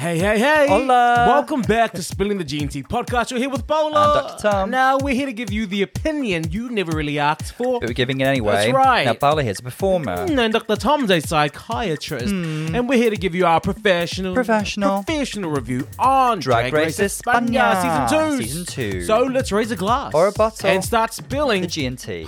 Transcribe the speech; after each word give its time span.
Hey, 0.00 0.18
hey, 0.18 0.38
hey! 0.38 0.66
Hola. 0.66 1.26
Welcome 1.28 1.60
back 1.60 1.92
to 1.92 2.02
Spilling 2.02 2.38
the 2.38 2.44
G&T 2.44 2.84
podcast. 2.84 3.30
You're 3.30 3.38
here 3.38 3.50
with 3.50 3.66
Bowler. 3.66 3.98
And 3.98 4.14
Dr. 4.28 4.42
Tom. 4.48 4.70
Now 4.70 4.96
we're 4.96 5.14
here 5.14 5.26
to 5.26 5.32
give 5.34 5.52
you 5.52 5.66
the 5.66 5.82
opinion 5.82 6.50
you 6.50 6.70
never 6.70 6.92
really 6.96 7.18
asked 7.18 7.52
for. 7.52 7.80
But 7.80 7.90
we're 7.90 7.92
giving 7.94 8.22
it 8.22 8.24
anyway. 8.24 8.52
That's 8.54 8.72
right. 8.72 9.04
Now, 9.04 9.12
Paula 9.12 9.42
here's 9.42 9.58
a 9.58 9.62
performer. 9.62 10.26
Mm, 10.26 10.38
And 10.38 10.52
Dr. 10.54 10.76
Tom's 10.76 11.10
a 11.10 11.20
psychiatrist, 11.20 12.32
and 12.32 12.88
we're 12.88 12.96
here 12.96 13.10
to 13.10 13.16
give 13.18 13.34
you 13.34 13.44
our 13.44 13.60
professional. 13.60 14.32
Professional. 14.32 15.02
professional 15.04 15.50
review 15.50 15.86
on 15.98 16.38
Drag 16.38 16.72
Race 16.72 16.98
España, 16.98 17.82
season 17.82 18.08
two. 18.38 18.42
Season 18.42 18.64
two. 18.64 19.04
So 19.04 19.24
let's 19.24 19.52
raise 19.52 19.70
a 19.70 19.76
glass 19.76 20.14
Or 20.14 20.28
a 20.28 20.32
bottle. 20.32 20.70
and 20.70 20.82
start 20.82 21.12
spilling 21.12 21.60
The 21.60 21.68
G&T. 21.68 22.26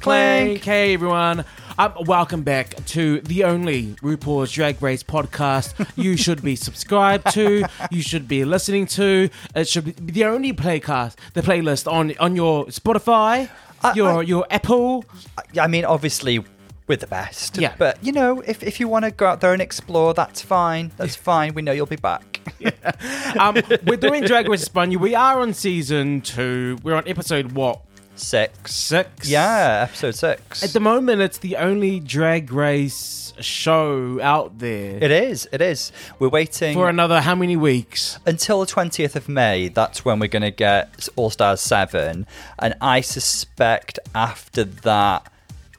Clank. 0.00 0.64
Hey 0.64 0.94
everyone. 0.94 1.44
Um, 1.76 1.92
welcome 2.06 2.42
back 2.44 2.76
to 2.86 3.20
the 3.22 3.42
only 3.42 3.94
RuPaul's 3.96 4.52
Drag 4.52 4.80
Race 4.80 5.02
podcast 5.02 5.74
you 5.96 6.16
should 6.16 6.40
be 6.40 6.54
subscribed 6.54 7.32
to, 7.32 7.64
you 7.90 8.00
should 8.00 8.28
be 8.28 8.44
listening 8.44 8.86
to. 8.88 9.28
It 9.56 9.66
should 9.66 9.84
be 10.06 10.12
the 10.12 10.24
only 10.26 10.52
playcast, 10.52 11.16
the 11.32 11.42
playlist 11.42 11.90
on 11.90 12.14
on 12.20 12.36
your 12.36 12.66
Spotify, 12.66 13.50
I- 13.82 13.92
your 13.94 14.20
I- 14.20 14.22
your 14.22 14.46
Apple. 14.50 15.04
I 15.60 15.66
mean, 15.66 15.84
obviously, 15.84 16.44
we're 16.86 16.96
the 16.96 17.08
best. 17.08 17.56
Yeah. 17.58 17.74
But, 17.76 17.98
you 18.04 18.12
know, 18.12 18.40
if, 18.42 18.62
if 18.62 18.78
you 18.78 18.86
want 18.86 19.04
to 19.06 19.10
go 19.10 19.26
out 19.26 19.40
there 19.40 19.52
and 19.52 19.60
explore, 19.62 20.14
that's 20.14 20.42
fine. 20.42 20.92
That's 20.96 21.16
fine. 21.16 21.54
We 21.54 21.62
know 21.62 21.72
you'll 21.72 21.86
be 21.86 21.96
back. 21.96 22.40
Um, 23.38 23.56
we're 23.86 23.96
doing 23.96 24.22
Drag 24.24 24.48
Race 24.48 24.68
España. 24.68 24.96
We 24.98 25.14
are 25.16 25.40
on 25.40 25.54
season 25.54 26.20
two. 26.20 26.78
We're 26.84 26.94
on 26.94 27.08
episode 27.08 27.52
what 27.52 27.80
Six. 28.16 28.74
six? 28.74 29.28
Yeah, 29.28 29.86
episode 29.88 30.14
six. 30.14 30.62
At 30.62 30.70
the 30.70 30.80
moment, 30.80 31.20
it's 31.20 31.38
the 31.38 31.56
only 31.56 32.00
Drag 32.00 32.52
Race 32.52 33.32
show 33.40 34.20
out 34.20 34.58
there 34.58 35.02
it 35.02 35.10
is. 35.10 35.48
It 35.52 35.60
is. 35.60 35.90
We're 36.18 36.28
waiting 36.28 36.74
for 36.74 36.88
another 36.88 37.20
how 37.20 37.34
many 37.34 37.56
weeks? 37.56 38.18
until 38.26 38.60
the 38.60 38.66
20th 38.66 39.16
of 39.16 39.28
May. 39.28 39.68
That's 39.68 40.04
when 40.04 40.18
we're 40.20 40.28
going 40.28 40.42
to 40.42 40.50
get 40.50 41.08
All 41.16 41.30
Stars 41.30 41.60
7. 41.60 42.26
And 42.58 42.74
I 42.80 43.00
suspect 43.00 43.98
after 44.14 44.64
that, 44.64 45.30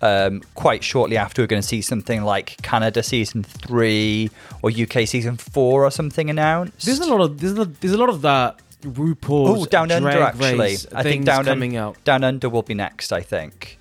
um, 0.02 0.42
quite 0.54 0.84
shortly 0.84 1.18
after, 1.18 1.42
we're 1.42 1.48
going 1.48 1.62
to 1.62 1.68
see 1.68 1.82
something 1.82 2.24
like 2.24 2.62
Canada 2.62 3.02
season 3.02 3.44
3 3.44 4.30
or 4.62 4.70
UK 4.70 5.08
season 5.08 5.38
4 5.38 5.86
or 5.86 5.92
something 5.92 6.30
announced. 6.30 6.86
There's 6.86 7.00
a 7.00 7.10
lot 7.10 7.22
of 7.22 7.40
there's 7.40 7.58
a, 7.58 7.66
there's 7.66 7.94
a 7.94 7.98
lot 7.98 8.10
of 8.10 8.22
that 8.22 8.60
RuPaul's 8.86 9.62
Oh, 9.62 9.66
Down 9.66 9.92
Under 9.92 10.12
Drag 10.12 10.36
actually. 10.36 10.60
Race 10.60 10.88
I 10.94 11.04
think 11.04 11.26
Down, 11.26 11.40
Un- 11.40 11.46
coming 11.46 11.76
out. 11.76 12.02
Down 12.04 12.24
Under 12.24 12.50
will 12.50 12.62
be 12.64 12.74
next, 12.74 13.12
I 13.12 13.22
think. 13.22 13.78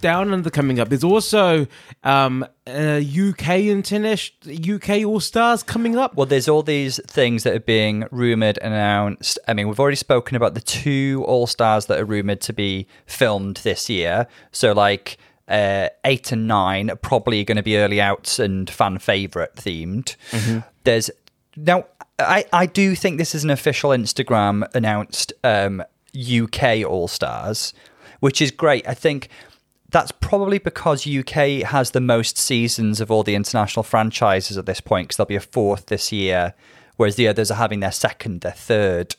Down 0.00 0.32
Under 0.32 0.48
coming 0.48 0.80
up. 0.80 0.88
There's 0.88 1.04
also 1.04 1.66
um, 2.04 2.42
uh, 2.66 3.00
UK 3.04 3.48
international 3.66 4.76
UK 4.76 5.04
All 5.04 5.20
Stars 5.20 5.62
coming 5.62 5.96
up. 5.98 6.14
Well, 6.14 6.24
there's 6.24 6.48
all 6.48 6.62
these 6.62 6.98
things 7.06 7.42
that 7.42 7.54
are 7.54 7.60
being 7.60 8.06
rumored 8.10 8.58
and 8.62 8.72
announced. 8.72 9.38
I 9.46 9.52
mean, 9.52 9.68
we've 9.68 9.78
already 9.78 9.96
spoken 9.96 10.36
about 10.36 10.54
the 10.54 10.62
two 10.62 11.22
All 11.28 11.46
Stars 11.46 11.84
that 11.86 11.98
are 12.00 12.06
rumored 12.06 12.40
to 12.42 12.54
be 12.54 12.86
filmed 13.04 13.58
this 13.58 13.90
year. 13.90 14.26
So, 14.52 14.72
like, 14.72 15.18
uh, 15.48 15.88
eight 16.06 16.32
and 16.32 16.48
nine 16.48 16.90
are 16.90 16.96
probably 16.96 17.44
going 17.44 17.56
to 17.56 17.62
be 17.62 17.76
early 17.76 18.00
outs 18.00 18.38
and 18.38 18.70
fan 18.70 18.98
favorite 19.00 19.56
themed. 19.56 20.16
There's 20.84 21.10
now, 21.56 21.84
I, 22.26 22.44
I 22.52 22.66
do 22.66 22.94
think 22.94 23.18
this 23.18 23.34
is 23.34 23.44
an 23.44 23.50
official 23.50 23.90
Instagram 23.90 24.68
announced 24.74 25.32
um, 25.44 25.82
UK 26.14 26.84
All 26.86 27.08
Stars, 27.08 27.72
which 28.20 28.40
is 28.40 28.50
great. 28.50 28.86
I 28.88 28.94
think 28.94 29.28
that's 29.90 30.12
probably 30.12 30.58
because 30.58 31.06
UK 31.06 31.62
has 31.62 31.90
the 31.90 32.00
most 32.00 32.38
seasons 32.38 33.00
of 33.00 33.10
all 33.10 33.22
the 33.22 33.34
international 33.34 33.82
franchises 33.82 34.56
at 34.56 34.66
this 34.66 34.80
point 34.80 35.08
because 35.08 35.16
there'll 35.16 35.28
be 35.28 35.36
a 35.36 35.40
fourth 35.40 35.86
this 35.86 36.12
year, 36.12 36.54
whereas 36.96 37.16
the 37.16 37.28
others 37.28 37.50
are 37.50 37.54
having 37.56 37.80
their 37.80 37.92
second, 37.92 38.40
their 38.40 38.52
third. 38.52 39.16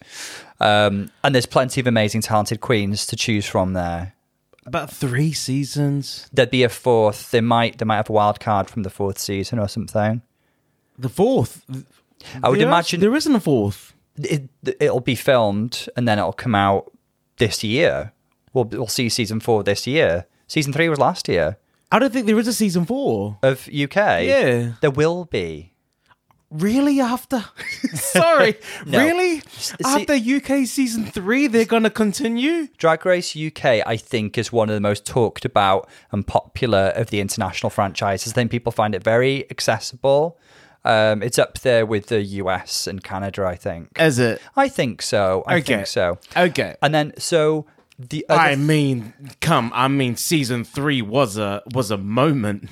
Um, 0.59 1.11
and 1.23 1.35
there's 1.35 1.45
plenty 1.45 1.81
of 1.81 1.87
amazing, 1.87 2.21
talented 2.21 2.61
queens 2.61 3.05
to 3.07 3.15
choose 3.15 3.45
from 3.45 3.73
there. 3.73 4.13
About 4.65 4.91
three 4.91 5.33
seasons. 5.33 6.29
There'd 6.31 6.51
be 6.51 6.63
a 6.63 6.69
fourth. 6.69 7.31
They 7.31 7.41
might 7.41 7.79
they 7.79 7.85
might 7.85 7.97
have 7.97 8.09
a 8.09 8.13
wild 8.13 8.39
card 8.39 8.69
from 8.69 8.83
the 8.83 8.91
fourth 8.91 9.17
season 9.17 9.57
or 9.57 9.67
something. 9.67 10.21
The 10.99 11.09
fourth. 11.09 11.65
I 12.43 12.49
would 12.49 12.59
There 12.59 12.67
is- 12.67 12.71
imagine 12.71 12.99
there 12.99 13.15
isn't 13.15 13.35
a 13.35 13.39
fourth. 13.39 13.93
it, 14.17 14.49
it'll 14.79 14.99
be 14.99 15.15
filmed 15.15 15.87
and 15.95 16.07
then 16.07 16.17
it'll 16.19 16.33
come 16.33 16.55
out 16.55 16.91
this 17.37 17.63
year. 17.63 18.11
We'll 18.53 18.65
we'll 18.65 18.87
see 18.87 19.09
season 19.09 19.39
four 19.39 19.63
this 19.63 19.87
year. 19.87 20.25
Season 20.47 20.73
three 20.73 20.89
was 20.89 20.99
last 20.99 21.27
year 21.29 21.57
I 21.93 21.99
don't 21.99 22.11
think 22.13 22.25
there 22.25 22.37
is 22.39 22.47
a 22.47 22.53
season 22.53 22.85
four. 22.85 23.37
of 23.43 23.67
UK. 23.67 23.95
Yeah. 24.23 24.73
there 24.81 24.91
will 24.91 25.25
be. 25.25 25.73
Really? 26.49 26.99
After? 26.99 27.45
Sorry. 27.93 28.55
No. 28.85 28.99
Really? 28.99 29.41
see- 29.51 29.75
After 29.85 30.13
UK 30.13 30.65
season 30.67 31.05
three, 31.05 31.47
they're 31.47 31.63
gonna 31.65 31.89
continue. 31.89 32.67
Drag 32.77 33.05
Race 33.05 33.35
UK, 33.37 33.81
I 33.85 33.95
think, 33.95 34.37
is 34.37 34.51
one 34.51 34.67
of 34.69 34.75
the 34.75 34.81
most 34.81 35.05
talked 35.05 35.45
about 35.45 35.87
and 36.11 36.27
popular 36.27 36.91
of 36.95 37.09
the 37.09 37.21
international 37.21 37.69
franchises. 37.69 38.33
I 38.33 38.35
think 38.35 38.51
people 38.51 38.73
find 38.73 38.93
it 38.93 39.01
very 39.03 39.49
accessible. 39.49 40.37
Um, 40.83 41.21
it's 41.21 41.37
up 41.37 41.59
there 41.59 41.85
with 41.85 42.07
the 42.07 42.21
US 42.23 42.87
and 42.87 43.03
Canada, 43.03 43.45
I 43.45 43.55
think. 43.55 43.89
Is 43.99 44.17
it? 44.19 44.41
I 44.55 44.67
think 44.67 45.01
so. 45.01 45.43
I 45.47 45.55
Okay. 45.57 45.75
think 45.75 45.87
so. 45.87 46.17
Okay. 46.35 46.75
And 46.81 46.93
then, 46.93 47.13
so 47.17 47.65
the 47.99 48.25
other 48.29 48.39
I 48.41 48.55
mean, 48.55 49.13
come. 49.41 49.71
I 49.75 49.87
mean, 49.87 50.15
season 50.15 50.63
three 50.63 51.01
was 51.03 51.37
a 51.37 51.61
was 51.73 51.91
a 51.91 51.97
moment. 51.97 52.67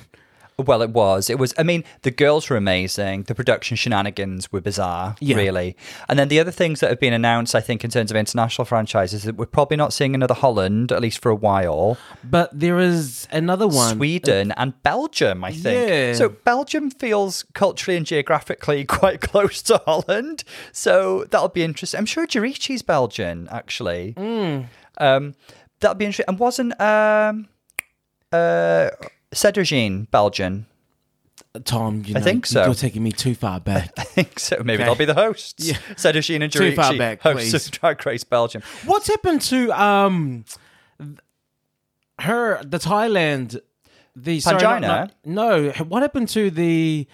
Well, 0.60 0.82
it 0.82 0.90
was. 0.90 1.30
It 1.30 1.38
was. 1.38 1.52
I 1.58 1.62
mean, 1.62 1.84
the 2.02 2.10
girls 2.10 2.48
were 2.50 2.56
amazing. 2.56 3.24
The 3.24 3.34
production 3.34 3.76
shenanigans 3.76 4.52
were 4.52 4.60
bizarre, 4.60 5.16
Yeah. 5.20 5.36
really. 5.36 5.76
And 6.08 6.18
then 6.18 6.28
the 6.28 6.38
other 6.40 6.50
things 6.50 6.80
that 6.80 6.90
have 6.90 7.00
been 7.00 7.12
announced, 7.12 7.54
I 7.54 7.60
think, 7.60 7.84
in 7.84 7.90
terms 7.90 8.10
of 8.10 8.16
international 8.16 8.64
franchises, 8.64 9.22
that 9.24 9.36
we're 9.36 9.46
probably 9.46 9.76
not 9.76 9.92
seeing 9.92 10.14
another 10.14 10.34
Holland, 10.34 10.92
at 10.92 11.00
least 11.00 11.20
for 11.20 11.30
a 11.30 11.34
while. 11.34 11.96
But 12.22 12.50
there 12.58 12.78
is 12.78 13.26
another 13.32 13.66
one. 13.66 13.96
Sweden 13.96 14.52
and 14.56 14.80
Belgium, 14.82 15.44
I 15.44 15.52
think. 15.52 15.88
Yeah. 15.90 16.14
So 16.14 16.28
Belgium 16.28 16.90
feels 16.90 17.44
culturally 17.54 17.96
and 17.96 18.06
geographically 18.06 18.84
quite 19.00 19.20
close 19.20 19.62
to 19.62 19.78
Holland. 19.84 20.44
So 20.72 21.24
that'll 21.30 21.48
be 21.48 21.62
interesting. 21.62 21.98
I'm 21.98 22.06
sure 22.06 22.26
Juriji's 22.26 22.82
Belgian, 22.82 23.48
actually. 23.50 24.12
Hmm. 24.12 24.62
Um, 24.98 25.34
that'll 25.80 25.94
be 25.94 26.04
interesting. 26.04 26.26
And 26.28 26.38
wasn't 26.38 26.78
um, 26.80 27.48
uh, 28.32 28.90
Cedrogine 29.34 30.10
Belgian? 30.10 30.66
Tom, 31.64 32.02
you 32.06 32.14
know, 32.14 32.20
think 32.20 32.46
so. 32.46 32.64
You're 32.64 32.74
taking 32.74 33.02
me 33.02 33.10
too 33.10 33.34
far 33.34 33.58
back. 33.60 33.92
I 33.98 34.04
think 34.04 34.38
so. 34.38 34.56
Maybe 34.58 34.74
Okay. 34.74 34.84
they'll 34.84 34.94
be 34.94 35.04
the 35.04 35.14
hosts. 35.14 35.66
Yeah. 35.66 35.76
Cedrogine 35.96 36.42
and 36.44 36.52
Too 36.52 36.74
far 36.76 36.96
back, 36.96 37.20
hosts 37.22 37.50
please. 37.50 37.66
of 37.66 37.72
Drag 37.72 38.06
Race 38.06 38.22
Belgium. 38.24 38.62
What's 38.84 39.08
happened 39.08 39.40
to 39.42 39.70
um 39.72 40.44
her 42.20 42.62
the 42.62 42.78
Thailand 42.78 43.60
the 44.16 44.40
sorry, 44.40 44.60
not- 44.62 44.80
not- 44.82 45.12
no, 45.24 45.70
what 45.88 46.02
happened 46.02 46.28
to 46.30 46.50
the 46.50 47.06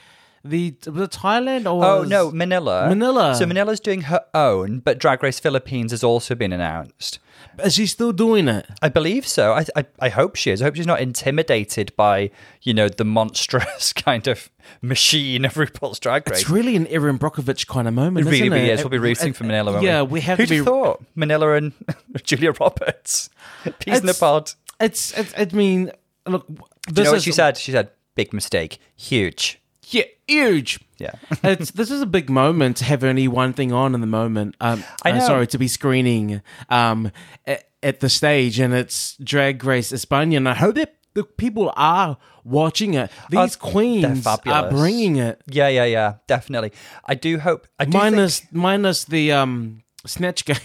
the 0.45 0.75
was 0.87 1.03
it 1.03 1.11
Thailand 1.11 1.65
or 1.65 1.85
Oh 1.85 2.03
no, 2.05 2.31
Manila. 2.31 2.89
Manila. 2.89 3.35
So 3.35 3.47
Manila's 3.47 3.81
doing 3.81 4.03
her 4.03 4.25
own, 4.35 4.81
but 4.81 4.99
Drag 4.99 5.23
Race 5.23 5.41
Philippines 5.41 5.91
has 5.91 6.05
also 6.05 6.35
been 6.35 6.53
announced. 6.53 7.19
Is 7.65 7.75
she 7.75 7.87
still 7.87 8.13
doing 8.13 8.49
it? 8.49 8.67
I 8.83 8.89
believe 8.89 9.27
so. 9.27 9.53
I, 9.53 9.65
I 9.75 9.87
I 10.01 10.09
hope 10.09 10.37
she 10.37 10.51
is. 10.51 10.61
I 10.61 10.67
hope 10.67 10.77
she's 10.77 10.87
not 10.87 11.01
intimidated 11.01 11.95
by 11.97 12.31
you 12.63 12.75
know 12.75 12.89
the 12.89 13.05
monstrous 13.05 13.93
kind 13.95 14.27
of 14.27 14.51
machine 14.83 15.45
of 15.45 15.55
RuPaul's 15.55 15.99
Drag 15.99 16.29
Race. 16.29 16.43
It's 16.43 16.51
really 16.51 16.77
an 16.77 16.87
Erin 16.89 17.19
Brockovich 17.19 17.67
kind 17.67 17.89
of 17.89 17.95
moment. 17.95 18.27
It 18.27 18.31
really, 18.31 18.47
isn't 18.47 18.59
it? 18.59 18.69
is. 18.71 18.81
We'll 18.81 18.91
be 18.91 18.99
uh, 18.99 19.01
rooting 19.01 19.33
for 19.33 19.45
uh, 19.45 19.49
Manila. 19.49 19.73
Won't 19.73 19.85
yeah, 19.85 20.03
we? 20.03 20.13
we 20.13 20.21
have 20.23 20.39
Who'd 20.39 20.49
to 20.49 20.59
be. 20.61 20.65
thought 20.65 21.05
Manila 21.15 21.55
and 21.55 21.73
Julia 22.23 22.53
Roberts, 22.53 23.31
peas 23.79 24.01
in 24.01 24.07
the 24.07 24.15
pod. 24.15 24.53
It's, 24.81 25.17
it's. 25.17 25.33
I 25.37 25.47
mean, 25.57 25.93
look. 26.27 26.47
This 26.89 26.99
you 26.99 27.05
know 27.05 27.13
what 27.13 27.23
she 27.23 27.33
said? 27.33 27.57
She 27.57 27.73
said, 27.73 27.91
"Big 28.15 28.33
mistake, 28.33 28.79
huge." 28.95 29.61
Huge. 30.29 30.81
Yeah. 30.99 31.13
it's 31.45 31.71
this 31.73 31.91
is 31.91 32.03
a 32.03 32.07
big 32.07 32.29
moment 32.29 32.79
to 32.79 32.85
have 32.85 33.05
only 33.05 33.29
one 33.29 33.53
thing 33.53 33.73
on 33.73 33.95
in 33.95 34.01
the 34.01 34.07
moment. 34.07 34.57
Um, 34.61 34.83
I 35.03 35.13
uh, 35.13 35.19
know. 35.19 35.27
sorry 35.27 35.47
to 35.49 35.59
be 35.59 35.69
screening 35.69 36.43
um 36.69 37.13
at, 37.47 37.65
at 37.83 38.01
the 38.01 38.09
stage, 38.09 38.59
and 38.59 38.75
it's 38.75 39.17
Drag 39.17 39.63
Race 39.65 39.93
España. 39.93 40.37
And 40.39 40.49
I 40.49 40.55
hope 40.55 40.75
that 40.77 40.97
the 41.15 41.25
people 41.25 41.73
are 41.77 42.19
watching 42.45 42.95
it. 42.95 43.11
These 43.31 43.57
they're 43.57 43.71
queens 43.71 44.27
are 44.27 44.71
bringing 44.71 45.17
it. 45.17 45.41
Yeah, 45.47 45.69
yeah, 45.69 45.85
yeah, 45.85 46.15
definitely. 46.27 46.73
I 47.05 47.15
do 47.15 47.39
hope. 47.39 47.67
I 47.79 47.85
do 47.85 47.97
Minus 47.97 48.41
think, 48.41 48.53
minus 48.53 49.05
the 49.05 49.33
um 49.33 49.83
snatch 50.07 50.45
game. 50.45 50.57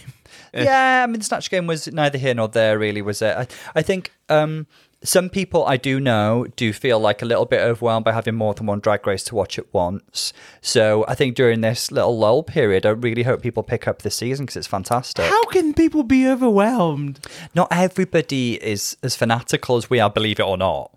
yeah, 0.54 1.02
I 1.02 1.06
mean, 1.06 1.18
the 1.18 1.24
Snatch 1.24 1.50
Game 1.50 1.66
was 1.66 1.90
neither 1.90 2.18
here 2.18 2.34
nor 2.34 2.48
there, 2.48 2.78
really, 2.78 3.02
was 3.02 3.22
it? 3.22 3.36
I, 3.36 3.46
I 3.74 3.82
think 3.82 4.12
um, 4.28 4.66
some 5.04 5.28
people 5.28 5.64
I 5.66 5.76
do 5.76 6.00
know 6.00 6.46
do 6.56 6.72
feel 6.72 6.98
like 6.98 7.22
a 7.22 7.24
little 7.24 7.44
bit 7.44 7.60
overwhelmed 7.60 8.04
by 8.04 8.12
having 8.12 8.34
more 8.34 8.54
than 8.54 8.66
one 8.66 8.80
drag 8.80 9.06
race 9.06 9.24
to 9.24 9.34
watch 9.34 9.58
at 9.58 9.72
once. 9.72 10.32
So 10.60 11.04
I 11.08 11.14
think 11.14 11.34
during 11.34 11.60
this 11.60 11.90
little 11.90 12.16
lull 12.16 12.42
period, 12.42 12.86
I 12.86 12.90
really 12.90 13.24
hope 13.24 13.42
people 13.42 13.62
pick 13.62 13.88
up 13.88 14.02
this 14.02 14.16
season 14.16 14.46
because 14.46 14.56
it's 14.56 14.66
fantastic. 14.66 15.24
How 15.24 15.44
can 15.46 15.74
people 15.74 16.02
be 16.02 16.26
overwhelmed? 16.28 17.26
Not 17.54 17.68
everybody 17.70 18.62
is 18.62 18.96
as 19.02 19.16
fanatical 19.16 19.76
as 19.76 19.90
we 19.90 20.00
are, 20.00 20.10
believe 20.10 20.38
it 20.38 20.46
or 20.46 20.56
not. 20.56 20.96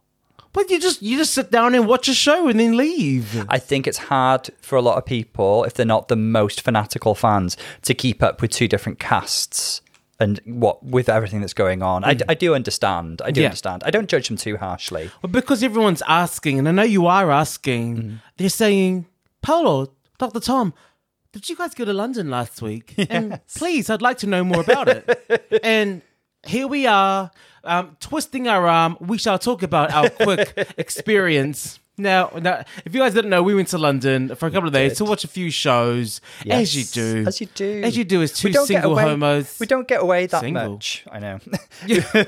But 0.53 0.69
you 0.69 0.79
just 0.79 1.01
you 1.01 1.17
just 1.17 1.33
sit 1.33 1.51
down 1.51 1.75
and 1.75 1.85
watch 1.85 2.07
a 2.07 2.13
show 2.13 2.47
and 2.47 2.57
then 2.57 2.77
leave. 2.77 3.45
I 3.49 3.59
think 3.59 3.87
it's 3.87 3.97
hard 3.97 4.49
for 4.61 4.77
a 4.77 4.81
lot 4.81 4.97
of 4.97 5.05
people, 5.05 5.65
if 5.65 5.73
they're 5.73 5.85
not 5.85 6.07
the 6.07 6.15
most 6.15 6.61
fanatical 6.61 7.13
fans, 7.13 7.57
to 7.81 7.93
keep 7.93 8.23
up 8.23 8.41
with 8.41 8.51
two 8.51 8.69
different 8.69 8.97
casts 8.97 9.81
and 10.19 10.39
what 10.45 10.83
with 10.83 11.09
everything 11.09 11.41
that's 11.41 11.53
going 11.53 11.81
on. 11.81 12.03
I, 12.05 12.17
I 12.29 12.33
do 12.35 12.55
understand. 12.55 13.21
I 13.23 13.31
do 13.31 13.39
Mm. 13.39 13.43
Yeah. 13.43 13.47
understand. 13.49 13.83
I 13.85 13.91
don't 13.91 14.07
judge 14.09 14.27
them 14.29 14.37
too 14.37 14.57
harshly. 14.57 15.09
But 15.21 15.31
because 15.31 15.61
everyone's 15.63 16.01
asking, 16.07 16.59
and 16.59 16.67
I 16.69 16.71
know 16.71 16.83
you 16.83 17.05
are 17.07 17.31
asking, 17.31 17.97
Mm. 17.97 18.21
they're 18.37 18.49
saying, 18.49 19.05
Paolo, 19.41 19.91
Dr. 20.17 20.39
Tom, 20.39 20.73
did 21.33 21.49
you 21.49 21.55
guys 21.57 21.73
go 21.73 21.83
to 21.85 21.93
London 21.93 22.29
last 22.29 22.61
week? 22.61 22.93
And 23.09 23.39
please, 23.57 23.89
I'd 23.89 24.01
like 24.01 24.17
to 24.19 24.27
know 24.27 24.43
more 24.43 24.61
about 24.61 24.87
it. 24.87 25.59
and 25.63 26.01
here 26.47 26.67
we 26.67 26.87
are, 26.87 27.31
um, 27.65 27.97
twisting 27.99 28.47
our 28.47 28.67
arm. 28.67 28.97
We 29.01 29.17
shall 29.17 29.37
talk 29.39 29.63
about 29.63 29.91
our 29.91 30.09
quick 30.09 30.53
experience. 30.77 31.79
Now, 31.97 32.29
now, 32.41 32.63
if 32.83 32.93
you 32.93 32.99
guys 32.99 33.13
didn't 33.13 33.29
know, 33.29 33.41
we 33.41 33.55
went 33.55 33.69
to 33.69 33.77
London 33.77 34.35
for 34.35 34.47
a 34.47 34.51
couple 34.51 34.67
of 34.67 34.73
days 34.73 34.97
to 34.97 35.05
watch 35.05 35.23
a 35.23 35.29
few 35.29 35.49
shows, 35.49 36.19
as 36.49 36.75
you 36.75 36.83
do, 36.83 37.23
as 37.25 37.39
you 37.39 37.47
do, 37.47 37.81
as 37.83 37.95
you 37.95 38.03
do, 38.03 38.21
as 38.21 38.33
two 38.33 38.49
We 38.49 38.53
single 38.65 38.91
away- 38.91 39.03
homos. 39.03 39.57
We 39.59 39.65
don't 39.65 39.87
get 39.87 40.01
away 40.01 40.25
that 40.25 40.41
Single. 40.41 40.71
much. 40.73 41.05
I 41.09 41.19
know. 41.19 41.39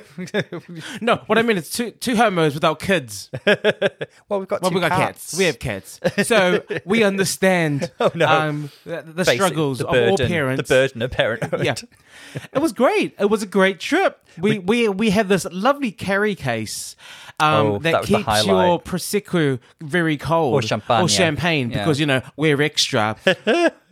No, 1.02 1.18
what 1.28 1.38
I 1.38 1.42
mean 1.42 1.58
is 1.58 1.70
two 1.70 1.92
two 1.92 2.16
homos 2.16 2.54
without 2.54 2.80
kids. 2.80 3.30
well, 3.46 4.40
we've 4.40 4.48
got 4.48 4.62
Well, 4.62 4.72
two 4.72 4.76
we 4.76 4.82
got 4.82 4.92
cats. 4.92 5.38
We 5.38 5.46
have 5.46 5.60
cats, 5.60 6.00
so 6.24 6.64
we 6.86 7.04
understand 7.04 7.92
Oh, 8.00 8.12
no. 8.16 8.28
um, 8.28 8.70
the, 8.86 9.02
the 9.06 9.26
struggles 9.26 9.80
the 9.80 9.88
of 9.88 10.10
all 10.12 10.18
parents. 10.18 10.68
The 10.68 10.74
burden 10.74 11.02
of 11.02 11.12
parenthood. 11.12 11.64
Yeah, 11.66 11.76
it 12.54 12.60
was 12.60 12.74
great. 12.74 13.16
It 13.20 13.26
was 13.26 13.44
a 13.44 13.48
great 13.48 13.80
trip. 13.80 14.24
We 14.38 14.60
we 14.60 14.88
we 14.90 15.10
had 15.10 15.30
this 15.30 15.46
lovely 15.52 15.92
carry 15.92 16.36
case. 16.36 16.96
Um, 17.40 17.68
Oh, 17.68 17.80
that, 17.80 17.92
that 17.92 18.04
keeps 18.06 18.10
your 18.10 18.22
highlight. 18.24 18.84
Very 19.82 20.18
cold 20.18 20.54
Or 20.54 20.62
champagne, 20.62 21.04
or 21.04 21.10
champagne 21.10 21.70
yeah. 21.72 21.80
because 21.80 22.00
you 22.00 22.06
know 22.06 22.22
we're 22.36 22.62
extra. 22.62 23.16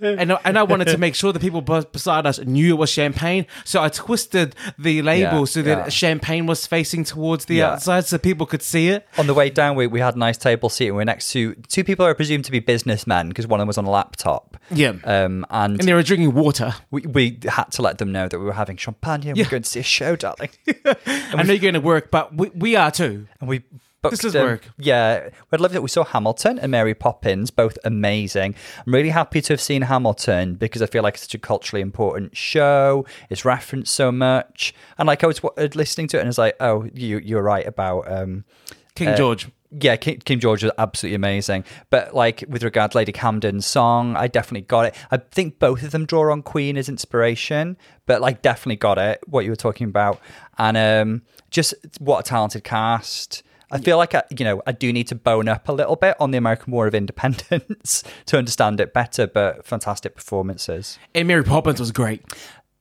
and 0.02 0.32
I- 0.34 0.40
and 0.44 0.58
I 0.58 0.64
wanted 0.64 0.88
to 0.90 0.98
make 0.98 1.16
sure 1.16 1.32
the 1.34 1.40
people 1.40 1.62
beside 1.62 2.26
us 2.26 2.40
knew 2.40 2.76
it 2.76 2.78
was 2.78 2.90
champagne, 2.90 3.46
so 3.64 3.82
I 3.82 3.90
twisted 3.90 4.56
the 4.78 5.02
label 5.02 5.40
Yeah, 5.40 5.46
so 5.46 5.62
that 5.62 5.78
yeah. 5.78 5.90
champagne 5.90 6.46
was 6.46 6.68
facing 6.68 7.04
towards 7.04 7.46
the 7.46 7.56
Yeah. 7.56 7.72
outside, 7.74 8.06
so 8.06 8.18
people 8.18 8.46
could 8.46 8.62
see 8.62 8.90
it. 8.90 9.08
On 9.18 9.28
the 9.28 9.34
way 9.34 9.50
down, 9.50 9.76
we, 9.76 9.88
we 9.88 10.00
had 10.00 10.16
a 10.16 10.20
nice 10.20 10.38
table 10.38 10.70
seat, 10.70 10.88
and 10.88 10.98
we 10.98 11.02
are 11.02 11.06
next 11.06 11.32
to 11.32 11.56
two 11.68 11.84
people 11.84 12.06
who 12.06 12.12
are 12.12 12.16
presumed 12.16 12.46
to 12.46 12.52
be 12.52 12.60
businessmen 12.60 13.30
because 13.30 13.48
one 13.48 13.60
of 13.60 13.62
them 13.62 13.68
was 13.68 13.78
on 13.78 13.86
a 13.86 13.90
laptop. 13.92 14.58
Yeah. 14.70 14.94
Um, 15.04 15.46
and 15.50 15.80
And 15.80 15.88
they 15.88 15.94
were 15.94 16.04
drinking 16.04 16.34
water. 16.34 16.74
we, 16.92 17.02
we 17.02 17.40
had 17.48 17.66
to 17.74 17.82
let 17.82 17.98
them 17.98 18.12
know 18.12 18.28
that 18.28 18.38
we 18.40 18.46
were 18.46 18.54
having 18.54 18.78
champagne 18.78 19.22
and 19.30 19.34
we 19.38 19.40
Yeah. 19.40 19.46
we're 19.46 19.52
going 19.52 19.64
to 19.64 19.70
see 19.70 19.80
a 19.80 19.84
show, 19.84 20.16
darling. 20.16 20.50
I 21.06 21.44
know 21.44 21.54
you're 21.54 21.60
going 21.60 21.74
to 21.76 21.80
work, 21.82 22.12
but 22.12 22.36
we, 22.36 22.50
we 22.50 22.76
are 22.76 22.92
too. 22.92 23.28
and 23.40 23.48
we 23.50 23.64
This 24.12 24.24
is 24.24 24.34
them. 24.34 24.46
work. 24.46 24.70
Yeah, 24.78 25.30
we'd 25.52 25.62
love 25.62 25.74
that 25.74 25.82
we 25.82 25.90
saw 25.90 26.04
Hamilton 26.04 26.60
and 26.60 26.72
Mary 26.72 26.94
Poppins, 26.94 27.52
both 27.52 27.78
amazing. 27.84 28.56
I'm 28.86 28.94
really 28.94 29.10
happy 29.10 29.42
to 29.42 29.54
have 29.54 29.62
seen 29.62 29.84
Hamilton 29.84 30.56
because 30.56 30.82
I 30.82 30.86
feel 30.86 31.04
like 31.04 31.16
it's 31.16 31.24
such 31.24 31.36
a 31.36 31.40
culturally 31.40 31.82
important 31.82 32.36
show. 32.36 33.06
It's 33.30 33.46
referenced 33.46 33.94
so 33.94 34.12
much, 34.12 34.74
and 34.98 35.08
like 35.08 35.24
I 35.24 35.28
was 35.28 35.42
listening 35.76 36.08
to 36.10 36.18
it 36.18 36.22
and 36.22 36.28
I 36.28 36.30
was 36.30 36.38
like, 36.38 36.56
oh, 36.60 36.88
you 36.94 37.20
you're 37.20 37.42
right 37.44 37.66
about 37.66 38.12
um, 38.12 38.46
King 38.96 39.10
Uh, 39.10 39.18
George. 39.18 39.50
yeah, 39.82 39.98
King, 39.98 40.20
King 40.20 40.40
George 40.40 40.64
was 40.64 40.72
absolutely 40.78 41.16
amazing. 41.16 41.66
But 41.90 42.16
like 42.16 42.44
with 42.48 42.64
regard 42.64 42.92
to 42.92 42.98
Lady 42.98 43.12
Camden's 43.12 43.66
song, 43.66 44.16
I 44.16 44.28
definitely 44.28 44.66
got 44.68 44.86
it. 44.86 44.96
I 45.12 45.18
think 45.18 45.60
both 45.60 45.84
of 45.84 45.92
them 45.92 46.06
draw 46.06 46.32
on 46.32 46.44
Queen 46.44 46.78
as 46.78 46.88
inspiration, 46.88 47.76
but 48.06 48.22
like 48.22 48.42
definitely 48.42 48.78
got 48.78 48.98
it. 48.98 49.20
What 49.28 49.44
you 49.44 49.52
were 49.52 49.56
talking 49.58 49.88
about, 49.88 50.22
and 50.58 50.78
um, 50.78 51.22
just 51.52 51.74
what 52.00 52.20
a 52.20 52.24
talented 52.24 52.64
cast. 52.64 53.44
I 53.76 53.80
feel 53.80 53.98
like 53.98 54.16
I, 54.16 54.24
you 54.38 54.46
know, 54.46 54.62
I 54.66 54.72
do 54.72 54.92
need 54.94 55.08
to 55.10 55.16
bone 55.16 55.48
up 55.48 55.68
a 55.70 55.74
little 55.74 55.96
bit 55.96 56.16
on 56.20 56.32
the 56.32 56.38
American 56.38 56.72
War 56.74 56.88
of 56.88 56.96
Independence 56.96 58.04
to 58.28 58.38
understand 58.38 58.80
it 58.80 58.94
better. 58.94 59.28
But 59.28 59.66
fantastic 59.66 60.16
performances. 60.16 60.98
And 61.14 61.28
Mary 61.28 61.44
Poppins 61.44 61.80
was 61.80 61.92
great. 61.92 62.24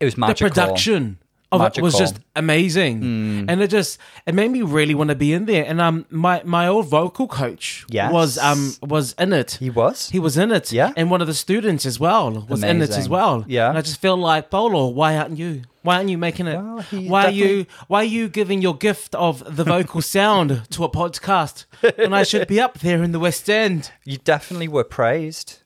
It 0.00 0.04
was 0.04 0.16
magical. 0.16 0.48
The 0.48 0.54
production 0.54 1.18
of 1.52 1.60
it 1.76 1.80
was 1.80 1.96
just 1.96 2.18
amazing, 2.34 3.46
and 3.48 3.60
it 3.62 3.68
just 3.70 3.98
it 4.26 4.34
made 4.34 4.50
me 4.50 4.62
really 4.62 4.94
want 4.94 5.10
to 5.10 5.14
be 5.14 5.32
in 5.32 5.44
there. 5.46 5.64
And 5.64 5.80
um, 5.80 6.04
my 6.10 6.42
my 6.44 6.66
old 6.66 6.86
vocal 6.88 7.28
coach 7.28 7.86
Yes. 7.88 8.12
was 8.12 8.38
um 8.38 8.74
was 8.82 9.14
in 9.18 9.32
it. 9.32 9.52
He 9.60 9.70
was. 9.70 10.10
He 10.10 10.18
was 10.18 10.36
in 10.36 10.50
it, 10.50 10.72
Yeah. 10.72 10.92
and 10.96 11.10
one 11.12 11.20
of 11.20 11.28
the 11.28 11.34
students 11.34 11.86
as 11.86 12.00
well 12.00 12.44
was 12.48 12.64
in 12.64 12.82
it 12.82 12.90
as 12.90 13.08
well. 13.08 13.44
Yeah. 13.46 13.68
and 13.68 13.78
I 13.78 13.82
just 13.82 14.00
feel 14.00 14.16
like 14.16 14.50
Bolo, 14.50 14.88
why 14.88 15.16
aren't 15.16 15.38
you? 15.38 15.62
Why 15.84 15.96
aren't 15.98 16.08
you 16.08 16.16
making 16.18 16.46
it? 16.46 16.56
Well, 16.56 16.82
why 16.92 17.26
are 17.26 17.30
you 17.30 17.66
Why 17.88 18.00
are 18.00 18.04
you 18.18 18.28
giving 18.28 18.62
your 18.62 18.74
gift 18.74 19.14
of 19.14 19.56
the 19.56 19.64
vocal 19.64 20.00
sound 20.16 20.62
to 20.70 20.82
a 20.84 20.88
podcast 20.88 21.66
when 21.96 22.14
I 22.14 22.22
should 22.22 22.48
be 22.48 22.58
up 22.58 22.78
there 22.78 23.02
in 23.02 23.12
the 23.12 23.18
West 23.20 23.48
End? 23.50 23.90
You 24.04 24.16
definitely 24.16 24.66
were 24.66 24.82
praised 24.84 25.58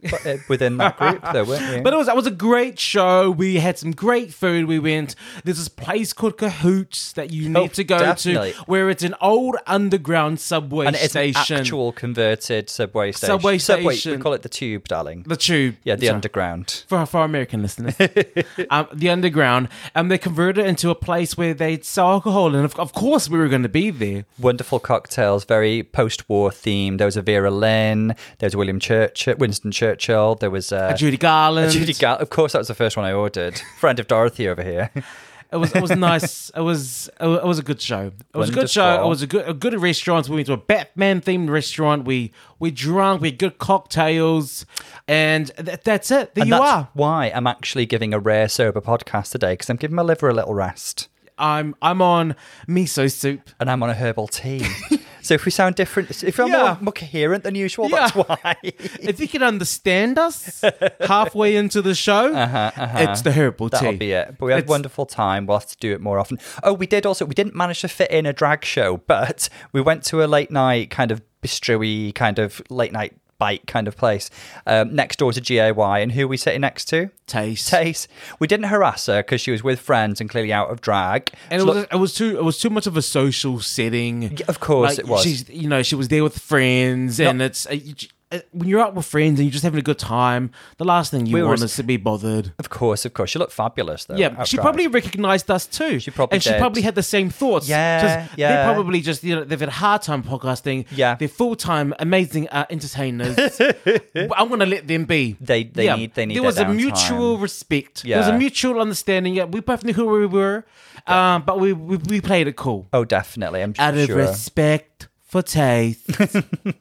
within 0.49 0.77
that 0.79 0.97
group, 0.97 1.25
though, 1.33 1.45
weren't 1.45 1.77
you? 1.77 1.83
But 1.89 1.93
it 1.95 1.97
was 1.97 2.09
it 2.09 2.17
was 2.17 2.27
a 2.27 2.33
great 2.33 2.79
show. 2.81 3.31
We 3.31 3.57
had 3.57 3.79
some 3.79 3.93
great 3.93 4.35
food. 4.35 4.67
We 4.67 4.81
went. 4.81 5.15
There's 5.45 5.59
this 5.59 5.69
place 5.69 6.13
called 6.13 6.37
Cahoots 6.37 7.13
that 7.13 7.33
you 7.33 7.49
need 7.49 7.57
Oh, 7.57 7.67
to 7.69 7.85
go 7.85 7.99
definitely. 7.99 8.53
to, 8.53 8.59
where 8.63 8.91
it's 8.91 9.05
an 9.05 9.15
old 9.21 9.57
underground 9.69 10.41
subway 10.41 10.87
and 10.87 10.97
it's 10.97 11.11
station. 11.11 11.55
an 11.57 11.61
actual 11.61 11.93
converted 11.93 12.69
subway 12.69 13.13
station. 13.13 13.35
Subway 13.39 13.59
station. 13.59 14.13
We 14.13 14.19
call 14.19 14.33
it 14.35 14.43
the 14.43 14.49
tube, 14.49 14.89
darling. 14.89 15.23
the 15.29 15.37
tube. 15.37 15.77
yeah, 15.85 15.95
the 15.95 16.07
Sorry. 16.07 16.15
underground. 16.17 16.85
for 16.89 17.07
for 17.07 17.19
our 17.19 17.25
American 17.25 17.63
listeners, 17.63 17.95
um, 18.71 18.89
the 18.93 19.09
underground, 19.11 19.69
they 20.09 20.19
converted 20.19 20.65
it 20.65 20.69
into 20.69 20.91
a 20.91 20.95
place 20.95 21.37
where 21.37 21.55
they'd 21.55 21.85
sell 21.85 22.09
alcohol, 22.11 22.55
and 22.55 22.65
of, 22.65 22.79
of 22.79 22.93
course 22.93 23.29
we 23.29 23.39
were 23.39 23.49
going 23.49 23.63
to 23.63 23.69
be 23.69 23.91
there. 23.91 24.25
Wonderful 24.39 24.81
cocktails, 24.81 25.45
very 25.45 25.83
post-war 25.83 26.51
themed. 26.51 26.99
There 26.99 27.07
was 27.07 27.17
a 27.17 27.23
Vera 27.23 27.51
Lynn. 27.51 28.15
There 28.39 28.47
was 28.47 28.57
William 28.57 28.81
Churchill, 28.81 29.37
Winston 29.37 29.71
Churchill. 29.71 30.35
There 30.37 30.51
was 30.51 30.73
uh, 30.73 30.91
A 30.93 30.97
Judy 30.97 31.17
Garland. 31.17 31.73
Judy 31.73 31.95
Gar- 31.95 32.19
Of 32.19 32.31
course, 32.31 32.53
that 32.53 32.59
was 32.59 32.69
the 32.69 32.75
first 32.75 32.97
one 32.97 33.07
I 33.07 33.13
ordered. 33.13 33.61
Friend 33.79 33.99
of 33.99 34.07
Dorothy 34.07 34.49
over 34.49 34.63
here. 34.63 34.91
It 35.51 35.57
was 35.57 35.75
it 35.75 35.81
was 35.81 35.91
nice. 35.93 36.51
It 36.51 36.61
was 36.61 37.09
it 37.21 37.45
was 37.45 37.59
a 37.59 37.63
good 37.63 37.81
show. 37.81 38.13
It 38.35 38.37
was 38.37 38.51
a 38.51 38.53
good 38.53 38.69
show. 38.69 39.03
It 39.03 39.09
was 39.09 39.23
a 39.23 39.27
good 39.27 39.49
a 39.49 39.55
good 39.55 39.75
restaurant. 39.81 40.29
We 40.29 40.35
went 40.37 40.47
to 40.49 40.53
a 40.53 40.59
Batman 40.59 41.21
themed 41.23 41.49
restaurant. 41.49 42.05
We 42.05 42.33
we 42.59 42.71
drank. 42.71 43.23
We 43.23 43.31
had 43.31 43.39
good 43.39 43.57
cocktails, 43.59 44.67
and 45.07 45.51
th- 45.57 45.81
that's 45.85 46.11
it. 46.11 46.35
There 46.35 46.43
And 46.43 46.49
you 46.51 46.55
that's 46.59 46.71
are. 46.71 46.89
why 46.93 47.33
I'm 47.35 47.47
actually 47.47 47.87
giving 47.87 48.13
a 48.13 48.19
rare 48.19 48.49
sober 48.49 48.83
podcast 48.83 49.33
today 49.33 49.55
because 49.55 49.71
I'm 49.71 49.77
giving 49.77 49.95
my 49.97 50.03
liver 50.03 50.29
a 50.29 50.35
little 50.35 50.55
rest. 50.55 51.09
I'm 51.39 51.75
I'm 51.81 52.03
on 52.03 52.35
miso 52.69 53.11
soup. 53.11 53.49
and 53.59 53.71
I'm 53.71 53.83
on 53.83 53.89
a 53.91 53.95
herbal 53.95 54.29
tea. 54.29 54.67
so 55.23 55.35
if 55.35 55.45
we 55.45 55.51
sound 55.51 55.75
different, 55.77 56.23
if 56.23 56.39
I'm 56.39 56.49
Yeah. 56.49 56.57
more, 56.57 56.79
more 56.81 56.93
coherent 56.93 57.45
than 57.45 57.55
usual, 57.55 57.89
Yeah. 57.89 58.09
that's 58.09 58.15
why. 58.15 58.55
If 59.01 59.21
you 59.21 59.29
can 59.29 59.43
understand 59.43 60.19
us 60.19 60.63
halfway 61.01 61.57
into 61.57 61.83
the 61.83 61.95
show, 61.95 62.33
it's 62.77 63.23
the 63.23 63.33
herbal 63.33 63.71
tea. 63.71 63.77
Uh-huh, 63.77 63.85
That'll 63.85 63.99
be 63.99 64.13
it. 64.13 64.37
But 64.39 64.47
we 64.47 64.53
had 64.53 64.65
a 64.65 64.67
wonderful 64.67 65.07
time. 65.07 65.47
We'll 65.47 65.59
have 65.59 65.69
to 65.69 65.77
do 65.79 65.93
it 65.93 66.01
more 66.01 66.19
often. 66.19 66.39
Oh, 66.63 66.73
we 66.73 66.87
did 66.87 67.07
also. 67.07 67.25
We 67.25 67.35
didn't 67.35 67.55
manage 67.55 67.81
to 67.83 67.89
fit 67.89 68.11
in 68.11 68.27
a 68.27 68.33
drag 68.33 68.65
show, 68.65 68.99
but 69.07 69.49
we 69.73 69.81
went 69.81 70.05
to 70.05 70.23
a 70.25 70.27
late 70.27 70.51
night 70.51 70.91
kind 70.91 71.11
of 71.13 71.23
bistro-y 71.43 72.13
kind 72.15 72.39
of 72.39 72.61
late 72.71 72.93
night 72.93 73.15
bite 73.39 73.67
kind 73.67 73.89
of 73.89 73.97
place 73.97 74.31
um, 74.67 74.95
next 74.95 75.19
door 75.19 75.33
to 75.33 75.41
GAY. 75.41 75.73
And 76.03 76.13
who 76.13 76.25
are 76.25 76.29
we 76.29 76.37
sitting 76.37 76.61
next 76.61 76.87
to? 76.87 77.11
Tayce. 77.27 77.71
Tayce. 77.71 78.09
We 78.39 78.47
didn't 78.47 78.67
harass 78.67 79.07
her 79.07 79.23
because 79.23 79.41
she 79.41 79.51
was 79.51 79.63
with 79.63 79.81
friends 79.81 80.21
and 80.21 80.29
clearly 80.29 80.53
out 80.53 80.71
of 80.71 80.81
drag. 80.81 81.31
And 81.51 81.63
it 81.63 81.65
was 81.65 81.87
it 81.91 81.97
was 81.97 82.15
too 82.15 82.39
it 82.39 82.45
was 82.45 82.59
too 82.59 82.71
much 82.71 82.87
of 82.87 82.97
a 82.97 83.03
social 83.03 83.61
setting. 83.61 84.39
Of 84.49 84.61
course 84.61 84.91
Like, 84.91 84.99
it 84.99 85.09
was. 85.09 85.23
She's 85.23 85.49
you 85.49 85.69
know 85.69 85.83
she 85.83 85.95
was 85.95 86.09
there 86.09 86.25
with 86.25 86.39
friends, 86.39 87.21
and 87.21 87.41
it's 87.41 87.67
uh, 87.67 87.79
when 88.53 88.69
you're 88.69 88.81
out 88.81 88.95
with 88.95 89.07
friends 89.07 89.39
and 89.39 89.47
you're 89.47 89.53
just 89.53 89.65
having 89.65 89.79
a 89.79 89.83
good 89.83 89.99
time. 89.99 90.51
The 90.77 90.85
last 90.85 91.11
thing 91.11 91.27
you 91.27 91.35
We 91.35 91.43
want 91.43 91.61
s- 91.61 91.71
is 91.71 91.77
to 91.77 91.83
be 91.83 91.97
bothered. 91.97 92.53
Of 92.59 92.69
course, 92.69 93.05
of 93.05 93.15
course. 93.15 93.31
She 93.31 93.39
looked 93.39 93.53
fabulous 93.53 94.05
though. 94.05 94.17
Yeah, 94.17 94.45
she 94.45 94.57
probably 94.59 94.87
recognized 94.87 95.51
us 95.51 95.67
too. 95.67 95.99
She 95.99 96.11
probably 96.11 96.37
and 96.37 96.43
she 96.43 96.53
probably 96.59 96.83
had 96.83 96.95
the 96.95 97.03
same 97.03 97.31
thoughts. 97.31 97.69
Yeah, 97.69 98.27
yeah. 98.37 98.49
They're 98.65 98.73
probably 98.75 99.01
just 99.01 99.25
you 99.25 99.35
know 99.37 99.45
they've 99.45 99.59
had 99.61 99.69
a 99.71 99.73
hard 99.73 100.03
time 100.03 100.23
podcasting. 100.23 100.87
Yeah. 100.91 101.15
they're 101.15 101.29
full 101.29 101.57
time 101.57 101.95
amazing 101.99 102.49
uh, 102.51 102.67
entertainers. 102.71 103.37
I'm 104.15 104.49
gonna 104.49 104.67
let 104.67 104.87
them 104.87 105.05
be. 105.05 105.37
They- 105.41 105.65
they 105.65 105.95
need- 105.97 106.15
they 106.15 106.27
need 106.27 106.35
There 106.37 106.43
was 106.43 106.59
a 106.59 106.69
mutual 106.69 107.39
respect. 107.39 108.03
There 108.03 108.19
was 108.19 108.29
a 108.29 108.37
mutual 108.39 108.81
understanding. 108.81 109.35
Yeah, 109.35 109.45
we 109.45 109.61
both 109.61 109.85
knew 109.85 109.93
who 109.95 110.07
we 110.07 110.27
were, 110.27 110.65
um, 111.07 111.43
but 111.47 111.59
we, 111.61 111.73
we 111.73 111.97
we 111.97 112.21
played 112.21 112.47
it 112.49 112.57
cool 112.57 112.89
Oh, 112.93 113.05
definitely. 113.05 113.63
I'm 113.63 113.75
out 113.79 113.97
of 113.97 114.09
respect 114.11 115.09
for 115.23 115.43
Tayce. 115.43 115.97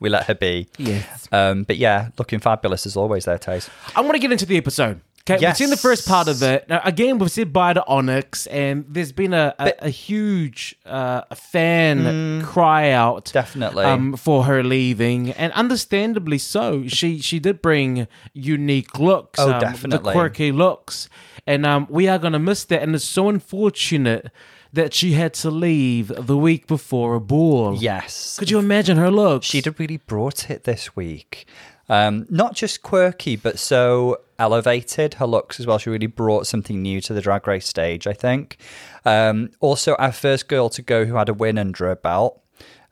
we 0.00 0.08
let 0.08 0.24
her 0.26 0.34
be. 0.34 0.68
yes. 0.78 1.28
Um, 1.32 1.64
but 1.64 1.76
yeah, 1.76 2.08
looking 2.18 2.38
fabulous 2.40 2.86
as 2.86 2.96
always 2.96 3.24
there, 3.24 3.38
Tayce. 3.38 3.68
I 3.96 4.00
want 4.00 4.12
to 4.14 4.18
get 4.18 4.32
into 4.32 4.46
the 4.46 4.56
episode. 4.56 5.00
Okay, 5.30 5.42
Yes. 5.42 5.60
we've 5.60 5.66
seen 5.66 5.70
the 5.70 5.76
first 5.76 6.08
part 6.08 6.26
of 6.26 6.42
it. 6.42 6.66
Now, 6.70 6.80
again, 6.84 7.18
we've 7.18 7.30
said 7.30 7.52
bye 7.52 7.74
to 7.74 7.84
Onyx, 7.86 8.46
and 8.46 8.86
there's 8.88 9.12
been 9.12 9.34
a, 9.34 9.54
a, 9.58 9.72
a 9.80 9.88
huge 9.90 10.74
uh, 10.86 11.20
fan 11.34 12.42
cry 12.44 12.92
out, 12.92 13.26
Mm. 13.26 13.32
Definitely. 13.32 13.84
um, 13.84 14.16
for 14.16 14.44
her 14.44 14.62
leaving, 14.64 15.32
and 15.32 15.52
understandably 15.52 16.38
so. 16.38 16.86
She 16.86 17.20
she 17.20 17.38
did 17.40 17.60
bring 17.60 18.08
unique 18.32 18.98
looks, 18.98 19.38
Oh, 19.38 19.52
um, 19.52 19.60
definitely. 19.60 20.12
the 20.14 20.18
quirky 20.18 20.50
looks, 20.50 21.10
and 21.46 21.66
um, 21.66 21.86
we 21.90 22.08
are 22.08 22.18
going 22.18 22.32
to 22.32 22.38
miss 22.38 22.64
that. 22.64 22.82
And 22.82 22.94
it's 22.94 23.04
so 23.04 23.28
unfortunate 23.28 24.30
that 24.72 24.94
she 24.94 25.12
had 25.12 25.34
to 25.34 25.50
leave 25.50 26.08
the 26.08 26.36
week 26.36 26.66
before 26.66 27.14
a 27.14 27.20
ball. 27.20 27.76
Yes. 27.76 28.38
Could 28.38 28.50
you 28.50 28.58
imagine 28.58 28.96
her 28.96 29.10
look? 29.10 29.42
She'd 29.42 29.64
have 29.64 29.78
really 29.78 29.96
brought 29.98 30.50
it 30.50 30.64
this 30.64 30.94
week. 30.94 31.46
Um, 31.88 32.26
not 32.28 32.54
just 32.54 32.82
quirky, 32.82 33.36
but 33.36 33.58
so 33.58 34.18
elevated 34.38 35.14
her 35.14 35.26
looks 35.26 35.58
as 35.58 35.66
well. 35.66 35.78
She 35.78 35.90
really 35.90 36.06
brought 36.06 36.46
something 36.46 36.82
new 36.82 37.00
to 37.00 37.14
the 37.14 37.22
drag 37.22 37.46
race 37.46 37.66
stage, 37.66 38.06
I 38.06 38.12
think. 38.12 38.58
Um, 39.04 39.50
also, 39.60 39.94
our 39.94 40.12
first 40.12 40.48
girl 40.48 40.68
to 40.70 40.82
go 40.82 41.06
who 41.06 41.14
had 41.14 41.28
a 41.28 41.34
win 41.34 41.58
under 41.58 41.86
her 41.86 41.96
belt. 41.96 42.42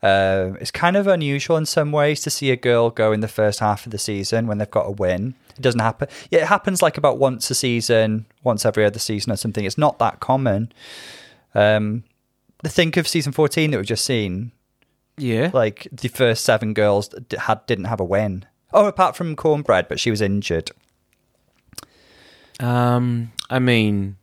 Uh, 0.01 0.53
it's 0.61 0.71
kind 0.71 0.95
of 0.95 1.07
unusual 1.07 1.57
in 1.57 1.65
some 1.65 1.91
ways 1.91 2.21
to 2.21 2.29
see 2.29 2.51
a 2.51 2.55
girl 2.55 2.89
go 2.89 3.11
in 3.11 3.19
the 3.19 3.27
first 3.27 3.59
half 3.59 3.85
of 3.85 3.91
the 3.91 3.97
season 3.97 4.45
when 4.45 4.57
they've 4.57 4.69
got 4.69 4.85
a 4.85 4.91
win. 4.91 5.35
It 5.55 5.61
doesn't 5.61 5.79
happen. 5.79 6.07
Yeah, 6.29 6.41
it 6.41 6.47
happens 6.47 6.81
like 6.81 6.97
about 6.97 7.17
once 7.17 7.49
a 7.49 7.55
season, 7.55 8.25
once 8.43 8.65
every 8.65 8.85
other 8.85 8.99
season 8.99 9.31
or 9.31 9.37
something. 9.37 9.65
It's 9.65 9.77
not 9.77 9.97
that 9.99 10.19
common. 10.19 10.71
Um, 11.57 12.03
think 12.63 12.97
of 12.97 13.07
season 13.07 13.31
14 13.31 13.71
that 13.71 13.77
we've 13.77 13.85
just 13.85 14.05
seen. 14.05 14.51
Yeah. 15.17 15.49
Like 15.53 15.87
the 15.91 16.07
first 16.07 16.45
seven 16.45 16.73
girls 16.73 17.09
had 17.37 17.65
didn't 17.65 17.85
have 17.85 17.99
a 17.99 18.05
win. 18.05 18.45
Oh, 18.73 18.85
apart 18.85 19.15
from 19.15 19.35
Cornbread, 19.35 19.87
but 19.87 19.99
she 19.99 20.11
was 20.11 20.21
injured. 20.21 20.71
Um, 22.59 23.31
I 23.49 23.59
mean, 23.59 24.17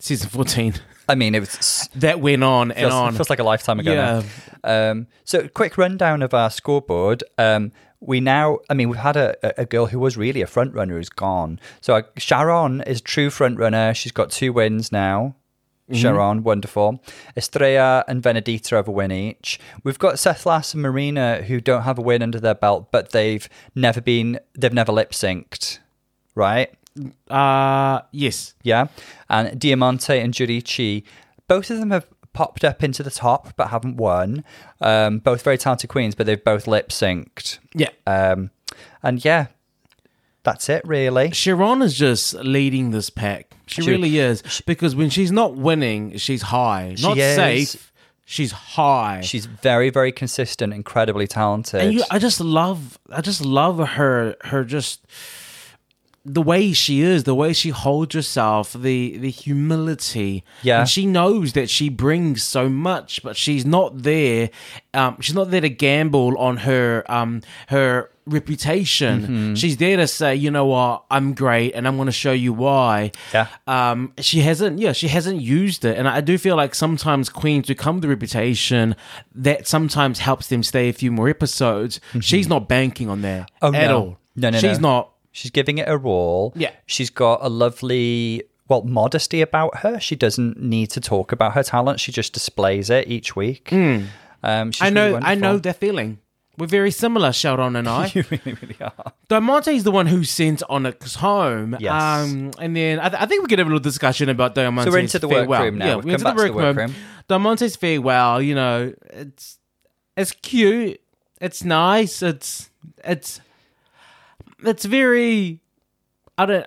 season 0.00 0.28
14. 0.28 0.74
I 1.08 1.14
mean, 1.14 1.34
it 1.34 1.40
was 1.40 1.88
that 1.94 2.20
went 2.20 2.42
on 2.42 2.72
and 2.72 2.80
feels, 2.80 2.92
on. 2.92 3.14
feels 3.14 3.30
like 3.30 3.38
a 3.38 3.44
lifetime 3.44 3.78
ago. 3.78 3.92
Yeah. 3.92 4.22
Now. 4.64 4.90
Um, 4.90 5.06
so, 5.24 5.46
quick 5.48 5.78
rundown 5.78 6.22
of 6.22 6.34
our 6.34 6.50
scoreboard. 6.50 7.22
Um, 7.38 7.70
we 8.00 8.20
now, 8.20 8.58
I 8.68 8.74
mean, 8.74 8.88
we've 8.88 8.98
had 8.98 9.16
a, 9.16 9.60
a 9.60 9.64
girl 9.64 9.86
who 9.86 9.98
was 9.98 10.16
really 10.16 10.42
a 10.42 10.46
front 10.46 10.74
runner 10.74 10.96
who's 10.96 11.08
gone. 11.08 11.60
So 11.80 11.94
uh, 11.94 12.02
Sharon 12.18 12.82
is 12.82 13.00
true 13.00 13.30
front 13.30 13.58
runner. 13.58 13.94
She's 13.94 14.12
got 14.12 14.30
two 14.30 14.52
wins 14.52 14.92
now. 14.92 15.34
Sharon, 15.92 16.42
wonderful. 16.42 17.02
Estrella 17.36 18.04
and 18.08 18.22
Venedita 18.22 18.70
have 18.70 18.88
a 18.88 18.90
win 18.90 19.12
each. 19.12 19.60
We've 19.84 19.98
got 19.98 20.14
Sethlas 20.14 20.74
and 20.74 20.82
Marina 20.82 21.42
who 21.42 21.60
don't 21.60 21.82
have 21.82 21.98
a 21.98 22.02
win 22.02 22.22
under 22.22 22.40
their 22.40 22.54
belt, 22.54 22.90
but 22.90 23.10
they've 23.10 23.48
never 23.74 24.00
been, 24.00 24.40
they've 24.58 24.72
never 24.72 24.92
lip 24.92 25.12
synced, 25.12 25.78
right? 26.34 26.74
Uh, 27.30 28.00
yes. 28.10 28.54
Yeah. 28.62 28.88
And 29.28 29.58
Diamante 29.60 30.18
and 30.18 30.34
Juriji, 30.34 31.04
both 31.46 31.70
of 31.70 31.78
them 31.78 31.90
have 31.90 32.06
popped 32.32 32.64
up 32.64 32.82
into 32.82 33.02
the 33.02 33.10
top 33.10 33.54
but 33.56 33.68
haven't 33.68 33.96
won. 33.96 34.44
Um, 34.80 35.18
both 35.20 35.42
very 35.42 35.58
talented 35.58 35.88
queens, 35.88 36.14
but 36.14 36.26
they've 36.26 36.42
both 36.42 36.66
lip 36.66 36.88
synced. 36.88 37.58
Yeah. 37.74 37.90
Um, 38.06 38.50
and 39.02 39.24
yeah, 39.24 39.46
that's 40.46 40.70
it, 40.70 40.82
really. 40.86 41.32
Sharon 41.32 41.82
is 41.82 41.92
just 41.92 42.32
leading 42.34 42.92
this 42.92 43.10
pack. 43.10 43.54
She, 43.66 43.82
She- 43.82 43.90
really 43.90 44.18
is. 44.18 44.62
Because 44.64 44.96
when 44.96 45.10
she's 45.10 45.30
not 45.32 45.56
winning, 45.56 46.16
she's 46.16 46.40
high. 46.42 46.94
Not 47.02 47.18
is. 47.18 47.36
safe. 47.36 47.92
She's 48.24 48.52
high. 48.52 49.20
She's 49.22 49.46
very, 49.46 49.90
very 49.90 50.10
consistent, 50.12 50.72
incredibly 50.72 51.26
talented. 51.26 51.80
and 51.80 51.92
you, 51.94 52.02
I 52.10 52.18
just 52.18 52.40
love, 52.40 52.98
I 53.10 53.20
just 53.20 53.44
love 53.44 53.78
her, 53.90 54.36
her 54.42 54.64
just 54.64 55.00
the 56.28 56.42
way 56.42 56.72
she 56.72 57.00
is, 57.02 57.22
the 57.24 57.34
way 57.36 57.52
she 57.52 57.70
holds 57.70 58.14
herself, 58.14 58.72
the 58.72 59.16
the 59.18 59.30
humility. 59.30 60.42
Yeah. 60.62 60.80
and 60.80 60.88
she 60.88 61.06
knows 61.06 61.52
that 61.52 61.70
she 61.70 61.88
brings 61.88 62.42
so 62.42 62.68
much, 62.68 63.22
but 63.22 63.36
she's 63.36 63.64
not 63.64 64.02
there. 64.02 64.50
Um, 64.92 65.20
she's 65.20 65.34
not 65.34 65.50
there 65.50 65.60
to 65.60 65.68
gamble 65.68 66.36
on 66.38 66.56
her 66.58 67.04
um 67.08 67.42
her 67.68 68.10
reputation. 68.26 69.22
Mm-hmm. 69.22 69.54
She's 69.54 69.76
there 69.76 69.96
to 69.98 70.06
say, 70.08 70.34
you 70.34 70.50
know 70.50 70.66
what, 70.66 71.04
I'm 71.10 71.32
great, 71.34 71.72
and 71.76 71.86
I'm 71.86 71.96
going 71.96 72.06
to 72.06 72.12
show 72.12 72.32
you 72.32 72.52
why. 72.52 73.12
Yeah. 73.32 73.46
Um, 73.68 74.12
she 74.18 74.40
hasn't, 74.40 74.80
yeah, 74.80 74.92
she 74.92 75.06
hasn't 75.06 75.40
used 75.40 75.84
it, 75.84 75.96
and 75.96 76.08
I 76.08 76.20
do 76.22 76.36
feel 76.36 76.56
like 76.56 76.74
sometimes 76.74 77.28
queens 77.28 77.68
who 77.68 77.76
come 77.76 77.96
with 77.96 78.02
the 78.02 78.08
reputation 78.08 78.96
that 79.34 79.68
sometimes 79.68 80.18
helps 80.18 80.48
them 80.48 80.64
stay 80.64 80.88
a 80.88 80.92
few 80.92 81.12
more 81.12 81.28
episodes. 81.28 82.00
She's 82.20 82.48
not 82.48 82.68
banking 82.68 83.08
on 83.08 83.22
that 83.22 83.50
Mm-hmm. 83.62 83.74
Oh, 83.74 83.78
at 83.78 83.88
no. 83.88 83.96
all. 83.98 84.18
No, 84.34 84.50
no, 84.50 84.58
she's 84.58 84.78
no. 84.80 84.88
not. 84.88 85.12
She's 85.36 85.50
giving 85.50 85.76
it 85.78 85.86
a 85.86 85.98
roll. 85.98 86.52
Yeah. 86.56 86.70
She's 86.86 87.10
got 87.10 87.40
a 87.42 87.50
lovely, 87.50 88.42
well, 88.68 88.82
modesty 88.84 89.42
about 89.42 89.78
her. 89.78 90.00
She 90.00 90.16
doesn't 90.16 90.58
need 90.62 90.86
to 90.92 91.00
talk 91.00 91.30
about 91.30 91.52
her 91.52 91.62
talent. 91.62 92.00
She 92.00 92.10
just 92.10 92.32
displays 92.32 92.88
it 92.88 93.06
each 93.08 93.36
week. 93.36 93.70
Um, 93.70 94.72
she's 94.72 94.78
Hmm. 94.80 94.84
I 94.86 94.90
know, 94.90 95.06
really 95.14 95.22
I 95.24 95.34
know 95.34 95.58
their 95.58 95.74
feeling. 95.74 96.18
We're 96.58 96.66
very 96.68 96.90
similar, 96.90 97.34
Sheldon 97.34 97.76
and 97.76 97.86
I. 98.00 98.10
You 98.14 98.24
really, 98.30 98.54
really 98.62 98.76
are. 98.80 99.12
Diamante's 99.28 99.84
the 99.84 99.90
one 99.90 100.06
who 100.06 100.24
sent 100.24 100.62
Onyx 100.70 101.16
home. 101.16 101.76
Yes. 101.78 101.92
Um, 101.92 102.52
and 102.58 102.74
then 102.74 102.98
I, 102.98 103.10
th- 103.10 103.22
I 103.22 103.26
think 103.26 103.42
we 103.42 103.48
could 103.48 103.58
have 103.58 103.68
a 103.68 103.70
little 103.70 103.78
discussion 103.80 104.30
about 104.30 104.54
Diamante's 104.54 104.84
So 104.86 104.90
we're 104.92 105.00
into 105.00 105.18
the 105.18 105.28
farewell. 105.28 105.48
workroom 105.50 105.76
now. 105.78 105.86
Yeah, 105.86 105.94
We've 105.96 106.04
we're 106.06 106.12
into 106.12 106.24
the 106.24 106.44
the 106.44 106.52
workroom. 106.54 106.94
Diamante's 107.28 107.76
farewell, 107.76 108.40
you 108.40 108.54
know, 108.54 108.94
it's 109.10 109.58
it's 110.16 110.32
cute. 110.32 110.98
It's 111.42 111.62
nice. 111.62 112.22
It's 112.22 112.70
it's 113.04 113.42
it's 114.68 114.84
very 114.84 115.60
I 116.38 116.46
don't 116.46 116.66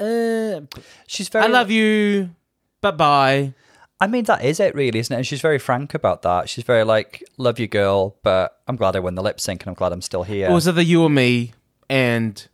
uh, 0.00 0.60
She's 1.06 1.28
very. 1.28 1.44
I 1.44 1.48
love 1.48 1.70
you. 1.70 2.30
Bye 2.80 2.90
bye. 2.90 3.54
I 4.00 4.08
mean, 4.08 4.24
that 4.24 4.44
is 4.44 4.58
it, 4.58 4.74
really, 4.74 4.98
isn't 4.98 5.14
it? 5.14 5.18
And 5.18 5.26
she's 5.26 5.40
very 5.40 5.58
frank 5.58 5.94
about 5.94 6.22
that. 6.22 6.48
She's 6.48 6.64
very 6.64 6.82
like, 6.84 7.22
"Love 7.38 7.58
you, 7.60 7.68
girl," 7.68 8.16
but 8.22 8.60
I'm 8.66 8.76
glad 8.76 8.96
I 8.96 8.98
won 8.98 9.14
the 9.14 9.22
lip 9.22 9.40
sync, 9.40 9.62
and 9.62 9.68
I'm 9.68 9.74
glad 9.74 9.92
I'm 9.92 10.02
still 10.02 10.24
here. 10.24 10.50
Or 10.50 10.54
was 10.54 10.66
it 10.66 10.74
the 10.74 10.84
you 10.84 11.02
or 11.02 11.10
me? 11.10 11.52
And 11.88 12.46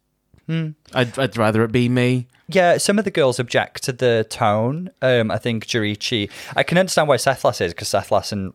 Hmm. 0.47 0.71
I'd, 0.93 1.17
I'd 1.17 1.37
rather 1.37 1.62
it 1.62 1.71
be 1.71 1.88
me. 1.88 2.26
Yeah, 2.49 2.76
some 2.79 2.99
of 2.99 3.05
the 3.05 3.12
girls 3.12 3.38
object 3.38 3.85
to 3.85 3.93
the 3.93 4.26
tone. 4.29 4.90
Um, 5.00 5.31
I 5.31 5.38
think 5.38 5.64
Juriji. 5.64 6.29
I 6.57 6.64
can 6.64 6.76
understand 6.76 7.07
why 7.07 7.17
Sethlas 7.17 7.61
is 7.61 7.73
because 7.73 7.88
Sethlas 7.88 8.33
and 8.33 8.52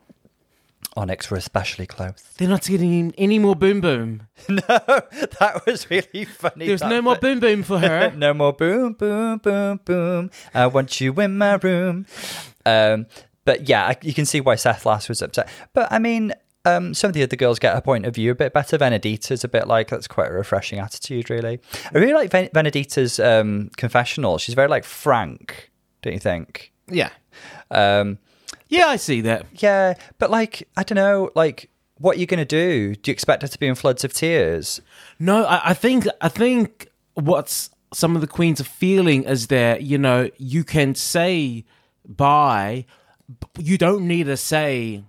Onyx 0.96 1.30
were 1.30 1.36
especially 1.36 1.86
close. 1.86 2.22
They're 2.38 2.48
not 2.48 2.64
getting 2.64 3.14
any 3.18 3.38
more 3.38 3.54
boom 3.54 3.80
boom. 3.80 4.28
no, 4.48 4.58
that 4.68 5.62
was 5.66 5.90
really 5.90 6.24
funny. 6.24 6.66
There's 6.66 6.82
no 6.82 7.02
more 7.02 7.16
boom 7.16 7.38
boom 7.38 7.62
for 7.62 7.78
her. 7.78 8.10
no 8.16 8.32
more 8.32 8.52
boom, 8.52 8.94
boom, 8.94 9.38
boom, 9.38 9.80
boom. 9.84 10.30
I 10.54 10.66
want 10.66 11.00
you 11.00 11.12
in 11.20 11.36
my 11.36 11.54
room. 11.56 12.06
Um, 12.64 13.06
but 13.44 13.68
yeah, 13.68 13.94
you 14.02 14.14
can 14.14 14.24
see 14.24 14.40
why 14.40 14.54
Sethlas 14.54 15.08
was 15.08 15.20
upset. 15.20 15.48
But 15.74 15.92
I 15.92 15.98
mean, 15.98 16.32
um, 16.64 16.94
some 16.94 17.08
of 17.08 17.14
the 17.14 17.22
other 17.22 17.36
girls 17.36 17.58
get 17.58 17.76
a 17.76 17.82
point 17.82 18.06
of 18.06 18.14
view 18.14 18.32
a 18.32 18.34
bit 18.34 18.52
better. 18.52 18.76
Venedita's 18.78 19.44
a 19.44 19.48
bit 19.48 19.68
like 19.68 19.88
that's 19.88 20.08
quite 20.08 20.30
a 20.30 20.34
refreshing 20.34 20.78
attitude, 20.78 21.30
really. 21.30 21.60
I 21.94 21.98
really 21.98 22.14
like 22.14 22.30
Ven- 22.30 22.48
Venedita's 22.48 23.20
um, 23.20 23.70
confessional. 23.76 24.38
She's 24.38 24.54
very 24.54 24.68
like 24.68 24.84
frank, 24.84 25.70
don't 26.02 26.14
you 26.14 26.20
think? 26.20 26.72
yeah. 26.88 27.10
Um, 27.70 28.18
Yeah, 28.68 28.86
I 28.86 28.96
see 28.96 29.20
that. 29.22 29.46
yeah, 29.54 29.94
but 30.18 30.30
like 30.30 30.68
I 30.76 30.82
don't 30.82 30.96
know, 30.96 31.30
like 31.34 31.70
what 31.98 32.16
are 32.16 32.20
you 32.20 32.26
gonna 32.26 32.44
do? 32.44 32.94
Do 32.94 33.10
you 33.10 33.12
expect 33.12 33.42
her 33.42 33.48
to 33.48 33.58
be 33.58 33.66
in 33.66 33.74
floods 33.74 34.04
of 34.04 34.12
tears? 34.12 34.80
No, 35.18 35.44
I, 35.44 35.70
I 35.70 35.74
think 35.74 36.06
I 36.20 36.28
think 36.28 36.88
what's 37.14 37.70
some 37.94 38.14
of 38.14 38.20
the 38.20 38.26
queens 38.26 38.60
are 38.60 38.64
feeling 38.64 39.24
is 39.24 39.46
that 39.46 39.82
you 39.82 39.98
know 39.98 40.30
you 40.38 40.64
can 40.64 40.94
say 40.94 41.64
bye, 42.06 42.84
you 43.58 43.78
don't 43.78 44.06
need 44.06 44.24
to 44.24 44.36
say. 44.36 45.04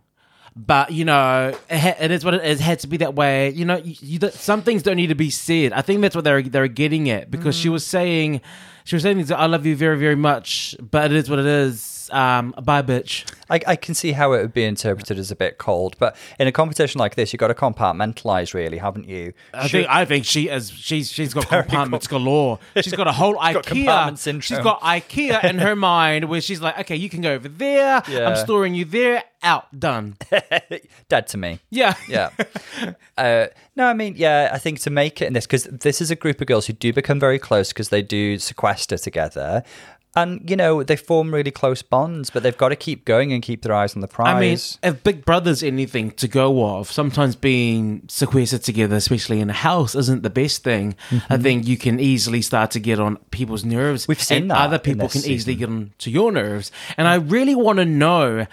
But 0.56 0.92
you 0.92 1.06
know, 1.06 1.56
it, 1.70 1.78
ha- 1.78 1.96
it 2.00 2.10
is 2.10 2.26
what 2.26 2.34
it 2.34 2.44
is. 2.44 2.60
It 2.60 2.64
had 2.64 2.80
to 2.80 2.88
be 2.88 2.98
that 2.98 3.14
way. 3.14 3.52
You 3.52 3.64
know, 3.64 3.78
you, 3.78 3.96
you, 4.02 4.30
some 4.32 4.64
things 4.64 4.82
don't 4.82 4.96
need 4.96 5.08
to 5.08 5.16
be 5.16 5.30
said. 5.30 5.72
I 5.72 5.82
think 5.84 6.02
that's 6.02 6.16
what 6.16 6.24
they're 6.24 6.42
they're 6.42 6.68
getting 6.68 7.12
at 7.12 7.30
because 7.30 7.56
she 7.56 7.70
mm. 7.70 7.74
was 7.74 7.86
saying, 7.86 8.42
she 8.88 8.96
was 8.96 9.04
saying, 9.04 9.18
things 9.18 9.30
like, 9.30 9.40
"I 9.40 9.48
love 9.48 9.66
you 9.66 9.76
very 9.76 9.98
very 9.98 10.16
much," 10.16 10.76
but 10.80 11.12
it 11.12 11.18
is 11.18 11.30
what 11.30 11.40
it 11.40 11.46
is. 11.46 12.10
Um, 12.10 12.56
bye, 12.64 12.82
bitch. 12.82 13.30
I, 13.50 13.60
I 13.68 13.76
can 13.76 13.96
see 13.96 14.14
how 14.14 14.32
it 14.32 14.42
would 14.42 14.54
be 14.54 14.64
interpreted 14.64 15.20
as 15.20 15.30
a 15.30 15.36
bit 15.36 15.58
cold, 15.58 15.98
but 16.00 16.16
in 16.40 16.48
a 16.48 16.54
competition 16.54 17.00
like 17.00 17.16
this, 17.16 17.34
you've 17.34 17.40
got 17.42 17.48
to 17.50 17.54
compartmentalize, 17.54 18.54
really, 18.54 18.78
haven't 18.78 19.10
you? 19.10 19.34
I 19.54 19.68
think 19.68 19.90
I 19.90 20.06
think 20.06 20.24
she 20.24 20.48
is. 20.48 20.72
She's 20.72 21.12
she's 21.12 21.34
got 21.34 21.50
compartments 21.50 22.08
galore. 22.08 22.60
She's 22.82 22.94
got 22.94 23.08
a 23.08 23.12
whole 23.12 23.34
got 23.34 23.56
IKEA. 23.56 23.64
compartment 23.64 24.20
syndrome. 24.20 24.42
She's 24.42 24.60
got 24.60 24.80
IKEA 24.82 25.44
in 25.44 25.60
her 25.60 25.76
mind 25.94 26.30
where 26.30 26.40
she's 26.40 26.62
like, 26.62 26.80
okay, 26.80 26.96
you 26.96 27.10
can 27.10 27.20
go 27.20 27.34
over 27.34 27.50
there. 27.50 28.02
Yeah. 28.08 28.30
I'm 28.30 28.38
storing 28.38 28.74
you 28.74 28.86
there. 28.86 29.24
Out. 29.44 29.80
Done. 29.80 30.18
Dead 31.10 31.28
to 31.28 31.38
me. 31.38 31.60
Yeah. 31.70 31.94
Yeah. 32.08 32.30
uh, 33.18 33.48
no, 33.76 33.86
I 33.86 33.94
mean, 33.94 34.16
yeah, 34.18 34.50
I 34.52 34.58
think 34.58 34.80
to 34.82 34.90
make 34.90 35.22
it 35.22 35.26
in 35.26 35.34
this, 35.34 35.46
because 35.46 35.66
this 35.66 36.02
is 36.02 36.10
a 36.12 36.16
group 36.16 36.42
of 36.42 36.48
girls 36.48 36.68
who 36.68 36.74
do 36.74 36.92
become 36.92 37.20
very 37.20 37.40
close 37.40 37.70
because 37.70 37.90
they 37.90 38.02
do 38.02 38.40
sequester 38.40 38.98
together. 38.98 39.64
And, 40.16 40.50
you 40.50 40.56
know, 40.56 40.82
they 40.82 40.96
form 40.96 41.32
really 41.32 41.52
close 41.52 41.84
bonds, 41.84 42.32
but 42.32 42.42
they've 42.42 42.58
got 42.58 42.70
to 42.70 42.76
keep 42.76 43.06
going 43.06 43.32
and 43.32 43.44
keep 43.44 43.62
their 43.62 43.76
eyes 43.76 43.94
on 43.94 44.02
the 44.02 44.08
prize. 44.08 44.36
I 44.36 44.40
mean, 44.40 44.96
if 44.96 45.04
Big 45.04 45.24
Brother's 45.24 45.62
anything 45.62 46.10
to 46.12 46.28
go 46.28 46.64
off, 46.64 46.92
sometimes 46.92 47.36
being 47.36 48.02
sequestered 48.08 48.64
together, 48.64 48.96
especially 48.96 49.40
in 49.42 49.52
a 49.52 49.54
house, 49.54 49.94
isn't 49.94 50.24
the 50.24 50.32
best 50.32 50.64
thing. 50.64 50.96
I 51.30 51.38
think 51.38 51.68
you 51.68 51.78
can 51.78 52.00
easily 52.00 52.42
start 52.42 52.72
to 52.72 52.80
get 52.80 53.00
on 53.00 53.18
people's 53.30 53.64
nerves. 53.64 54.04
Mm-hmm. 54.04 54.12
We've 54.12 54.24
seen 54.24 54.42
and 54.44 54.52
that 54.52 54.58
Other 54.58 54.80
people 54.80 55.08
can 55.08 55.24
easily 55.24 55.54
get 55.54 55.70
on 55.70 55.94
to 56.00 56.10
your 56.10 56.32
nerves. 56.32 56.72
And 56.98 57.08
I 57.08 57.16
really 57.16 57.54
want 57.54 57.78
to 57.78 57.86
know 57.86 58.48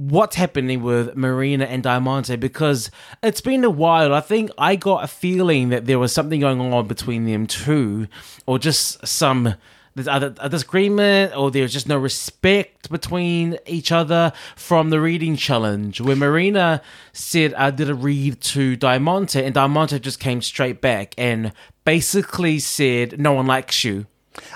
what's 0.00 0.36
happening 0.36 0.82
with 0.82 1.14
Marina 1.14 1.66
and 1.66 1.82
Diamante 1.82 2.34
because 2.36 2.90
it's 3.22 3.42
been 3.42 3.64
a 3.64 3.70
while. 3.70 4.14
I 4.14 4.20
think 4.20 4.50
I 4.56 4.74
got 4.74 5.04
a 5.04 5.06
feeling 5.06 5.68
that 5.68 5.84
there 5.84 5.98
was 5.98 6.10
something 6.10 6.40
going 6.40 6.58
on 6.58 6.86
between 6.86 7.26
them 7.26 7.46
too, 7.46 8.08
or 8.46 8.58
just 8.58 9.06
some 9.06 9.56
there's 9.94 10.06
a 10.06 10.48
disagreement 10.48 11.36
or 11.36 11.50
there's 11.50 11.72
just 11.72 11.88
no 11.88 11.98
respect 11.98 12.88
between 12.90 13.58
each 13.66 13.92
other 13.92 14.32
from 14.56 14.88
the 14.88 15.00
reading 15.00 15.36
challenge 15.36 16.00
where 16.00 16.16
Marina 16.16 16.80
said 17.12 17.52
I 17.54 17.70
did 17.70 17.90
a 17.90 17.94
read 17.94 18.40
to 18.40 18.76
Diamante 18.76 19.44
and 19.44 19.52
Diamante 19.52 19.98
just 19.98 20.20
came 20.20 20.40
straight 20.42 20.80
back 20.80 21.12
and 21.18 21.52
basically 21.84 22.60
said 22.60 23.20
no 23.20 23.32
one 23.32 23.46
likes 23.46 23.82
you. 23.84 24.06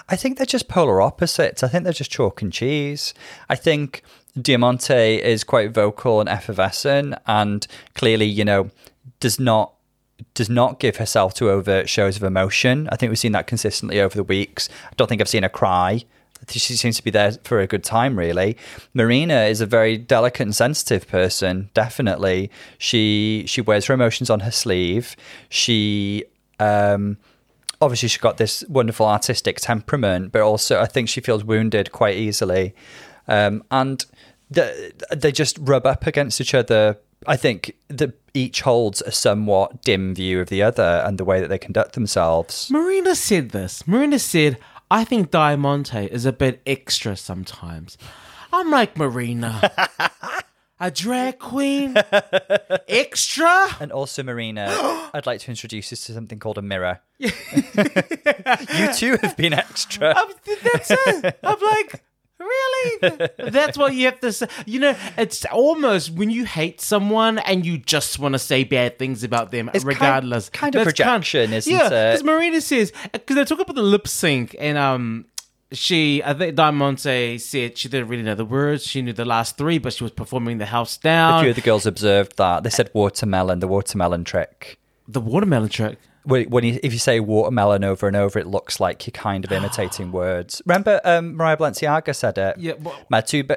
I 0.09 0.15
think 0.15 0.39
they're 0.39 0.47
just 0.47 0.69
polar 0.69 1.03
opposites. 1.03 1.65
I 1.65 1.69
think 1.69 1.83
they're 1.83 1.93
just 1.93 2.13
chalk 2.13 2.41
and 2.41 2.53
cheese. 2.53 3.13
I 3.49 3.57
think 3.57 4.03
Diamante 4.41 5.23
is 5.23 5.45
quite 5.45 5.71
vocal 5.71 6.21
and 6.21 6.29
effervescent 6.29 7.15
and 7.27 7.67
clearly, 7.95 8.27
you 8.27 8.45
know, 8.45 8.71
does 9.21 9.39
not 9.39 9.75
does 10.35 10.49
not 10.49 10.79
give 10.81 10.97
herself 10.97 11.35
to 11.35 11.51
overt 11.51 11.89
shows 11.89 12.17
of 12.17 12.23
emotion. 12.23 12.89
I 12.91 12.97
think 12.97 13.11
we've 13.11 13.19
seen 13.19 13.33
that 13.33 13.47
consistently 13.47 14.01
over 14.01 14.17
the 14.17 14.25
weeks. 14.25 14.69
I 14.87 14.95
don't 14.97 15.09
think 15.09 15.21
I've 15.21 15.29
seen 15.29 15.43
her 15.43 15.49
cry. 15.49 16.05
She 16.49 16.77
seems 16.77 16.97
to 16.97 17.05
be 17.05 17.11
there 17.11 17.33
for 17.45 17.61
a 17.61 17.67
good 17.67 17.83
time, 17.83 18.19
really. 18.19 18.57
Marina 18.93 19.45
is 19.45 19.61
a 19.61 19.67
very 19.67 19.97
delicate 19.97 20.43
and 20.43 20.55
sensitive 20.55 21.09
person. 21.09 21.71
Definitely, 21.73 22.51
she 22.77 23.45
she 23.47 23.61
wears 23.61 23.87
her 23.87 23.95
emotions 23.95 24.29
on 24.31 24.41
her 24.41 24.51
sleeve. 24.51 25.17
She 25.49 26.25
um, 26.61 27.17
obviously 27.81 28.09
she's 28.09 28.21
got 28.21 28.37
this 28.37 28.65
wonderful 28.69 29.07
artistic 29.07 29.59
temperament, 29.61 30.33
but 30.33 30.43
also 30.43 30.81
I 30.81 30.87
think 30.87 31.09
she 31.09 31.21
feels 31.21 31.45
wounded 31.45 31.93
quite 31.93 32.17
easily, 32.17 32.75
um, 33.27 33.65
and 33.71 34.05
they, 34.55 34.93
they 35.15 35.33
just 35.33 35.59
rub 35.61 35.87
up 35.87 36.07
against 36.07 36.41
each 36.41 36.55
other. 36.55 36.99
I 37.27 37.37
think 37.37 37.75
that 37.89 38.19
each 38.35 38.61
holds 38.63 39.01
a 39.03 39.13
somewhat 39.13 39.83
dim 39.83 40.15
view 40.15 40.41
of 40.41 40.49
the 40.49 40.63
other 40.63 41.03
and 41.05 41.19
the 41.19 41.25
way 41.25 41.41
that 41.41 41.49
they 41.49 41.59
conduct 41.59 41.95
themselves. 41.95 42.71
Marina 42.71 43.15
said 43.15 43.51
this. 43.51 43.87
Marina 43.87 44.19
said, 44.19 44.59
I 44.91 45.05
think 45.05 45.31
Diamante 45.31 46.07
is 46.07 46.27
a 46.27 46.33
bit 46.33 46.61
extra 46.67 47.17
sometimes. 47.17 47.97
I'm 48.53 48.71
like, 48.71 48.97
Marina, 48.97 49.73
a 50.81 50.91
drag 50.91 51.39
queen? 51.39 51.97
extra? 52.89 53.69
And 53.81 53.91
also, 53.91 54.23
Marina, 54.23 54.67
I'd 55.15 55.27
like 55.27 55.41
to 55.41 55.51
introduce 55.51 55.91
you 55.91 55.97
to 55.97 56.13
something 56.13 56.39
called 56.39 56.59
a 56.59 56.63
mirror. 56.63 57.01
you 57.19 57.31
too 58.95 59.17
have 59.23 59.37
been 59.37 59.55
extra. 59.55 60.11
Um, 60.11 60.29
I'm, 60.29 60.57
that's 60.73 60.91
it. 60.91 61.39
I'm 61.43 61.61
like, 61.61 62.05
Really? 62.45 63.29
That's 63.51 63.77
what 63.79 63.95
you 63.95 64.05
have 64.07 64.21
to 64.21 64.33
say. 64.33 64.47
You 64.67 64.81
know, 64.81 64.97
it's 65.17 65.45
almost 65.47 66.11
when 66.11 66.31
you 66.31 66.45
hate 66.45 66.81
someone 66.81 67.39
and 67.39 67.65
you 67.65 67.79
just 67.79 68.19
want 68.19 68.35
to 68.35 68.39
say 68.39 68.65
bad 68.65 68.99
things 68.99 69.25
about 69.25 69.51
them, 69.51 69.71
It's 69.75 69.85
regardless. 69.85 70.49
kind 70.51 70.75
of 70.75 70.81
That's 70.85 70.93
projection, 70.99 71.53
isn't 71.53 71.73
yeah, 71.73 71.87
it? 71.87 71.91
because 72.13 72.25
Marina 72.25 72.61
says 72.61 72.93
because 73.13 73.37
they 73.37 73.45
talk 73.45 73.61
about 73.61 73.75
the 73.77 73.83
lip 73.83 74.07
sync 74.09 74.55
and 74.59 74.79
um. 74.79 75.27
She, 75.73 76.23
I 76.23 76.35
think 76.35 76.55
Diamante 76.55 77.37
said 77.39 77.77
she 77.77 77.89
didn't 77.89 78.07
really 78.07 78.23
know 78.23 78.37
the 78.37 78.45
words. 78.45 78.85
She 78.85 79.03
knew 79.03 79.13
the 79.13 79.25
last 79.25 79.57
three, 79.57 79.79
but 79.79 79.93
she 79.93 80.05
was 80.05 80.13
performing 80.13 80.59
the 80.59 80.67
house 80.67 80.97
down. 80.97 81.39
A 81.39 81.43
few 81.43 81.51
of 81.51 81.57
the 81.57 81.63
girls 81.63 81.85
observed 81.85 82.37
that. 82.37 82.63
They 82.63 82.71
said 82.71 82.91
watermelon, 82.95 83.59
the 83.59 83.67
watermelon 83.67 84.23
trick. 84.23 84.79
the 85.09 85.21
watermelon 85.21 85.71
trick. 85.71 85.99
When 86.25 86.49
when 86.51 86.65
you, 86.65 86.81
if 86.83 86.93
you 86.93 86.99
say 86.99 87.21
watermelon 87.21 87.85
over 87.85 88.07
and 88.07 88.17
over, 88.17 88.39
it 88.39 88.47
looks 88.47 88.81
like 88.81 89.07
you're 89.07 89.13
kind 89.13 89.45
of 89.45 89.53
imitating 89.53 90.11
words. 90.23 90.63
Remember, 90.67 91.01
um, 91.05 91.35
Mariah 91.37 91.57
Balenciaga 91.59 92.15
said 92.15 92.39
it. 92.39 92.57
Yeah, 92.59 92.73
well- 92.81 92.97
my 93.11 93.21
two. 93.21 93.45
Be- 93.45 93.57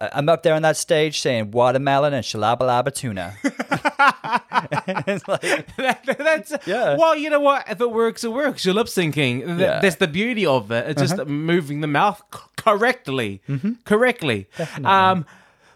I'm 0.00 0.28
up 0.28 0.42
there 0.42 0.54
on 0.54 0.62
that 0.62 0.76
stage 0.76 1.20
saying 1.20 1.50
watermelon 1.50 2.14
and 2.14 2.24
shalabalaba 2.24 2.94
tuna. 2.94 3.34
it's 5.06 5.26
like, 5.28 5.76
that's 5.76 6.52
Yeah. 6.66 6.96
Well, 6.96 7.16
you 7.16 7.30
know 7.30 7.40
what? 7.40 7.68
If 7.68 7.80
it 7.80 7.90
works, 7.90 8.24
it 8.24 8.32
works. 8.32 8.64
You're 8.64 8.74
lip 8.74 8.86
syncing. 8.86 9.40
Yeah. 9.40 9.52
Uh-huh. 9.66 9.78
That's 9.82 9.96
the 9.96 10.08
beauty 10.08 10.46
of 10.46 10.70
it. 10.70 10.88
It's 10.90 11.02
just 11.02 11.26
moving 11.26 11.80
the 11.80 11.86
mouth 11.86 12.22
c- 12.34 12.40
correctly, 12.56 13.42
Mm-hmm. 13.48 13.72
correctly. 13.84 14.48
Um, 14.84 15.26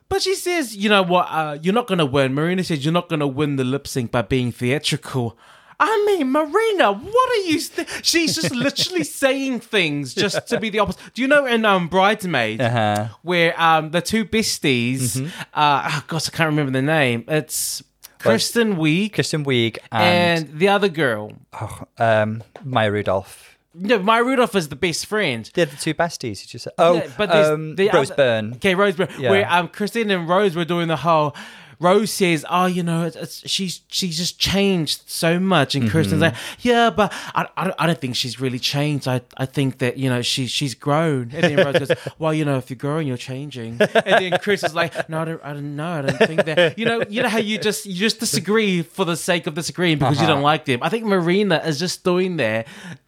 but 0.09 0.23
she 0.23 0.35
says, 0.35 0.77
you 0.77 0.89
know 0.89 1.03
what? 1.03 1.27
Uh, 1.31 1.59
you're 1.63 1.75
not 1.75 1.87
going 1.87 1.99
to 1.99 2.07
win. 2.07 2.35
Marina 2.35 2.63
says 2.65 2.85
you're 2.85 2.93
not 2.93 3.09
going 3.09 3.21
to 3.21 3.27
win 3.27 3.57
the 3.57 3.65
lip 3.65 3.87
sync 3.87 4.11
by 4.11 4.23
being 4.23 4.53
theatrical. 4.53 5.39
I 5.85 6.05
mean, 6.07 6.31
Marina, 6.31 6.93
what 6.93 7.31
are 7.33 7.43
you? 7.51 7.59
St- 7.59 7.89
She's 8.03 8.37
just 8.37 8.55
literally 8.55 9.03
saying 9.23 9.61
things 9.61 10.15
just 10.15 10.47
to 10.49 10.61
be 10.61 10.71
the 10.71 10.79
opposite. 10.79 11.13
Do 11.15 11.23
you 11.23 11.27
know 11.29 11.45
in 11.45 11.65
um, 11.65 11.89
Bridesmaids 11.89 12.61
Uh-huh. 12.63 13.09
where 13.23 13.61
um, 13.61 13.91
the 13.91 14.01
two 14.01 14.25
besties? 14.25 15.17
Mm-hmm. 15.17 15.41
Uh, 15.53 15.83
oh 15.93 16.05
gosh, 16.07 16.29
I 16.29 16.31
can't 16.37 16.51
remember 16.51 16.71
the 16.71 16.83
name. 16.83 17.25
It's 17.27 17.83
Kristen 18.21 18.77
Wiig 18.77 19.13
Kristen 19.15 19.45
Wiig 19.45 19.79
and, 19.91 20.47
and 20.49 20.59
the 20.59 20.69
other 20.69 20.89
girl. 20.89 21.33
um, 21.99 22.45
Maya 22.63 22.93
Rudolph. 22.93 23.59
No, 23.75 23.99
Maya 23.99 24.23
Rudolph 24.23 24.55
is 24.55 24.69
the 24.69 24.77
best 24.77 25.07
friend. 25.07 25.51
They're 25.55 25.67
the 25.67 25.77
two 25.77 25.95
besties. 25.95 26.43
You 26.43 26.49
just 26.49 26.65
said. 26.65 26.75
Oh, 26.79 26.95
Yeah, 26.95 27.09
but 27.19 27.31
there's 27.31 27.49
um, 27.49 27.75
the 27.75 27.89
Rose 27.89 28.11
other- 28.13 28.17
Byrne. 28.17 28.53
Okay, 28.55 28.75
Rose 28.77 28.95
Byrne. 28.95 29.09
Yeah. 29.19 29.31
Where 29.31 29.51
um, 29.51 29.67
Christine 29.69 30.11
and 30.13 30.29
Rose 30.29 30.55
were 30.55 30.65
doing 30.67 30.87
the 30.89 30.97
whole. 30.99 31.35
Rose 31.83 32.11
says, 32.13 32.45
"Oh, 32.49 32.67
you 32.67 32.83
know, 32.83 33.05
it's, 33.07 33.17
it's, 33.17 33.51
she's 33.51 33.81
she's 33.89 34.17
just 34.17 34.39
changed 34.39 35.03
so 35.07 35.39
much," 35.41 35.75
and 35.75 35.91
Mm-hmm. 35.91 36.21
like, 36.21 36.35
"Yeah, 36.61 36.91
but 36.91 37.13
I, 37.35 37.47
I, 37.57 37.65
don't- 37.65 37.77
I 37.81 37.87
don't 37.87 38.01
think 38.01 38.17
she's 38.17 38.41
really 38.41 38.59
changed. 38.59 39.09
I, 39.09 39.21
I 39.37 39.47
think 39.47 39.79
that 39.79 39.97
you 39.99 40.09
know 40.09 40.23
she 40.23 40.47
she's 40.47 40.75
grown." 40.75 41.31
And 41.33 41.43
then 41.43 41.57
Rose 41.67 41.79
goes, 41.89 41.91
"Well, 42.19 42.33
you 42.35 42.45
know, 42.45 42.57
if 42.59 42.71
you're 42.71 42.77
growing, 42.77 43.07
you're 43.09 43.17
changing." 43.17 43.79
And 43.81 44.05
then 44.33 44.39
Chris 44.41 44.63
is 44.65 44.75
like, 44.75 45.09
"No, 45.09 45.23
I 45.23 45.25
don't, 45.25 45.45
I 45.45 45.53
don't 45.53 45.77
know. 45.77 45.93
I 45.93 46.03
don't 46.03 46.19
think 46.19 46.45
that. 46.45 46.79
You 46.79 46.85
know, 46.87 47.03
you 47.09 47.23
know 47.23 47.29
how 47.29 47.39
you 47.39 47.59
just 47.59 47.87
you 47.87 47.95
just 47.95 48.21
disagree 48.21 48.83
for 48.83 49.05
the 49.05 49.17
sake 49.17 49.47
of 49.47 49.55
disagreeing 49.55 49.99
because 49.99 50.17
you 50.19 50.25
Uh-huh. 50.25 50.35
don't 50.35 50.43
like 50.43 50.65
them. 50.65 50.81
I 50.83 50.89
think 50.89 51.05
Marina 51.05 51.59
is 51.67 51.79
just 51.79 52.05
doing 52.05 52.37
there." 52.37 52.65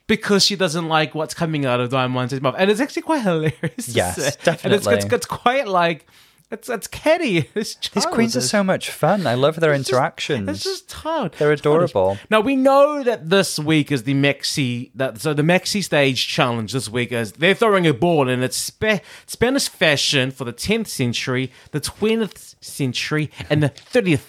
Because 0.07 0.45
she 0.45 0.55
doesn't 0.55 0.87
like 0.89 1.15
what's 1.15 1.33
coming 1.33 1.65
out 1.65 1.81
of 1.81 1.89
Diamante's 1.89 2.43
mouth, 2.43 2.57
and 2.59 2.71
it's 2.71 2.79
actually 2.79 3.01
quite 3.03 3.23
hilarious. 3.23 3.87
to 3.87 3.91
Yes, 3.93 4.17
see. 4.17 4.51
And 4.63 4.75
it's, 4.75 4.87
it's, 4.87 5.07
it's 5.07 5.25
quite 5.25 5.67
like 5.67 6.07
it's 6.55 6.69
it's 6.69 6.87
catty. 6.87 7.51
It's 7.55 7.75
These 7.91 8.07
queens 8.07 8.37
are 8.37 8.41
so 8.41 8.65
much 8.65 8.91
fun. 8.91 9.27
I 9.27 9.35
love 9.35 9.57
their 9.61 9.73
It's 9.73 9.85
just- 9.89 9.93
interactions. 9.93 10.49
It's 10.49 10.65
just 10.65 10.93
hard. 10.93 11.33
They're 11.39 11.53
adorable. 11.53 12.19
Now 12.31 12.41
we 12.41 12.57
know 12.57 13.03
that 13.03 13.29
this 13.31 13.59
week 13.59 13.93
is 13.93 14.05
the 14.05 14.15
maxi 14.15 14.91
that 14.95 15.21
so 15.21 15.35
the 15.35 15.43
maxi 15.43 15.83
stage 15.85 16.27
challenge 16.27 16.73
this 16.73 16.89
week 16.89 17.13
is 17.13 17.33
they're 17.33 17.55
throwing 17.55 17.87
a 17.87 17.93
ball 17.95 18.29
and 18.29 18.43
it's 18.43 18.57
spa- 18.57 19.01
Spanish 19.27 19.69
fashion 19.69 20.31
for 20.31 20.45
the 20.45 20.53
10th 20.53 20.87
century, 20.89 21.53
the 21.73 21.81
20th 21.81 22.55
century, 22.63 23.31
and 23.51 23.63
the 23.63 23.69
30th 23.71 24.25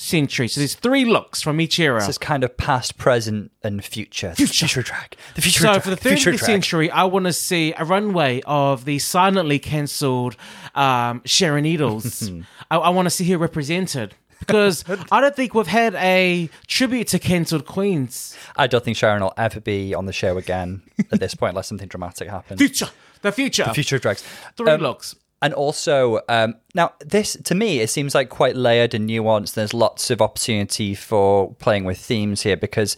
century. 0.00 0.48
So 0.48 0.60
there's 0.60 0.74
three 0.74 1.04
looks 1.04 1.42
from 1.42 1.60
each 1.60 1.78
era. 1.78 2.00
This 2.00 2.08
is 2.08 2.18
kind 2.18 2.42
of 2.42 2.56
past, 2.56 2.96
present, 2.96 3.50
and 3.62 3.84
future. 3.84 4.30
The 4.36 4.46
future 4.46 4.82
track. 4.82 5.16
The 5.34 5.42
future 5.42 5.60
So 5.60 5.72
track. 5.72 5.82
for 5.82 5.90
the 5.90 5.96
future 5.96 6.32
30th 6.32 6.38
track. 6.38 6.46
century, 6.46 6.90
I 6.90 7.04
want 7.04 7.26
to 7.26 7.32
see 7.32 7.74
a 7.76 7.84
runway 7.84 8.40
of 8.46 8.84
the 8.86 8.98
silently 8.98 9.58
cancelled 9.58 10.36
um, 10.74 11.22
Sharon 11.24 11.64
Needles. 11.64 12.30
I, 12.70 12.76
I 12.76 12.88
want 12.90 13.06
to 13.06 13.10
see 13.10 13.30
her 13.30 13.38
represented 13.38 14.14
because 14.38 14.84
I 15.12 15.20
don't 15.20 15.36
think 15.36 15.54
we've 15.54 15.66
had 15.66 15.94
a 15.96 16.48
tribute 16.66 17.08
to 17.08 17.18
cancelled 17.18 17.66
queens. 17.66 18.36
I 18.56 18.66
don't 18.66 18.82
think 18.82 18.96
Sharon 18.96 19.22
will 19.22 19.34
ever 19.36 19.60
be 19.60 19.94
on 19.94 20.06
the 20.06 20.12
show 20.14 20.38
again 20.38 20.82
at 21.12 21.20
this 21.20 21.34
point, 21.34 21.50
unless 21.50 21.68
something 21.68 21.88
dramatic 21.88 22.28
happens. 22.28 22.58
Future, 22.58 22.88
the 23.20 23.32
future, 23.32 23.64
the 23.64 23.74
Future 23.74 23.96
of 23.96 24.02
drags. 24.02 24.22
three 24.56 24.70
Um, 24.70 24.80
looks. 24.80 25.14
And 25.42 25.54
also, 25.54 26.20
um, 26.28 26.56
now 26.74 26.92
this 27.00 27.36
to 27.44 27.54
me 27.54 27.80
it 27.80 27.88
seems 27.88 28.14
like 28.14 28.28
quite 28.28 28.56
layered 28.56 28.94
and 28.94 29.08
nuanced. 29.08 29.54
There's 29.54 29.72
lots 29.72 30.10
of 30.10 30.20
opportunity 30.20 30.94
for 30.94 31.54
playing 31.54 31.84
with 31.84 31.98
themes 31.98 32.42
here 32.42 32.56
because 32.56 32.96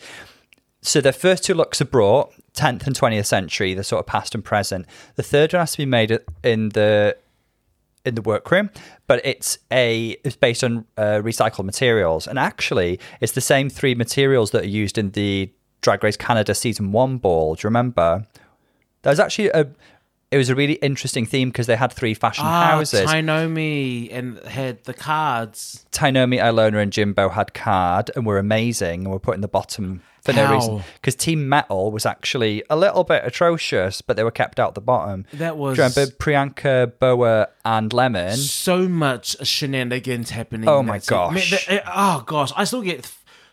so 0.83 1.00
the 1.00 1.12
first 1.12 1.44
two 1.44 1.55
looks 1.55 1.81
are 1.81 1.87
brought 1.87 2.33
10th 2.55 2.87
and 2.87 2.96
20th 2.96 3.26
century, 3.26 3.72
the 3.72 3.85
sort 3.85 4.00
of 4.00 4.07
past 4.07 4.35
and 4.35 4.44
present. 4.44 4.87
The 5.14 5.22
third 5.22 5.52
one 5.52 5.61
has 5.61 5.72
to 5.72 5.78
be 5.78 5.87
made 5.87 6.18
in 6.42 6.70
the 6.70 7.16
in 8.05 8.16
the 8.16 8.22
workroom, 8.22 8.70
but 9.07 9.24
it's 9.24 9.59
a 9.70 10.16
it's 10.24 10.37
based 10.37 10.64
on 10.64 10.85
uh, 10.96 11.20
recycled 11.22 11.64
materials, 11.64 12.26
and 12.26 12.38
actually 12.38 12.98
it's 13.20 13.33
the 13.33 13.40
same 13.40 13.70
three 13.70 13.94
materials 13.94 14.50
that 14.50 14.64
are 14.64 14.68
used 14.68 14.98
in 14.98 15.11
the 15.11 15.50
Drag 15.81 16.02
Race 16.02 16.16
Canada 16.16 16.55
season 16.55 16.92
one 16.92 17.18
ball. 17.18 17.55
Do 17.55 17.61
you 17.61 17.68
remember? 17.68 18.26
There's 19.02 19.20
actually 19.20 19.48
a 19.50 19.68
it 20.32 20.38
was 20.38 20.48
a 20.48 20.54
really 20.54 20.74
interesting 20.74 21.26
theme 21.26 21.50
because 21.50 21.66
they 21.66 21.76
had 21.76 21.92
three 21.92 22.14
fashion 22.14 22.44
houses. 22.44 22.94
Ah, 22.94 23.06
houses. 23.06 23.10
Tynomi 23.12 24.08
and 24.10 24.38
had 24.46 24.82
the 24.84 24.94
cards. 24.94 25.84
Tynomi, 25.92 26.38
Ilona, 26.38 26.82
and 26.82 26.90
Jimbo 26.92 27.28
had 27.28 27.52
card 27.54 28.10
and 28.16 28.24
were 28.26 28.38
amazing 28.38 29.02
and 29.04 29.12
were 29.12 29.18
put 29.20 29.34
in 29.34 29.42
the 29.42 29.48
bottom 29.48 30.02
for 30.22 30.32
How? 30.32 30.48
no 30.48 30.54
reason. 30.54 30.82
Because 30.94 31.16
Team 31.16 31.48
Metal 31.48 31.90
was 31.92 32.06
actually 32.06 32.62
a 32.70 32.76
little 32.76 33.04
bit 33.04 33.22
atrocious, 33.24 34.00
but 34.00 34.16
they 34.16 34.24
were 34.24 34.30
kept 34.30 34.58
out 34.58 34.74
the 34.74 34.80
bottom. 34.80 35.26
That 35.34 35.56
was- 35.58 35.76
Do 35.76 35.82
you 35.82 35.88
remember 35.88 36.14
Priyanka, 36.16 36.92
Boa, 36.98 37.48
and 37.64 37.92
Lemon? 37.92 38.36
So 38.36 38.88
much 38.88 39.36
shenanigans 39.46 40.30
happening. 40.30 40.68
Oh 40.68 40.82
my 40.82 40.98
gosh. 40.98 41.68
Uh, 41.68 41.80
oh 41.94 42.22
gosh, 42.26 42.52
I 42.56 42.64
still 42.64 42.82
get 42.82 43.04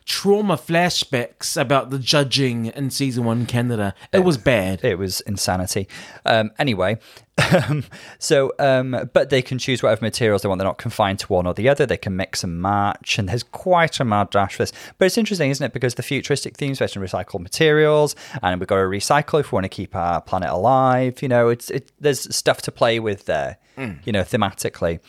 trauma 0.10 0.58
flashbacks 0.58 1.56
about 1.56 1.92
the 1.92 2.00
judging 2.00 2.66
in 2.66 2.90
season 2.90 3.24
one 3.26 3.46
Canada. 3.46 3.94
It 4.12 4.22
was 4.22 4.38
bad. 4.38 4.84
It 4.84 4.98
was 4.98 5.22
insanity. 5.22 5.88
Um, 6.26 6.50
anyway, 6.58 6.98
um, 7.70 7.86
so 8.18 8.52
um, 8.58 9.08
but 9.14 9.30
they 9.30 9.44
can 9.44 9.60
choose 9.60 9.84
whatever 9.84 10.04
materials 10.04 10.42
they 10.42 10.50
want. 10.50 10.58
They're 10.58 10.68
not 10.68 10.80
confined 10.80 11.20
to 11.20 11.28
one 11.28 11.46
or 11.46 11.54
the 11.54 11.70
other. 11.70 11.86
They 11.86 11.96
can 11.96 12.16
mix 12.16 12.44
and 12.44 12.60
match, 12.60 13.20
and 13.20 13.30
there's 13.30 13.44
quite 13.44 14.00
a 14.00 14.04
mad 14.04 14.32
dash 14.32 14.56
for 14.56 14.64
this. 14.64 14.74
But 14.98 15.06
it's 15.06 15.18
interesting, 15.18 15.52
isn't 15.52 15.64
it? 15.64 15.74
Because 15.74 15.94
the 15.94 16.04
futuristic 16.04 16.58
themes 16.58 16.80
based 16.80 16.98
on 16.98 17.04
recycled 17.04 17.42
materials, 17.42 18.16
and 18.42 18.60
we've 18.60 18.68
got 18.68 18.78
to 18.78 18.82
recycle 18.82 19.40
if 19.40 19.52
we 19.52 19.58
want 19.58 19.66
to 19.66 19.70
keep 19.70 19.96
our 19.96 20.22
planet 20.22 20.50
alive. 20.50 21.22
You 21.22 21.30
know, 21.30 21.50
it's 21.50 21.70
it, 21.70 21.92
there's 22.00 22.36
stuff 22.36 22.64
to 22.64 22.72
play 22.72 23.00
with 23.00 23.26
there. 23.26 23.58
You 24.06 24.12
know, 24.12 24.24
thematically. 24.24 25.02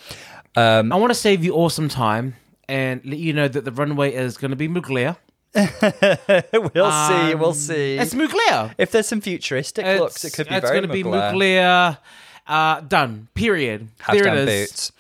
I 0.93 0.97
want 0.97 1.11
to 1.11 1.15
save 1.15 1.43
you 1.43 1.55
awesome 1.55 1.89
time 1.89 2.37
and 2.71 3.01
let 3.05 3.19
you 3.19 3.33
know 3.33 3.49
that 3.49 3.65
the 3.65 3.73
runway 3.73 4.15
is 4.15 4.37
going 4.37 4.53
to 4.53 4.57
be 4.57 4.69
Mugler. 4.69 5.17
we'll 5.55 6.93
see. 6.93 7.35
We'll 7.35 7.55
see. 7.55 7.99
It's 7.99 8.15
Mugler. 8.15 8.73
if 8.79 8.93
there's 8.93 9.09
some 9.09 9.21
futuristic 9.21 9.85
looks, 9.85 10.25
it 10.25 10.33
could 10.33 10.49
be 10.49 10.55
it's 10.55 10.69
very 10.69 10.81
gonna 10.81 10.93
be 10.93 11.03
Mugler. 11.03 11.99
Uh, 12.47 12.81
done. 12.81 13.29
Period. 13.35 13.89
House 13.99 14.17
there 14.17 14.29
it 14.29 14.49
is. 14.49 14.71
boots. 14.71 14.93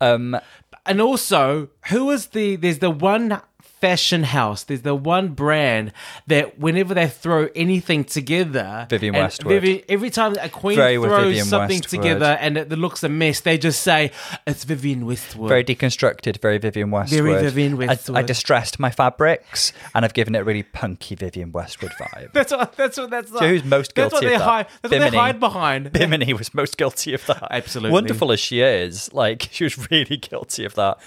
Um, 0.00 0.36
And 0.84 1.00
also, 1.00 1.68
who 1.90 2.10
is 2.10 2.26
the? 2.28 2.56
There's 2.56 2.80
the 2.80 2.90
one 2.90 3.40
fashion 3.82 4.22
house. 4.22 4.62
There's 4.62 4.82
the 4.82 4.94
one 4.94 5.30
brand 5.30 5.92
that 6.28 6.56
whenever 6.56 6.94
they 6.94 7.08
throw 7.08 7.48
anything 7.56 8.04
together, 8.04 8.86
Vivienne 8.88 9.14
Westwood. 9.14 9.84
Every 9.88 10.08
time 10.08 10.36
a 10.40 10.48
queen 10.48 10.76
Very 10.76 10.96
throws 10.96 11.48
something 11.48 11.80
Westwood. 11.80 12.00
together 12.02 12.38
and 12.40 12.56
it, 12.56 12.70
looks 12.70 13.02
a 13.02 13.08
mess, 13.08 13.40
they 13.40 13.58
just 13.58 13.82
say 13.82 14.12
it's 14.46 14.62
Vivienne 14.62 15.04
Westwood. 15.04 15.48
very 15.48 15.64
deconstructed, 15.64 16.40
very 16.40 16.58
Vivienne 16.58 16.92
Westwood. 16.92 17.42
Vivienne 17.42 17.90
I- 17.90 17.98
I, 18.14 18.22
distressed 18.22 18.78
my 18.78 18.90
fabrics, 18.90 19.72
and 19.96 20.04
I've 20.04 20.14
given 20.14 20.36
it 20.36 20.38
a 20.38 20.44
really 20.44 20.62
punky 20.62 21.16
Vivienne 21.16 21.50
Westwood 21.50 21.90
vibe. 21.98 22.32
that's 22.32 22.52
what. 22.52 22.76
That's 22.76 22.96
what. 22.96 23.10
That's 23.10 23.32
So 23.32 23.48
who's 23.48 23.64
most 23.64 23.96
That's 23.96 24.12
what 24.12 24.20
guilty 24.20 24.28
they 24.28 24.34
of 24.36 24.40
that? 24.40 24.44
hide. 24.44 24.66
That's 24.82 24.94
what 24.94 25.10
they 25.10 25.16
hide 25.16 25.40
behind. 25.40 25.92
Bimini 25.92 26.32
was 26.34 26.54
most 26.54 26.76
guilty 26.76 27.14
of 27.14 27.26
that. 27.26 27.48
Absolutely. 27.50 27.92
Wonderful 27.92 28.30
as 28.30 28.38
she 28.38 28.60
is, 28.60 29.12
like 29.12 29.48
she 29.50 29.64
was 29.64 29.90
really 29.90 30.18
guilty 30.18 30.64
of 30.64 30.76
that. 30.76 30.98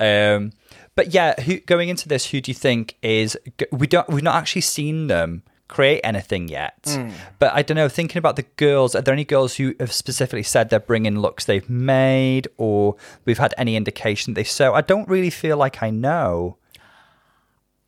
Um, 0.00 0.52
but 0.96 1.14
yeah, 1.14 1.40
who, 1.42 1.60
going 1.60 1.88
into 1.88 2.08
this, 2.08 2.30
who 2.30 2.40
do 2.40 2.50
you 2.50 2.54
think 2.54 2.96
is? 3.02 3.38
We 3.70 3.86
don't. 3.86 4.08
We've 4.08 4.22
not 4.22 4.34
actually 4.34 4.62
seen 4.62 5.06
them 5.06 5.42
create 5.68 6.00
anything 6.04 6.48
yet. 6.48 6.78
Hmm. 6.86 7.10
But 7.38 7.52
I 7.54 7.62
don't 7.62 7.76
know. 7.76 7.88
Thinking 7.88 8.18
about 8.18 8.36
the 8.36 8.44
girls, 8.56 8.94
are 8.94 9.02
there 9.02 9.12
any 9.12 9.24
girls 9.24 9.56
who 9.56 9.74
have 9.78 9.92
specifically 9.92 10.42
said 10.42 10.70
they're 10.70 10.80
bringing 10.80 11.20
looks 11.20 11.44
they've 11.44 11.68
made, 11.68 12.48
or 12.56 12.96
we've 13.24 13.38
had 13.38 13.54
any 13.58 13.76
indication 13.76 14.34
they 14.34 14.44
so? 14.44 14.74
I 14.74 14.80
don't 14.80 15.08
really 15.08 15.30
feel 15.30 15.56
like 15.56 15.82
I 15.82 15.90
know. 15.90 16.56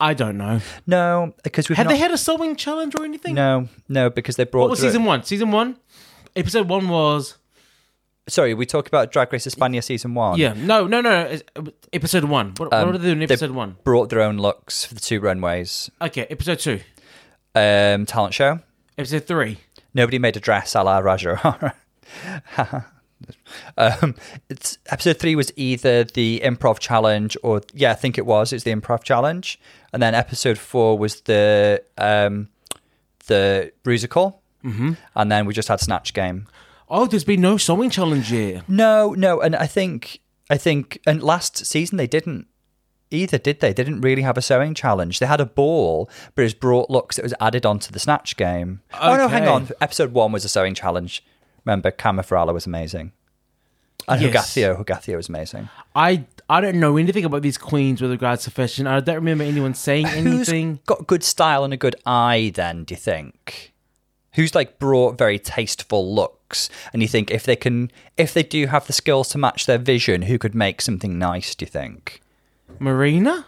I 0.01 0.15
don't 0.15 0.37
know. 0.37 0.61
No, 0.87 1.35
because 1.43 1.69
we've 1.69 1.77
Have 1.77 1.87
not, 1.87 1.93
they 1.93 1.99
had 1.99 2.13
a 2.13 2.19
sewing 2.19 2.55
challenge 2.55 2.95
or 2.95 3.05
anything? 3.05 3.35
no, 3.35 3.69
no, 3.89 4.11
because 4.11 4.37
they 4.37 4.45
brought. 4.45 4.63
What 4.63 4.71
was 4.71 4.81
season 4.81 5.05
one? 5.05 5.25
Season 5.25 5.51
one, 5.51 5.77
episode 6.37 6.69
one 6.69 6.89
was 6.89 7.37
Sorry, 8.29 8.53
we 8.55 8.67
talk 8.67 8.87
about 8.89 9.11
Drag 9.11 9.33
Race 9.33 9.47
España 9.47 9.83
season 9.83 10.15
one. 10.15 10.39
yeah. 10.39 10.53
No, 10.57 10.87
no, 10.87 11.01
no. 11.01 11.27
it's- 11.27 11.43
Episode 11.93 12.25
one. 12.25 12.53
What, 12.59 12.71
what 12.71 12.93
they 12.93 12.99
do 12.99 13.13
in 13.13 13.19
they- 13.21 13.25
episode 13.25 13.51
one? 13.53 13.77
brought 13.85 14.11
their 14.11 14.21
own 14.21 14.37
looks 14.37 14.85
for 14.85 14.95
the 14.95 15.01
two 15.01 15.21
runways. 15.21 15.91
Okay, 16.03 16.27
episode 16.29 16.59
two, 16.59 16.81
Um, 17.55 18.05
talent 18.07 18.35
show. 18.35 18.61
episode 18.99 19.27
three. 19.27 19.59
Nobody 19.95 20.19
made 20.19 20.37
a 20.37 20.41
dress 20.41 20.75
a 20.75 20.83
la 20.83 20.99
Raja 20.99 21.73
um, 23.79 24.15
it's 24.49 24.79
episode 24.91 25.17
three 25.19 25.35
was 25.35 25.53
either 25.57 26.05
the 26.05 26.41
improv 26.45 26.79
challenge 26.79 27.37
or 27.43 27.63
yeah, 27.75 27.91
I 27.93 27.95
think 27.95 28.19
it 28.19 28.27
was. 28.27 28.53
It's 28.53 28.65
the 28.65 28.75
improv 28.75 29.03
challenge, 29.03 29.59
and 29.93 30.03
then 30.03 30.15
episode 30.15 30.59
four 30.59 30.99
was 30.99 31.23
the 31.23 31.83
um, 31.97 32.49
the 33.27 33.73
musical, 33.85 34.41
mm-hmm. 34.65 34.93
and 35.17 35.33
then 35.33 35.47
we 35.47 35.55
just 35.55 35.69
had 35.69 35.81
snatch 35.81 36.13
game. 36.15 36.47
Oh, 36.91 37.07
there's 37.07 37.25
been 37.25 37.41
no 37.41 37.57
sewing 37.57 37.91
challenge 37.91 38.33
yet. 38.33 38.69
No, 38.69 39.15
no, 39.15 39.41
and 39.41 39.55
I 39.57 39.67
think 39.67 40.21
I 40.51 40.57
think 40.57 41.01
and 41.07 41.23
last 41.23 41.65
season 41.67 41.99
they 41.99 42.07
didn't 42.07 42.47
either, 43.11 43.39
did 43.39 43.61
they? 43.61 43.73
They 43.73 43.85
didn't 43.85 44.01
really 44.03 44.23
have 44.23 44.39
a 44.39 44.43
sewing 44.43 44.75
challenge. 44.75 45.19
They 45.19 45.27
had 45.27 45.41
a 45.41 45.47
ball, 45.47 46.11
but 46.35 46.43
it 46.43 46.45
was 46.45 46.55
brought 46.55 46.91
looks 46.91 47.17
that 47.17 47.23
was 47.23 47.35
added 47.41 47.67
onto 47.67 47.93
the 47.93 47.99
snatch 47.99 48.37
game. 48.37 48.81
Oh 49.01 49.17
no, 49.17 49.29
hang 49.29 49.49
on. 49.49 49.69
Episode 49.81 50.13
one 50.13 50.33
was 50.33 50.45
a 50.45 50.49
sewing 50.49 50.75
challenge. 50.75 51.25
Remember, 51.65 51.91
Cama 51.91 52.25
was 52.31 52.67
amazing. 52.67 53.13
And 54.07 54.23
Yes. 54.23 54.55
Hugáceo, 54.55 54.83
Hugáceo 54.83 55.17
was 55.17 55.29
amazing. 55.29 55.69
I 55.95 56.25
I 56.49 56.63
don't 56.63 56.81
know 56.81 56.97
anything 56.97 57.27
about 57.27 57.43
these 57.43 57.59
queens 57.59 58.01
with 58.01 58.11
regards 58.11 58.45
to 58.45 58.51
fashion. 58.51 58.87
I 58.87 59.01
don't 59.01 59.17
remember 59.17 59.45
anyone 59.45 59.75
saying 59.75 60.07
anything. 60.07 60.71
Who's 60.71 60.79
got 60.87 61.07
good 61.07 61.23
style 61.23 61.63
and 61.65 61.75
a 61.75 61.77
good 61.77 61.97
eye 62.07 62.51
then, 62.55 62.85
do 62.85 62.95
you 62.95 62.99
think? 62.99 63.75
Who's 64.35 64.55
like 64.55 64.79
brought 64.79 65.19
very 65.19 65.39
tasteful 65.39 66.15
and 66.93 67.03
you 67.03 67.09
think 67.09 67.31
if 67.31 67.45
they 67.45 67.57
can 67.57 67.91
if 68.17 68.33
they 68.35 68.43
do 68.43 68.67
have 68.67 68.87
the 68.87 68.93
skills 68.93 69.29
to 69.31 69.39
match 69.39 69.67
their 69.67 69.79
vision, 69.79 70.23
who 70.23 70.39
could 70.39 70.55
make 70.55 70.81
something 70.81 71.19
nice, 71.19 71.55
do 71.55 71.65
you 71.65 71.71
think? 71.71 72.21
Marina? 72.79 73.47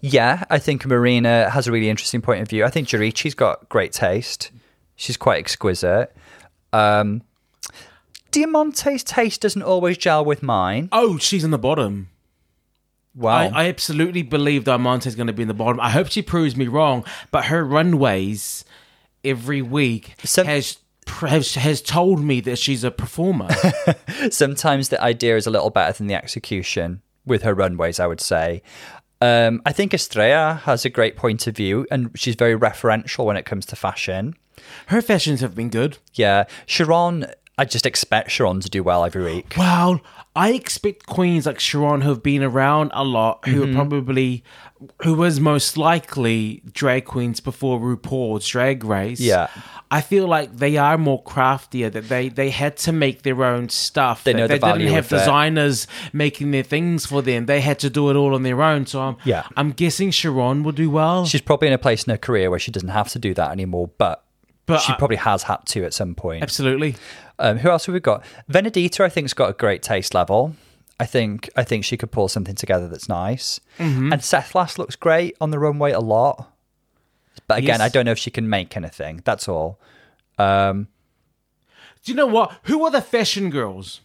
Yeah, 0.00 0.44
I 0.50 0.58
think 0.58 0.84
Marina 0.86 1.50
has 1.50 1.66
a 1.66 1.72
really 1.72 1.88
interesting 1.88 2.20
point 2.20 2.42
of 2.42 2.48
view. 2.48 2.64
I 2.64 2.70
think 2.70 2.88
Juriji's 2.88 3.34
got 3.34 3.68
great 3.68 3.92
taste. 3.92 4.50
She's 4.96 5.16
quite 5.16 5.38
exquisite. 5.38 6.14
Um, 6.72 7.22
Diamante's 8.32 9.04
taste 9.04 9.40
doesn't 9.40 9.62
always 9.62 9.96
gel 9.96 10.24
with 10.24 10.42
mine. 10.42 10.88
Oh, 10.92 11.18
she's 11.18 11.44
in 11.44 11.50
the 11.50 11.58
bottom. 11.58 12.08
Wow. 13.14 13.36
I, 13.36 13.64
I 13.64 13.68
absolutely 13.68 14.22
believe 14.22 14.64
Diamante's 14.64 15.14
going 15.14 15.26
to 15.26 15.32
be 15.32 15.42
in 15.42 15.48
the 15.48 15.54
bottom. 15.54 15.80
I 15.80 15.90
hope 15.90 16.08
she 16.08 16.22
proves 16.22 16.56
me 16.56 16.68
wrong, 16.68 17.04
but 17.30 17.46
her 17.46 17.64
runways 17.64 18.64
every 19.24 19.62
week 19.62 20.14
Some- 20.24 20.46
has, 20.46 20.78
has 21.08 21.54
has 21.54 21.80
told 21.82 22.22
me 22.22 22.40
that 22.42 22.58
she's 22.58 22.84
a 22.84 22.90
performer. 22.90 23.48
Sometimes 24.30 24.88
the 24.88 25.00
idea 25.02 25.36
is 25.36 25.46
a 25.46 25.50
little 25.50 25.70
better 25.70 25.92
than 25.96 26.06
the 26.06 26.14
execution 26.14 27.02
with 27.26 27.42
her 27.42 27.54
runways, 27.54 28.00
I 28.00 28.06
would 28.06 28.20
say. 28.20 28.62
Um, 29.20 29.62
I 29.66 29.72
think 29.72 29.92
Estrella 29.92 30.54
has 30.64 30.84
a 30.84 30.90
great 30.90 31.16
point 31.16 31.46
of 31.46 31.56
view 31.56 31.86
and 31.90 32.10
she's 32.14 32.36
very 32.36 32.56
referential 32.56 33.24
when 33.24 33.36
it 33.36 33.44
comes 33.44 33.66
to 33.66 33.76
fashion. 33.76 34.34
her 34.86 35.02
fashions 35.02 35.40
have 35.40 35.54
been 35.56 35.70
good. 35.70 35.98
Yeah. 36.14 36.44
Sharon, 36.66 37.26
I 37.58 37.64
just 37.64 37.84
expect 37.84 38.30
Sharon 38.30 38.60
to 38.60 38.68
do 38.70 38.82
well 38.84 39.04
every 39.04 39.24
week. 39.24 39.54
Well, 39.58 40.00
I 40.36 40.52
expect 40.52 41.06
queens 41.06 41.46
like 41.46 41.58
Sharon 41.58 42.02
who 42.02 42.10
have 42.10 42.22
been 42.22 42.44
around 42.44 42.92
a 42.94 43.02
lot, 43.02 43.46
who 43.48 43.62
Mm-hmm. 43.62 43.72
are 43.72 43.74
probably, 43.74 44.44
who 45.02 45.14
was 45.14 45.40
most 45.40 45.76
likely 45.76 46.62
drag 46.72 47.04
queens 47.06 47.40
before 47.40 47.80
RuPaul's 47.80 48.46
Drag 48.46 48.84
Race. 48.84 49.18
Yeah. 49.18 49.48
I 49.90 50.02
feel 50.02 50.26
like 50.26 50.56
they 50.56 50.76
are 50.76 50.98
more 50.98 51.22
craftier. 51.22 51.88
That 51.88 52.08
they 52.08 52.28
they 52.28 52.50
had 52.50 52.76
to 52.78 52.92
make 52.92 53.22
their 53.22 53.42
own 53.42 53.68
stuff. 53.70 54.24
They 54.24 54.32
that 54.32 54.38
know 54.38 54.46
the 54.46 54.58
they 54.58 54.72
didn't 54.78 54.92
have 54.94 55.08
designers 55.08 55.86
making 56.12 56.50
their 56.50 56.62
things 56.62 57.06
for 57.06 57.22
them. 57.22 57.46
They 57.46 57.60
had 57.60 57.78
to 57.80 57.90
do 57.90 58.10
it 58.10 58.16
all 58.16 58.34
on 58.34 58.42
their 58.42 58.62
own. 58.62 58.86
So 58.86 59.00
I'm 59.00 59.16
Yeah. 59.24 59.46
I'm 59.56 59.72
guessing 59.72 60.10
Sharon 60.10 60.62
will 60.62 60.72
do 60.72 60.90
well. 60.90 61.24
She's 61.24 61.40
probably 61.40 61.68
in 61.68 61.74
a 61.74 61.78
place 61.78 62.04
in 62.04 62.10
her 62.10 62.18
career 62.18 62.50
where 62.50 62.58
she 62.58 62.70
doesn't 62.70 62.90
have 62.90 63.08
to 63.10 63.18
do 63.18 63.32
that 63.34 63.50
anymore, 63.50 63.90
but, 63.96 64.24
But 64.66 64.78
she 64.78 64.92
probably 64.94 65.16
has 65.16 65.44
had 65.44 65.64
to 65.66 65.84
at 65.84 65.94
some 65.94 66.14
point. 66.14 66.42
Absolutely. 66.42 66.96
Um, 67.38 67.58
who 67.58 67.70
else 67.70 67.86
have 67.86 67.94
we 67.94 68.00
got? 68.00 68.24
Venedita, 68.50 69.04
I 69.04 69.08
think's 69.08 69.32
got 69.32 69.48
a 69.48 69.52
great 69.54 69.82
taste 69.82 70.12
level. 70.12 70.54
I 71.00 71.06
think 71.06 71.48
I 71.56 71.62
think 71.62 71.84
she 71.84 71.96
could 71.96 72.10
pull 72.10 72.28
something 72.28 72.56
together 72.56 72.88
that's 72.88 73.08
nice. 73.08 73.60
Mm-hmm. 73.78 74.12
And 74.12 74.20
Sethlas 74.20 74.76
looks 74.78 74.96
great 74.96 75.36
on 75.40 75.50
the 75.50 75.58
runway 75.58 75.92
a 75.92 76.00
lot. 76.00 76.52
But 77.48 77.58
again, 77.58 77.80
Yes. 77.80 77.80
I 77.80 77.88
don't 77.88 78.04
know 78.04 78.12
if 78.12 78.18
she 78.18 78.30
can 78.30 78.48
make 78.48 78.76
anything. 78.76 79.22
That's 79.24 79.48
all. 79.48 79.80
Um, 80.38 80.86
Do 82.04 82.12
you 82.12 82.16
know 82.16 82.26
what? 82.26 82.52
Who 82.64 82.84
are 82.84 82.90
the 82.90 83.00
fashion 83.02 83.50
girls? 83.50 84.00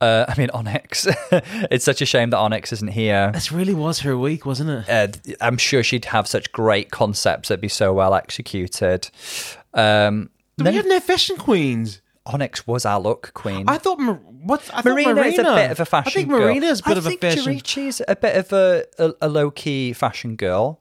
uh, 0.00 0.24
I 0.28 0.34
mean, 0.36 0.50
Onyx. 0.52 1.06
it's 1.70 1.84
such 1.84 2.02
a 2.02 2.06
shame 2.06 2.30
that 2.30 2.38
Onyx 2.38 2.72
isn't 2.72 2.88
here. 2.88 3.30
This 3.32 3.52
really 3.52 3.74
was 3.74 4.00
her 4.00 4.18
week, 4.18 4.44
wasn't 4.44 4.70
it? 4.70 4.88
Uh, 4.88 5.34
I'm 5.40 5.56
sure 5.56 5.84
she'd 5.84 6.06
have 6.06 6.26
such 6.26 6.50
great 6.50 6.90
concepts 6.90 7.48
that'd 7.48 7.60
be 7.60 7.68
so 7.68 7.92
well 7.92 8.12
executed. 8.14 9.08
Um, 9.74 10.30
we 10.58 10.74
have 10.74 10.86
no 10.86 10.98
fashion 10.98 11.36
queens. 11.36 12.00
Onyx 12.26 12.66
was 12.66 12.84
our 12.84 13.00
look 13.00 13.32
queen. 13.34 13.64
I 13.68 13.78
thought 13.78 13.98
what? 13.98 14.60
I 14.74 14.82
thought 14.82 14.94
Marina, 14.94 15.20
is 15.22 15.38
a 15.38 15.42
bit 15.44 15.70
of 15.70 15.80
a 15.80 15.84
fashion 15.84 16.10
I 16.10 16.12
think. 16.14 16.28
Marina's 16.28 16.80
a 16.80 16.82
bit 16.84 16.94
I 16.94 16.98
of 16.98 17.06
a 17.06 17.08
think 17.10 17.20
fashion. 17.20 17.44
Juriji's 17.44 18.02
a 18.06 18.16
bit 18.16 18.36
of 18.36 18.52
a, 18.52 18.84
a, 18.98 19.12
a 19.22 19.28
low 19.28 19.50
key 19.52 19.92
fashion 19.92 20.34
girl. 20.36 20.80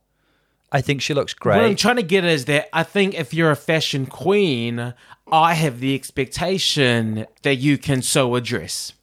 I 0.71 0.81
think 0.81 1.01
she 1.01 1.13
looks 1.13 1.33
great. 1.33 1.57
What 1.57 1.65
I'm 1.65 1.75
trying 1.75 1.97
to 1.97 2.03
get 2.03 2.23
is 2.23 2.45
that 2.45 2.69
I 2.71 2.83
think 2.83 3.13
if 3.13 3.33
you're 3.33 3.51
a 3.51 3.55
fashion 3.55 4.05
queen, 4.05 4.93
I 5.31 5.53
have 5.53 5.79
the 5.79 5.93
expectation 5.95 7.25
that 7.43 7.55
you 7.55 7.77
can 7.77 8.01
sew 8.01 8.35
a 8.35 8.41
dress. 8.41 8.93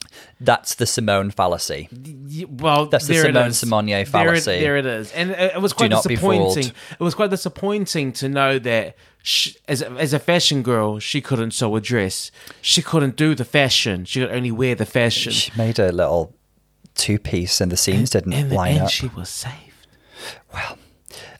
That's 0.41 0.75
the 0.75 0.87
Simone 0.87 1.31
fallacy. 1.31 1.89
Well, 2.49 2.87
That's 2.87 3.07
the 3.07 3.15
Simone. 3.15 3.51
Simonier 3.51 3.87
There 3.89 4.01
it- 4.01 4.09
fallacy. 4.09 4.61
There 4.61 4.77
it 4.77 4.87
is, 4.87 5.13
and 5.13 5.31
it, 5.31 5.55
it 5.55 5.63
was 5.63 5.73
quite 5.73 5.91
disappointing. 5.91 6.73
It 6.99 7.01
was 7.01 7.15
quite 7.15 7.31
disappointing 7.31 8.13
to 8.15 8.29
know 8.29 8.59
that 8.59 8.97
she, 9.23 9.55
as 9.69 9.83
a, 9.83 9.91
as 9.93 10.13
a 10.13 10.19
fashion 10.19 10.63
girl, 10.63 10.99
she 10.99 11.21
couldn't 11.21 11.53
sew 11.53 11.77
a 11.77 11.81
dress. 11.81 12.31
She 12.63 12.83
couldn't 12.83 13.17
do 13.17 13.35
the 13.35 13.45
fashion. 13.45 14.05
She 14.07 14.21
could 14.21 14.31
only 14.31 14.51
wear 14.51 14.75
the 14.75 14.87
fashion. 14.87 15.33
She 15.33 15.53
made 15.57 15.79
a 15.79 15.93
little 15.93 16.35
two 16.95 17.19
piece 17.19 17.61
and 17.61 17.71
the 17.71 17.77
seams 17.77 18.11
didn't 18.11 18.49
the 18.49 18.55
line 18.55 18.77
end, 18.77 18.85
up. 18.85 18.91
she 18.91 19.07
was 19.09 19.29
saved. 19.29 19.87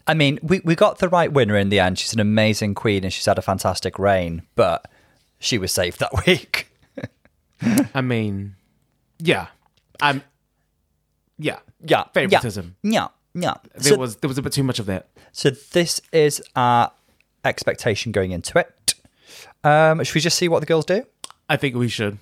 I 0.09 0.15
mean, 0.15 0.39
we, 0.43 0.61
we 0.65 0.75
got 0.75 0.99
the 0.99 1.09
right 1.09 1.31
winner 1.33 1.57
in 1.57 1.69
the 1.69 1.79
end. 1.81 1.99
She's 1.99 2.15
an 2.15 2.21
amazing 2.21 2.75
queen 2.75 3.05
and 3.05 3.13
she's 3.13 3.27
had 3.27 3.39
a 3.39 3.43
fantastic 3.43 3.99
reign, 3.99 4.43
but 4.55 4.91
she 5.39 5.59
was 5.59 5.71
saved 5.73 6.01
that 6.01 6.11
week. 6.27 6.73
I 7.95 8.01
mean, 8.01 8.57
yeah, 9.19 9.49
I'm, 10.01 10.23
yeah, 11.39 11.59
Yeah. 11.85 12.05
favoritism. 12.15 12.77
Yeah. 12.83 13.09
Yeah. 13.35 13.55
There 13.75 13.93
So, 13.93 13.97
was 13.99 14.17
there 14.17 14.29
was 14.29 14.39
a 14.39 14.43
bit 14.43 14.53
too 14.53 14.63
much 14.63 14.79
of 14.79 14.87
that. 14.87 15.09
so 15.33 15.51
this 15.51 16.01
is 16.13 16.43
our 16.57 16.91
expectation 17.45 18.11
going 18.11 18.33
into 18.33 18.59
it. 18.59 18.95
Um, 19.63 20.03
should 20.03 20.15
we 20.15 20.21
just 20.21 20.39
see 20.39 20.49
what 20.49 20.61
the 20.61 20.67
girls 20.67 20.87
do? 20.87 21.05
I 21.49 21.57
think 21.57 21.75
we 21.77 21.89
should. 21.89 22.19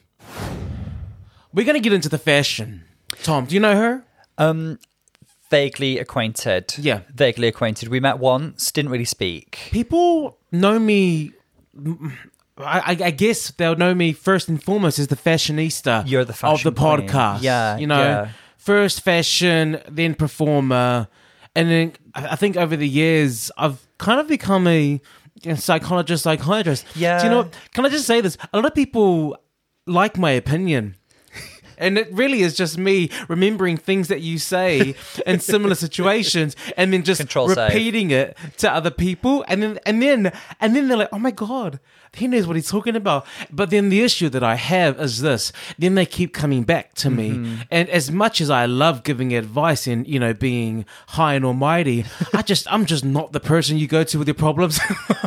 We're 1.53 1.65
gonna 1.65 1.81
get 1.81 1.93
into 1.93 2.09
the 2.09 2.19
fashion. 2.19 2.85
Tom, 3.23 3.47
do 3.47 3.55
you 3.55 3.61
know 3.61 3.77
her? 3.77 4.05
Vaguely 5.51 5.99
acquainted. 5.99 6.75
Yeah. 6.79 7.01
Vaguely 7.15 7.49
acquainted. 7.49 7.89
We 7.89 8.01
met 8.01 8.19
once, 8.19 8.73
didn't 8.73 8.91
really 8.91 9.05
speak. 9.05 9.59
People 9.71 10.39
know 10.51 10.79
me. 10.79 11.33
Mm, 11.79 12.13
I, 12.59 12.81
I- 12.81 13.05
I 13.07 13.11
guess 13.11 13.51
they'll 13.53 13.77
know 13.77 13.95
me 13.95 14.13
first 14.13 14.49
and 14.49 14.63
foremost 14.63 14.99
as 14.99 15.09
the 15.09 15.17
fashionista. 15.17 16.03
You're 16.07 16.25
the 16.25 16.37
of 16.47 16.63
the 16.63 16.73
queen. 16.73 17.09
podcast. 17.09 17.43
Yeah, 17.43 17.77
you 17.77 17.87
know, 17.87 17.99
yeah. 18.01 18.29
first 18.57 19.03
fashion, 19.03 19.81
then 19.89 20.15
performer, 20.15 21.07
and 21.55 21.71
then 21.71 21.93
I 22.15 22.35
think 22.37 22.57
over 22.57 22.77
the 22.77 22.89
years 22.89 23.51
I've 23.57 23.87
kind 23.99 24.19
of 24.21 24.27
become 24.27 24.67
a, 24.67 25.01
a 25.45 25.57
psychologist, 25.57 26.25
psychiatrist. 26.25 26.87
Yeah. 26.97 27.19
Do 27.19 27.25
you 27.25 27.31
know? 27.31 27.37
what? 27.43 27.55
Can 27.75 27.85
I 27.87 27.89
just 27.91 28.07
say 28.07 28.21
this? 28.21 28.37
A 28.53 28.57
lot 28.57 28.65
of 28.67 28.75
people 28.75 29.37
like 29.87 30.17
my 30.19 30.31
opinion. 30.33 30.97
And 31.79 31.99
it 31.99 32.09
really 32.13 32.43
is 32.43 32.55
just 32.57 32.79
me 32.79 33.11
remembering 33.29 33.77
things 33.77 34.09
that 34.09 34.21
you 34.21 34.39
say 34.39 34.95
in 35.27 35.41
similar 35.41 35.75
situations 35.75 36.57
and 36.77 36.93
then 36.93 37.03
just 37.03 37.21
Control 37.21 37.49
save. 37.49 37.69
repeating 37.69 38.11
it 38.11 38.37
to 38.59 38.71
other 38.73 38.91
people 38.91 39.45
and 39.49 39.63
then 39.63 39.79
and 39.87 40.03
then 40.03 40.33
and 40.61 40.75
then 40.77 40.89
they're 40.89 40.97
like, 40.97 41.09
Oh 41.13 41.19
my 41.19 41.31
god, 41.31 41.81
he 42.17 42.27
knows 42.29 42.47
what 42.47 42.57
he's 42.57 42.69
talking 42.71 42.97
about. 42.97 43.27
But 43.51 43.71
then 43.71 43.89
the 43.89 44.03
issue 44.03 44.29
that 44.31 44.43
I 44.43 44.55
have 44.57 45.01
is 45.01 45.21
this. 45.21 45.53
Then 45.79 45.95
they 45.95 46.07
keep 46.07 46.33
coming 46.33 46.65
back 46.65 46.95
to 46.95 47.11
me. 47.11 47.31
Mm-hmm. 47.31 47.55
And 47.71 47.89
as 47.91 48.11
much 48.11 48.41
as 48.41 48.51
I 48.51 48.67
love 48.67 49.03
giving 49.03 49.35
advice 49.35 49.87
and, 49.87 50.07
you 50.07 50.19
know, 50.19 50.35
being 50.35 50.85
high 51.09 51.35
and 51.35 51.45
almighty, 51.45 52.05
I 52.33 52.43
just 52.43 52.71
I'm 52.73 52.87
just 52.87 53.05
not 53.05 53.33
the 53.33 53.41
person 53.41 53.79
you 53.79 53.87
go 53.87 54.05
to 54.05 54.19
with 54.19 54.29
your 54.29 54.35
problems. 54.35 54.79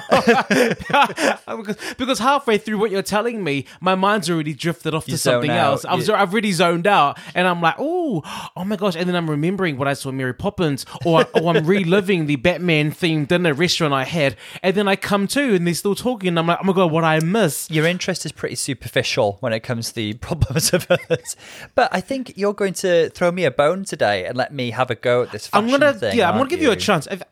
because, 0.10 1.78
because 1.98 2.20
halfway 2.20 2.58
through 2.58 2.78
what 2.78 2.92
you're 2.92 3.02
telling 3.02 3.44
me, 3.44 3.66
my 3.82 3.96
mind's 3.96 4.30
already 4.30 4.54
drifted 4.54 4.94
off 4.94 5.06
to 5.06 5.12
You 5.12 5.18
zone 5.18 5.34
something 5.36 5.52
else. 5.52 5.86
I've, 5.86 6.06
You- 6.08 6.14
I've 6.14 6.32
already 6.32 6.52
zoned 6.52 6.88
out, 6.88 7.18
and 7.36 7.48
I'm 7.48 7.62
like, 7.62 7.76
oh, 7.80 8.24
oh 8.56 8.64
my 8.64 8.76
gosh! 8.76 8.96
And 8.96 9.08
then 9.08 9.16
I'm 9.16 9.30
remembering 9.30 9.78
what 9.78 9.88
I 9.88 9.94
saw 9.94 10.12
Mary 10.12 10.34
Poppins, 10.34 10.86
or, 11.06 11.26
or 11.34 11.56
I'm 11.56 11.66
reliving 11.66 12.26
the 12.26 12.36
Batman 12.36 12.92
themed 12.92 13.28
dinner 13.28 13.54
restaurant 13.54 13.94
I 13.94 14.04
had, 14.06 14.36
and 14.64 14.76
then 14.76 14.88
I 14.88 14.96
come 14.96 15.28
to, 15.28 15.56
and 15.56 15.66
they're 15.68 15.74
still 15.74 15.96
talking, 15.96 16.30
and 16.30 16.40
I'm 16.40 16.48
like, 16.48 16.60
oh 16.62 16.66
my 16.66 16.74
god, 16.74 16.79
what 16.88 17.04
I 17.04 17.20
miss? 17.20 17.70
Your 17.70 17.86
interest 17.86 18.26
is 18.26 18.32
pretty 18.32 18.56
superficial 18.56 19.38
when 19.40 19.54
it 19.54 19.62
comes 19.62 19.90
to 19.90 19.96
the 19.96 20.14
problems 20.16 20.74
of 20.74 20.88
others. 20.90 21.36
But 21.76 21.90
I 21.92 22.02
think 22.02 22.34
you're 22.38 22.54
going 22.54 22.74
to 22.76 23.10
throw 23.10 23.32
me 23.32 23.46
a 23.46 23.52
bone 23.52 23.84
today 23.86 24.26
and 24.26 24.38
let 24.38 24.54
me 24.54 24.72
have 24.72 24.90
a 24.90 24.96
go 24.96 25.24
at 25.24 25.32
this 25.32 25.50
I'm 25.54 25.70
gonna, 25.70 25.94
thing. 25.94 26.18
yeah, 26.18 26.30
I'm 26.30 26.38
gonna 26.38 26.50
give 26.50 26.62
you? 26.62 26.72
a 26.72 26.76
chance. 26.76 27.08
If, 27.10 27.24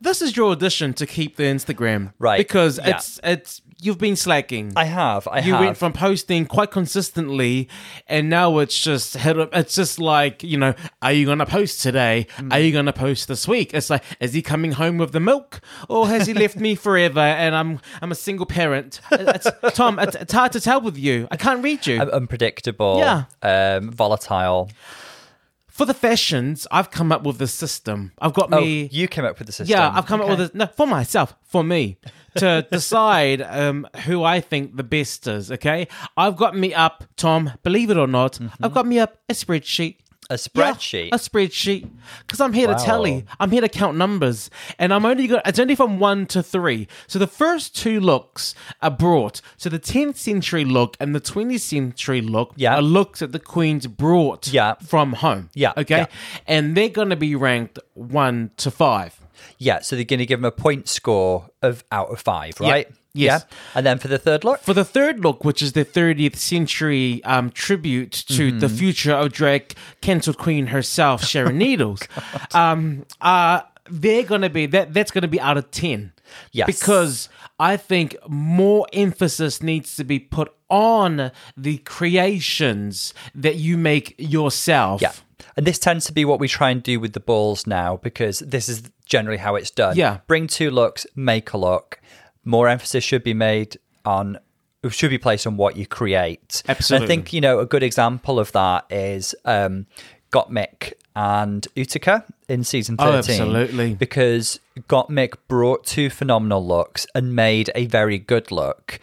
this 0.00 0.22
is 0.22 0.36
your 0.36 0.52
audition 0.52 0.94
to 0.94 1.06
keep 1.06 1.36
the 1.36 1.42
Instagram, 1.44 2.12
Right, 2.18 2.38
Because 2.38 2.78
yeah. 2.78 2.96
it's 2.96 3.20
it's 3.22 3.62
you've 3.82 3.98
been 3.98 4.16
slacking. 4.16 4.72
I 4.76 4.84
have. 4.84 5.26
I 5.28 5.40
you 5.40 5.52
have. 5.52 5.60
went 5.60 5.76
from 5.76 5.92
posting 5.92 6.46
quite 6.46 6.70
consistently 6.70 7.68
and 8.06 8.28
now 8.28 8.58
it's 8.58 8.78
just 8.78 9.16
it's 9.20 9.74
just 9.74 9.98
like 9.98 10.42
you 10.42 10.56
know 10.58 10.74
are 11.02 11.12
you 11.12 11.26
gonna 11.26 11.46
post 11.46 11.82
today 11.82 12.26
Mm. 12.36 12.52
are 12.52 12.60
you 12.60 12.72
gonna 12.72 12.92
post 12.92 13.28
this 13.28 13.46
week 13.48 13.72
it's 13.74 13.90
like 13.90 14.02
is 14.20 14.32
he 14.32 14.42
coming 14.42 14.72
home 14.72 14.98
with 14.98 15.12
the 15.12 15.20
milk 15.20 15.60
or 15.88 16.08
has 16.08 16.26
he 16.26 16.34
left 16.34 16.56
me 16.56 16.74
forever 16.74 17.20
and 17.20 17.54
i'm 17.54 17.80
i'm 18.02 18.10
a 18.12 18.14
single 18.14 18.46
parent 18.46 19.00
it's, 19.12 19.46
tom 19.74 19.98
it's, 19.98 20.16
it's 20.16 20.32
hard 20.32 20.52
to 20.52 20.60
tell 20.60 20.80
with 20.80 20.96
you 20.98 21.26
i 21.30 21.36
can't 21.36 21.62
read 21.62 21.86
you 21.86 22.00
Un- 22.00 22.10
unpredictable. 22.10 22.98
Yeah. 22.98 23.24
Um, 23.42 23.90
volatile. 23.90 24.70
For 25.80 25.86
the 25.86 25.94
fashions 25.94 26.66
i've 26.70 26.90
come 26.90 27.10
up 27.14 27.22
with 27.22 27.38
the 27.38 27.46
system 27.48 28.12
i've 28.24 28.34
got 28.34 28.52
Oh, 28.52 28.60
me 28.60 28.88
you 28.92 29.08
came 29.08 29.24
up 29.24 29.38
with 29.38 29.46
the 29.46 29.52
system. 29.52 29.70
Yeah, 29.78 29.90
I've 29.96 30.04
come 30.06 30.20
Okay. 30.20 30.30
up 30.32 30.38
with 30.38 30.52
this 30.52 30.54
no 30.60 30.66
for 30.66 30.86
myself, 30.86 31.34
for 31.52 31.62
me, 31.64 31.82
to 32.36 32.66
decide 32.78 33.40
um, 33.42 33.86
who 34.06 34.22
I 34.22 34.40
think 34.50 34.76
the 34.76 34.82
best 34.96 35.26
is. 35.26 35.50
Okay, 35.56 35.88
I've 36.16 36.36
got 36.36 36.52
me 36.56 36.74
up, 36.74 37.04
Tom. 37.16 37.52
Believe 37.62 37.88
it 37.90 37.96
or 37.96 38.06
not, 38.06 38.38
I've 38.62 38.74
got 38.74 38.86
me 38.86 38.98
up 38.98 39.12
a 39.28 39.32
spreadsheet. 39.34 39.96
A 40.30 40.34
Yeah, 40.34 40.36
spreadsheet. 40.36 41.08
a 41.12 41.16
spreadsheet, 41.18 41.88
because 42.26 42.40
I'm 42.40 42.52
here 42.54 42.68
to 42.68 42.72
Wow. 42.74 42.78
tally. 42.78 43.24
I'm 43.38 43.50
here 43.50 43.60
to 43.60 43.68
count 43.68 43.96
numbers, 43.98 44.48
and 44.78 44.94
I'm 44.94 45.04
only 45.04 45.26
got. 45.26 45.46
It's 45.46 45.58
only 45.58 45.74
from 45.74 45.98
one 45.98 46.26
to 46.26 46.42
three. 46.42 46.88
So 47.06 47.18
the 47.18 47.26
first 47.26 47.76
two 47.76 48.00
looks 48.00 48.54
are 48.80 48.90
brought. 48.90 49.40
So 49.58 49.68
the 49.68 49.78
10th 49.78 50.16
century 50.16 50.64
look 50.64 50.96
and 51.00 51.14
the 51.14 51.20
20th 51.20 51.60
century 51.62 52.20
look 52.22 52.52
Yeah. 52.56 52.76
are 52.76 52.82
looks 52.82 53.20
that 53.20 53.32
the 53.32 53.38
queens 53.38 53.86
brought 53.86 54.48
Yeah. 54.48 54.74
from 54.86 55.14
home. 55.14 55.50
Yeah, 55.54 55.72
Okay, 55.76 55.98
yeah. 55.98 56.06
and 56.46 56.74
they're 56.76 56.88
going 56.88 57.10
to 57.10 57.16
be 57.16 57.34
ranked 57.34 57.78
one 57.94 58.50
to 58.58 58.70
five. 58.70 59.19
Yeah, 59.58 59.80
so 59.80 59.96
they're 59.96 60.04
going 60.04 60.18
to 60.20 60.26
give 60.26 60.40
him 60.40 60.44
a 60.44 60.50
point 60.52 60.88
score 60.88 61.50
of 61.62 61.84
out 61.92 62.10
of 62.10 62.20
five, 62.20 62.58
right? 62.60 62.88
Yes. 63.12 63.44
Yeah. 63.50 63.56
And 63.74 63.84
then 63.86 63.98
for 63.98 64.08
the 64.08 64.18
third 64.18 64.44
look, 64.44 64.60
For 64.60 64.72
the 64.72 64.84
third 64.84 65.20
look, 65.20 65.44
which 65.44 65.62
is 65.62 65.72
the 65.72 65.84
30th 65.84 66.36
century 66.36 67.22
um, 67.24 67.50
tribute 67.50 68.12
to 68.28 68.52
the 68.52 68.68
future 68.68 69.12
of 69.12 69.32
drag 69.32 69.74
cancelled 70.00 70.38
queen 70.38 70.68
herself, 70.68 71.24
Sharon 71.24 71.58
Needles, 71.64 72.02
um, 72.54 73.04
uh, 73.20 73.62
they're 73.90 74.22
going 74.22 74.42
to 74.42 74.50
be 74.50 74.66
that. 74.66 74.94
That's 74.94 75.10
going 75.10 75.22
to 75.22 75.28
be 75.28 75.40
out 75.40 75.58
of 75.58 75.70
ten. 75.72 76.12
Yes. 76.52 76.66
because 76.66 77.28
I 77.58 77.76
think 77.76 78.16
more 78.28 78.86
emphasis 78.92 79.62
needs 79.62 79.96
to 79.96 80.04
be 80.04 80.20
put 80.20 80.54
on 80.68 81.32
the 81.56 81.78
creations 81.78 83.12
that 83.34 83.56
you 83.56 83.76
make 83.76 84.14
yourself. 84.16 85.02
Yeah. 85.02 85.12
And 85.56 85.66
this 85.66 85.78
tends 85.78 86.06
to 86.06 86.12
be 86.12 86.24
what 86.24 86.40
we 86.40 86.48
try 86.48 86.70
and 86.70 86.82
do 86.82 87.00
with 87.00 87.12
the 87.12 87.20
balls 87.20 87.66
now 87.66 87.96
because 87.98 88.40
this 88.40 88.68
is 88.68 88.82
generally 89.04 89.38
how 89.38 89.56
it's 89.56 89.70
done. 89.70 89.96
Yeah. 89.96 90.18
Bring 90.26 90.46
two 90.46 90.70
looks, 90.70 91.06
make 91.14 91.52
a 91.52 91.58
look. 91.58 92.00
More 92.44 92.68
emphasis 92.68 93.04
should 93.04 93.24
be 93.24 93.34
made 93.34 93.78
on 94.04 94.38
should 94.88 95.10
be 95.10 95.18
placed 95.18 95.46
on 95.46 95.58
what 95.58 95.76
you 95.76 95.86
create. 95.86 96.62
And 96.66 96.78
Absolutely. 96.78 97.04
I 97.04 97.08
think, 97.08 97.32
you 97.34 97.42
know, 97.42 97.58
a 97.58 97.66
good 97.66 97.82
example 97.82 98.38
of 98.38 98.52
that 98.52 98.86
is 98.90 99.34
um 99.44 99.86
Gottmik 100.32 100.94
and 101.14 101.66
Utica 101.74 102.24
in 102.48 102.64
season 102.64 102.96
13. 102.96 103.12
Oh, 103.12 103.18
absolutely. 103.18 103.94
Because 103.94 104.60
Gottmik 104.88 105.34
brought 105.48 105.84
two 105.84 106.08
phenomenal 106.08 106.64
looks 106.64 107.06
and 107.14 107.34
made 107.34 107.70
a 107.74 107.86
very 107.86 108.18
good 108.18 108.50
look. 108.50 109.00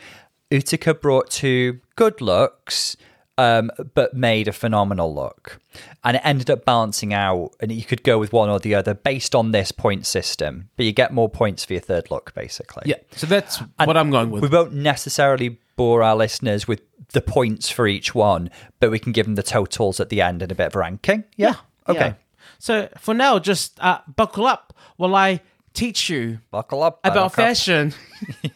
Utica 0.49 0.93
brought 0.93 1.29
two 1.29 1.79
good 1.95 2.21
looks, 2.21 2.95
um, 3.37 3.71
but 3.93 4.13
made 4.13 4.47
a 4.47 4.51
phenomenal 4.51 5.13
look. 5.13 5.59
And 6.03 6.17
it 6.17 6.21
ended 6.23 6.49
up 6.49 6.65
balancing 6.65 7.13
out, 7.13 7.51
and 7.59 7.71
you 7.71 7.83
could 7.83 8.03
go 8.03 8.17
with 8.17 8.33
one 8.33 8.49
or 8.49 8.59
the 8.59 8.75
other 8.75 8.93
based 8.93 9.35
on 9.35 9.51
this 9.51 9.71
point 9.71 10.05
system, 10.05 10.69
but 10.75 10.85
you 10.85 10.91
get 10.91 11.13
more 11.13 11.29
points 11.29 11.63
for 11.63 11.73
your 11.73 11.81
third 11.81 12.09
look, 12.09 12.33
basically. 12.33 12.83
Yeah. 12.85 12.97
So 13.11 13.27
that's 13.27 13.57
what 13.83 13.97
I'm 13.97 14.09
going 14.09 14.31
with. 14.31 14.41
We 14.41 14.49
won't 14.49 14.73
necessarily 14.73 15.59
bore 15.75 16.01
our 16.01 16.15
listeners 16.15 16.67
with 16.67 16.81
the 17.09 17.21
points 17.21 17.69
for 17.69 17.87
each 17.87 18.15
one, 18.15 18.49
but 18.79 18.91
we 18.91 18.99
can 18.99 19.11
give 19.11 19.25
them 19.25 19.35
the 19.35 19.43
totals 19.43 19.99
at 19.99 20.09
the 20.09 20.21
end 20.21 20.41
and 20.41 20.51
a 20.51 20.55
bit 20.55 20.67
of 20.67 20.75
ranking. 20.75 21.23
Yeah. 21.35 21.55
Okay. 21.87 21.99
Yeah. 21.99 22.13
So 22.59 22.89
for 22.97 23.13
now, 23.13 23.39
just 23.39 23.79
uh, 23.79 23.99
buckle 24.15 24.47
up 24.47 24.73
while 24.97 25.15
I 25.15 25.41
teach 25.77 26.09
you 26.09 26.39
Buckle 26.49 26.81
up. 26.81 26.99
about 27.03 27.35
Buttercup. 27.35 27.35
fashion. 27.35 27.93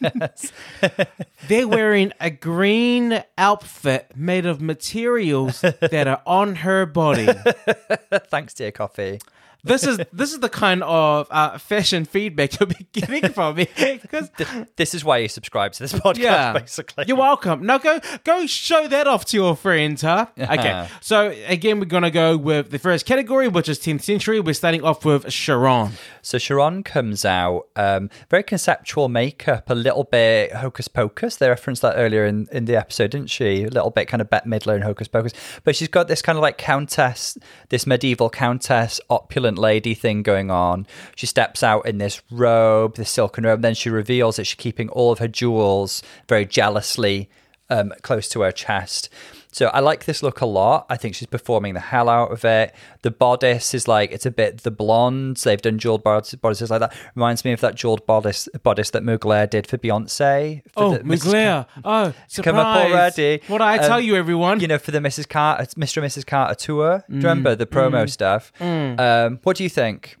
They're 1.48 1.68
wearing 1.68 2.12
a 2.20 2.30
green 2.30 3.22
outfit 3.38 4.10
made 4.16 4.44
of 4.44 4.60
materials 4.60 5.60
that 5.60 6.06
are 6.08 6.20
on 6.26 6.56
her 6.56 6.84
body. 6.84 7.28
Thanks, 8.28 8.54
dear 8.54 8.72
coffee. 8.72 9.20
This 9.64 9.86
is 9.86 10.00
this 10.12 10.32
is 10.32 10.40
the 10.40 10.48
kind 10.48 10.82
of 10.82 11.28
uh, 11.30 11.56
fashion 11.56 12.04
feedback 12.04 12.58
you'll 12.58 12.68
be 12.68 12.86
getting 12.92 13.30
from 13.32 13.54
me 13.54 13.68
because 14.02 14.28
This 14.76 14.92
is 14.92 15.04
why 15.04 15.18
you 15.18 15.28
subscribe 15.28 15.72
to 15.74 15.78
this 15.78 15.92
podcast, 15.92 16.18
yeah, 16.18 16.52
basically. 16.52 17.04
you're 17.06 17.16
welcome. 17.16 17.64
Now 17.64 17.78
go 17.78 18.00
go 18.24 18.44
show 18.46 18.88
that 18.88 19.06
off 19.06 19.24
to 19.26 19.36
your 19.36 19.54
friends, 19.54 20.02
huh? 20.02 20.26
Okay. 20.36 20.88
So 21.00 21.32
again, 21.46 21.78
we're 21.78 21.86
gonna 21.86 22.10
go 22.10 22.36
with 22.36 22.70
the 22.70 22.78
first 22.80 23.06
category, 23.06 23.46
which 23.46 23.68
is 23.68 23.78
10th 23.78 24.02
century. 24.02 24.40
We're 24.40 24.54
starting 24.54 24.82
off 24.82 25.04
with 25.04 25.32
Sharon. 25.32 25.92
So 26.22 26.38
Sharon 26.38 26.82
comes 26.82 27.24
out, 27.24 27.68
um, 27.76 28.10
very 28.30 28.42
conceptual 28.42 29.08
makeup, 29.08 29.70
a 29.70 29.74
little 29.74 30.04
bit 30.04 30.52
hocus 30.54 30.88
pocus. 30.88 31.36
They 31.36 31.48
referenced 31.48 31.82
that 31.82 31.94
earlier 31.96 32.26
in, 32.26 32.48
in 32.50 32.64
the 32.64 32.76
episode, 32.76 33.12
didn't 33.12 33.30
she? 33.30 33.62
A 33.62 33.68
little 33.68 33.90
bit 33.90 34.06
kind 34.08 34.20
of 34.20 34.28
Bette 34.28 34.48
Midler 34.48 34.74
and 34.74 34.82
hocus 34.84 35.06
pocus. 35.08 35.32
But 35.62 35.76
she's 35.76 35.88
got 35.88 36.08
this 36.08 36.22
kind 36.22 36.36
of 36.36 36.42
like 36.42 36.58
countess, 36.58 37.38
this 37.68 37.86
medieval 37.86 38.28
countess, 38.30 39.00
opulent 39.08 39.51
lady 39.58 39.94
thing 39.94 40.22
going 40.22 40.50
on. 40.50 40.86
She 41.16 41.26
steps 41.26 41.62
out 41.62 41.86
in 41.86 41.98
this 41.98 42.22
robe, 42.30 42.96
this 42.96 43.10
silken 43.10 43.44
robe, 43.44 43.62
then 43.62 43.74
she 43.74 43.90
reveals 43.90 44.36
that 44.36 44.44
she's 44.44 44.54
keeping 44.54 44.88
all 44.90 45.12
of 45.12 45.18
her 45.18 45.28
jewels 45.28 46.02
very 46.28 46.46
jealously 46.46 47.30
um, 47.70 47.92
close 48.02 48.28
to 48.30 48.42
her 48.42 48.52
chest. 48.52 49.08
So 49.54 49.66
I 49.66 49.80
like 49.80 50.06
this 50.06 50.22
look 50.22 50.40
a 50.40 50.46
lot. 50.46 50.86
I 50.88 50.96
think 50.96 51.14
she's 51.14 51.26
performing 51.28 51.74
the 51.74 51.80
hell 51.80 52.08
out 52.08 52.32
of 52.32 52.42
it. 52.44 52.74
The 53.02 53.10
bodice 53.10 53.74
is 53.74 53.86
like 53.86 54.10
it's 54.10 54.24
a 54.24 54.30
bit 54.30 54.62
the 54.62 54.70
blondes. 54.70 55.44
They've 55.44 55.60
done 55.60 55.78
jeweled 55.78 56.02
bod- 56.02 56.28
bodices 56.40 56.70
like 56.70 56.80
that. 56.80 56.94
Reminds 57.14 57.44
me 57.44 57.52
of 57.52 57.60
that 57.60 57.74
jeweled 57.74 58.06
bodice 58.06 58.48
bodice 58.62 58.88
that 58.90 59.02
Mugler 59.02 59.48
did 59.50 59.66
for 59.66 59.76
Beyonce. 59.76 60.62
For 60.72 60.82
Oh, 60.84 60.90
the. 60.96 61.00
Mugler. 61.00 61.66
Oh, 61.84 62.14
surprise. 62.28 62.44
come 62.44 62.56
up 62.56 62.76
already. 62.78 63.42
What 63.46 63.58
did 63.58 63.64
I 63.64 63.76
tell 63.78 63.98
Um, 63.98 64.02
you, 64.04 64.16
everyone? 64.16 64.60
You 64.60 64.68
know, 64.68 64.78
for 64.78 64.90
the 64.90 65.00
Mrs. 65.00 65.28
Carter, 65.28 65.64
Mr. 65.78 65.98
and 66.02 66.06
Mrs. 66.10 66.24
Carter 66.26 66.54
tour. 66.54 67.04
Do 67.08 67.14
you 67.16 67.20
remember 67.22 67.54
the 67.54 67.66
promo 67.66 68.08
stuff? 68.08 68.52
Um, 68.60 69.38
what 69.42 69.56
do 69.58 69.64
you 69.64 69.68
think? 69.68 70.16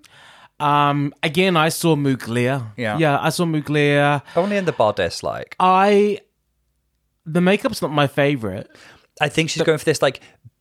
um, 0.60 1.12
again, 1.22 1.56
I 1.56 1.70
saw 1.70 1.96
Mugler. 1.96 2.66
Yeah. 2.76 2.98
Yeah, 2.98 3.18
I 3.18 3.30
saw 3.30 3.44
Mugler. 3.46 4.20
Only 4.36 4.58
in 4.58 4.66
the 4.66 4.72
bodice, 4.72 5.22
like. 5.22 5.56
I. 5.58 6.20
The 7.24 7.40
makeup's 7.40 7.80
not 7.80 7.92
my 7.92 8.08
favorite. 8.08 8.68
I 9.20 9.28
think 9.28 9.50
she's 9.50 9.62
going 9.62 9.78
for 9.78 9.84
this 9.84 10.02
like 10.02 10.20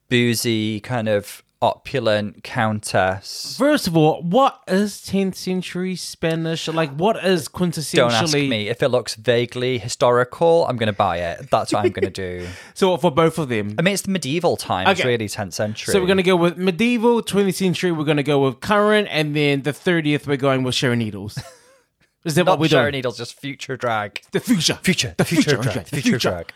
boozy 0.09 0.79
kind 0.81 1.07
of 1.07 1.43
opulent 1.61 2.43
countess. 2.43 3.55
First 3.57 3.87
of 3.87 3.95
all, 3.95 4.23
what 4.23 4.61
is 4.67 4.93
10th 5.01 5.35
century 5.35 5.95
Spanish? 5.95 6.67
Like, 6.67 6.91
what 6.95 7.23
is 7.23 7.47
quintessentially. 7.47 7.95
Don't 7.95 8.11
ask 8.11 8.33
me 8.33 8.67
if 8.67 8.81
it 8.81 8.89
looks 8.89 9.13
vaguely 9.13 9.77
historical. 9.77 10.65
I'm 10.67 10.77
going 10.77 10.87
to 10.87 10.93
buy 10.93 11.17
it. 11.17 11.51
That's 11.51 11.71
what 11.71 11.85
I'm 11.85 11.91
going 11.91 12.11
to 12.11 12.39
do. 12.39 12.47
So, 12.73 12.97
for 12.97 13.11
both 13.11 13.37
of 13.37 13.49
them. 13.49 13.75
I 13.77 13.83
mean, 13.83 13.93
it's 13.93 14.03
the 14.03 14.11
medieval 14.11 14.57
times, 14.57 14.99
Okay. 14.99 15.07
really, 15.07 15.27
10th 15.27 15.53
century. 15.53 15.91
So, 15.91 15.99
we're 15.99 16.07
going 16.07 16.17
to 16.17 16.23
go 16.23 16.35
with 16.35 16.57
medieval, 16.57 17.21
20th 17.21 17.53
century, 17.55 17.91
we're 17.91 18.05
going 18.05 18.17
to 18.17 18.23
go 18.23 18.43
with 18.43 18.59
current, 18.59 19.07
and 19.11 19.35
then 19.35 19.61
the 19.61 19.71
30th, 19.71 20.25
we're 20.25 20.37
going 20.37 20.63
with 20.63 20.73
Sharon 20.73 20.99
Needles. 20.99 21.37
Is 22.23 22.35
that 22.35 22.45
not 22.45 22.51
what 22.53 22.59
we're 22.59 22.67
Sharon 22.69 22.85
doing? 22.85 22.99
Needles, 22.99 23.17
just 23.17 23.39
future 23.39 23.75
drag. 23.77 24.21
The 24.31 24.39
future. 24.39 24.75
Future, 24.83 25.15
The 25.17 25.25
future, 25.25 25.51
future. 25.51 25.61
drag, 25.71 25.85
the 25.87 26.01
future, 26.01 26.17
drag. 26.17 26.53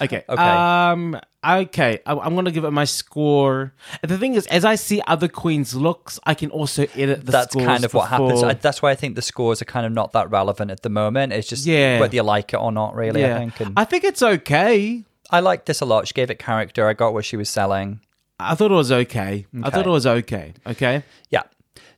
Okay. 0.00 0.24
Okay. 0.28 0.42
Um. 0.42 1.18
Okay. 1.44 1.98
I, 2.06 2.12
I'm 2.12 2.34
gonna 2.36 2.52
give 2.52 2.64
it 2.64 2.70
my 2.70 2.84
score. 2.84 3.72
And 4.02 4.10
the 4.10 4.18
thing 4.18 4.34
is, 4.34 4.46
as 4.46 4.64
I 4.64 4.76
see 4.76 5.02
other 5.08 5.26
queens' 5.26 5.74
looks, 5.74 6.20
I 6.24 6.34
can 6.34 6.50
also 6.50 6.86
edit 6.94 7.26
the 7.26 7.32
That's 7.32 7.54
kind 7.54 7.84
of 7.84 7.94
what 7.94 8.08
happens. 8.08 8.42
I, 8.44 8.54
that's 8.54 8.80
why 8.80 8.90
I 8.92 8.94
think 8.94 9.16
the 9.16 9.22
scores 9.22 9.60
are 9.60 9.64
kind 9.64 9.86
of 9.86 9.92
not 9.92 10.12
that 10.12 10.30
relevant 10.30 10.70
at 10.70 10.82
the 10.82 10.88
moment. 10.88 11.32
It's 11.32 11.48
just 11.48 11.66
Yeah. 11.66 11.98
whether 11.98 12.14
you 12.14 12.22
like 12.22 12.52
it 12.54 12.58
or 12.58 12.70
not, 12.70 12.94
really. 12.94 13.24
I 13.24 13.28
yeah. 13.28 13.38
think. 13.38 13.60
And 13.60 13.72
I 13.76 13.84
think 13.84 14.04
it's 14.04 14.22
okay. 14.22 15.04
I 15.30 15.40
liked 15.40 15.66
this 15.66 15.80
a 15.80 15.84
lot. 15.84 16.06
She 16.06 16.14
gave 16.14 16.30
it 16.30 16.38
character. 16.38 16.86
I 16.88 16.92
got 16.94 17.12
what 17.12 17.24
she 17.24 17.36
was 17.36 17.50
selling. 17.50 18.00
I 18.40 18.54
thought 18.54 18.70
it 18.70 18.74
was 18.74 18.92
okay. 18.92 19.46
I 19.64 19.70
thought 19.70 19.86
it 19.86 19.90
was 19.90 20.06
okay. 20.06 20.54
Okay. 20.64 21.02
Yeah. 21.30 21.42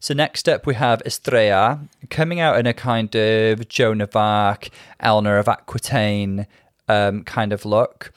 So 0.00 0.14
next 0.14 0.48
up 0.48 0.66
we 0.66 0.74
have 0.74 1.02
Estrella 1.04 1.78
coming 2.08 2.40
out 2.40 2.58
in 2.58 2.66
a 2.66 2.72
kind 2.72 3.14
of 3.14 3.68
Joan 3.68 4.00
of 4.00 4.16
Arc, 4.16 4.70
Eleanor 4.98 5.36
of 5.36 5.46
Aquitaine 5.46 6.46
um, 6.88 7.22
kind 7.24 7.52
of 7.52 7.66
look. 7.66 8.10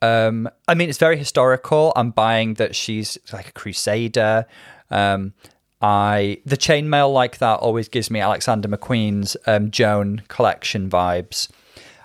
Um, 0.00 0.48
I 0.68 0.74
mean, 0.74 0.88
it's 0.88 0.98
very 0.98 1.16
historical. 1.16 1.92
I'm 1.96 2.10
buying 2.10 2.54
that 2.54 2.76
she's 2.76 3.18
like 3.32 3.48
a 3.48 3.52
crusader. 3.52 4.46
Um, 4.90 5.34
I 5.82 6.38
the 6.46 6.56
chainmail 6.56 7.12
like 7.12 7.38
that 7.38 7.58
always 7.58 7.88
gives 7.88 8.12
me 8.12 8.20
Alexander 8.20 8.68
McQueen's 8.68 9.36
um, 9.48 9.72
Joan 9.72 10.22
collection 10.28 10.88
vibes. 10.88 11.48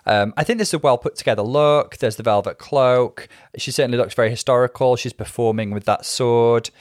Um, 0.08 0.34
I 0.38 0.44
think 0.44 0.58
this 0.58 0.70
is 0.70 0.74
a 0.74 0.80
well 0.80 0.98
put 0.98 1.16
together 1.16 1.44
look. 1.44 1.98
There's 1.98 2.16
the 2.16 2.24
velvet 2.24 2.58
cloak. 2.58 3.28
She 3.58 3.70
certainly 3.70 3.98
looks 3.98 4.16
very 4.16 4.32
historical. 4.32 4.96
She's 4.96 5.14
performing 5.14 5.70
with 5.70 5.86
that 5.86 6.04
sword. 6.04 6.72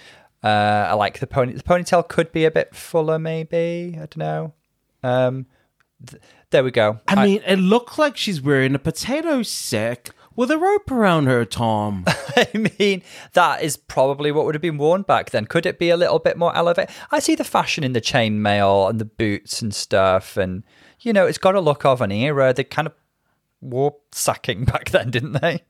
Uh, 0.43 0.87
I 0.91 0.95
like 0.95 1.19
the 1.19 1.27
pony. 1.27 1.53
The 1.55 1.63
ponytail 1.63 2.09
could 2.09 2.33
be 2.33 2.45
a 2.45 2.51
bit 2.51 2.75
fuller, 2.75 3.19
maybe. 3.19 3.95
I 3.95 4.07
don't 4.07 4.19
know. 4.19 4.55
Um, 5.03 5.47
th- 6.09 6.23
there 6.51 6.63
we 6.65 6.71
go. 6.71 7.01
I 7.09 7.25
mean, 7.25 7.43
it 7.47 7.57
looked 7.57 7.99
like 7.99 8.17
she's 8.17 8.41
wearing 8.41 8.75
a 8.75 8.79
potato 8.79 9.43
sack 9.43 10.11
with 10.37 10.51
a 10.51 10.59
rope 10.59 10.91
around 10.91 11.27
her, 11.27 11.45
Tom. 11.45 12.05
I 12.37 12.71
mean, 12.79 13.03
that 13.33 13.63
is 13.63 13.77
probably 13.77 14.31
what 14.31 14.45
would 14.47 14.55
have 14.55 14.63
been 14.63 14.79
worn 14.79 15.03
back 15.03 15.31
then. 15.31 15.47
Could 15.47 15.67
it 15.67 15.79
be 15.79 15.91
a 15.91 15.97
little 15.97 16.21
bit 16.21 16.39
more 16.39 16.55
elevated? 16.57 16.95
I 17.11 17.19
see 17.19 17.35
the 17.35 17.45
fashion 17.45 17.83
in 17.83 17.93
the 17.93 18.01
chainmail 18.01 18.89
and 18.89 19.01
the 19.01 19.05
boots 19.05 19.61
and 19.61 19.75
stuff, 19.75 20.37
and 20.37 20.63
you 21.01 21.13
know, 21.13 21.27
it's 21.27 21.39
got 21.39 21.57
a 21.57 21.61
look 21.61 21.85
of 21.85 22.01
an 22.01 22.13
era. 22.13 22.55
They 22.55 22.65
kind 22.65 22.87
of 22.87 22.95
wore 23.61 23.97
sacking 24.13 24.65
back 24.67 24.91
then, 24.91 25.11
didn't 25.11 25.41
they? 25.41 25.63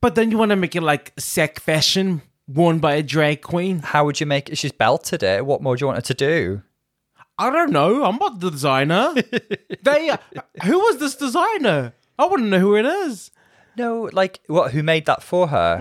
but 0.00 0.14
then 0.14 0.30
you 0.30 0.38
want 0.38 0.50
to 0.50 0.56
make 0.56 0.74
it 0.74 0.82
like 0.82 1.12
sack 1.18 1.60
fashion 1.60 2.22
worn 2.54 2.78
by 2.78 2.94
a 2.94 3.02
drag 3.02 3.42
queen. 3.42 3.80
How 3.80 4.04
would 4.04 4.20
you 4.20 4.26
make 4.26 4.48
it? 4.48 4.58
She's 4.58 4.72
belted 4.72 5.22
it. 5.22 5.46
What 5.46 5.62
more 5.62 5.76
do 5.76 5.82
you 5.82 5.86
want 5.86 5.98
her 5.98 6.02
to 6.02 6.14
do? 6.14 6.62
I 7.38 7.50
don't 7.50 7.70
know. 7.72 8.04
I'm 8.04 8.16
not 8.16 8.40
the 8.40 8.50
designer. 8.50 9.14
they. 9.82 10.16
Who 10.64 10.78
was 10.78 10.98
this 10.98 11.16
designer? 11.16 11.94
I 12.18 12.26
want 12.26 12.42
to 12.42 12.48
know 12.48 12.58
who 12.58 12.76
it 12.76 12.84
is. 12.84 13.30
No, 13.76 14.10
like 14.12 14.40
what? 14.46 14.72
Who 14.72 14.82
made 14.82 15.06
that 15.06 15.22
for 15.22 15.48
her? 15.48 15.78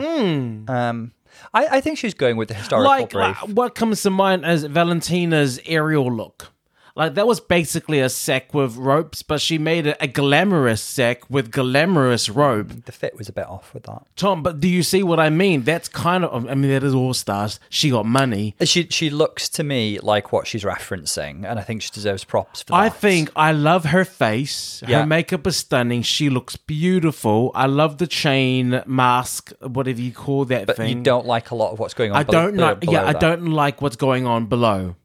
Um, 0.69 1.11
I, 1.53 1.67
I 1.77 1.81
think 1.81 1.97
she's 1.97 2.13
going 2.13 2.37
with 2.37 2.47
the 2.47 2.53
historical 2.53 2.89
like, 2.89 3.09
brief. 3.09 3.41
like, 3.41 3.49
what 3.49 3.75
comes 3.75 4.01
to 4.03 4.09
mind 4.09 4.45
as 4.45 4.63
Valentina's 4.63 5.59
aerial 5.65 6.11
look. 6.11 6.51
Like 6.99 7.13
that 7.15 7.25
was 7.25 7.39
basically 7.39 8.01
a 8.01 8.09
sack 8.09 8.53
with 8.53 8.75
ropes, 8.75 9.23
but 9.23 9.39
she 9.39 9.57
made 9.57 9.87
it 9.87 9.95
a 10.01 10.07
glamorous 10.07 10.81
sack 10.81 11.29
with 11.29 11.49
glamorous 11.49 12.27
rope. 12.27 12.85
the 12.85 12.91
fit 12.91 13.17
was 13.17 13.29
a 13.29 13.31
bit 13.31 13.47
off 13.47 13.73
with 13.73 13.83
that. 13.83 14.03
Tom, 14.17 14.43
but 14.43 14.59
do 14.59 14.67
you 14.67 14.83
see 14.83 15.01
what 15.01 15.17
I 15.17 15.29
mean? 15.29 15.61
That's 15.63 15.87
kind 15.87 16.25
of 16.25 16.45
I 16.45 16.55
mean 16.55 16.69
that 16.71 16.83
is 16.83 16.93
all 16.93 17.13
stars. 17.13 17.57
She 17.69 17.89
got 17.89 18.05
money. 18.05 18.53
She 18.65 18.87
she 18.89 19.09
looks 19.09 19.47
to 19.49 19.63
me 19.63 19.97
like 19.99 20.33
what 20.33 20.45
she's 20.45 20.65
referencing, 20.65 21.49
and 21.49 21.57
I 21.57 21.61
think 21.61 21.83
she 21.83 21.89
deserves 21.89 22.25
props 22.25 22.63
for 22.63 22.71
that. 22.71 22.79
I 22.79 22.89
think 22.89 23.31
I 23.33 23.53
love 23.53 23.85
her 23.85 24.03
face. 24.03 24.83
Yeah. 24.85 24.99
Her 24.99 25.05
makeup 25.05 25.47
is 25.47 25.55
stunning. 25.55 26.01
She 26.01 26.29
looks 26.29 26.57
beautiful. 26.57 27.53
I 27.55 27.67
love 27.67 27.97
the 27.99 28.07
chain 28.07 28.83
mask, 28.85 29.53
whatever 29.61 30.01
you 30.01 30.11
call 30.11 30.43
that 30.45 30.67
but 30.67 30.75
thing. 30.75 30.97
you 30.97 31.01
don't 31.01 31.25
like 31.25 31.51
a 31.51 31.55
lot 31.55 31.71
of 31.71 31.79
what's 31.79 31.93
going 31.93 32.11
on. 32.11 32.17
I 32.17 32.23
don't 32.23 32.57
below- 32.57 32.67
like. 32.73 32.83
Yeah, 32.83 32.89
below 32.89 33.05
I 33.05 33.13
don't 33.13 33.45
like 33.45 33.81
what's 33.81 33.95
going 33.95 34.27
on 34.27 34.47
below. 34.47 34.95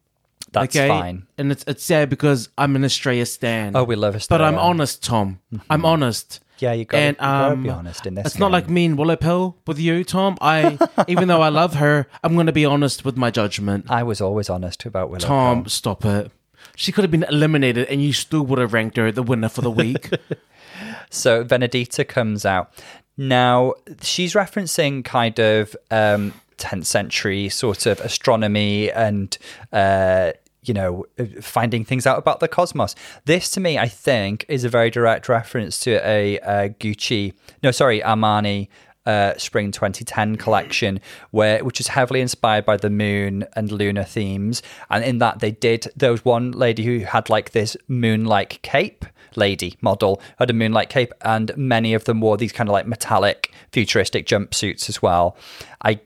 That's 0.55 0.75
okay, 0.75 0.87
fine. 0.87 1.27
and 1.37 1.51
it's 1.51 1.63
it's 1.67 1.83
sad 1.83 2.09
because 2.09 2.49
I'm 2.57 2.75
an 2.75 2.83
Estrella 2.83 3.25
stan. 3.25 3.75
Oh, 3.75 3.83
we 3.83 3.95
love 3.95 4.17
but 4.29 4.41
I'm 4.41 4.57
honest, 4.57 5.03
Tom. 5.03 5.39
I'm 5.69 5.85
honest. 5.85 6.39
Yeah, 6.59 6.71
you 6.71 6.85
got 6.85 6.97
And 6.97 7.17
to 7.17 7.27
um, 7.27 7.63
be 7.63 7.69
honest 7.69 8.05
in 8.05 8.15
this. 8.15 8.25
it's 8.27 8.39
not 8.39 8.49
like 8.49 8.69
me 8.69 8.85
and 8.85 8.97
Willow 8.97 9.17
Pill 9.17 9.57
with 9.67 9.77
you, 9.77 10.05
Tom. 10.05 10.37
I, 10.39 10.77
even 11.09 11.27
though 11.27 11.41
I 11.41 11.49
love 11.49 11.73
her, 11.75 12.07
I'm 12.23 12.33
going 12.35 12.45
to 12.45 12.53
be 12.53 12.63
honest 12.63 13.03
with 13.03 13.17
my 13.17 13.29
judgment. 13.29 13.87
I 13.91 14.03
was 14.03 14.21
always 14.21 14.49
honest 14.49 14.85
about 14.85 15.09
Willow. 15.09 15.19
Tom, 15.19 15.63
Pill. 15.63 15.69
stop 15.69 16.05
it. 16.05 16.31
She 16.77 16.93
could 16.93 17.03
have 17.03 17.11
been 17.11 17.23
eliminated, 17.23 17.87
and 17.89 18.01
you 18.01 18.13
still 18.13 18.41
would 18.45 18.57
have 18.59 18.71
ranked 18.73 18.95
her 18.95 19.11
the 19.11 19.21
winner 19.23 19.49
for 19.49 19.61
the 19.61 19.71
week. 19.71 20.09
So 21.09 21.43
Venedita 21.45 22.05
comes 22.07 22.45
out. 22.45 22.71
Now, 23.17 23.75
she's 24.01 24.33
referencing 24.33 25.05
kind 25.05 25.39
of 25.39 25.75
um, 25.89 26.33
10th 26.57 26.85
century 26.85 27.47
sort 27.47 27.85
of 27.85 28.01
astronomy 28.01 28.91
and, 28.91 29.37
uh, 29.71 30.33
you 30.65 30.73
know, 30.73 31.05
finding 31.41 31.85
things 31.85 32.05
out 32.07 32.17
about 32.17 32.39
the 32.39 32.47
cosmos. 32.47 32.95
This, 33.25 33.49
to 33.51 33.59
me, 33.59 33.77
I 33.77 33.87
think, 33.87 34.45
is 34.47 34.63
a 34.63 34.69
very 34.69 34.89
direct 34.89 35.29
reference 35.29 35.79
to 35.79 36.05
a, 36.07 36.39
uh 36.39 36.69
Gucci, 36.79 37.33
no, 37.63 37.71
sorry, 37.71 38.01
Armani. 38.01 38.67
Uh, 39.05 39.37
spring 39.37 39.71
2010 39.71 40.35
collection 40.35 40.99
where 41.29 41.63
which 41.63 41.79
is 41.79 41.89
heavily 41.89 42.21
inspired 42.21 42.65
by 42.65 42.75
the 42.75 42.89
moon 42.89 43.45
and 43.55 43.71
lunar 43.71 44.03
themes 44.03 44.63
and 44.89 45.03
in 45.03 45.19
that 45.19 45.37
they 45.41 45.51
did 45.51 45.87
there 45.95 46.09
was 46.09 46.25
one 46.25 46.51
lady 46.51 46.83
who 46.83 47.05
had 47.05 47.29
like 47.29 47.51
this 47.51 47.77
moon 47.87 48.25
like 48.25 48.59
cape 48.63 49.05
lady 49.35 49.77
model 49.81 50.19
had 50.39 50.49
a 50.49 50.53
moonlight 50.53 50.89
cape 50.89 51.13
and 51.21 51.55
many 51.55 51.93
of 51.93 52.05
them 52.05 52.19
wore 52.19 52.35
these 52.35 52.51
kind 52.51 52.67
of 52.67 52.73
like 52.73 52.87
metallic 52.87 53.53
futuristic 53.71 54.25
jumpsuits 54.25 54.89
as 54.89 55.03
well 55.03 55.37
i 55.83 55.99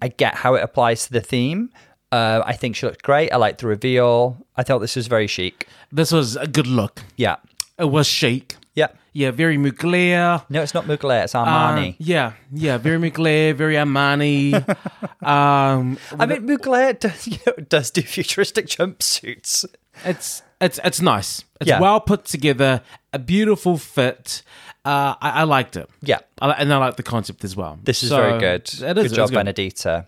i 0.00 0.06
get 0.06 0.36
how 0.36 0.54
it 0.54 0.62
applies 0.62 1.06
to 1.06 1.12
the 1.12 1.20
theme 1.20 1.68
uh, 2.12 2.42
i 2.46 2.52
think 2.52 2.76
she 2.76 2.86
looked 2.86 3.02
great 3.02 3.30
i 3.32 3.36
liked 3.36 3.60
the 3.60 3.66
reveal 3.66 4.36
i 4.56 4.62
thought 4.62 4.78
this 4.80 4.96
was 4.96 5.06
very 5.06 5.26
chic 5.26 5.66
this 5.92 6.10
was 6.12 6.36
a 6.36 6.46
good 6.46 6.66
look. 6.66 7.02
yeah 7.16 7.36
It 7.78 7.90
was 7.90 8.06
chic. 8.06 8.56
yeah 8.74 8.88
Yeah, 9.12 9.30
very 9.32 9.56
Mugler. 9.56 10.42
no 10.50 10.62
it's 10.62 10.74
not 10.74 10.84
mugler 10.86 11.24
it's 11.24 11.34
Uh, 11.34 11.44
armani 11.44 11.94
yeah, 11.98 12.32
yeah, 12.52 12.76
very 12.78 12.98
Mugler, 12.98 13.54
very 13.54 13.74
Armani. 13.74 14.52
um, 15.22 15.98
i 16.18 16.26
mean 16.26 16.46
mugler 16.46 16.98
does, 16.98 17.26
you 17.32 17.38
know, 17.46 17.54
does 17.68 17.90
do 17.90 18.02
futuristic 18.02 18.66
jumpsuits 18.66 19.64
it's 20.04 20.42
it's 20.60 20.78
it's 20.84 21.00
nice. 21.00 21.44
It's 21.60 21.68
Yeah. 21.70 21.80
well 21.80 22.00
put 22.00 22.24
together, 22.24 22.80
a 23.12 23.18
beautiful 23.18 23.76
fit. 23.78 24.42
Uh, 24.84 25.14
I, 25.20 25.30
I 25.40 25.42
liked 25.44 25.76
it. 25.76 25.88
yeah 26.02 26.20
I, 26.40 26.50
and 26.52 26.72
I 26.72 26.76
like 26.78 26.96
the 26.96 27.02
concept 27.02 27.44
as 27.44 27.54
well. 27.56 27.78
This 27.82 28.02
is 28.02 28.08
So, 28.10 28.16
very 28.16 28.38
good. 28.40 28.62
It 28.82 28.96
is, 28.98 29.08
good 29.08 29.16
job, 29.16 29.30
Venedita. 29.30 30.06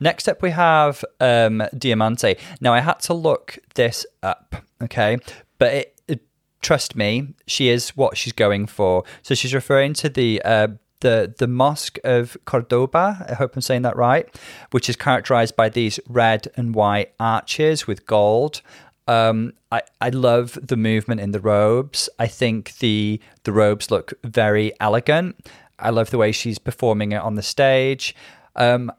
Next 0.00 0.28
up, 0.28 0.42
we 0.42 0.50
have 0.50 1.04
um, 1.20 1.62
Diamante. 1.76 2.36
Now, 2.60 2.74
I 2.74 2.80
had 2.80 3.00
to 3.00 3.14
look 3.14 3.58
this 3.74 4.06
up, 4.22 4.56
okay? 4.82 5.18
But 5.58 5.74
it, 5.74 6.00
it, 6.08 6.20
trust 6.62 6.96
me, 6.96 7.34
she 7.46 7.68
is 7.68 7.90
what 7.90 8.16
she's 8.16 8.32
going 8.32 8.66
for. 8.66 9.04
So 9.22 9.34
she's 9.34 9.54
referring 9.54 9.94
to 9.94 10.08
the 10.08 10.42
uh, 10.44 10.68
the 11.00 11.34
the 11.38 11.46
Mosque 11.46 11.98
of 12.04 12.36
Cordoba. 12.44 13.26
I 13.28 13.34
hope 13.34 13.54
I'm 13.54 13.62
saying 13.62 13.82
that 13.82 13.96
right, 13.96 14.28
which 14.70 14.88
is 14.88 14.96
characterized 14.96 15.56
by 15.56 15.68
these 15.68 16.00
red 16.08 16.48
and 16.56 16.74
white 16.74 17.12
arches 17.20 17.86
with 17.86 18.06
gold. 18.06 18.62
Um, 19.08 19.52
I, 19.70 19.82
I 20.00 20.08
love 20.08 20.58
the 20.60 20.76
movement 20.76 21.20
in 21.20 21.30
the 21.30 21.40
robes. 21.40 22.08
I 22.18 22.26
think 22.26 22.78
the 22.78 23.20
the 23.44 23.52
robes 23.52 23.90
look 23.90 24.14
very 24.24 24.72
elegant. 24.80 25.48
I 25.78 25.90
love 25.90 26.10
the 26.10 26.18
way 26.18 26.32
she's 26.32 26.58
performing 26.58 27.12
it 27.12 27.20
on 27.20 27.34
the 27.34 27.42
stage. 27.42 28.14
Um, 28.56 28.90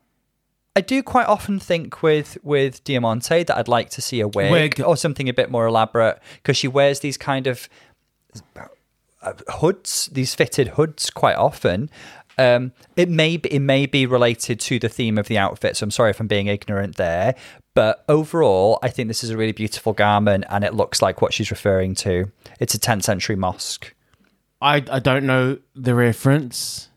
I 0.77 0.81
do 0.81 1.01
quite 1.01 1.25
often 1.25 1.57
think 1.59 2.03
with 2.03 2.37
with 2.43 2.83
Diamante 2.83 3.41
that 3.41 3.57
I'd 3.57 3.67
like 3.67 3.89
to 3.89 3.99
see 3.99 4.19
a 4.19 4.27
wig, 4.27 4.51
Wig. 4.51 4.81
or 4.81 4.95
something 4.95 5.27
a 5.27 5.33
bit 5.33 5.49
more 5.49 5.65
elaborate 5.65 6.19
because 6.35 6.55
she 6.55 6.67
wears 6.67 6.99
these 6.99 7.17
kind 7.17 7.47
of 7.47 7.67
uh, 9.23 9.33
hoods, 9.53 10.07
these 10.11 10.35
fitted 10.35 10.67
hoods, 10.67 11.09
quite 11.09 11.35
often. 11.35 11.89
Um, 12.37 12.73
it 12.95 13.09
may 13.09 13.37
be, 13.37 13.51
it 13.51 13.59
may 13.61 13.87
be 13.87 14.05
related 14.05 14.59
to 14.59 14.77
the 14.77 14.87
theme 14.87 15.17
of 15.17 15.27
the 15.27 15.39
outfit, 15.39 15.77
so 15.77 15.83
I'm 15.83 15.89
sorry 15.89 16.11
if 16.11 16.19
I'm 16.19 16.27
being 16.27 16.45
ignorant 16.45 16.97
there. 16.97 17.33
But 17.73 18.05
overall, 18.07 18.77
I 18.83 18.89
think 18.89 19.07
this 19.07 19.23
is 19.23 19.31
a 19.31 19.37
really 19.37 19.53
beautiful 19.53 19.93
garment, 19.93 20.45
and 20.47 20.63
it 20.63 20.75
looks 20.75 21.01
like 21.01 21.23
what 21.23 21.33
she's 21.33 21.49
referring 21.49 21.95
to. 21.95 22.31
It's 22.59 22.75
a 22.75 22.79
10th 22.79 23.01
century 23.01 23.35
mosque. 23.35 23.95
I 24.61 24.83
I 24.91 24.99
don't 24.99 25.25
know 25.25 25.57
the 25.73 25.95
reference. 25.95 26.89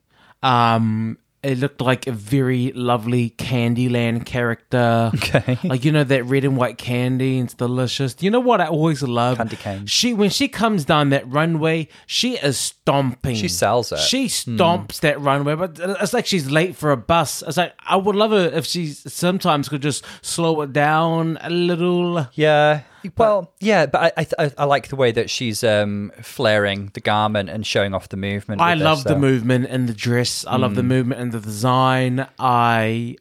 Um, 0.42 1.16
it 1.42 1.58
looked 1.58 1.80
like 1.80 2.06
a 2.06 2.12
very 2.12 2.70
lovely 2.72 3.30
Candyland 3.30 4.26
character. 4.26 5.10
Okay. 5.14 5.58
Like 5.70 5.84
you 5.84 5.92
know 5.92 6.04
that 6.04 6.24
red 6.24 6.44
and 6.44 6.56
white 6.56 6.78
candy, 6.78 7.38
it's 7.38 7.54
delicious. 7.54 8.16
You 8.20 8.30
know 8.30 8.40
what 8.40 8.60
I 8.60 8.66
always 8.66 9.02
love? 9.02 9.36
Candy 9.36 9.56
cane. 9.56 9.86
She 9.86 10.12
when 10.14 10.30
she 10.30 10.48
comes 10.48 10.84
down 10.84 11.10
that 11.10 11.30
runway, 11.30 11.88
she 12.06 12.36
is 12.36 12.58
stomping. 12.58 13.36
She 13.36 13.48
sells 13.48 13.92
it. 13.92 13.96
Hmm. 13.96 14.04
She 14.04 14.26
stomps 14.26 15.00
that 15.00 15.20
runway, 15.20 15.54
but 15.54 15.78
it's 15.78 16.12
like 16.12 16.26
she's 16.26 16.50
late 16.50 16.76
for 16.76 16.90
a 16.90 16.96
bus. 16.96 17.42
It's 17.46 17.56
like 17.56 17.74
I 17.86 17.96
would 17.96 18.16
love 18.16 18.32
her 18.32 18.50
if 18.52 18.66
she 18.66 18.88
sometimes 18.88 19.68
could 19.68 19.82
just 19.82 20.04
slow 20.22 20.60
it 20.62 20.72
down 20.72 21.38
a 21.40 21.50
little. 21.50 22.26
Yeah. 22.34 22.82
Well, 23.16 23.52
yeah, 23.60 23.86
but 23.86 24.12
I, 24.16 24.26
I 24.38 24.52
I 24.58 24.64
like 24.64 24.88
the 24.88 24.96
way 24.96 25.12
that 25.12 25.30
she's 25.30 25.62
um, 25.64 26.12
flaring 26.22 26.90
the 26.94 27.00
garment 27.00 27.48
and 27.50 27.66
showing 27.66 27.94
off 27.94 28.08
the 28.08 28.16
movement. 28.16 28.60
I 28.60 28.74
this, 28.74 28.84
love 28.84 29.04
the 29.04 29.16
movement 29.18 29.66
and 29.70 29.88
the 29.88 29.94
dress. 29.94 30.44
I 30.46 30.56
Hmm. 30.56 30.62
love 30.62 30.74
the 30.74 30.82
movement 30.82 31.20
and 31.20 31.32
the 31.32 31.40
design. 31.40 32.26
I, 32.38 33.16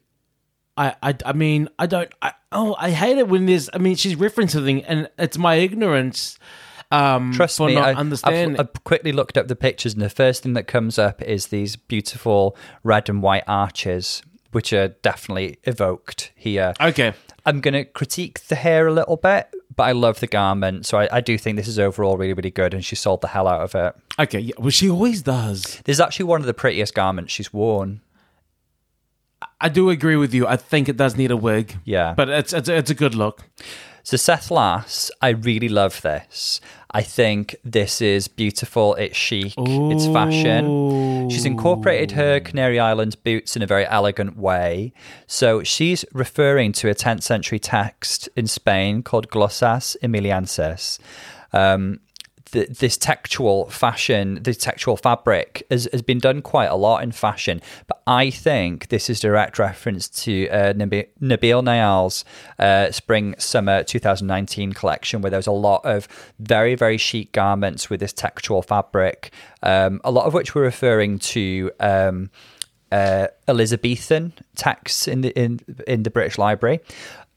I, 0.78 0.96
I, 1.02 1.16
I 1.26 1.34
mean, 1.34 1.70
I 1.78 1.86
don't. 1.86 2.12
I, 2.22 2.34
oh, 2.52 2.76
I 2.80 2.92
hate 2.92 3.18
it 3.18 3.28
when 3.28 3.46
there's. 3.46 3.70
I 3.74 3.78
mean, 3.78 3.96
she's 3.96 4.16
referencing 4.16 4.50
something, 4.52 4.84
and 4.86 5.10
it's 5.18 5.38
my 5.38 5.56
ignorance. 5.56 6.38
Um, 6.92 7.34
Trust 7.34 7.58
for 7.58 7.68
me, 7.68 7.76
not 7.76 7.90
I, 7.90 7.94
understanding. 7.94 8.60
I've, 8.60 8.70
I've 8.76 8.84
quickly 8.84 9.12
looked 9.12 9.38
up 9.38 9.48
the 9.48 9.56
pictures, 9.56 9.94
and 9.94 10.02
the 10.02 10.10
first 10.10 10.42
thing 10.44 10.54
that 10.54 10.68
comes 10.68 10.98
up 10.98 11.22
is 11.22 11.48
these 11.48 11.76
beautiful 11.76 12.58
red 12.84 13.10
and 13.10 13.22
white 13.22 13.44
arches, 13.48 14.24
which 14.52 14.74
are 14.74 14.88
definitely 14.88 15.58
evoked 15.66 16.32
here. 16.36 16.74
okay, 16.82 17.14
I'm 17.46 17.62
going 17.62 17.76
to 17.76 17.86
critique 17.86 18.40
the 18.48 18.56
hair 18.56 18.88
a 18.88 18.92
little 18.94 19.18
bit, 19.18 19.54
but 19.80 19.86
I 19.86 19.94
love 19.94 20.20
the 20.20 20.28
garment, 20.28 20.86
so 20.86 20.98
I, 20.98 21.08
I 21.10 21.22
do 21.22 21.38
think 21.38 21.56
this 21.56 21.70
is 21.70 21.80
overall 21.80 22.18
really, 22.18 22.34
really 22.34 22.52
good, 22.52 22.74
and 22.74 22.84
she 22.84 22.98
sold 22.98 23.22
the 23.22 23.30
hell 23.30 23.48
out 23.48 23.62
of 23.62 23.76
it. 23.76 23.96
okay. 24.20 24.40
Yeah, 24.40 24.56
well, 24.58 24.72
she 24.72 24.90
always 24.90 25.22
does. 25.22 25.80
This 25.86 25.94
is 25.96 26.02
actually 26.02 26.26
one 26.26 26.42
of 26.42 26.48
the 26.48 26.54
prettiest 26.54 26.94
garments 26.94 27.32
she's 27.32 27.54
worn. 27.54 28.02
I 29.62 29.70
do 29.70 29.90
agree 29.90 30.18
with 30.18 30.34
you. 30.34 30.46
I 30.46 30.58
think 30.58 30.90
it 30.90 30.98
does 30.98 31.16
need 31.16 31.32
a 31.32 31.38
wig. 31.38 31.78
Yeah. 31.86 32.14
but 32.14 32.28
it's 32.28 32.52
it's, 32.52 32.68
it's 32.68 32.90
a 32.90 32.94
good 32.94 33.16
look. 33.16 33.46
So 34.04 34.18
Sethlas, 34.18 35.12
I 35.22 35.30
really 35.30 35.70
love 35.70 36.02
this. 36.02 36.60
I 36.92 37.04
think 37.04 37.56
this 37.64 38.02
is 38.02 38.28
beautiful. 38.28 38.96
It's 38.96 39.16
chic. 39.16 39.54
It's 39.58 40.08
fashion. 40.08 41.30
She's 41.30 41.46
incorporated 41.46 42.12
her 42.12 42.40
Canary 42.40 42.80
Islands 42.80 43.16
boots 43.16 43.56
in 43.56 43.62
a 43.62 43.68
very 43.68 43.86
elegant 43.86 44.38
way. 44.38 44.94
So 45.28 45.62
she's 45.64 46.04
referring 46.14 46.72
to 46.74 46.90
a 46.90 46.96
10th 46.96 47.22
century 47.22 47.60
text 47.60 48.28
in 48.36 48.48
Spain 48.48 49.04
called 49.04 49.30
Glosas 49.30 49.98
Emilianenses. 50.02 50.98
Um, 51.54 52.00
th- 52.52 52.70
this 52.70 52.98
textual 52.98 53.70
fashion, 53.70 54.40
this 54.42 54.58
textual 54.58 54.98
fabric 54.98 55.66
has, 55.70 55.88
has 55.92 56.02
been 56.02 56.20
done 56.20 56.42
quite 56.42 56.68
a 56.68 56.76
lot 56.76 57.04
in 57.04 57.12
fashion, 57.12 57.62
but 57.88 58.02
I 58.08 58.30
think 58.30 58.90
this 58.90 59.10
is 59.10 59.20
direct 59.20 59.60
reference 59.60 60.08
to 60.24 60.48
uh, 60.50 60.74
Nabi- 60.74 61.08
Nabil 61.22 61.64
Nayal's 61.64 62.26
uh, 62.58 62.92
spring 62.92 63.36
summer 63.38 63.84
2019 63.84 64.74
collection, 64.74 65.22
where 65.22 65.30
there 65.30 65.38
was 65.40 65.48
a 65.48 65.52
lot 65.52 65.86
of 65.86 66.08
very 66.40 66.76
very 66.76 66.98
chic 66.98 67.32
garments 67.32 67.90
with 67.90 68.00
this 68.00 68.14
textual 68.14 68.62
fabric, 68.62 69.32
um, 69.64 70.02
a 70.04 70.12
lot 70.12 70.26
of 70.26 70.34
which 70.34 70.56
were 70.56 70.62
referring 70.62 71.20
to. 71.20 71.72
Um, 71.80 72.30
uh, 72.92 73.28
Elizabethan 73.48 74.34
texts 74.56 75.08
in 75.08 75.22
the 75.22 75.30
in 75.40 75.60
in 75.86 76.02
the 76.02 76.10
British 76.10 76.40
Library, 76.40 76.80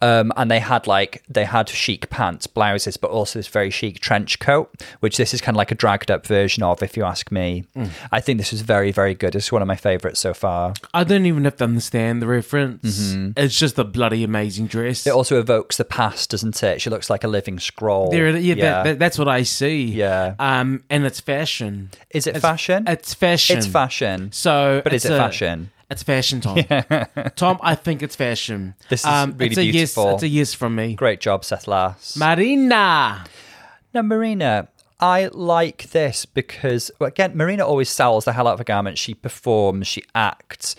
um, 0.02 0.32
and 0.36 0.50
they 0.50 0.58
had 0.60 0.86
like 0.86 1.22
they 1.28 1.44
had 1.46 1.68
chic 1.70 2.10
pants, 2.10 2.46
blouses, 2.46 2.96
but 2.98 3.10
also 3.10 3.38
this 3.38 3.48
very 3.48 3.70
chic 3.70 4.00
trench 4.00 4.38
coat, 4.38 4.68
which 5.00 5.16
this 5.16 5.32
is 5.32 5.40
kind 5.40 5.54
of 5.56 5.58
like 5.58 5.70
a 5.70 5.74
dragged 5.74 6.10
up 6.10 6.26
version 6.26 6.62
of, 6.62 6.82
if 6.82 6.96
you 6.96 7.04
ask 7.04 7.30
me. 7.32 7.64
I 8.10 8.20
think 8.20 8.38
this 8.38 8.52
is 8.52 8.60
very 8.60 8.92
very 8.92 9.14
good. 9.14 9.34
It's 9.34 9.50
one 9.50 9.62
of 9.62 9.68
my 9.68 9.76
favorites 9.76 10.20
so 10.20 10.34
far. 10.34 10.74
I 10.92 11.04
don't 11.04 11.24
even 11.26 11.44
have 11.44 11.56
to 11.56 11.64
understand 11.64 12.20
the 12.20 12.26
reference. 12.26 13.14
It's 13.36 13.58
just 13.58 13.78
a 13.78 13.84
bloody 13.84 14.24
amazing 14.24 14.66
dress. 14.66 15.00
Mm-hmm. 15.00 15.08
It 15.10 15.12
also 15.12 15.38
evokes 15.40 15.76
the 15.78 15.84
past, 15.84 16.30
doesn't 16.30 16.62
it? 16.62 16.80
She 16.82 16.90
looks 16.90 17.08
like 17.08 17.24
a 17.24 17.28
living 17.28 17.58
scroll. 17.60 18.10
There, 18.10 18.28
yeah, 18.36 18.54
That, 18.56 18.84
that, 18.84 18.98
that's 18.98 19.18
what 19.18 19.28
I 19.28 19.44
see. 19.44 19.84
Yeah. 19.84 20.34
Um, 20.38 20.82
and 20.90 21.04
it's 21.06 21.20
fashion. 21.20 21.90
is 22.10 22.26
it 22.26 22.30
It's- 22.36 22.42
fashion? 22.42 22.84
It's 22.88 23.14
fashion. 23.14 23.58
It's 23.58 23.66
fashion. 23.66 24.32
So, 24.32 24.80
But 24.82 24.92
is 24.92 25.04
it's 25.04 25.10
it 25.12 25.14
a- 25.14 25.18
fashion? 25.18 25.70
It's 25.92 26.02
fashion, 26.02 26.40
Tom. 26.40 26.56
Tom, 27.36 27.58
I 27.62 27.74
think 27.74 28.02
it's 28.02 28.16
fashion. 28.16 28.74
This 28.88 29.00
is 29.00 29.06
um, 29.06 29.32
really 29.36 29.46
it's 29.46 29.58
a 29.58 29.70
beautiful. 29.70 30.04
Yes, 30.04 30.14
it's 30.14 30.22
a 30.22 30.28
yes 30.28 30.54
from 30.54 30.74
me. 30.74 30.94
Great 30.94 31.20
job, 31.20 31.42
Sethlas. 31.42 32.16
Marina. 32.16 33.24
Now, 33.92 34.02
Marina, 34.02 34.68
I 34.98 35.28
like 35.32 35.90
this 35.90 36.24
because, 36.24 36.90
well, 36.98 37.08
again, 37.08 37.36
Marina 37.36 37.66
always 37.66 37.90
sells 37.90 38.24
the 38.24 38.32
hell 38.32 38.48
out 38.48 38.54
of 38.54 38.60
a 38.60 38.64
garment. 38.64 38.96
She 38.96 39.12
performs, 39.12 39.86
she 39.86 40.02
acts. 40.14 40.74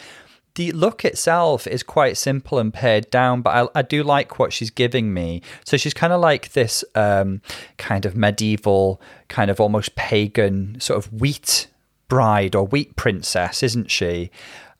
The 0.56 0.72
look 0.72 1.06
itself 1.06 1.68
is 1.68 1.84
quite 1.84 2.18
simple 2.18 2.58
and 2.58 2.74
pared 2.74 3.10
down, 3.12 3.42
but 3.42 3.70
I, 3.76 3.80
I 3.80 3.82
do 3.84 4.02
like 4.02 4.40
what 4.40 4.52
she's 4.52 4.70
giving 4.72 5.14
me. 5.14 5.42
So 5.66 5.78
she's 5.78 5.94
kind 5.94 6.14
of 6.14 6.22
like 6.22 6.54
this 6.54 6.84
um, 6.96 7.42
kind 7.78 8.06
of 8.06 8.16
medieval, 8.16 9.00
kind 9.28 9.52
of 9.52 9.60
almost 9.60 9.96
pagan 9.96 10.80
sort 10.80 11.04
of 11.04 11.14
wheat 11.14 11.68
bride 12.08 12.56
or 12.56 12.66
wheat 12.68 12.96
princess, 12.96 13.64
isn't 13.64 13.90
she? 13.90 14.30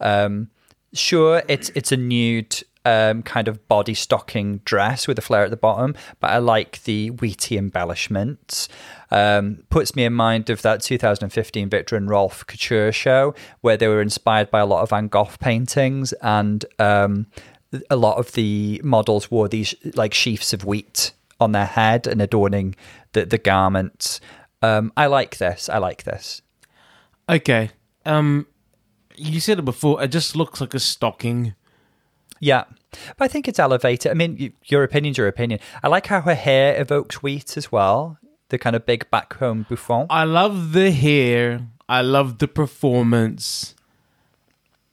Um, 0.04 0.50
sure, 0.94 1.42
it's 1.48 1.70
it's 1.70 1.92
a 1.92 1.98
nude 1.98 2.62
um, 2.86 3.24
kind 3.24 3.48
of 3.48 3.68
body 3.68 3.94
stocking 3.94 4.58
dress 4.66 5.08
with 5.08 5.18
a 5.18 5.22
flare 5.22 5.44
at 5.46 5.50
the 5.50 5.58
bottom, 5.58 5.96
but 6.20 6.32
I 6.32 6.38
like 6.38 6.84
the 6.84 7.12
wheaty 7.12 7.58
embellishments. 7.58 8.68
Um, 9.10 9.64
puts 9.70 9.96
me 9.96 10.06
in 10.06 10.14
mind 10.14 10.50
of 10.50 10.62
that 10.64 10.82
2015 10.82 11.70
Viktor 11.70 11.96
and 11.96 12.10
Rolf 12.10 12.46
Couture 12.46 12.92
show 12.92 13.36
where 13.62 13.78
they 13.78 13.88
were 13.88 14.02
inspired 14.02 14.52
by 14.52 14.60
a 14.60 14.66
lot 14.66 14.84
of 14.84 14.90
Van 14.90 15.08
Gogh 15.08 15.30
paintings, 15.40 16.14
and 16.14 16.66
um, 16.80 17.28
a 17.90 17.96
lot 17.96 18.18
of 18.18 18.34
the 18.34 18.82
models 18.84 19.32
wore 19.32 19.48
these 19.48 19.74
like 19.96 20.12
sheafs 20.12 20.54
of 20.54 20.66
wheat 20.66 21.14
on 21.40 21.52
their 21.52 21.66
head 21.66 22.08
and 22.08 22.22
adorning 22.22 22.76
the 23.14 23.26
the 23.26 23.38
garments. 23.38 24.20
Um, 24.62 24.94
I 24.96 25.08
like 25.08 25.38
this. 25.38 25.70
I 25.70 25.78
like 25.78 26.04
this. 26.04 26.42
Okay. 27.30 27.72
Um, 28.06 28.48
you 29.16 29.40
said 29.40 29.60
it 29.60 29.66
before. 29.66 30.02
It 30.04 30.10
just 30.10 30.36
looks 30.36 30.60
like 30.62 30.74
a 30.74 30.80
stocking. 30.80 31.56
Yeah. 32.40 32.66
But 33.18 33.26
I 33.26 33.28
think 33.28 33.48
it's 33.48 33.60
elevated. 33.60 34.12
I 34.12 34.14
mean, 34.16 34.38
y- 34.40 34.52
your 34.66 34.84
opinion's 34.84 35.18
your 35.18 35.28
opinion. 35.28 35.60
I 35.82 35.88
like 35.88 36.08
how 36.08 36.22
her 36.22 36.36
hair 36.36 36.80
evokes 36.80 37.24
wheat 37.24 37.58
as 37.58 37.72
well. 37.72 38.18
The 38.50 38.58
kind 38.60 38.76
of 38.76 38.86
big 38.86 39.10
back 39.10 39.34
home 39.36 39.66
bouffant. 39.70 40.08
I 40.10 40.26
love 40.26 40.74
the 40.74 40.92
hair. 40.92 41.62
I 41.90 42.02
love 42.02 42.38
the 42.40 42.48
performance. 42.48 43.74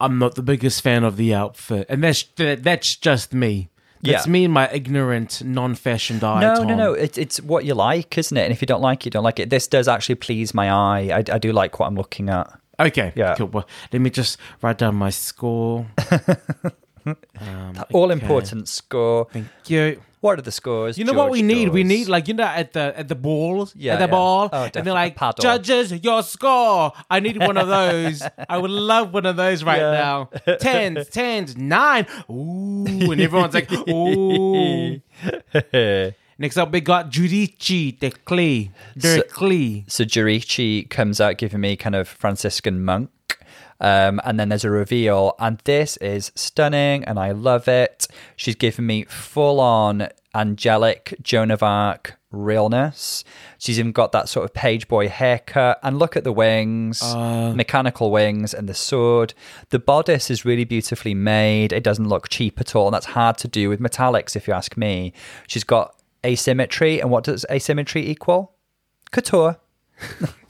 I'm 0.01 0.18
not 0.18 0.35
the 0.35 0.43
biggest 0.43 0.81
fan 0.83 1.05
of 1.05 1.16
the 1.18 1.35
outfit, 1.35 1.87
and 1.91 2.03
that's 2.03 2.23
that, 2.37 2.62
that's 2.62 2.97
just 2.97 3.35
me. 3.35 3.68
That's 4.03 4.25
Yeah. 4.27 4.33
me 4.33 4.45
and 4.47 4.55
my 4.55 4.71
ignorant, 4.73 5.43
non-fashion 5.45 6.25
eye. 6.25 6.41
no, 6.41 6.55
Tom. 6.55 6.68
no, 6.68 6.75
no. 6.75 6.93
It's 6.95 7.18
it's 7.18 7.39
what 7.43 7.66
you 7.66 7.75
like, 7.75 8.16
isn't 8.16 8.35
it? 8.35 8.45
And 8.45 8.53
if 8.53 8.62
you 8.62 8.66
don't 8.66 8.81
like 8.81 9.03
it, 9.03 9.07
you 9.07 9.11
don't 9.11 9.25
like 9.25 9.39
it. 9.39 9.51
This 9.51 9.66
does 9.66 9.89
actually 9.89 10.14
please 10.14 10.55
my 10.55 10.71
eye. 10.71 11.11
I, 11.12 11.35
I 11.35 11.39
do 11.39 11.53
like 11.53 11.79
what 11.79 11.87
I'm 11.87 11.97
looking 11.97 12.31
at. 12.31 12.51
Okay, 12.87 13.12
Yeah. 13.14 13.35
cool. 13.37 13.49
Well, 13.49 13.66
let 13.93 14.01
me 14.03 14.11
just 14.11 14.39
write 14.62 14.78
down 14.78 14.95
my 14.97 15.11
score. 15.11 15.87
um, 17.07 17.85
All 17.93 18.05
okay. 18.12 18.20
important 18.20 18.68
score. 18.68 19.26
Thank 19.33 19.49
you. 19.68 20.03
What 20.20 20.39
are 20.39 20.43
the 20.43 20.53
scores? 20.53 20.99
You 20.99 21.05
know 21.07 21.14
what 21.14 21.31
we 21.31 21.39
George 21.41 21.47
need? 21.47 21.68
We 21.70 21.83
need 21.83 22.09
like 22.09 22.28
you 22.28 22.35
know 22.35 22.45
at 22.45 22.74
the 22.74 22.93
at 22.95 23.09
the 23.09 23.14
balls 23.14 23.72
Yeah, 23.74 23.95
at 23.95 24.01
the 24.01 24.05
yeah. 24.05 24.11
ball, 24.11 24.51
Oh, 24.53 24.64
and 24.74 24.87
they're 24.87 24.93
like 24.93 25.16
judges 25.41 25.93
your 26.05 26.22
score. 26.22 26.93
I 27.09 27.20
need 27.20 27.39
one 27.39 27.57
of 27.57 27.68
those. 27.68 28.22
I 28.47 28.59
would 28.59 28.70
love 28.93 29.14
one 29.14 29.24
of 29.24 29.37
those 29.37 29.64
right 29.64 29.81
Yeah. 29.81 29.93
now. 29.93 30.31
Tens, 30.59 31.09
tens, 31.09 31.57
nine. 31.57 32.07
Ooh, 32.31 33.11
and 33.12 33.18
everyone's 33.18 33.55
like, 33.55 33.72
ooh. 33.89 35.01
Next 36.41 36.57
up, 36.57 36.72
we 36.72 36.80
got 36.80 37.11
Juriji 37.11 38.01
Der 38.01 38.09
Klee. 38.09 38.70
Der 38.97 39.20
Klee. 39.24 39.84
So 39.88 40.05
Juriji 40.05 40.88
comes 40.88 41.20
out 41.20 41.36
giving 41.36 41.61
me 41.61 41.76
kind 41.76 41.95
of 41.95 42.09
Franciscan 42.09 42.82
monk. 42.82 43.11
Um, 43.78 44.22
and 44.24 44.41
then 44.41 44.49
there's 44.49 44.64
a 44.64 44.70
reveal, 44.70 45.34
and 45.38 45.59
this 45.64 45.99
is 45.99 46.32
stunning, 46.34 47.05
and 47.05 47.18
I 47.18 47.32
love 47.32 47.68
it. 47.68 48.09
She's 48.36 48.55
giving 48.55 48.86
me 48.86 49.05
full 49.05 49.61
on 49.61 50.09
angelic 50.34 51.14
Joan 51.22 51.51
of 51.51 51.62
Arc 51.62 52.18
realness. 52.30 53.22
She's 53.59 53.78
even 53.78 53.93
got 53.93 54.12
that 54.12 54.30
sort 54.30 54.47
of 54.47 54.55
page 54.55 54.88
boy 54.88 55.11
haircut. 55.11 55.78
And 55.82 55.99
look 55.99 56.16
at 56.16 56.24
the 56.24 56.32
wings, 56.32 57.03
mechanical 57.14 58.11
wings, 58.11 58.55
and 58.55 58.66
the 58.66 58.74
sword. 58.74 59.34
The 59.68 59.78
bodice 59.78 60.30
is 60.30 60.47
really 60.47 60.64
beautifully 60.64 61.12
made. 61.12 61.74
It 61.74 61.84
doesn't 61.84 62.09
look 62.09 62.30
cheap 62.30 62.59
at 62.62 62.74
all. 62.74 62.86
And 62.86 62.95
that's 62.95 63.07
hard 63.07 63.36
to 63.38 63.49
do 63.49 63.68
with 63.68 63.78
metallics, 63.78 64.36
if 64.36 64.49
you 64.49 64.55
ask 64.55 64.78
me. 64.78 65.12
She's 65.47 65.64
got 65.64 65.99
asymmetry. 66.25 67.01
And 67.01 67.11
what 67.11 67.25
does 67.25 67.45
asymmetry 67.51 68.07
equal? 68.09 68.53
Couture. 69.11 69.59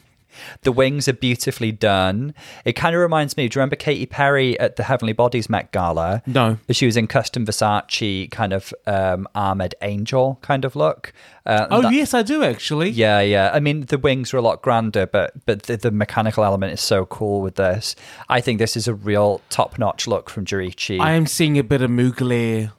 The 0.63 0.73
wings 0.73 1.07
are 1.09 1.13
beautifully 1.13 1.71
done. 1.73 2.35
It 2.65 2.73
kind 2.75 2.95
of 2.95 3.01
reminds 3.03 3.37
me. 3.37 3.49
Do 3.49 3.57
you 3.57 3.61
remember 3.61 3.77
Katy 3.77 4.07
Perry 4.07 4.59
at 4.59 4.77
the 4.77 4.85
Heavenly 4.85 5.13
Bodies 5.13 5.51
Met 5.51 5.71
Gala? 5.73 6.23
No. 6.27 6.57
She 6.71 6.87
was 6.87 6.97
in 6.97 7.09
custom 7.09 7.45
Versace 7.45 8.31
kind 8.31 8.53
of 8.53 8.73
um, 8.87 9.27
armored 9.35 9.75
angel 9.83 10.39
kind 10.41 10.65
of 10.65 10.77
look. 10.77 11.13
Uh, 11.45 11.67
Oh 11.71 11.83
that- 11.83 11.93
yes, 11.93 12.15
I 12.15 12.23
do 12.23 12.43
actually. 12.43 12.91
yeah, 12.91 13.21
yeah. 13.21 13.51
I 13.53 13.61
mean, 13.61 13.83
the 13.87 13.99
wings 13.99 14.33
are 14.33 14.39
a 14.39 14.43
lot 14.43 14.63
grander, 14.63 15.07
but 15.07 15.33
but 15.47 15.65
the, 15.65 15.77
the 15.77 15.91
mechanical 15.91 16.45
element 16.45 16.73
is 16.73 16.81
so 16.81 17.05
cool 17.07 17.43
with 17.43 17.57
this. 17.57 17.95
I 18.29 18.41
think 18.41 18.59
this 18.59 18.77
is 18.77 18.89
a 18.89 18.95
real 18.95 19.43
top 19.51 19.79
notch 19.79 20.07
look 20.07 20.31
from 20.31 20.45
Juriji. 20.47 21.01
I 21.01 21.13
am 21.13 21.27
seeing 21.27 21.59
a 21.59 21.65
bit 21.65 21.83
of 21.83 21.91
Mugler. 21.91 22.73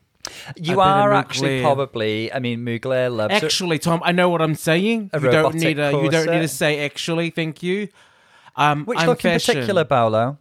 You 0.56 0.80
are 0.82 1.14
actually 1.14 1.62
probably. 1.62 2.32
I 2.34 2.40
mean, 2.40 2.60
Mugler 2.66 3.16
loves 3.16 3.34
it. 3.36 3.44
Actually, 3.44 3.80
Tom, 3.80 4.02
I 4.04 4.12
know 4.12 4.30
what 4.30 4.42
I'm 4.42 4.56
saying. 4.56 5.10
A 5.14 5.20
you 5.22 5.32
don't 5.32 5.56
need 5.56 5.80
a, 5.80 5.92
you 5.92 6.10
don't 6.10 6.30
need 6.30 6.42
to 6.42 6.48
say 6.48 6.84
actually. 6.86 7.30
Thank 7.30 7.62
you. 7.64 7.88
Um, 8.56 8.86
Which 8.86 9.00
I'm 9.00 9.08
look 9.08 9.24
in 9.26 9.32
fashion. 9.32 9.56
particular, 9.56 9.86
Paolo? 9.86 10.38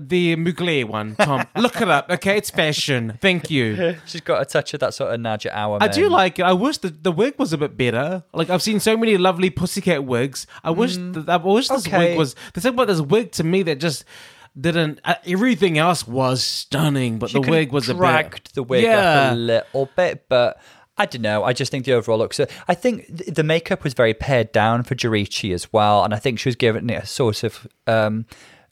The 0.00 0.36
Mugler 0.36 0.84
one, 0.84 1.16
Tom. 1.16 1.44
Look 1.56 1.80
it 1.80 1.88
up. 1.90 2.08
Okay, 2.08 2.36
it's 2.36 2.48
fashion. 2.48 3.18
Thank 3.20 3.50
you. 3.50 3.96
She's 4.06 4.20
got 4.20 4.40
a 4.40 4.44
touch 4.44 4.72
of 4.72 4.80
that 4.80 4.94
sort 4.94 5.12
of 5.12 5.18
Nadja 5.20 5.50
Hour. 5.52 5.78
I 5.80 5.88
do 5.88 6.08
like 6.08 6.38
it. 6.38 6.42
I 6.44 6.52
wish 6.52 6.78
the, 6.78 6.90
the 6.90 7.10
wig 7.10 7.34
was 7.38 7.52
a 7.52 7.58
bit 7.58 7.76
better. 7.76 8.22
Like 8.32 8.50
I've 8.50 8.62
seen 8.62 8.78
so 8.78 8.96
many 8.96 9.18
lovely 9.18 9.50
pussycat 9.50 10.04
wigs. 10.04 10.46
I 10.62 10.70
wish 10.70 10.94
th- 10.96 11.26
I 11.26 11.36
wish 11.38 11.68
this 11.68 11.82
Mm. 11.82 11.88
okay. 11.88 11.98
wig 12.10 12.18
was. 12.18 12.36
The 12.54 12.60
thing 12.60 12.74
about 12.74 12.86
this 12.86 13.00
wig 13.00 13.32
to 13.32 13.42
me 13.44 13.62
that 13.64 13.80
just 13.80 14.04
didn't. 14.58 15.00
Uh, 15.04 15.14
everything 15.26 15.78
else 15.78 16.06
was 16.06 16.42
stunning, 16.42 17.18
but 17.18 17.32
the 17.32 17.40
wig 17.40 17.72
was 17.72 17.88
a 17.88 17.94
dragged 17.94 18.44
bit. 18.44 18.52
the 18.54 18.62
wig 18.62 18.84
yeah. 18.84 19.28
up 19.28 19.32
a 19.32 19.36
little 19.36 19.90
bit, 19.96 20.26
but 20.28 20.60
I 20.96 21.06
don't 21.06 21.22
know. 21.22 21.44
I 21.44 21.52
just 21.52 21.70
think 21.70 21.84
the 21.84 21.92
overall 21.92 22.18
look. 22.18 22.34
So 22.34 22.46
I 22.68 22.74
think 22.74 23.06
th- 23.06 23.34
the 23.34 23.42
makeup 23.42 23.84
was 23.84 23.94
very 23.94 24.14
pared 24.14 24.52
down 24.52 24.82
for 24.82 24.94
Juriji 24.94 25.54
as 25.54 25.72
well, 25.72 26.04
and 26.04 26.12
I 26.12 26.18
think 26.18 26.38
she 26.38 26.48
was 26.48 26.56
given 26.56 26.90
it 26.90 27.04
a 27.04 27.06
sort 27.06 27.42
of 27.42 27.66
um, 27.86 28.26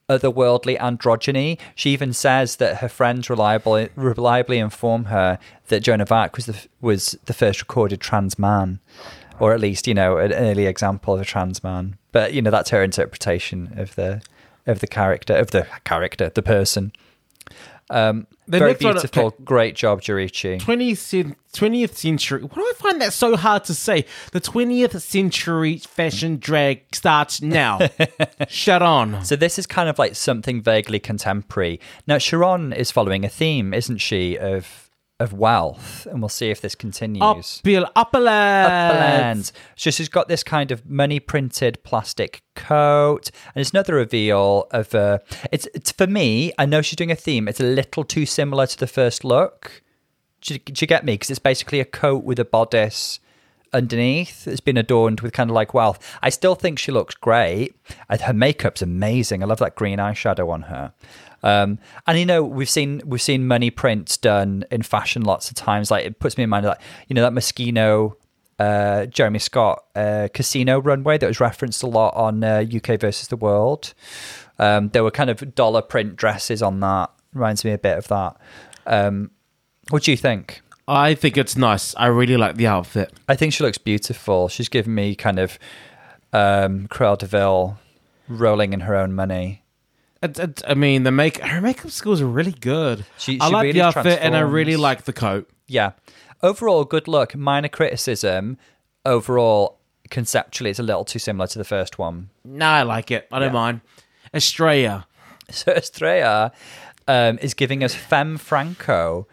otherworldly 0.09 0.79
androgyny. 0.79 1.59
She 1.75 1.91
even 1.91 2.13
says 2.13 2.57
that 2.57 2.79
her 2.79 2.89
friends 2.89 3.31
reliably 3.31 3.91
reliably 3.95 4.59
inform 4.59 5.07
her 5.07 5.39
that 5.69 5.81
Joan 5.81 6.01
of 6.01 6.13
Arc 6.13 6.37
was 6.37 6.47
the 6.47 6.67
was 6.81 7.17
the 7.27 7.35
first 7.35 7.61
recorded 7.61 8.01
trans 8.01 8.39
man. 8.39 8.81
Or 9.41 9.55
at 9.55 9.61
least, 9.61 9.87
you 9.87 9.95
know, 9.95 10.17
an 10.17 10.33
early 10.33 10.67
example 10.67 11.15
of 11.15 11.21
a 11.21 11.25
trans 11.25 11.63
man. 11.63 11.97
But 12.11 12.33
you 12.33 12.43
know, 12.43 12.51
that's 12.51 12.71
her 12.71 12.83
interpretation 12.83 13.73
of 13.77 13.95
the 13.95 14.21
of 14.69 14.79
the 14.81 14.87
character 14.87 15.35
of 15.35 15.51
the 15.51 15.67
character, 15.85 16.31
the 16.33 16.43
person. 16.43 16.93
Um, 17.91 18.27
The 18.47 18.59
very 18.59 18.73
one- 18.73 18.79
beautiful, 18.79 19.25
okay. 19.27 19.37
great 19.45 19.75
job, 19.75 20.03
Juriji. 20.03 20.61
20th, 20.61 21.35
20th 21.55 21.95
century. 21.97 22.43
Why 22.43 22.55
do 22.55 22.61
I 22.63 22.73
find 22.77 23.01
that 23.01 23.15
so 23.15 23.35
hard 23.37 23.65
to 23.65 23.75
say? 23.75 24.05
The 24.33 24.41
20th 24.43 25.01
century 25.01 25.79
fashion 25.79 26.37
drag 26.39 26.83
starts 26.95 27.41
now. 27.41 27.79
Shut 28.49 28.83
on. 28.83 29.25
So 29.25 29.37
this 29.37 29.59
is 29.59 29.67
kind 29.67 29.89
of 29.89 29.99
like 29.99 30.17
something 30.17 30.61
vaguely 30.63 30.99
contemporary. 31.01 31.81
Now 32.07 32.17
Sharonne 32.17 32.75
is 32.77 32.91
following 32.91 33.25
a 33.25 33.29
theme, 33.31 33.73
isn't 33.73 33.99
she, 33.99 34.37
of 34.39 34.88
of 35.21 35.33
wealth, 35.33 36.07
and 36.07 36.21
we'll 36.21 36.29
see 36.29 36.51
if 36.51 36.61
this 36.61 36.75
continues. 36.75 37.23
Upperland. 37.97 38.93
Uplands. 38.93 39.53
So 39.77 39.91
she's 39.91 40.09
got 40.09 40.29
this 40.29 40.43
kind 40.43 40.71
of 40.71 40.87
money 40.89 41.19
printed 41.21 41.83
plastic 41.83 42.43
coat, 42.55 43.31
and 43.55 43.61
it's 43.61 43.71
another 43.71 43.95
reveal 43.95 44.67
of 44.71 44.95
uh, 44.95 45.19
it's 45.51 45.67
it's 45.75 45.91
for 45.91 46.07
me. 46.07 46.53
I 46.59 46.67
know 46.67 46.83
she's 46.83 46.97
doing 46.97 47.11
a 47.11 47.17
theme. 47.17 47.49
It's 47.49 47.61
a 47.61 47.65
little 47.65 48.05
too 48.05 48.27
similar 48.27 48.67
to 48.67 48.79
the 48.79 48.87
first 48.87 49.25
look. 49.25 49.83
Do 50.41 50.55
you, 50.55 50.61
do 50.61 50.75
you 50.81 50.87
get 50.87 51.05
me? 51.05 51.15
Because 51.15 51.31
it's 51.31 51.41
basically 51.41 51.81
a 51.81 51.85
coat 51.85 52.23
with 52.23 52.39
a 52.39 52.45
bodice 52.45 53.19
underneath. 53.73 54.47
It's 54.47 54.61
been 54.61 54.77
adorned 54.77 55.21
with 55.21 55.33
kind 55.33 55.51
of 55.51 55.55
like 55.55 55.75
wealth. 55.75 55.99
I 56.23 56.31
still 56.31 56.55
think 56.55 56.79
she 56.79 56.93
looks 56.93 57.15
great. 57.15 57.75
Her 58.09 58.33
makeup's 58.33 58.83
amazing. 58.83 59.43
I 59.43 59.47
love 59.47 59.59
that 59.59 59.75
green 59.75 59.99
eyeshadow 59.99 60.49
on 60.51 60.63
her. 60.63 60.93
Um, 61.43 61.79
and 62.07 62.19
you 62.19 62.27
know 62.27 62.43
we've 62.43 62.69
seen 62.69 63.01
we've 63.05 63.23
seen 63.23 63.47
money 63.47 63.71
prints 63.71 64.17
done 64.17 64.65
in 64.71 64.83
fashion 64.83 65.23
lots 65.23 65.51
of 65.51 65.57
times. 65.57 65.91
Like 65.91 66.05
it 66.05 66.19
puts 66.19 66.37
me 66.37 66.45
in 66.45 66.51
mind 66.51 66.67
of 66.67 66.71
like 66.71 66.81
you 67.09 67.15
know 67.15 67.23
that 67.23 67.33
Moschino 67.33 68.15
uh, 68.59 69.07
Jeremy 69.07 69.39
Scott 69.39 69.85
uh, 69.95 70.29
casino 70.35 70.81
runway 70.81 71.19
that 71.19 71.27
was 71.27 71.41
referenced 71.41 71.83
a 71.83 71.87
lot 71.87 72.15
on 72.15 72.43
uh, 72.43 72.65
UK 72.75 73.01
versus 73.01 73.29
the 73.29 73.37
World. 73.37 73.95
Um, 74.59 74.89
there 74.89 75.05
were 75.05 75.11
kind 75.11 75.31
of 75.31 75.55
dollar 75.55 75.83
print 75.83 76.17
dresses 76.17 76.63
on 76.63 76.81
that. 76.81 77.11
Reminds 77.33 77.65
me 77.65 77.73
a 77.73 77.79
bit 77.79 77.97
of 77.97 78.09
that. 78.09 78.37
Um, 78.87 79.31
what 79.91 80.03
do 80.05 80.11
you 80.11 80.17
think? 80.17 80.61
I 80.89 81.15
think 81.15 81.37
it's 81.37 81.57
nice. 81.57 81.95
I 81.97 82.07
really 82.07 82.37
like 82.37 82.57
the 82.57 82.67
outfit. 82.67 83.13
I 83.29 83.37
think 83.37 83.53
she 83.53 83.63
looks 83.63 83.79
beautiful. 83.79 84.49
She's 84.49 84.69
given 84.69 84.95
me 84.95 85.15
kind 85.15 85.39
of 85.39 85.59
um, 86.33 86.89
Cruella 86.89 87.19
de 87.19 87.27
Vil 87.27 87.79
rolling 88.27 88.73
in 88.73 88.81
her 88.81 88.97
own 88.97 89.15
money. 89.15 89.63
It, 90.23 90.39
it, 90.39 90.63
I 90.67 90.75
mean, 90.75 91.05
the 91.05 91.11
make 91.13 91.39
her 91.39 91.61
makeup 91.61 91.91
skills 91.91 92.21
are 92.21 92.27
really 92.27 92.53
good. 92.53 93.05
She- 93.19 93.39
I 93.41 93.49
like 93.49 93.63
really 93.65 93.73
the 93.75 93.83
outfit, 93.87 94.19
and 94.21 94.37
I 94.37 94.41
really 94.41 94.77
like 94.77 95.05
the 95.05 95.13
coat. 95.13 95.49
Yeah. 95.67 95.93
Overall, 96.43 96.85
good 96.85 97.07
look. 97.09 97.35
Minor 97.37 97.69
criticism. 97.69 98.59
Overall, 99.05 99.79
conceptually, 100.11 100.71
it's 100.71 100.79
a 100.79 100.83
little 100.83 101.05
too 101.05 101.19
similar 101.19 101.47
to 101.49 101.59
the 101.59 101.65
first 101.65 101.99
one. 101.99 102.31
No, 102.45 102.67
I 102.67 102.83
like 102.83 103.11
it. 103.11 103.29
I 103.33 103.39
don't 103.39 103.49
Yeah. 103.49 103.53
mind. 103.53 103.81
Estrella. 104.35 105.07
So 105.51 105.73
Estrella 105.73 106.53
um, 107.07 107.39
is 107.41 107.55
giving 107.55 107.83
us 107.83 107.95
Femme 107.95 108.37
Franco, 108.37 109.27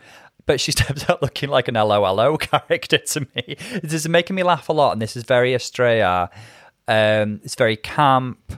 but 0.45 0.61
she 0.61 0.71
steps 0.71 1.09
out 1.09 1.21
looking 1.21 1.49
like 1.49 1.67
an 1.67 1.73
LOLO 1.73 2.37
character 2.51 2.99
to 2.99 3.27
me. 3.35 3.57
This 3.83 3.91
is 3.93 4.07
making 4.07 4.37
me 4.37 4.43
laugh 4.43 4.69
a 4.69 4.71
lot, 4.71 4.93
and 4.93 5.01
this 5.01 5.17
is 5.17 5.23
very 5.23 5.53
Estrella. 5.53 6.29
Um, 6.87 7.41
it's 7.43 7.55
very 7.55 7.75
camp. 7.75 8.53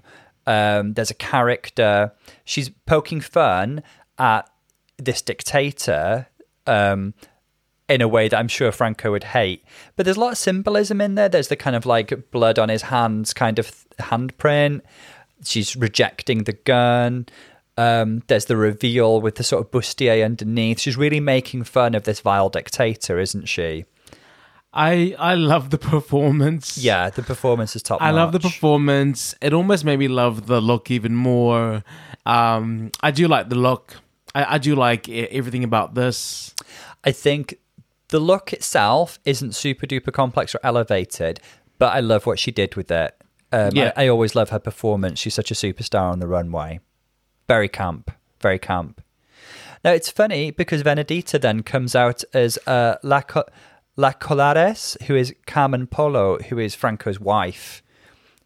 Um, 0.48 0.94
there's 0.94 1.12
a 1.12 1.16
character. 1.16 2.14
She's 2.46 2.70
poking 2.70 3.22
fun 3.22 3.84
at 4.18 4.50
this 4.98 5.22
dictator 5.22 6.28
um, 6.66 7.14
in 7.88 8.02
a 8.02 8.08
way 8.08 8.30
that 8.30 8.38
I'm 8.38 8.48
sure 8.48 8.72
Franco 8.72 9.12
would 9.12 9.26
hate. 9.26 9.64
But 9.96 10.06
there's 10.06 10.18
a 10.18 10.22
lot 10.22 10.32
of 10.32 10.38
symbolism 10.38 11.02
in 11.02 11.16
there. 11.16 11.30
There's 11.30 11.50
the 11.50 11.56
kind 11.56 11.76
of 11.76 11.86
like 11.86 12.32
blood 12.32 12.58
on 12.58 12.70
his 12.70 12.84
hands 12.84 13.34
kind 13.34 13.60
of 13.60 13.86
handprint. 14.00 14.82
She's 15.44 15.76
rejecting 15.76 16.46
the 16.46 16.54
gun. 16.54 17.28
Um, 17.78 18.24
there's 18.28 18.46
the 18.46 18.58
reveal 18.58 19.22
with 19.22 19.36
the 19.36 19.44
sort 19.44 19.64
of 19.64 19.72
bustier 19.72 20.26
underneath. 20.26 20.80
She's 20.80 20.98
really 20.98 21.20
making 21.20 21.66
fun 21.66 21.94
of 21.94 22.04
this 22.04 22.22
vile 22.22 22.50
dictator, 22.50 23.20
isn't 23.20 23.48
she? 23.48 23.86
I 24.78 25.16
I 25.18 25.34
love 25.36 25.70
the 25.72 25.78
performance. 25.78 26.78
Yeah, 26.78 27.10
the 27.10 27.24
performance 27.24 27.76
is 27.76 27.82
top. 27.84 28.02
I 28.02 28.12
love 28.12 28.32
the 28.32 28.40
performance. 28.40 29.36
It 29.42 29.52
almost 29.54 29.84
made 29.84 29.98
me 30.00 30.08
love 30.08 30.46
the 30.48 30.62
look 30.62 30.92
even 30.92 31.16
more. 31.16 31.84
Um, 32.26 32.92
I 33.02 33.12
do 33.12 33.28
like 33.28 33.50
the 33.50 33.56
look. 33.56 33.96
I, 34.36 34.56
I 34.56 34.58
do 34.60 34.76
like 34.76 35.10
everything 35.10 35.64
about 35.64 35.96
this. 35.96 36.54
I 37.04 37.12
think 37.12 37.56
the 38.10 38.20
look 38.20 38.54
itself 38.54 39.20
isn't 39.26 39.56
super 39.56 39.88
duper 39.88 40.14
complex 40.14 40.54
or 40.54 40.60
elevated, 40.64 41.40
but 41.80 41.94
I 41.96 42.00
love 42.00 42.26
what 42.26 42.38
she 42.40 42.52
did 42.52 42.76
with 42.76 42.92
it. 42.92 43.16
Um, 43.52 43.72
Yeah. 43.74 43.94
I, 43.98 44.06
I 44.06 44.08
always 44.10 44.36
love 44.36 44.50
her 44.50 44.60
performance. 44.60 45.20
She's 45.20 45.34
such 45.34 45.52
a 45.52 45.56
superstar 45.56 46.12
on 46.12 46.20
the 46.20 46.28
runway. 46.28 46.80
Very 47.48 47.70
camp, 47.70 48.12
very 48.42 48.60
camp. 48.60 49.02
Now 49.84 49.92
it's 49.92 50.10
funny 50.12 50.52
because 50.52 50.84
Venedita 50.84 51.40
then 51.40 51.64
comes 51.64 51.96
out 51.96 52.24
as 52.34 52.58
uh, 52.68 52.96
La, 53.04 53.22
Co- 53.22 53.46
La 53.98 54.14
Collares, 54.14 54.96
who 55.04 55.16
is 55.16 55.34
Carmen 55.48 55.88
Polo, 55.88 56.38
who 56.38 56.60
is 56.60 56.76
Franco's 56.76 57.20
wife. 57.20 57.82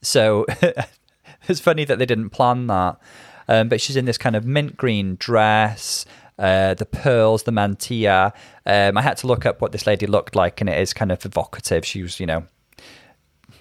So 0.01 0.45
it's 1.47 1.59
funny 1.59 1.83
that 1.85 1.99
they 1.99 2.05
didn't 2.05 2.29
plan 2.29 2.67
that. 2.67 2.97
Um, 3.47 3.67
but 3.67 3.81
she's 3.81 3.97
in 3.97 4.05
this 4.05 4.17
kind 4.17 4.37
of 4.37 4.45
mint 4.45 4.77
green 4.77 5.17
dress, 5.19 6.05
uh, 6.39 6.73
the 6.73 6.85
pearls, 6.85 7.43
the 7.43 7.51
mantilla. 7.51 8.31
Um, 8.65 8.97
I 8.97 9.01
had 9.01 9.17
to 9.17 9.27
look 9.27 9.45
up 9.45 9.61
what 9.61 9.73
this 9.73 9.85
lady 9.85 10.07
looked 10.07 10.37
like, 10.37 10.61
and 10.61 10.69
it 10.69 10.79
is 10.79 10.93
kind 10.93 11.11
of 11.11 11.25
evocative. 11.25 11.85
She 11.85 12.01
was, 12.01 12.17
you 12.17 12.27
know, 12.27 12.45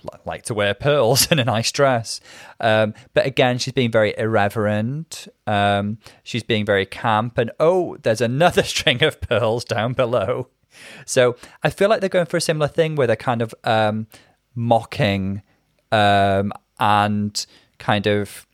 li- 0.05 0.21
like 0.25 0.43
to 0.45 0.55
wear 0.55 0.75
pearls 0.75 1.27
in 1.33 1.41
a 1.41 1.45
nice 1.45 1.73
dress. 1.73 2.21
Um, 2.61 2.95
but 3.15 3.27
again, 3.27 3.59
she's 3.59 3.75
being 3.75 3.91
very 3.91 4.15
irreverent. 4.17 5.27
Um, 5.47 5.99
she's 6.23 6.45
being 6.45 6.65
very 6.65 6.87
camp. 6.87 7.37
And 7.37 7.51
oh, 7.59 7.97
there's 8.03 8.21
another 8.21 8.63
string 8.75 9.03
of 9.03 9.21
pearls 9.21 9.65
down 9.65 9.95
below. 9.95 10.49
So 11.07 11.37
I 11.63 11.71
feel 11.71 11.89
like 11.89 12.01
they're 12.01 12.09
going 12.09 12.27
for 12.27 12.37
a 12.37 12.41
similar 12.41 12.69
thing 12.69 12.97
where 12.97 13.07
they're 13.07 13.17
kind 13.17 13.43
of 13.43 13.55
um, 13.65 14.07
mocking 14.55 15.43
um, 15.93 16.53
and 16.79 17.45
kind 17.79 18.07
of 18.07 18.47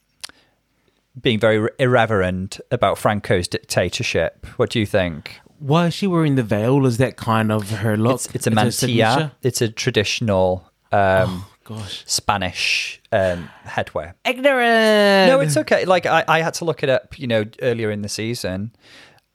being 1.21 1.39
very 1.39 1.71
irreverent 1.79 2.61
about 2.71 2.99
Franco's 2.99 3.49
dictatorship. 3.49 4.47
What 4.57 4.71
do 4.71 4.79
you 4.79 4.87
think? 4.87 5.41
why 5.59 5.87
is 5.87 5.95
she 5.95 6.07
wearing 6.07 6.35
the 6.35 6.43
veil? 6.43 6.85
Is 6.87 6.99
that 6.99 7.17
kind 7.17 7.51
of 7.51 7.71
her 7.71 7.97
look? 7.97 8.17
It's, 8.17 8.35
it's 8.35 8.47
a 8.47 8.51
mantilla. 8.51 9.33
It's 9.43 9.61
a 9.61 9.69
traditional 9.69 10.71
um, 10.93 11.45
Gosh, 11.65 12.05
Spanish 12.07 13.01
um, 13.13 13.49
headwear. 13.65 14.15
ignorant. 14.25 15.29
No, 15.29 15.41
it's 15.41 15.57
okay. 15.57 15.85
Like 15.85 16.07
I, 16.07 16.25
I 16.29 16.41
had 16.41 16.55
to 16.55 16.65
look 16.65 16.83
it 16.83 16.89
up, 16.89 17.19
you 17.19 17.27
know, 17.27 17.45
earlier 17.61 17.91
in 17.91 18.03
the 18.03 18.09
season. 18.09 18.73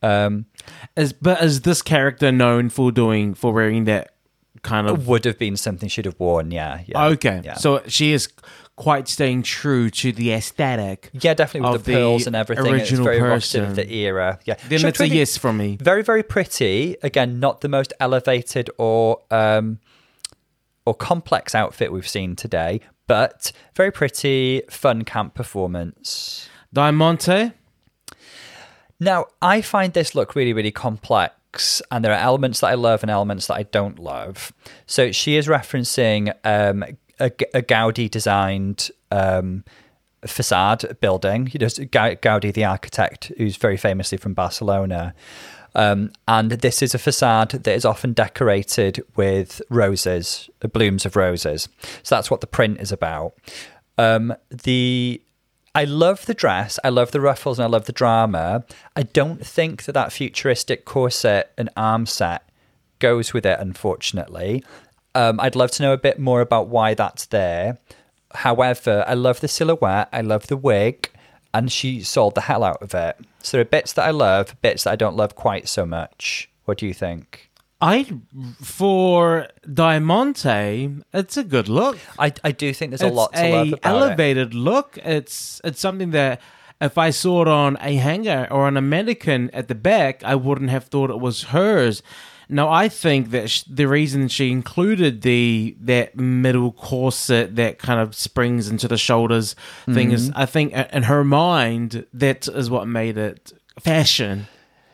Um, 0.02 0.46
Is, 0.96 1.14
but 1.14 1.44
is 1.44 1.62
this 1.62 1.82
character 1.82 2.32
known 2.32 2.70
for 2.70 2.92
doing 2.92 3.34
for 3.34 3.54
wearing 3.54 3.86
that 3.86 4.14
kind 4.64 4.88
of? 4.88 5.08
would 5.08 5.26
have 5.26 5.38
been 5.38 5.56
something 5.58 5.90
she'd 5.90 6.06
have 6.06 6.20
worn. 6.20 6.52
Yeah, 6.52 6.82
yeah. 6.86 7.06
Okay, 7.08 7.42
yeah. 7.44 7.54
so 7.56 7.82
she 7.88 8.14
is 8.14 8.28
quite 8.76 9.08
staying 9.08 9.44
true 9.44 9.90
to 9.92 10.12
the 10.12 10.32
aesthetic. 10.34 11.10
yeah, 11.14 11.34
definitely 11.34 11.70
with 11.70 11.82
of 11.82 11.86
the 11.86 11.92
the 11.92 11.98
pearls 11.98 12.28
and 12.28 12.36
everything. 12.36 12.66
It's 12.66 12.92
original 12.92 13.04
very 13.04 13.18
evocative 13.18 13.70
of 13.70 13.76
the 13.76 13.94
era. 13.94 14.40
Yeah, 14.46 14.56
Then 14.68 14.74
it's 14.74 14.84
looked 14.84 15.00
a 15.02 15.08
yes 15.08 15.38
from 15.38 15.58
me. 15.58 15.78
Very, 15.80 16.02
very 16.02 16.24
pretty. 16.24 16.98
Again, 17.04 17.40
not 17.40 17.62
the 17.62 17.70
most 17.70 17.94
elevated 18.00 18.70
or 18.78 19.22
um, 19.30 19.80
or 20.86 20.96
complex 20.96 21.54
outfit 21.54 21.92
we've 21.92 22.08
seen 22.08 22.36
today, 22.36 22.82
but 23.08 23.52
very 23.76 23.92
pretty, 23.92 24.64
fun 24.70 25.04
camp 25.04 25.36
performance. 25.36 26.50
Diamante. 26.74 27.54
Now, 29.02 29.26
I 29.42 29.62
find 29.62 29.94
this 29.94 30.14
look 30.14 30.36
really, 30.36 30.54
really 30.54 30.72
complex, 30.72 31.82
and 31.90 32.06
there 32.06 32.14
are 32.14 32.20
elements 32.20 32.60
that 32.60 32.68
I 32.68 32.76
love 32.76 33.02
and 33.02 33.10
elements 33.10 33.48
that 33.48 33.56
I 33.56 33.64
don't 33.64 33.98
love. 33.98 34.54
So 34.86 35.12
she 35.12 35.38
is 35.38 35.48
referencing 35.48 36.32
um, 36.46 36.84
a, 37.20 37.32
a 37.56 37.64
Gaudi 37.64 38.10
designed 38.12 38.92
um, 39.10 39.64
facade 40.26 40.98
building. 41.02 41.50
You 41.52 41.60
know, 41.62 41.68
Ga- 41.68 42.16
Gaudi, 42.18 42.54
the 42.54 42.66
architect, 42.66 43.32
who's 43.38 43.56
very 43.56 43.76
famously 43.76 44.20
from 44.20 44.36
Barcelona. 44.36 45.16
Um, 45.74 46.12
and 46.28 46.52
this 46.52 46.84
is 46.84 46.94
a 46.94 47.00
facade 47.00 47.52
that 47.52 47.74
is 47.74 47.86
often 47.86 48.14
decorated 48.14 49.04
with 49.16 49.64
roses, 49.70 50.48
blooms 50.74 51.08
of 51.08 51.16
roses. 51.16 51.70
So 52.04 52.14
that's 52.16 52.30
what 52.30 52.42
the 52.42 52.48
print 52.48 52.80
is 52.80 52.92
about. 52.92 53.34
Um, 53.98 54.36
the 54.50 55.22
I 55.74 55.86
love 55.86 56.26
the 56.26 56.34
dress, 56.34 56.80
I 56.84 56.90
love 56.90 57.12
the 57.12 57.22
ruffles, 57.22 57.58
and 57.58 57.64
I 57.64 57.70
love 57.70 57.86
the 57.86 57.94
drama. 57.94 58.66
I 58.96 59.04
don't 59.04 59.46
think 59.46 59.86
that 59.86 59.94
that 59.94 60.12
futuristic 60.12 60.84
corset 60.84 61.54
and 61.58 61.70
arm 61.78 62.06
set 62.06 62.44
goes 63.00 63.34
with 63.34 63.46
it, 63.46 63.58
unfortunately. 63.60 64.64
Um, 65.16 65.40
I'd 65.40 65.56
love 65.56 65.72
to 65.72 65.84
know 65.84 65.94
a 65.94 65.98
bit 65.98 66.20
more 66.20 66.42
about 66.42 66.68
why 66.68 66.94
that's 66.94 67.26
there. 67.28 67.78
However, 68.34 69.06
I 69.08 69.14
love 69.14 69.40
the 69.40 69.48
silhouette, 69.48 70.10
I 70.12 70.22
love 70.22 70.48
the 70.48 70.58
wig, 70.58 71.10
and 71.54 71.72
she 71.72 72.02
sold 72.02 72.36
the 72.36 72.42
hell 72.42 72.64
out 72.64 72.82
of 72.82 72.94
it. 72.94 73.18
So 73.42 73.58
there 73.58 73.62
are 73.62 73.66
bits 73.66 73.94
that 73.94 74.08
I 74.08 74.12
love, 74.12 74.56
bits 74.62 74.84
that 74.84 74.92
I 74.92 74.96
don't 74.96 75.18
love 75.18 75.36
quite 75.36 75.68
so 75.68 75.86
much. 75.86 76.50
What 76.66 76.78
do 76.78 76.88
you 76.88 76.94
think? 76.94 77.50
I 77.82 78.06
for 78.62 79.48
Diamante, 79.74 80.90
it's 81.14 81.38
a 81.38 81.44
good 81.44 81.68
look. 81.68 81.98
I, 82.20 82.34
I 82.44 82.52
do 82.52 82.74
think 82.74 82.92
there's 82.92 83.02
a 83.02 83.08
lot 83.14 83.34
to 83.34 83.40
a 83.44 83.52
love 83.52 83.68
about 83.68 83.78
it. 83.78 83.80
elevated 83.86 84.54
look. 84.54 84.98
It's 85.04 85.60
it's 85.64 85.80
something 85.80 86.12
that 86.12 86.42
if 86.80 86.98
I 86.98 87.10
saw 87.12 87.42
it 87.44 87.48
on 87.48 87.78
a 87.82 87.96
hanger 87.96 88.48
or 88.50 88.66
on 88.68 88.78
a 88.78 88.82
mannequin 88.82 89.50
at 89.54 89.68
the 89.68 89.76
back, 89.76 90.24
I 90.24 90.36
wouldn't 90.36 90.70
have 90.70 90.86
thought 90.86 91.10
it 91.10 91.20
was 91.20 91.44
hers. 91.46 92.02
Now 92.50 92.70
I 92.70 92.90
think 92.90 93.30
that 93.32 93.50
sh- 93.50 93.64
the 93.64 93.88
reason 93.88 94.28
she 94.28 94.52
included 94.52 95.22
the 95.22 95.76
that 95.80 96.18
middle 96.18 96.72
corset 96.74 97.56
that 97.56 97.80
kind 97.80 98.00
of 98.02 98.14
springs 98.14 98.68
into 98.68 98.88
the 98.90 98.98
shoulders 98.98 99.56
thing 99.86 100.12
is, 100.12 100.30
Mm-hmm. 100.30 100.40
I 100.40 100.46
think 100.46 100.76
uh, 100.78 100.86
in 100.92 101.04
her 101.04 101.24
mind 101.24 102.06
that 102.14 102.48
is 102.48 102.70
what 102.70 102.88
made 102.88 103.18
it 103.18 103.54
fashion. 103.80 104.48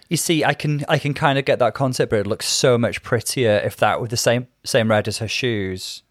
You 0.09 0.17
see, 0.17 0.43
I 0.45 0.53
can 0.53 0.85
I 0.87 0.97
can 0.99 1.13
kind 1.13 1.37
of 1.37 1.45
get 1.45 1.59
that 1.59 1.73
concept, 1.73 2.09
but 2.11 2.19
it 2.19 2.27
looks 2.27 2.47
so 2.47 2.77
much 2.77 3.03
prettier 3.03 3.61
if 3.63 3.75
that 3.77 3.99
were 3.99 4.07
the 4.07 4.17
same 4.17 4.47
same 4.63 4.89
red 4.89 5.07
as 5.07 5.17
her 5.17 5.27
shoes. 5.27 6.03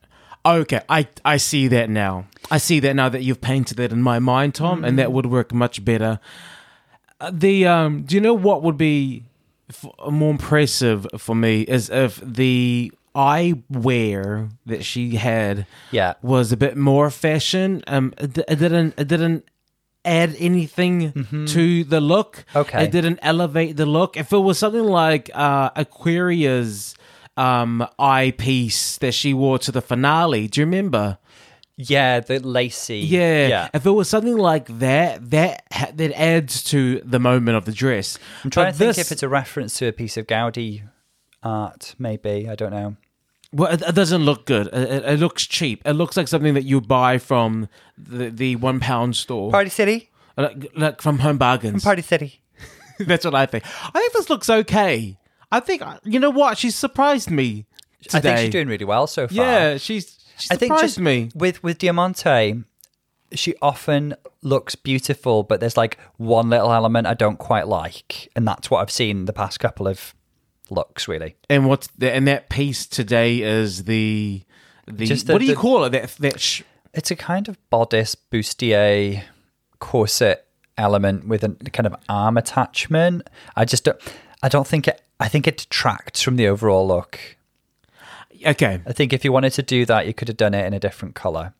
Okay, 0.44 0.80
I 0.88 1.08
I 1.24 1.38
see 1.38 1.66
that 1.68 1.88
now. 1.90 2.26
I 2.50 2.58
see 2.58 2.78
that 2.80 2.94
now 2.94 3.08
that 3.08 3.22
you've 3.22 3.40
painted 3.40 3.80
it 3.80 3.92
in 3.92 4.02
my 4.02 4.18
mind, 4.18 4.54
Tom, 4.54 4.84
and 4.84 4.98
that 4.98 5.12
would 5.12 5.26
work 5.26 5.52
much 5.52 5.84
better. 5.84 6.20
Uh, 7.20 7.30
The 7.32 7.66
um, 7.66 8.02
do 8.02 8.14
you 8.14 8.20
know 8.20 8.34
what 8.34 8.62
would 8.62 8.76
be 8.76 9.24
f- 9.70 9.86
more 10.10 10.30
impressive 10.30 11.06
for 11.18 11.34
me 11.34 11.62
is 11.62 11.88
if 11.90 12.20
the 12.22 12.92
eyewear 13.14 14.50
that 14.66 14.84
she 14.84 15.16
had 15.16 15.66
Yeah. 15.90 16.14
was 16.22 16.52
a 16.52 16.56
bit 16.56 16.76
more 16.76 17.10
fashion. 17.10 17.82
Um, 17.86 18.12
it, 18.18 18.38
it 18.38 18.56
didn't 18.58 18.94
it 18.98 19.08
didn't 19.08 19.44
add 20.06 20.34
anything 20.38 21.46
to 21.48 21.84
the 21.84 22.00
look. 22.00 22.44
Okay. 22.54 22.84
it 22.84 22.90
didn't 22.92 23.18
elevate 23.22 23.76
the 23.76 23.86
look. 23.86 24.16
If 24.16 24.32
it 24.32 24.38
was 24.38 24.58
something 24.58 24.84
like 24.84 25.30
uh, 25.34 25.70
Aquaria's 25.76 26.94
um 27.38 27.86
eyepiece 27.98 28.96
that 28.98 29.12
she 29.12 29.34
wore 29.34 29.58
to 29.58 29.70
the 29.72 29.82
finale, 29.82 30.48
do 30.48 30.60
you 30.60 30.66
remember? 30.66 31.18
Yeah, 31.76 32.20
the 32.20 32.38
lacy. 32.38 33.00
Yeah, 33.00 33.48
yeah. 33.48 33.68
If 33.74 33.84
it 33.84 33.90
was 33.90 34.08
something 34.08 34.38
like 34.38 34.78
that, 34.78 35.30
that 35.30 35.64
ha- 35.70 35.90
that 35.94 36.18
adds 36.18 36.64
to 36.64 37.00
the 37.04 37.18
moment 37.18 37.58
of 37.58 37.66
the 37.66 37.72
dress. 37.72 38.18
I'm 38.44 38.50
trying 38.50 38.68
But 38.68 38.72
to 38.72 38.78
think 38.78 38.88
this- 38.96 39.06
if 39.06 39.12
it's 39.12 39.22
a 39.22 39.28
reference 39.28 39.74
to 39.78 39.86
a 39.88 39.92
piece 39.92 40.16
of 40.16 40.26
Gaudi 40.26 40.88
art. 41.42 41.94
Maybe 41.98 42.48
I 42.48 42.54
don't 42.54 42.72
know. 42.72 42.96
Well, 43.52 43.72
it, 43.72 43.82
it 43.82 43.94
doesn't 43.94 44.24
look 44.24 44.46
good. 44.46 44.68
It, 44.68 45.04
it, 45.04 45.20
looks 45.20 45.46
cheap. 45.46 45.82
It 45.84 45.92
looks 45.92 46.16
like 46.16 46.28
something 46.28 46.54
that 46.54 46.64
you 46.64 46.80
buy 46.80 47.18
from 47.18 47.68
the, 47.96 48.30
the 48.30 48.56
one 48.56 48.80
pound 48.80 49.16
store, 49.16 49.50
Party 49.50 49.70
City. 49.70 50.10
like, 50.36 50.70
like 50.74 51.00
from 51.00 51.20
Home 51.20 51.38
Bargains. 51.38 51.84
Party 51.84 52.02
City. 52.02 52.42
That's 52.98 53.24
what 53.24 53.34
I 53.34 53.46
think. 53.46 53.64
I 53.94 53.98
think 53.98 54.12
this 54.12 54.28
looks 54.30 54.50
okay. 54.50 55.16
I 55.52 55.60
think 55.60 55.82
uh, 55.82 55.98
you 56.04 56.18
know 56.18 56.30
what? 56.30 56.58
She's 56.58 56.74
surprised 56.74 57.30
me 57.30 57.66
today. 58.02 58.18
I 58.18 58.20
think 58.20 58.38
she's 58.38 58.50
doing 58.50 58.68
really 58.68 58.84
well 58.84 59.06
so 59.06 59.28
far. 59.28 59.36
Yeah, 59.36 59.76
she's. 59.76 60.18
She 60.38 60.48
I 60.50 60.56
think 60.56 60.78
just 60.80 60.98
me. 60.98 61.30
with 61.34 61.62
with 61.62 61.78
Diamante, 61.78 62.62
she 63.32 63.54
often 63.62 64.14
looks 64.42 64.74
beautiful, 64.74 65.44
but 65.44 65.60
there's 65.60 65.76
like 65.76 65.98
one 66.16 66.50
little 66.50 66.72
element 66.72 67.06
I 67.06 67.14
don't 67.14 67.38
quite 67.38 67.66
like, 67.66 68.30
and 68.36 68.46
that's 68.46 68.70
what 68.70 68.80
I've 68.80 68.90
seen 68.90 69.24
the 69.24 69.32
past 69.32 69.60
couple 69.60 69.88
of 69.88 70.14
looks. 70.70 71.08
Really, 71.08 71.36
And 71.50 71.66
what's 71.68 71.88
the, 71.98 72.12
and 72.12 72.26
that 72.28 72.48
piece 72.48 72.86
today 72.86 73.40
is 73.42 73.84
the 73.84 74.42
the, 74.86 75.06
the- 75.06 75.32
what 75.32 75.38
do 75.40 75.44
you 75.46 75.54
the- 75.54 75.60
call 75.60 75.84
it? 75.84 75.90
That 75.90 76.08
that 76.20 76.40
sh- 76.40 76.62
it's 76.94 77.10
a 77.10 77.16
kind 77.16 77.48
of 77.48 77.58
bodice 77.70 78.14
bustier 78.14 79.22
corset 79.78 80.46
element 80.78 81.26
with 81.26 81.44
a 81.44 81.48
kind 81.72 81.86
of 81.86 81.94
arm 82.08 82.36
attachment. 82.36 83.28
I 83.54 83.64
just 83.64 83.84
don't. 83.84 83.98
I 84.42 84.48
don't 84.48 84.66
think 84.66 84.88
it. 84.88 85.02
I 85.18 85.28
think 85.28 85.46
it 85.46 85.56
detracts 85.56 86.22
from 86.22 86.36
the 86.36 86.46
overall 86.48 86.86
look. 86.86 87.18
okay, 88.46 88.80
I 88.86 88.92
think 88.92 89.12
if 89.12 89.24
you 89.24 89.32
wanted 89.32 89.52
to 89.54 89.62
do 89.62 89.86
that, 89.86 90.06
you 90.06 90.14
could 90.14 90.28
have 90.28 90.36
done 90.36 90.54
it 90.54 90.64
in 90.66 90.74
a 90.74 90.80
different 90.80 91.14
color. 91.14 91.54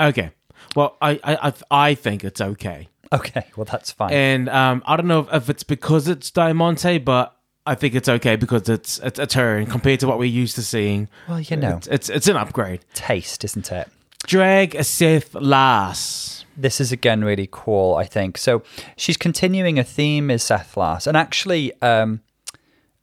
okay. 0.00 0.30
Well, 0.76 0.96
I 1.00 1.12
I 1.24 1.48
I, 1.48 1.52
I 1.70 1.94
think 1.94 2.24
it's 2.24 2.40
okay. 2.40 2.88
Okay, 3.12 3.46
well 3.56 3.64
that's 3.64 3.90
fine. 3.92 4.12
And 4.12 4.48
um, 4.50 4.82
I 4.86 4.96
don't 4.96 5.06
know 5.06 5.20
if, 5.20 5.32
if 5.32 5.50
it's 5.50 5.62
because 5.62 6.08
it's 6.08 6.30
Diamante, 6.30 6.98
but 6.98 7.36
I 7.68 7.74
think 7.74 7.94
it's 7.94 8.08
okay 8.08 8.36
because 8.36 8.68
it's 8.68 8.98
it's, 9.00 9.18
it's 9.18 9.34
her, 9.34 9.58
and 9.58 9.70
compared 9.70 10.00
to 10.00 10.06
what 10.06 10.18
we're 10.18 10.24
used 10.24 10.54
to 10.54 10.62
seeing, 10.62 11.08
well, 11.28 11.38
you 11.40 11.56
know, 11.56 11.76
it's, 11.76 11.86
it's 11.86 12.08
it's 12.08 12.28
an 12.28 12.36
upgrade. 12.36 12.80
taste, 12.94 13.44
isn't 13.44 13.70
it? 13.70 13.88
Drag 14.26 14.74
a 14.74 14.80
Sethlas. 14.80 16.44
this 16.56 16.80
is 16.80 16.90
again 16.92 17.22
really 17.24 17.48
cool 17.50 17.94
i 17.94 18.04
think. 18.04 18.36
So 18.38 18.62
she's 18.96 19.16
continuing 19.16 19.78
a 19.78 19.84
theme 19.84 20.30
is 20.30 20.42
Sethlas. 20.42 21.06
And 21.06 21.16
actually 21.16 21.72
um 21.82 22.20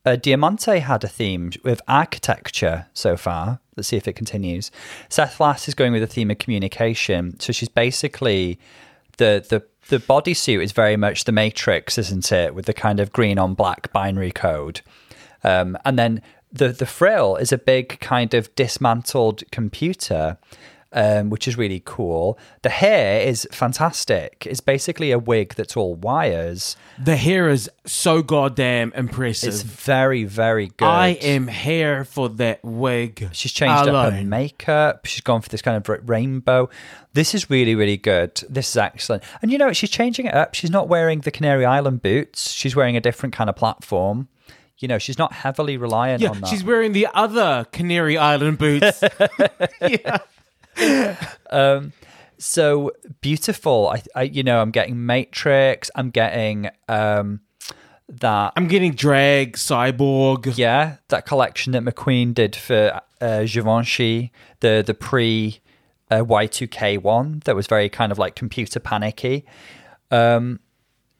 uh, 0.05 0.15
diamante 0.15 0.79
had 0.79 1.03
a 1.03 1.07
theme 1.07 1.51
with 1.63 1.81
architecture 1.87 2.85
so 2.93 3.17
far. 3.17 3.59
Let's 3.75 3.87
see 3.89 3.97
if 3.97 4.07
it 4.07 4.13
continues. 4.13 4.69
Sethlas 5.09 5.67
is 5.67 5.73
going 5.73 5.93
with 5.93 6.03
a 6.03 6.07
theme 6.07 6.29
of 6.29 6.37
communication. 6.37 7.39
So 7.39 7.51
she's 7.51 7.69
basically 7.69 8.59
the 9.17 9.45
the 9.47 9.63
the 9.89 9.99
bodysuit 9.99 10.63
is 10.63 10.71
very 10.71 10.97
much 10.97 11.25
the 11.25 11.31
matrix 11.31 11.97
isn't 11.97 12.31
it? 12.31 12.55
With 12.55 12.65
the 12.65 12.73
kind 12.73 12.99
of 12.99 13.11
green 13.11 13.37
on 13.37 13.53
black 13.53 13.91
binary 13.93 14.31
code. 14.31 14.81
Um, 15.43 15.77
and 15.85 15.97
then 15.99 16.21
the 16.51 16.69
the 16.69 16.85
frill 16.85 17.35
is 17.35 17.51
a 17.51 17.57
big 17.57 17.99
kind 17.99 18.33
of 18.33 18.53
dismantled 18.55 19.43
computer, 19.51 20.37
um, 20.95 21.29
which 21.29 21.47
is 21.47 21.57
really 21.57 21.81
cool. 21.85 22.39
The 22.63 22.69
hair 22.69 23.21
is 23.21 23.47
fantastic. 23.51 24.47
It's 24.49 24.61
basically 24.61 25.11
a 25.11 25.19
wig 25.19 25.53
that's 25.55 25.75
all 25.77 25.93
wires. 25.93 26.75
The 26.97 27.17
hair 27.17 27.49
is 27.49 27.69
so 27.85 28.23
goddamn 28.23 28.93
impressive. 28.95 29.49
It's 29.49 29.61
very 29.61 30.23
very 30.23 30.67
good. 30.77 30.85
I 30.85 31.09
am 31.21 31.49
here 31.49 32.05
for 32.05 32.29
that 32.29 32.63
wig. 32.63 33.29
She's 33.33 33.51
changed 33.51 33.89
up 33.89 34.13
her 34.13 34.23
makeup. 34.23 35.05
She's 35.05 35.21
gone 35.21 35.41
for 35.41 35.49
this 35.49 35.61
kind 35.61 35.77
of 35.77 36.09
rainbow. 36.09 36.69
This 37.13 37.35
is 37.35 37.49
really, 37.49 37.75
really 37.75 37.97
good. 37.97 38.41
This 38.49 38.69
is 38.69 38.77
excellent. 38.77 39.23
And 39.41 39.51
you 39.51 39.57
know, 39.57 39.73
she's 39.73 39.89
changing 39.89 40.25
it 40.25 40.33
up. 40.33 40.53
She's 40.53 40.71
not 40.71 40.87
wearing 40.87 41.19
the 41.19 41.31
Canary 41.31 41.65
Island 41.65 42.01
boots. 42.01 42.51
She's 42.51 42.75
wearing 42.75 42.95
a 42.95 43.01
different 43.01 43.35
kind 43.35 43.49
of 43.49 43.55
platform. 43.57 44.29
You 44.79 44.87
know, 44.89 44.97
she's 44.97 45.17
not 45.17 45.31
heavily 45.31 45.77
reliant 45.77 46.21
Yeah, 46.21 46.29
on 46.31 46.41
that. 46.41 46.49
she's 46.49 46.63
wearing 46.63 46.91
the 46.91 47.07
other 47.13 47.65
Canary 47.71 48.17
Island 48.17 48.57
boots. 48.57 49.01
yeah. 49.81 50.17
so 52.37 52.91
beautiful. 53.21 53.89
I, 53.93 54.03
I, 54.15 54.23
you 54.23 54.43
know, 54.43 54.61
I'm 54.61 54.71
getting 54.71 55.05
Matrix. 55.05 55.89
I'm 55.95 56.09
getting 56.09 56.69
um, 56.87 57.41
that 58.07 58.53
I'm 58.55 58.67
getting 58.67 58.93
drag, 58.93 59.53
cyborg. 59.53 60.57
yeah, 60.57 60.97
that 61.09 61.25
collection 61.25 61.73
that 61.73 61.83
McQueen 61.83 62.33
did 62.33 62.55
for 62.55 63.01
uh, 63.21 63.43
Givenchy, 63.45 64.31
the 64.59 64.83
the 64.85 64.93
pre 64.93 65.59
uh, 66.11 66.17
Y2K 66.17 67.01
one 67.01 67.41
that 67.45 67.55
was 67.55 67.67
very 67.67 67.89
kind 67.89 68.11
of 68.11 68.19
like 68.19 68.35
computer 68.35 68.79
panicky. 68.79 69.45
Um, 70.11 70.59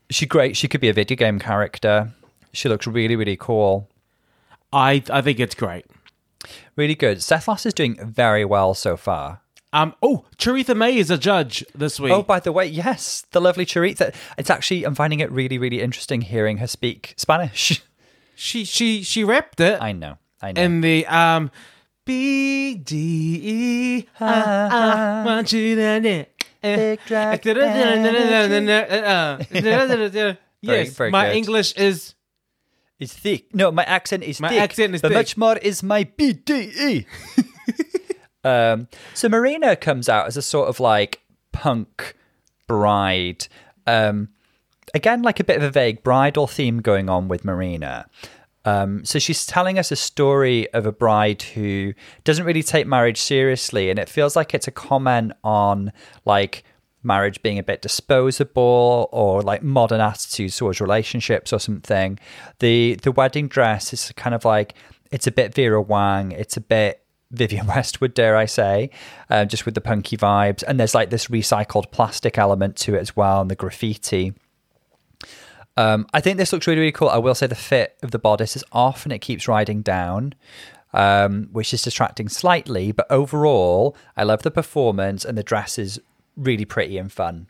she 0.09 0.25
great. 0.25 0.55
She 0.55 0.67
could 0.67 0.81
be 0.81 0.89
a 0.89 0.93
video 0.93 1.15
game 1.15 1.39
character. 1.39 2.13
She 2.53 2.69
looks 2.69 2.87
really 2.87 3.15
really 3.15 3.37
cool. 3.37 3.89
I 4.71 5.03
I 5.09 5.21
think 5.21 5.39
it's 5.39 5.55
great. 5.55 5.85
Really 6.75 6.95
good. 6.95 7.19
Sethlas 7.19 7.65
is 7.65 7.73
doing 7.73 7.97
very 8.03 8.45
well 8.45 8.73
so 8.73 8.95
far. 8.95 9.41
Um. 9.75 9.93
Oh, 10.01 10.23
Charitha 10.37 10.73
May 10.75 10.95
is 10.97 11.11
a 11.11 11.17
judge 11.17 11.65
this 11.75 11.99
week. 11.99 12.13
Oh, 12.13 12.23
by 12.23 12.39
the 12.39 12.53
way, 12.53 12.65
yes, 12.65 13.25
the 13.31 13.41
lovely 13.41 13.65
Charitha. 13.65 14.15
It's 14.37 14.49
actually 14.49 14.85
I'm 14.85 14.95
finding 14.95 15.19
it 15.19 15.29
really 15.29 15.57
really 15.57 15.81
interesting 15.81 16.21
hearing 16.21 16.57
her 16.57 16.67
speak 16.67 17.13
Spanish. 17.17 17.83
she 18.35 18.63
she 18.63 19.03
she 19.03 19.25
rapped 19.25 19.59
it 19.59 19.81
I 19.81 19.91
know. 19.91 20.17
I 20.41 20.53
know. 20.53 20.61
in 20.61 20.79
the 20.79 21.05
um 21.07 21.51
B 22.05 22.75
D 22.75 23.41
E 23.43 24.07
I 24.19 25.23
want 25.25 25.51
you 25.51 25.75
to 25.75 25.99
know. 25.99 26.25
Big 26.61 26.99
drag 27.05 27.45
Yes, 30.61 30.97
my. 30.99 31.33
English 31.33 31.73
is 31.73 32.15
is 32.97 33.13
thick. 33.13 33.53
No, 33.53 33.71
my 33.71 33.83
accent 33.83 34.23
is 34.23 34.37
thick. 34.37 34.41
My 34.41 34.49
thick. 34.49 34.61
accent 34.61 34.95
is 34.95 35.01
but 35.01 35.09
thick. 35.09 35.17
much 35.17 35.37
more 35.37 35.57
is 35.57 35.83
my 35.83 36.05
BDE. 36.05 37.05
Um, 38.45 38.87
so 39.13 39.27
Marina 39.27 39.75
comes 39.75 40.07
out 40.07 40.27
as 40.27 40.37
a 40.37 40.41
sort 40.41 40.69
of 40.69 40.79
like 40.79 41.21
punk 41.51 42.15
bride. 42.67 43.47
Um, 43.87 44.29
again, 44.93 45.23
like 45.23 45.39
a 45.39 45.43
bit 45.43 45.57
of 45.57 45.63
a 45.63 45.71
vague 45.71 46.03
bridal 46.03 46.45
theme 46.45 46.79
going 46.81 47.09
on 47.09 47.27
with 47.27 47.43
Marina. 47.43 48.07
Um, 48.63 49.03
so 49.03 49.19
she's 49.19 49.45
telling 49.45 49.77
us 49.77 49.91
a 49.91 49.95
story 49.95 50.71
of 50.73 50.85
a 50.85 50.91
bride 50.91 51.41
who 51.41 51.93
doesn't 52.23 52.45
really 52.45 52.63
take 52.63 52.87
marriage 52.87 53.19
seriously, 53.19 53.89
and 53.89 53.99
it 53.99 54.09
feels 54.09 54.35
like 54.35 54.53
it's 54.53 54.67
a 54.67 54.71
comment 54.71 55.33
on 55.43 55.91
like 56.25 56.63
marriage 57.03 57.41
being 57.43 57.59
a 57.59 57.63
bit 57.63 57.81
disposable 57.81 59.09
or 59.11 59.41
like 59.41 59.61
modern 59.63 60.01
attitudes 60.01 60.57
towards 60.57 60.81
relationships 60.81 61.51
or 61.51 61.59
something. 61.59 62.19
The 62.59 62.95
the 63.01 63.11
wedding 63.11 63.47
dress 63.47 63.93
is 63.93 64.11
kind 64.15 64.35
of 64.35 64.45
like 64.45 64.75
it's 65.11 65.27
a 65.27 65.31
bit 65.31 65.53
Vera 65.53 65.81
Wang, 65.81 66.31
it's 66.31 66.57
a 66.57 66.61
bit 66.61 67.04
Vivienne 67.31 67.67
Westwood, 67.75 68.13
dare 68.13 68.35
I 68.35 68.45
say, 68.45 68.89
uh, 69.29 69.45
just 69.45 69.65
with 69.65 69.75
the 69.75 69.81
punky 69.81 70.17
vibes, 70.17 70.63
and 70.67 70.79
there's 70.79 70.95
like 70.95 71.09
this 71.09 71.27
recycled 71.27 71.91
plastic 71.91 72.37
element 72.37 72.75
to 72.77 72.95
it 72.95 72.99
as 72.99 73.15
well, 73.15 73.41
and 73.41 73.51
the 73.51 73.55
graffiti. 73.55 74.33
Um, 75.77 76.07
I 76.13 76.21
think 76.21 76.37
this 76.37 76.53
looks 76.53 76.67
really, 76.67 76.79
really 76.79 76.91
cool. 76.91 77.09
I 77.09 77.17
will 77.17 77.35
say 77.35 77.47
the 77.47 77.55
fit 77.55 77.97
of 78.01 78.11
the 78.11 78.19
bodice 78.19 78.55
is 78.55 78.63
off 78.71 79.05
and 79.05 79.11
it 79.11 79.19
keeps 79.19 79.47
riding 79.47 79.81
down, 79.81 80.33
um, 80.93 81.49
which 81.51 81.73
is 81.73 81.81
distracting 81.81 82.29
slightly. 82.29 82.91
But 82.91 83.07
overall, 83.09 83.95
I 84.15 84.23
love 84.23 84.43
the 84.43 84.51
performance 84.51 85.25
and 85.25 85.37
the 85.37 85.43
dress 85.43 85.77
is 85.77 85.99
really 86.37 86.65
pretty 86.65 86.97
and 86.97 87.11
fun. 87.11 87.49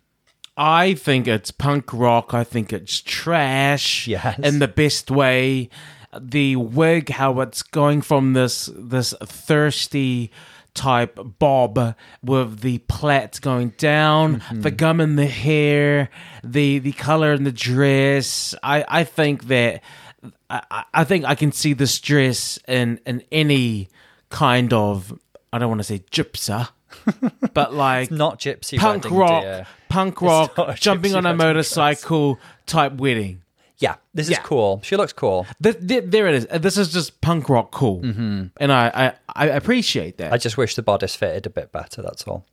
I 0.57 0.93
think 0.93 1.27
it's 1.27 1.51
punk 1.51 1.93
rock. 1.93 2.33
I 2.33 2.43
think 2.43 2.71
it's 2.71 3.01
trash. 3.01 4.07
Yes. 4.07 4.39
In 4.39 4.59
the 4.59 4.67
best 4.67 5.11
way. 5.11 5.69
The 6.19 6.55
wig, 6.55 7.09
how 7.09 7.39
it's 7.41 7.61
going 7.61 8.01
from 8.01 8.33
this 8.33 8.69
this 8.75 9.13
thirsty 9.21 10.31
type 10.73 11.17
bob 11.39 11.95
with 12.21 12.59
the 12.59 12.77
plait 12.79 13.39
going 13.41 13.69
down, 13.77 14.41
mm-hmm. 14.41 14.61
the 14.61 14.71
gum 14.71 15.01
in 15.01 15.15
the 15.15 15.25
hair, 15.25 16.09
the 16.43 16.79
the 16.79 16.91
color 16.91 17.33
in 17.33 17.43
the 17.43 17.51
dress. 17.51 18.53
I 18.61 18.85
I 18.87 19.03
think 19.03 19.45
that 19.45 19.81
I, 20.49 20.83
I- 20.93 21.03
think 21.03 21.25
I 21.25 21.35
can 21.35 21.51
see 21.51 21.73
this 21.73 21.99
dress 21.99 22.59
in 22.67 22.99
in 23.05 23.23
any 23.31 23.89
kind 24.29 24.73
of 24.73 25.17
I 25.51 25.57
don't 25.57 25.69
want 25.69 25.79
to 25.79 25.85
say 25.85 25.99
gypsy, 26.11 26.67
but 27.53 27.73
like 27.73 28.11
Not 28.11 28.39
gypsy 28.39 28.77
punk 28.77 29.05
wedding, 29.05 29.17
rock, 29.17 29.43
dear. 29.43 29.67
punk 29.89 30.21
rock, 30.21 30.75
jumping 30.75 31.15
on 31.15 31.25
a 31.25 31.33
motorcycle 31.33 32.39
type 32.65 32.93
wedding. 32.93 33.41
Yeah, 33.77 33.95
this 34.13 34.29
Yeah. 34.29 34.37
is 34.39 34.45
cool. 34.45 34.79
She 34.83 34.95
looks 34.95 35.11
cool. 35.13 35.45
Th- 35.61 35.77
th- 35.85 36.05
there 36.07 36.27
it 36.27 36.35
is. 36.35 36.47
Uh, 36.49 36.57
This 36.59 36.77
is 36.77 36.93
just 36.93 37.19
punk 37.21 37.49
rock 37.49 37.71
cool, 37.71 38.01
mm-hmm. 38.01 38.45
and 38.57 38.71
I, 38.71 38.87
I 38.95 39.13
I 39.35 39.45
appreciate 39.47 40.17
that. 40.17 40.31
I 40.31 40.37
just 40.37 40.57
wish 40.57 40.75
the 40.75 40.81
bodice 40.81 41.15
fitted 41.15 41.45
a 41.45 41.49
bit 41.49 41.71
better. 41.71 42.01
That's 42.01 42.23
all. 42.23 42.45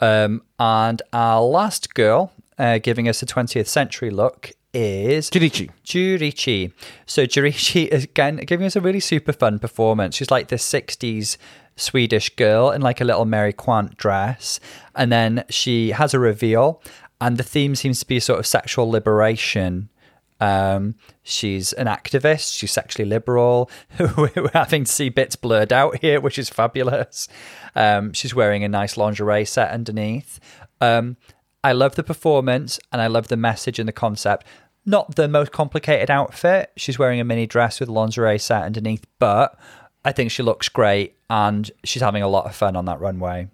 Um, 0.00 0.42
and 0.58 1.00
our 1.12 1.40
last 1.42 1.94
girl, 1.94 2.32
uh, 2.58 2.78
giving 2.78 3.08
us 3.08 3.22
a 3.22 3.26
20th 3.26 3.66
century 3.68 4.10
look, 4.10 4.50
is 4.74 5.30
Juriji. 5.30 5.70
Juriji. 5.84 6.72
So 7.06 7.24
Juriji 7.24 7.86
is 7.92 8.04
again 8.04 8.36
giving 8.46 8.66
us 8.66 8.76
a 8.76 8.80
really 8.80 9.00
super 9.00 9.32
fun 9.32 9.58
performance. 9.58 10.16
She's 10.16 10.30
like 10.30 10.48
this 10.48 10.70
60s 10.70 11.36
Swedish 11.76 12.28
girl 12.36 12.70
in 12.70 12.82
like 12.82 13.00
a 13.00 13.04
little 13.04 13.24
Mary 13.24 13.52
Quant 13.52 13.96
dress. 13.96 14.60
And 14.94 15.10
then 15.12 15.44
she 15.48 15.92
has 15.92 16.12
a 16.14 16.18
reveal, 16.18 16.82
and 17.20 17.36
the 17.38 17.42
theme 17.42 17.74
seems 17.74 18.00
to 18.00 18.06
be 18.06 18.20
sort 18.20 18.38
of 18.38 18.46
sexual 18.46 18.90
liberation. 18.90 19.88
Um, 20.42 20.96
she's 21.22 21.72
an 21.72 21.86
activist. 21.86 22.58
She's 22.58 22.72
sexually 22.72 23.08
liberal. 23.08 23.70
We're 24.16 24.50
having 24.52 24.84
to 24.84 24.90
see 24.90 25.08
bits 25.08 25.36
blurred 25.36 25.72
out 25.72 25.98
here, 26.00 26.20
which 26.20 26.36
is 26.36 26.50
fabulous. 26.50 27.28
Um, 27.76 28.12
she's 28.12 28.34
wearing 28.34 28.64
a 28.64 28.68
nice 28.68 28.96
lingerie 28.96 29.44
set 29.44 29.70
underneath. 29.70 30.40
Um, 30.80 31.16
I 31.62 31.70
love 31.70 31.94
the 31.94 32.02
performance 32.02 32.80
and 32.90 33.00
I 33.00 33.06
love 33.06 33.28
the 33.28 33.36
message 33.36 33.78
and 33.78 33.86
the 33.88 33.92
concept. 33.92 34.44
Not 34.84 35.14
the 35.14 35.28
most 35.28 35.52
complicated 35.52 36.10
outfit. 36.10 36.72
She's 36.76 36.98
wearing 36.98 37.20
a 37.20 37.24
mini 37.24 37.46
dress 37.46 37.78
with 37.78 37.88
lingerie 37.88 38.40
set 38.40 38.64
underneath, 38.64 39.06
but 39.20 39.56
I 40.04 40.10
think 40.10 40.32
she 40.32 40.42
looks 40.42 40.68
great 40.68 41.16
and 41.30 41.70
she's 41.84 42.02
having 42.02 42.24
a 42.24 42.28
lot 42.28 42.46
of 42.46 42.56
fun 42.56 42.74
on 42.74 42.86
that 42.86 42.98
runway. 42.98 43.48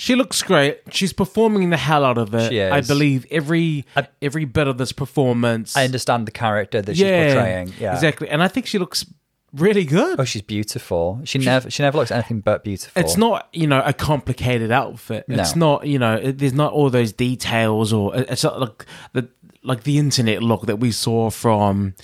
She 0.00 0.14
looks 0.14 0.42
great. 0.42 0.80
She's 0.92 1.12
performing 1.12 1.68
the 1.68 1.76
hell 1.76 2.06
out 2.06 2.16
of 2.16 2.34
it. 2.34 2.48
She 2.48 2.56
is. 2.58 2.72
I 2.72 2.80
believe 2.80 3.26
every 3.30 3.84
every 4.22 4.46
bit 4.46 4.66
of 4.66 4.78
this 4.78 4.92
performance. 4.92 5.76
I 5.76 5.84
understand 5.84 6.26
the 6.26 6.30
character 6.30 6.80
that 6.80 6.96
she's 6.96 7.04
portraying. 7.04 7.74
Yeah, 7.78 7.92
exactly. 7.92 8.26
And 8.30 8.42
I 8.42 8.48
think 8.48 8.64
she 8.66 8.78
looks 8.78 9.04
really 9.52 9.84
good. 9.84 10.18
Oh, 10.18 10.24
she's 10.24 10.40
beautiful. 10.40 11.20
She 11.24 11.36
never 11.38 11.68
she 11.68 11.82
never 11.82 11.98
looks 11.98 12.10
anything 12.10 12.40
but 12.40 12.64
beautiful. 12.64 12.98
It's 13.02 13.18
not, 13.18 13.48
you 13.52 13.66
know, 13.66 13.82
a 13.84 13.92
complicated 13.92 14.70
outfit. 14.72 15.26
It's 15.28 15.54
not, 15.54 15.86
you 15.86 15.98
know, 15.98 16.14
it, 16.14 16.38
there's 16.38 16.54
not 16.54 16.72
all 16.72 16.88
those 16.88 17.12
details 17.12 17.92
or 17.92 18.16
it's 18.16 18.42
not 18.44 18.58
like 18.58 18.86
the 19.12 19.28
like 19.62 19.82
the 19.82 19.98
internet 19.98 20.42
look 20.42 20.64
that 20.64 20.76
we 20.76 20.92
saw 20.92 21.28
from 21.28 21.94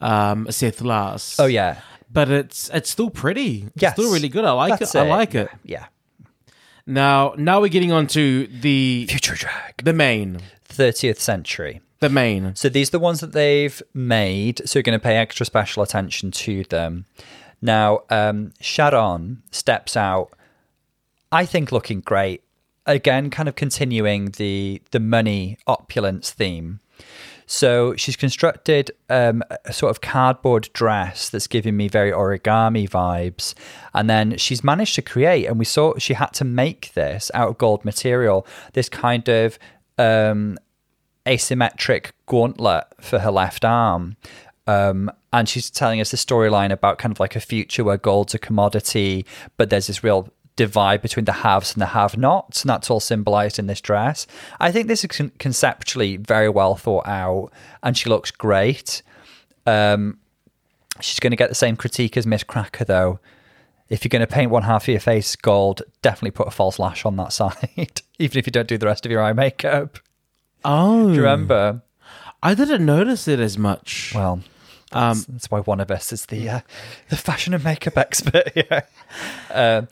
um, 0.00 0.46
Sethlas. 0.46 1.36
Oh 1.38 1.44
yeah. 1.46 1.80
but 2.10 2.30
it's 2.30 2.70
it's 2.72 2.88
still 2.88 3.10
pretty. 3.10 3.64
It's 3.74 3.82
Yes. 3.82 3.92
still 3.92 4.10
really 4.10 4.30
good. 4.30 4.46
I 4.46 4.52
like 4.52 4.78
That's 4.78 4.94
it. 4.94 5.00
I 5.00 5.02
like 5.06 5.34
it. 5.34 5.48
Yeah. 5.64 5.86
Now, 6.86 7.34
now 7.36 7.60
we're 7.60 7.68
getting 7.68 7.92
on 7.92 8.06
to 8.08 8.46
the 8.46 9.06
Future 9.08 9.34
drag. 9.34 9.84
the 9.84 9.92
main, 9.92 10.40
30th 10.68 11.18
century. 11.18 11.80
the 12.00 12.08
main. 12.08 12.54
So 12.56 12.68
these 12.68 12.88
are 12.88 12.92
the 12.92 12.98
ones 12.98 13.20
that 13.20 13.32
they've 13.32 13.80
made. 13.94 14.62
So 14.68 14.78
you're 14.78 14.82
going 14.82 14.98
to 14.98 15.02
pay 15.02 15.16
extra 15.16 15.46
special 15.46 15.82
attention 15.82 16.30
to 16.32 16.64
them. 16.64 17.04
Now, 17.60 18.00
um, 18.10 18.52
Sharonne 18.60 19.38
steps 19.52 19.96
out, 19.96 20.30
I 21.30 21.46
think 21.46 21.70
looking 21.70 22.00
great. 22.00 22.42
Again, 22.84 23.30
kind 23.30 23.48
of 23.48 23.54
continuing 23.54 24.32
the 24.32 24.82
the 24.90 24.98
money 24.98 25.56
opulence 25.68 26.32
theme. 26.32 26.80
So 27.46 27.94
she's 27.96 28.16
constructed 28.16 28.90
um, 29.08 29.42
a 29.64 29.72
sort 29.72 29.90
of 29.90 30.00
cardboard 30.00 30.68
dress 30.72 31.28
that's 31.28 31.46
giving 31.46 31.76
me 31.76 31.88
very 31.88 32.10
origami 32.10 32.88
vibes. 32.88 33.54
And 33.94 34.08
then 34.08 34.36
she's 34.38 34.64
managed 34.64 34.94
to 34.96 35.02
create, 35.02 35.46
and 35.46 35.58
we 35.58 35.64
saw 35.64 35.96
she 35.98 36.14
had 36.14 36.32
to 36.34 36.44
make 36.44 36.92
this 36.94 37.30
out 37.34 37.48
of 37.48 37.58
gold 37.58 37.84
material, 37.84 38.46
this 38.72 38.88
kind 38.88 39.28
of 39.28 39.58
um, 39.98 40.58
asymmetric 41.26 42.12
gauntlet 42.26 42.84
for 43.00 43.18
her 43.20 43.30
left 43.30 43.64
arm. 43.64 44.16
Um, 44.66 45.10
and 45.32 45.48
she's 45.48 45.70
telling 45.70 46.00
us 46.00 46.10
the 46.10 46.16
storyline 46.16 46.70
about 46.70 46.98
kind 46.98 47.12
of 47.12 47.18
like 47.18 47.36
a 47.36 47.40
future 47.40 47.84
where 47.84 47.96
gold's 47.96 48.34
a 48.34 48.38
commodity, 48.38 49.26
but 49.56 49.70
there's 49.70 49.88
this 49.88 50.04
real 50.04 50.28
divide 50.56 51.00
between 51.02 51.24
the 51.24 51.32
haves 51.32 51.72
and 51.72 51.80
the 51.80 51.86
have 51.86 52.16
nots, 52.16 52.62
and 52.62 52.68
that's 52.70 52.90
all 52.90 53.00
symbolized 53.00 53.58
in 53.58 53.66
this 53.66 53.80
dress. 53.80 54.26
I 54.60 54.70
think 54.70 54.88
this 54.88 55.04
is 55.04 55.08
con- 55.08 55.32
conceptually 55.38 56.16
very 56.16 56.48
well 56.48 56.74
thought 56.76 57.06
out, 57.06 57.50
and 57.82 57.96
she 57.96 58.08
looks 58.08 58.30
great. 58.30 59.02
Um, 59.66 60.18
she's 61.00 61.20
going 61.20 61.30
to 61.30 61.36
get 61.36 61.48
the 61.48 61.54
same 61.54 61.76
critique 61.76 62.16
as 62.16 62.26
Miz 62.26 62.44
Cracker, 62.44 62.84
though. 62.84 63.18
If 63.88 64.04
you're 64.04 64.10
going 64.10 64.26
to 64.26 64.26
paint 64.26 64.50
one 64.50 64.62
half 64.62 64.84
of 64.84 64.88
your 64.88 65.00
face 65.00 65.36
gold, 65.36 65.82
definitely 66.00 66.30
put 66.30 66.48
a 66.48 66.50
false 66.50 66.78
lash 66.78 67.04
on 67.04 67.16
that 67.16 67.32
side, 67.32 68.02
even 68.18 68.38
if 68.38 68.46
you 68.46 68.50
don't 68.52 68.68
do 68.68 68.78
the 68.78 68.86
rest 68.86 69.04
of 69.06 69.12
your 69.12 69.22
eye 69.22 69.32
makeup. 69.32 69.98
Oh, 70.64 71.08
Do 71.08 71.14
you 71.14 71.20
remember? 71.22 71.82
I 72.42 72.54
didn't 72.54 72.84
notice 72.84 73.28
it 73.28 73.38
as 73.40 73.56
much. 73.58 74.12
Well, 74.14 74.42
That's, 74.92 75.24
that's 75.26 75.50
why 75.50 75.60
one 75.60 75.80
of 75.80 75.90
us 75.90 76.12
is 76.12 76.26
the 76.26 76.48
uh, 76.48 76.60
the 77.08 77.16
fashion 77.16 77.54
and 77.54 77.64
makeup 77.64 77.98
expert 77.98 78.52
here. 78.54 78.84
Um, 79.50 79.88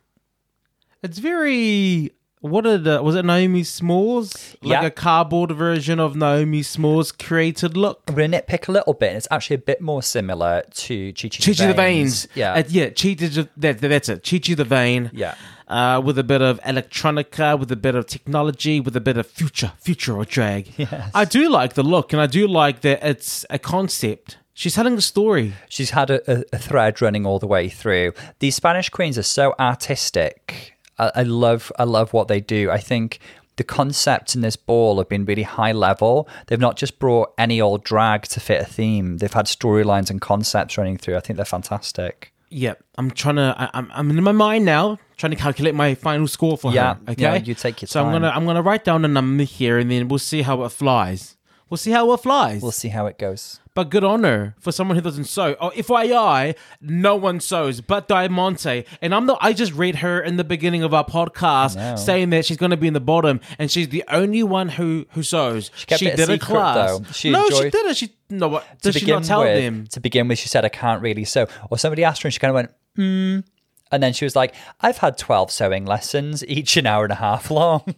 it's 1.02 1.18
very. 1.18 2.12
What 2.40 2.66
are 2.66 2.78
the 2.78 3.02
was 3.02 3.16
it 3.16 3.24
Naomi 3.24 3.64
Smalls? 3.64 4.56
Like 4.62 4.82
Yeah. 4.82 4.86
a 4.86 4.90
cardboard 4.92 5.50
version 5.50 5.98
of 5.98 6.14
Naomi 6.14 6.62
Smalls' 6.62 7.10
created 7.10 7.76
look. 7.76 8.02
I'm 8.06 8.14
going 8.14 8.30
to 8.30 8.40
nitpick 8.40 8.68
a 8.68 8.72
little 8.72 8.94
bit. 8.94 9.08
and 9.08 9.16
It's 9.16 9.26
actually 9.28 9.54
a 9.56 9.58
bit 9.58 9.80
more 9.80 10.04
similar 10.04 10.62
to 10.72 11.12
Chi 11.14 11.28
Chi, 11.30 11.66
the 11.66 11.74
Veins. 11.74 12.28
Yeah. 12.36 12.52
Uh, 12.52 12.62
yeah, 12.68 12.90
Chi 12.90 13.14
Chi, 13.16 13.48
that, 13.56 13.80
that's 13.80 14.08
it. 14.08 14.22
Chi 14.22 14.38
Chi 14.38 14.54
DeVayne. 14.54 15.10
Yeah. 15.12 15.34
Uh, 15.66 16.00
with 16.02 16.16
a 16.16 16.22
bit 16.22 16.40
of 16.40 16.60
electronica, 16.62 17.58
with 17.58 17.72
a 17.72 17.76
bit 17.76 17.96
of 17.96 18.06
technology, 18.06 18.78
with 18.80 18.94
a 18.96 19.00
bit 19.00 19.16
of 19.18 19.26
future, 19.26 19.72
future 19.80 20.16
or 20.16 20.24
drag. 20.24 20.72
Yes. 20.78 21.10
I 21.14 21.24
do 21.24 21.50
like 21.50 21.74
the 21.74 21.82
look, 21.82 22.12
and 22.12 22.22
I 22.22 22.26
do 22.28 22.46
like 22.46 22.80
that 22.82 23.04
it's 23.04 23.44
a 23.50 23.58
concept. 23.58 24.37
She's 24.58 24.74
telling 24.74 24.94
a 24.94 25.00
story. 25.00 25.52
She's 25.68 25.90
had 25.90 26.10
a, 26.10 26.20
a, 26.40 26.44
a 26.54 26.58
thread 26.58 27.00
running 27.00 27.24
all 27.24 27.38
the 27.38 27.46
way 27.46 27.68
through. 27.68 28.12
These 28.40 28.56
Spanish 28.56 28.88
queens 28.88 29.16
are 29.16 29.22
so 29.22 29.54
artistic. 29.60 30.74
I, 30.98 31.12
I 31.14 31.22
love 31.22 31.70
I 31.78 31.84
love 31.84 32.12
what 32.12 32.26
they 32.26 32.40
do. 32.40 32.68
I 32.68 32.78
think 32.78 33.20
the 33.54 33.62
concepts 33.62 34.34
in 34.34 34.40
this 34.40 34.56
ball 34.56 34.98
have 34.98 35.08
been 35.08 35.24
really 35.24 35.44
high 35.44 35.70
level. 35.70 36.28
They've 36.48 36.58
not 36.58 36.76
just 36.76 36.98
brought 36.98 37.32
any 37.38 37.60
old 37.60 37.84
drag 37.84 38.22
to 38.22 38.40
fit 38.40 38.60
a 38.60 38.64
theme. 38.64 39.18
They've 39.18 39.32
had 39.32 39.46
storylines 39.46 40.10
and 40.10 40.20
concepts 40.20 40.76
running 40.76 40.96
through. 40.98 41.16
I 41.16 41.20
think 41.20 41.36
they're 41.36 41.44
fantastic. 41.46 42.32
Yeah, 42.50 42.74
I'm 42.96 43.12
trying 43.12 43.36
to. 43.36 43.54
I, 43.56 43.70
I'm, 43.74 43.88
I'm 43.94 44.10
in 44.10 44.24
my 44.24 44.32
mind 44.32 44.64
now, 44.64 44.98
trying 45.16 45.30
to 45.30 45.36
calculate 45.36 45.76
my 45.76 45.94
final 45.94 46.26
score 46.26 46.58
for 46.58 46.72
Yeah, 46.72 46.94
her. 46.94 47.12
Okay, 47.12 47.22
yeah, 47.22 47.36
you 47.36 47.54
take 47.54 47.80
your 47.80 47.86
So 47.86 48.04
I'm 48.04 48.10
gonna 48.10 48.30
I'm 48.30 48.44
gonna 48.44 48.62
write 48.62 48.82
down 48.82 49.04
a 49.04 49.08
number 49.08 49.44
here, 49.44 49.78
and 49.78 49.88
then 49.88 50.08
we'll 50.08 50.18
see 50.18 50.42
how 50.42 50.64
it 50.64 50.70
flies. 50.70 51.36
We'll 51.70 51.78
see 51.78 51.90
how 51.92 52.10
it 52.12 52.20
flies. 52.20 52.60
We'll 52.60 52.72
see 52.72 52.88
how 52.88 53.06
it 53.06 53.18
goes. 53.18 53.60
But 53.78 53.90
good 53.90 54.02
on 54.02 54.24
her 54.24 54.56
for 54.58 54.72
someone 54.72 54.96
who 54.96 55.02
doesn't 55.02 55.26
sew. 55.26 55.54
Oh, 55.60 55.70
FYI, 55.70 56.56
no 56.80 57.14
one 57.14 57.38
sews 57.38 57.80
but 57.80 58.08
Diamante. 58.08 58.84
And 59.00 59.14
I'm 59.14 59.26
the 59.26 59.38
I 59.40 59.52
just 59.52 59.72
read 59.72 59.94
her 59.98 60.20
in 60.20 60.36
the 60.36 60.42
beginning 60.42 60.82
of 60.82 60.92
our 60.92 61.04
podcast 61.04 61.76
I 61.76 61.94
saying 61.94 62.30
that 62.30 62.44
she's 62.44 62.56
gonna 62.56 62.76
be 62.76 62.88
in 62.88 62.92
the 62.92 62.98
bottom 62.98 63.38
and 63.56 63.70
she's 63.70 63.90
the 63.90 64.02
only 64.08 64.42
one 64.42 64.70
who 64.70 65.06
who 65.10 65.22
sews. 65.22 65.70
She, 65.76 65.86
kept 65.86 66.02
it 66.02 66.14
a 66.14 66.16
did 66.16 66.28
a 66.28 66.32
secret, 66.32 66.48
class. 66.48 66.98
though. 66.98 67.04
She 67.12 67.30
no, 67.30 67.48
she 67.50 67.70
didn't. 67.70 67.94
She 67.94 68.10
no 68.30 68.48
what 68.48 68.66
to 68.82 68.90
does 68.90 69.00
she 69.00 69.06
not 69.06 69.22
tell 69.22 69.42
with, 69.42 69.62
them? 69.62 69.86
to 69.92 70.00
begin 70.00 70.26
with, 70.26 70.40
she 70.40 70.48
said, 70.48 70.64
"I 70.64 70.70
can't 70.70 71.00
really 71.00 71.24
sew." 71.24 71.46
Or 71.70 71.78
somebody 71.78 72.02
asked 72.02 72.22
her, 72.22 72.26
and 72.26 72.34
she 72.34 72.40
kind 72.40 72.50
of 72.50 72.54
went, 72.56 72.70
"Hmm," 72.96 73.46
and 73.92 74.02
then 74.02 74.12
she 74.12 74.24
was 74.24 74.34
like, 74.34 74.56
"I've 74.80 74.98
had 74.98 75.16
twelve 75.18 75.52
sewing 75.52 75.86
lessons, 75.86 76.44
each 76.46 76.76
an 76.76 76.86
hour 76.86 77.04
and 77.04 77.12
a 77.12 77.14
half 77.16 77.48
long." 77.48 77.94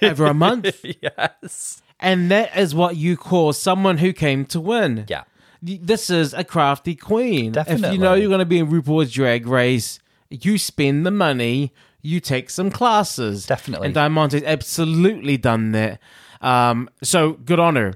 Over 0.00 0.24
a 0.24 0.32
month. 0.32 0.82
yes. 1.02 1.82
And 2.00 2.30
that 2.30 2.56
is 2.56 2.74
what 2.74 2.96
you 2.96 3.16
call 3.16 3.52
someone 3.52 3.98
who 3.98 4.12
came 4.12 4.44
to 4.46 4.60
win. 4.60 5.04
Yeah. 5.08 5.24
This 5.60 6.10
is 6.10 6.32
a 6.32 6.44
crafty 6.44 6.94
queen. 6.94 7.54
If 7.56 7.80
you 7.92 7.98
know 7.98 8.14
you're 8.14 8.28
going 8.28 8.38
to 8.38 8.44
be 8.46 8.58
in 8.60 8.68
RuPaul's 8.68 9.12
Drag 9.12 9.46
Race, 9.46 9.98
you 10.30 10.56
spend 10.58 11.04
the 11.04 11.10
money, 11.10 11.72
you 12.00 12.20
take 12.20 12.50
some 12.50 12.70
classes. 12.70 13.46
Definitely. 13.46 13.86
And 13.86 13.94
Diamante's 13.94 14.44
absolutely 14.44 15.36
done 15.36 15.72
that. 15.72 15.98
Um, 16.40 16.88
so 17.02 17.32
good 17.32 17.58
on 17.58 17.74
her. 17.74 17.94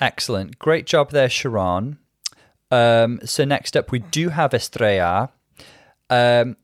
Excellent. 0.00 0.58
Great 0.58 0.86
job 0.86 1.10
there, 1.10 1.28
Sharonne. 1.28 1.98
Um, 2.70 3.20
so 3.24 3.44
next 3.44 3.76
up, 3.76 3.92
we 3.92 3.98
do 3.98 4.30
have 4.30 4.54
Estrella. 4.54 5.30
Um, 6.08 6.56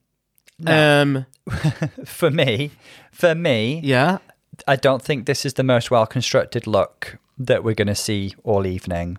Um, 0.66 1.26
for 2.04 2.30
me, 2.30 2.70
for 3.12 3.34
me, 3.34 3.80
yeah. 3.84 4.18
I 4.66 4.76
don't 4.76 5.02
think 5.02 5.26
this 5.26 5.44
is 5.44 5.54
the 5.54 5.62
most 5.62 5.90
well 5.90 6.06
constructed 6.06 6.66
look 6.66 7.18
that 7.38 7.64
we're 7.64 7.74
going 7.74 7.88
to 7.88 7.94
see 7.94 8.34
all 8.44 8.66
evening. 8.66 9.18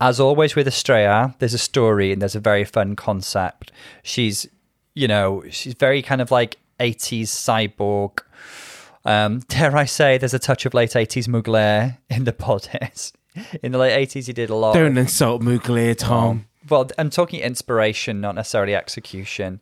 As 0.00 0.18
always 0.18 0.56
with 0.56 0.66
Estrella, 0.66 1.34
there's 1.38 1.54
a 1.54 1.58
story 1.58 2.12
and 2.12 2.20
there's 2.20 2.34
a 2.34 2.40
very 2.40 2.64
fun 2.64 2.96
concept. 2.96 3.70
She's, 4.02 4.46
you 4.94 5.06
know, 5.06 5.44
she's 5.50 5.74
very 5.74 6.02
kind 6.02 6.20
of 6.20 6.30
like 6.30 6.56
80s 6.80 7.24
cyborg. 7.24 8.20
Um, 9.04 9.40
dare 9.48 9.76
I 9.76 9.84
say, 9.84 10.18
there's 10.18 10.34
a 10.34 10.38
touch 10.38 10.66
of 10.66 10.74
late 10.74 10.90
80s 10.90 11.28
Mugler 11.28 11.98
in 12.10 12.24
the 12.24 12.32
bodice. 12.32 13.12
In 13.64 13.72
the 13.72 13.78
late 13.78 14.08
80s, 14.08 14.28
he 14.28 14.32
did 14.32 14.48
a 14.48 14.54
lot. 14.54 14.74
Don't 14.74 14.96
insult 14.96 15.42
Mugler, 15.42 15.96
Tom. 15.98 16.46
well, 16.68 16.88
I'm 16.96 17.10
talking 17.10 17.40
inspiration, 17.40 18.20
not 18.20 18.36
necessarily 18.36 18.76
execution. 18.76 19.60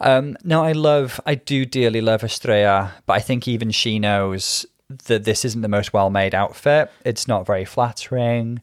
Um, 0.00 0.36
no, 0.44 0.62
I 0.62 0.72
love, 0.72 1.20
I 1.26 1.34
do 1.34 1.64
dearly 1.64 2.00
love 2.00 2.22
Estrella, 2.22 2.94
but 3.06 3.14
I 3.14 3.20
think 3.20 3.48
even 3.48 3.70
she 3.70 3.98
knows 3.98 4.64
that 5.06 5.24
this 5.24 5.44
isn't 5.44 5.60
the 5.60 5.68
most 5.68 5.92
well 5.92 6.10
made 6.10 6.34
outfit. 6.34 6.90
It's 7.04 7.26
not 7.28 7.46
very 7.46 7.64
flattering. 7.64 8.60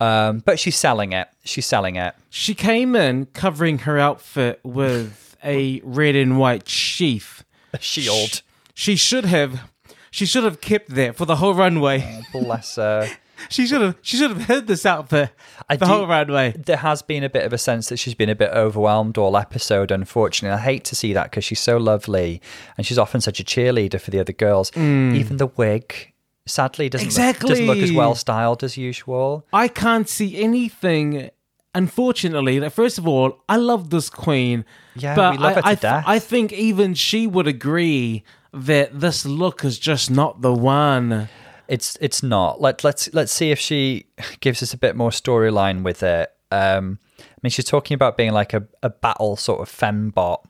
Um, 0.00 0.40
but 0.40 0.58
she's 0.58 0.76
selling 0.76 1.12
it. 1.12 1.28
She's 1.44 1.66
selling 1.66 1.96
it. 1.96 2.14
She 2.28 2.54
came 2.54 2.94
in 2.94 3.26
covering 3.26 3.78
her 3.80 3.98
outfit 3.98 4.60
with 4.62 5.36
a 5.42 5.80
red 5.84 6.14
and 6.16 6.38
white 6.38 6.68
sheath. 6.68 7.44
A 7.72 7.80
shield. 7.80 8.42
She 8.74 8.96
should 8.96 9.24
have. 9.24 9.70
She 10.10 10.26
should 10.26 10.44
have 10.44 10.60
kept 10.60 10.90
that 10.90 11.16
for 11.16 11.26
the 11.26 11.36
whole 11.36 11.54
runway. 11.54 12.22
Bless 12.32 12.76
her. 12.76 13.08
She 13.48 13.66
should 13.66 13.80
have. 13.80 13.96
She 14.02 14.16
should 14.16 14.30
have 14.30 14.46
hid 14.46 14.66
this 14.66 14.84
outfit 14.86 15.30
I 15.68 15.76
the 15.76 15.86
do- 15.86 15.92
whole 15.92 16.06
runway. 16.06 16.52
There 16.56 16.76
has 16.78 17.02
been 17.02 17.24
a 17.24 17.28
bit 17.28 17.44
of 17.44 17.52
a 17.52 17.58
sense 17.58 17.88
that 17.88 17.98
she's 17.98 18.14
been 18.14 18.28
a 18.28 18.34
bit 18.34 18.50
overwhelmed 18.50 19.18
all 19.18 19.36
episode, 19.36 19.90
unfortunately. 19.90 20.54
I 20.56 20.60
hate 20.60 20.84
to 20.84 20.96
see 20.96 21.12
that 21.12 21.30
because 21.30 21.44
she's 21.44 21.60
so 21.60 21.76
lovely 21.76 22.40
and 22.76 22.86
she's 22.86 22.98
often 22.98 23.20
such 23.20 23.40
a 23.40 23.44
cheerleader 23.44 24.00
for 24.00 24.10
the 24.10 24.20
other 24.20 24.32
girls. 24.32 24.70
Hmm. 24.70 25.14
Even 25.14 25.36
the 25.36 25.46
wig, 25.46 26.12
sadly, 26.46 26.88
doesn't, 26.88 27.16
look, 27.16 27.38
doesn't 27.40 27.66
look 27.66 27.78
as 27.78 27.92
well 27.92 28.14
styled 28.14 28.62
as 28.64 28.76
usual. 28.76 29.46
I 29.52 29.68
can't 29.68 30.08
see 30.08 30.40
anything. 30.42 31.30
Unfortunately, 31.74 32.58
that 32.58 32.70
first 32.70 32.96
of 32.96 33.06
all, 33.06 33.42
I 33.48 33.56
love 33.56 33.90
this 33.90 34.08
queen. 34.08 34.64
Yeah, 34.94 35.14
but 35.14 35.32
we 35.32 35.38
love 35.38 35.52
I, 35.52 35.54
her 35.56 35.60
to 35.62 35.68
I, 35.68 35.74
death. 35.74 36.04
I 36.06 36.18
think 36.18 36.52
even 36.52 36.94
she 36.94 37.26
would 37.26 37.46
agree 37.46 38.24
that 38.54 38.98
this 38.98 39.26
look 39.26 39.62
is 39.62 39.78
just 39.78 40.10
not 40.10 40.40
the 40.40 40.54
one. 40.54 41.28
It's 41.68 41.96
it's 42.00 42.22
not. 42.22 42.60
Let 42.60 42.84
let's 42.84 43.12
let's 43.12 43.32
see 43.32 43.50
if 43.50 43.58
she 43.58 44.06
gives 44.40 44.62
us 44.62 44.72
a 44.72 44.78
bit 44.78 44.96
more 44.96 45.10
storyline 45.10 45.82
with 45.82 46.02
it. 46.02 46.32
Um, 46.50 46.98
I 47.18 47.38
mean, 47.42 47.50
she's 47.50 47.64
talking 47.64 47.94
about 47.94 48.16
being 48.16 48.32
like 48.32 48.54
a, 48.54 48.66
a 48.82 48.90
battle 48.90 49.36
sort 49.36 49.60
of 49.60 49.68
fembot. 49.68 50.44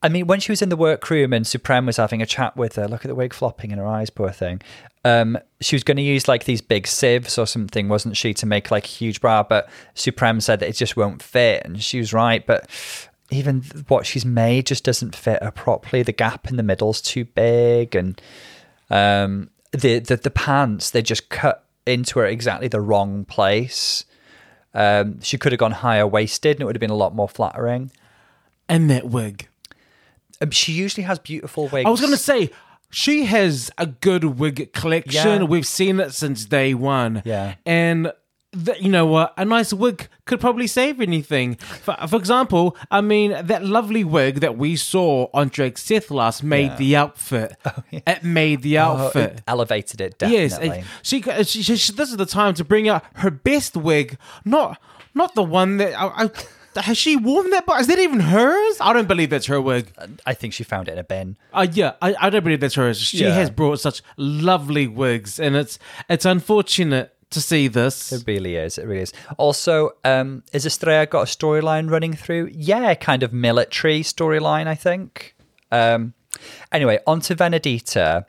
I 0.00 0.08
mean, 0.08 0.28
when 0.28 0.38
she 0.38 0.52
was 0.52 0.62
in 0.62 0.68
the 0.68 0.76
workroom 0.76 1.32
and 1.32 1.44
Supremme 1.44 1.86
was 1.86 1.96
having 1.96 2.22
a 2.22 2.26
chat 2.26 2.56
with 2.56 2.76
her, 2.76 2.86
look 2.86 3.04
at 3.04 3.08
the 3.08 3.16
wig 3.16 3.34
flopping 3.34 3.72
in 3.72 3.78
her 3.78 3.86
eyes, 3.86 4.10
poor 4.10 4.30
thing. 4.30 4.62
Um, 5.04 5.38
she 5.60 5.74
was 5.74 5.82
going 5.82 5.96
to 5.96 6.02
use 6.02 6.28
like 6.28 6.44
these 6.44 6.60
big 6.60 6.86
sieves 6.86 7.36
or 7.36 7.46
something, 7.46 7.88
wasn't 7.88 8.16
she, 8.16 8.32
to 8.34 8.46
make 8.46 8.70
like 8.70 8.84
a 8.84 8.88
huge 8.88 9.20
bra? 9.20 9.42
But 9.42 9.68
Supremme 9.94 10.40
said 10.40 10.60
that 10.60 10.68
it 10.68 10.76
just 10.76 10.96
won't 10.96 11.20
fit, 11.20 11.64
and 11.64 11.82
she 11.82 11.98
was 11.98 12.12
right. 12.12 12.46
But 12.46 12.68
even 13.30 13.62
what 13.88 14.06
she's 14.06 14.24
made 14.24 14.66
just 14.66 14.84
doesn't 14.84 15.16
fit 15.16 15.42
her 15.42 15.50
properly. 15.50 16.04
The 16.04 16.12
gap 16.12 16.48
in 16.48 16.56
the 16.56 16.62
middle's 16.62 17.00
too 17.00 17.24
big, 17.24 17.96
and 17.96 18.20
um, 18.90 19.50
the, 19.72 19.98
the 19.98 20.16
the 20.16 20.30
pants 20.30 20.90
they 20.90 21.02
just 21.02 21.28
cut 21.28 21.64
into 21.86 22.18
her 22.18 22.26
exactly 22.26 22.68
the 22.68 22.80
wrong 22.80 23.24
place. 23.24 24.04
Um, 24.74 25.20
she 25.22 25.38
could 25.38 25.52
have 25.52 25.58
gone 25.58 25.72
higher 25.72 26.06
waisted, 26.06 26.56
and 26.56 26.62
it 26.62 26.64
would 26.66 26.76
have 26.76 26.80
been 26.80 26.90
a 26.90 26.96
lot 26.96 27.14
more 27.14 27.28
flattering. 27.28 27.90
And 28.68 28.90
that 28.90 29.08
wig. 29.08 29.48
Um, 30.40 30.50
she 30.50 30.72
usually 30.72 31.04
has 31.04 31.18
beautiful 31.18 31.68
wigs. 31.68 31.86
I 31.86 31.90
was 31.90 32.00
going 32.00 32.12
to 32.12 32.18
say, 32.18 32.50
she 32.90 33.24
has 33.24 33.70
a 33.78 33.86
good 33.86 34.24
wig 34.24 34.72
collection. 34.72 35.42
Yeah. 35.42 35.48
We've 35.48 35.66
seen 35.66 36.00
it 36.00 36.12
since 36.12 36.44
day 36.44 36.74
one. 36.74 37.22
Yeah. 37.24 37.54
And. 37.64 38.12
Th 38.52 38.80
you 38.80 38.88
know 38.90 39.04
what? 39.04 39.34
A 39.36 39.44
nice 39.44 39.74
wig 39.74 40.08
could 40.24 40.40
probably 40.40 40.66
save 40.66 41.00
anything. 41.02 41.56
For, 41.56 41.94
for 42.08 42.16
example, 42.16 42.76
I 42.90 43.02
mean, 43.02 43.32
that 43.46 43.62
lovely 43.64 44.04
wig 44.04 44.40
that 44.40 44.56
we 44.56 44.74
saw 44.76 45.28
on 45.34 45.48
Drake 45.48 45.74
Sethlas 45.76 46.42
made 46.42 46.76
the 46.78 46.96
outfit. 46.96 47.56
It 47.92 48.24
made 48.24 48.62
the 48.62 48.78
Oh, 48.78 48.82
outfit. 48.96 49.32
it 49.32 49.42
elevated 49.46 50.00
it 50.00 50.14
Yes, 50.20 50.52
definitely. 50.52 50.78
and 50.78 50.86
she, 51.02 51.20
she, 51.22 51.62
she, 51.62 51.76
she- 51.76 51.92
This 51.92 52.10
is 52.10 52.16
the 52.16 52.26
time 52.26 52.54
to 52.54 52.64
bring 52.64 52.88
out 52.88 53.04
her 53.16 53.30
best 53.30 53.76
wig, 53.76 54.16
not 54.44 54.80
not 55.14 55.34
the 55.34 55.42
one 55.42 55.76
that 55.78 55.92
I, 56.00 56.24
I 56.24 56.30
has 56.80 56.96
she 56.96 57.16
worn 57.16 57.50
that? 57.50 57.66
But 57.66 57.80
is 57.80 57.86
that 57.88 57.98
even 57.98 58.20
hers? 58.20 58.76
I 58.80 58.92
don't 58.92 59.08
believe 59.08 59.30
that's 59.30 59.46
her 59.46 59.60
wig. 59.60 59.92
I 60.24 60.32
think 60.32 60.52
she 60.54 60.62
found 60.64 60.88
it 60.88 60.92
in 60.92 60.98
a 60.98 61.04
bin. 61.04 61.36
Uh, 61.52 61.66
yeah, 61.72 61.94
I, 62.00 62.14
I 62.20 62.30
don't 62.30 62.44
believe 62.44 62.60
that's 62.60 62.76
hers. 62.76 62.98
She 63.00 63.18
Yeah. 63.24 63.34
has 63.34 63.50
brought 63.50 63.80
such 63.80 64.00
lovely 64.16 64.86
wigs, 64.86 65.40
and 65.40 65.56
it's 65.56 65.78
it's 66.08 66.24
unfortunate 66.24 67.14
to 67.30 67.40
see 67.40 67.68
this. 67.68 68.12
It 68.12 68.24
really 68.26 68.56
is. 68.56 68.78
It 68.78 68.86
really 68.86 69.02
is. 69.02 69.12
Also, 69.36 69.90
um, 70.04 70.42
is 70.52 70.64
Estrella 70.66 71.06
got 71.06 71.22
a 71.22 71.36
storyline 71.36 71.90
running 71.90 72.14
through? 72.14 72.50
Yeah, 72.52 72.94
kind 72.94 73.22
of 73.22 73.32
military 73.32 74.00
storyline, 74.02 74.66
I 74.66 74.74
think. 74.74 75.34
Um, 75.70 76.14
anyway, 76.72 76.98
on 77.06 77.20
to 77.22 77.36
Venedita. 77.36 78.24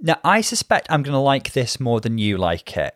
Now, 0.00 0.16
I 0.24 0.40
suspect 0.40 0.86
I'm 0.90 1.02
going 1.02 1.12
to 1.14 1.18
like 1.18 1.52
this 1.52 1.78
more 1.80 2.00
than 2.00 2.18
you 2.18 2.36
like 2.36 2.76
it. 2.76 2.94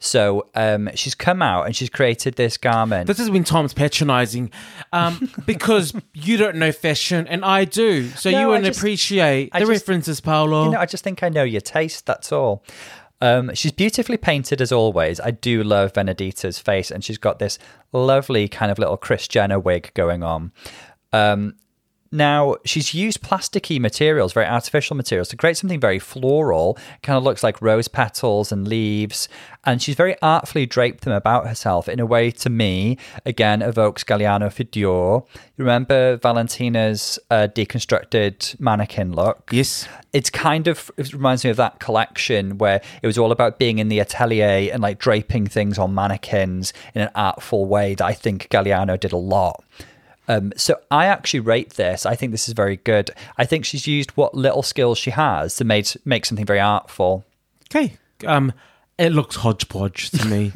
So 0.00 0.46
um, 0.54 0.88
she's 0.94 1.16
come 1.16 1.42
out 1.42 1.66
and 1.66 1.74
she's 1.74 1.90
created 1.90 2.36
this 2.36 2.56
garment. 2.56 3.08
This 3.08 3.18
has 3.18 3.30
been 3.30 3.42
Tom's 3.42 3.74
patronizing 3.74 4.52
um, 4.92 5.28
because 5.46 5.92
you 6.14 6.36
don't 6.36 6.54
know 6.56 6.70
fashion 6.70 7.26
and 7.26 7.44
I 7.44 7.64
do. 7.64 8.08
So 8.10 8.30
No, 8.30 8.38
you 8.38 8.44
I 8.44 8.46
wouldn't 8.46 8.66
just- 8.66 8.78
appreciate 8.78 9.50
I 9.52 9.58
the 9.58 9.66
just- 9.66 9.70
references, 9.88 10.20
Paolo. 10.20 10.66
You 10.66 10.70
know, 10.72 10.78
I 10.78 10.86
just 10.86 11.02
think 11.02 11.24
I 11.24 11.28
know 11.30 11.42
your 11.42 11.60
taste. 11.62 12.06
That's 12.06 12.30
all. 12.30 12.62
Um, 13.20 13.54
she's 13.54 13.72
beautifully 13.72 14.16
painted 14.16 14.60
as 14.60 14.70
always. 14.70 15.20
I 15.20 15.32
do 15.32 15.62
love 15.62 15.92
Venedita's 15.92 16.58
face, 16.58 16.90
and 16.90 17.04
she's 17.04 17.18
got 17.18 17.38
this 17.38 17.58
lovely 17.92 18.48
kind 18.48 18.70
of 18.70 18.78
little 18.78 18.96
Kris 18.96 19.26
Jenner 19.26 19.58
wig 19.58 19.90
going 19.94 20.22
on. 20.22 20.52
Um, 21.12 21.54
now 22.10 22.56
she's 22.64 22.94
used 22.94 23.22
plasticky 23.22 23.80
materials, 23.80 24.32
very 24.32 24.46
artificial 24.46 24.96
materials, 24.96 25.28
to 25.28 25.36
create 25.36 25.56
something 25.56 25.80
very 25.80 25.98
floral. 25.98 26.78
Kind 27.02 27.16
of 27.16 27.22
looks 27.22 27.42
like 27.42 27.60
rose 27.60 27.88
petals 27.88 28.50
and 28.52 28.66
leaves, 28.66 29.28
and 29.64 29.82
she's 29.82 29.94
very 29.94 30.16
artfully 30.22 30.66
draped 30.66 31.04
them 31.04 31.12
about 31.12 31.46
herself 31.46 31.88
in 31.88 32.00
a 32.00 32.06
way 32.06 32.30
to 32.30 32.50
me 32.50 32.96
again 33.26 33.62
evokes 33.62 34.04
Galliano 34.04 34.52
for 34.52 34.64
Dior. 34.64 35.26
You 35.56 35.64
remember 35.64 36.16
Valentina's 36.16 37.18
uh, 37.30 37.48
deconstructed 37.54 38.58
mannequin 38.60 39.12
look? 39.12 39.50
yes. 39.52 39.88
it's 40.12 40.30
kind 40.30 40.68
of 40.68 40.90
it 40.96 41.12
reminds 41.12 41.44
me 41.44 41.50
of 41.50 41.56
that 41.56 41.80
collection 41.80 42.58
where 42.58 42.80
it 43.02 43.06
was 43.06 43.18
all 43.18 43.32
about 43.32 43.58
being 43.58 43.78
in 43.78 43.88
the 43.88 43.98
atelier 43.98 44.70
and 44.72 44.82
like 44.82 44.98
draping 44.98 45.46
things 45.46 45.78
on 45.78 45.94
mannequins 45.94 46.72
in 46.94 47.02
an 47.02 47.10
artful 47.14 47.66
way 47.66 47.94
that 47.94 48.04
I 48.04 48.14
think 48.14 48.48
Galliano 48.48 48.98
did 48.98 49.12
a 49.12 49.16
lot. 49.16 49.62
Um, 50.28 50.52
so 50.56 50.78
I 50.90 51.06
actually 51.06 51.40
rate 51.40 51.74
this. 51.74 52.04
I 52.04 52.14
think 52.14 52.32
this 52.32 52.48
is 52.48 52.54
very 52.54 52.76
good. 52.76 53.10
I 53.38 53.46
think 53.46 53.64
she's 53.64 53.86
used 53.86 54.10
what 54.10 54.34
little 54.34 54.62
skills 54.62 54.98
she 54.98 55.10
has 55.10 55.56
to 55.56 55.64
make 55.64 55.96
make 56.04 56.26
something 56.26 56.46
very 56.46 56.60
artful. 56.60 57.24
Okay. 57.70 57.96
Um, 58.26 58.52
it 58.98 59.10
looks 59.12 59.36
hodgepodge 59.36 60.10
to 60.10 60.26
me. 60.26 60.52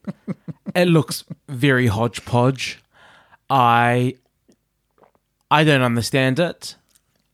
it 0.74 0.88
looks 0.88 1.24
very 1.48 1.86
hodgepodge. 1.86 2.82
I 3.48 4.16
I 5.50 5.62
don't 5.62 5.82
understand 5.82 6.40
it. 6.40 6.74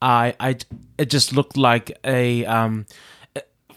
I 0.01 0.35
I 0.39 0.57
it 0.97 1.09
just 1.09 1.33
looked 1.33 1.57
like 1.57 1.97
a 2.03 2.45
um 2.45 2.85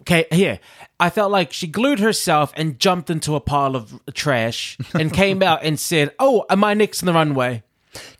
okay 0.02 0.26
here 0.30 0.60
I 0.98 1.10
felt 1.10 1.30
like 1.30 1.52
she 1.52 1.66
glued 1.66 1.98
herself 1.98 2.52
and 2.56 2.78
jumped 2.78 3.10
into 3.10 3.34
a 3.34 3.40
pile 3.40 3.76
of 3.76 4.00
trash 4.14 4.78
and 4.94 5.12
came 5.12 5.42
out 5.50 5.62
and 5.62 5.78
said, 5.78 6.14
"Oh, 6.18 6.46
am 6.48 6.64
I 6.64 6.74
next 6.74 7.02
in 7.02 7.06
the 7.06 7.12
runway?" 7.12 7.62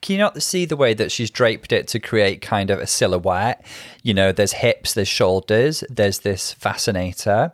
Can 0.03 0.15
you 0.15 0.19
not 0.19 0.43
see 0.43 0.65
the 0.65 0.77
way 0.77 0.95
that 0.95 1.11
she's 1.11 1.31
draped 1.31 1.73
it 1.73 1.89
to 1.89 1.99
create 1.99 2.41
kind 2.41 2.71
of 2.71 2.79
a 2.79 2.87
silhouette? 2.87 3.65
You 4.03 4.15
know, 4.15 4.33
there's 4.33 4.53
hips, 4.53 4.95
there's 4.95 5.09
shoulders, 5.09 5.83
there's 5.91 6.21
this 6.21 6.53
fascinator, 6.53 7.53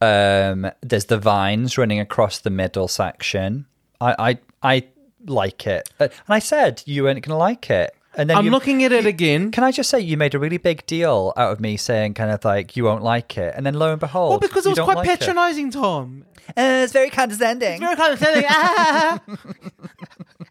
um, 0.00 0.70
there's 0.82 1.06
the 1.06 1.18
vines 1.18 1.78
running 1.78 2.00
across 2.00 2.38
the 2.38 2.50
middle 2.50 2.88
section. 2.88 3.66
I 4.00 4.38
I, 4.62 4.74
I 4.76 4.84
like 5.26 5.66
it, 5.66 5.88
Uh, 5.98 6.04
and 6.04 6.12
I 6.28 6.38
said 6.38 6.82
you 6.84 7.02
weren't 7.04 7.24
going 7.24 7.34
to 7.34 7.36
like 7.36 7.70
it, 7.70 7.95
and 8.16 8.30
then 8.30 8.36
I'm 8.36 8.46
you, 8.46 8.50
looking 8.50 8.82
at 8.84 8.92
it 8.92 9.06
again. 9.06 9.50
Can 9.50 9.64
I 9.64 9.72
just 9.72 9.90
say 9.90 10.00
you 10.00 10.16
made 10.16 10.34
a 10.34 10.38
really 10.38 10.58
big 10.58 10.86
deal 10.86 11.32
out 11.36 11.52
of 11.52 11.60
me 11.60 11.76
saying 11.76 12.14
kind 12.14 12.30
of 12.30 12.44
like 12.44 12.76
you 12.76 12.84
won't 12.84 13.02
like 13.02 13.36
it, 13.38 13.54
and 13.56 13.64
then 13.64 13.74
lo 13.74 13.90
and 13.92 14.00
behold, 14.00 14.30
Well, 14.30 14.38
because 14.38 14.66
it 14.66 14.70
was 14.70 14.78
quite 14.78 14.96
like 14.96 15.08
patronizing, 15.08 15.70
Tom. 15.70 16.24
Uh, 16.48 16.82
it's 16.84 16.92
very 16.92 17.10
condescending. 17.10 17.80
very 17.80 17.96
condescending. 17.96 18.44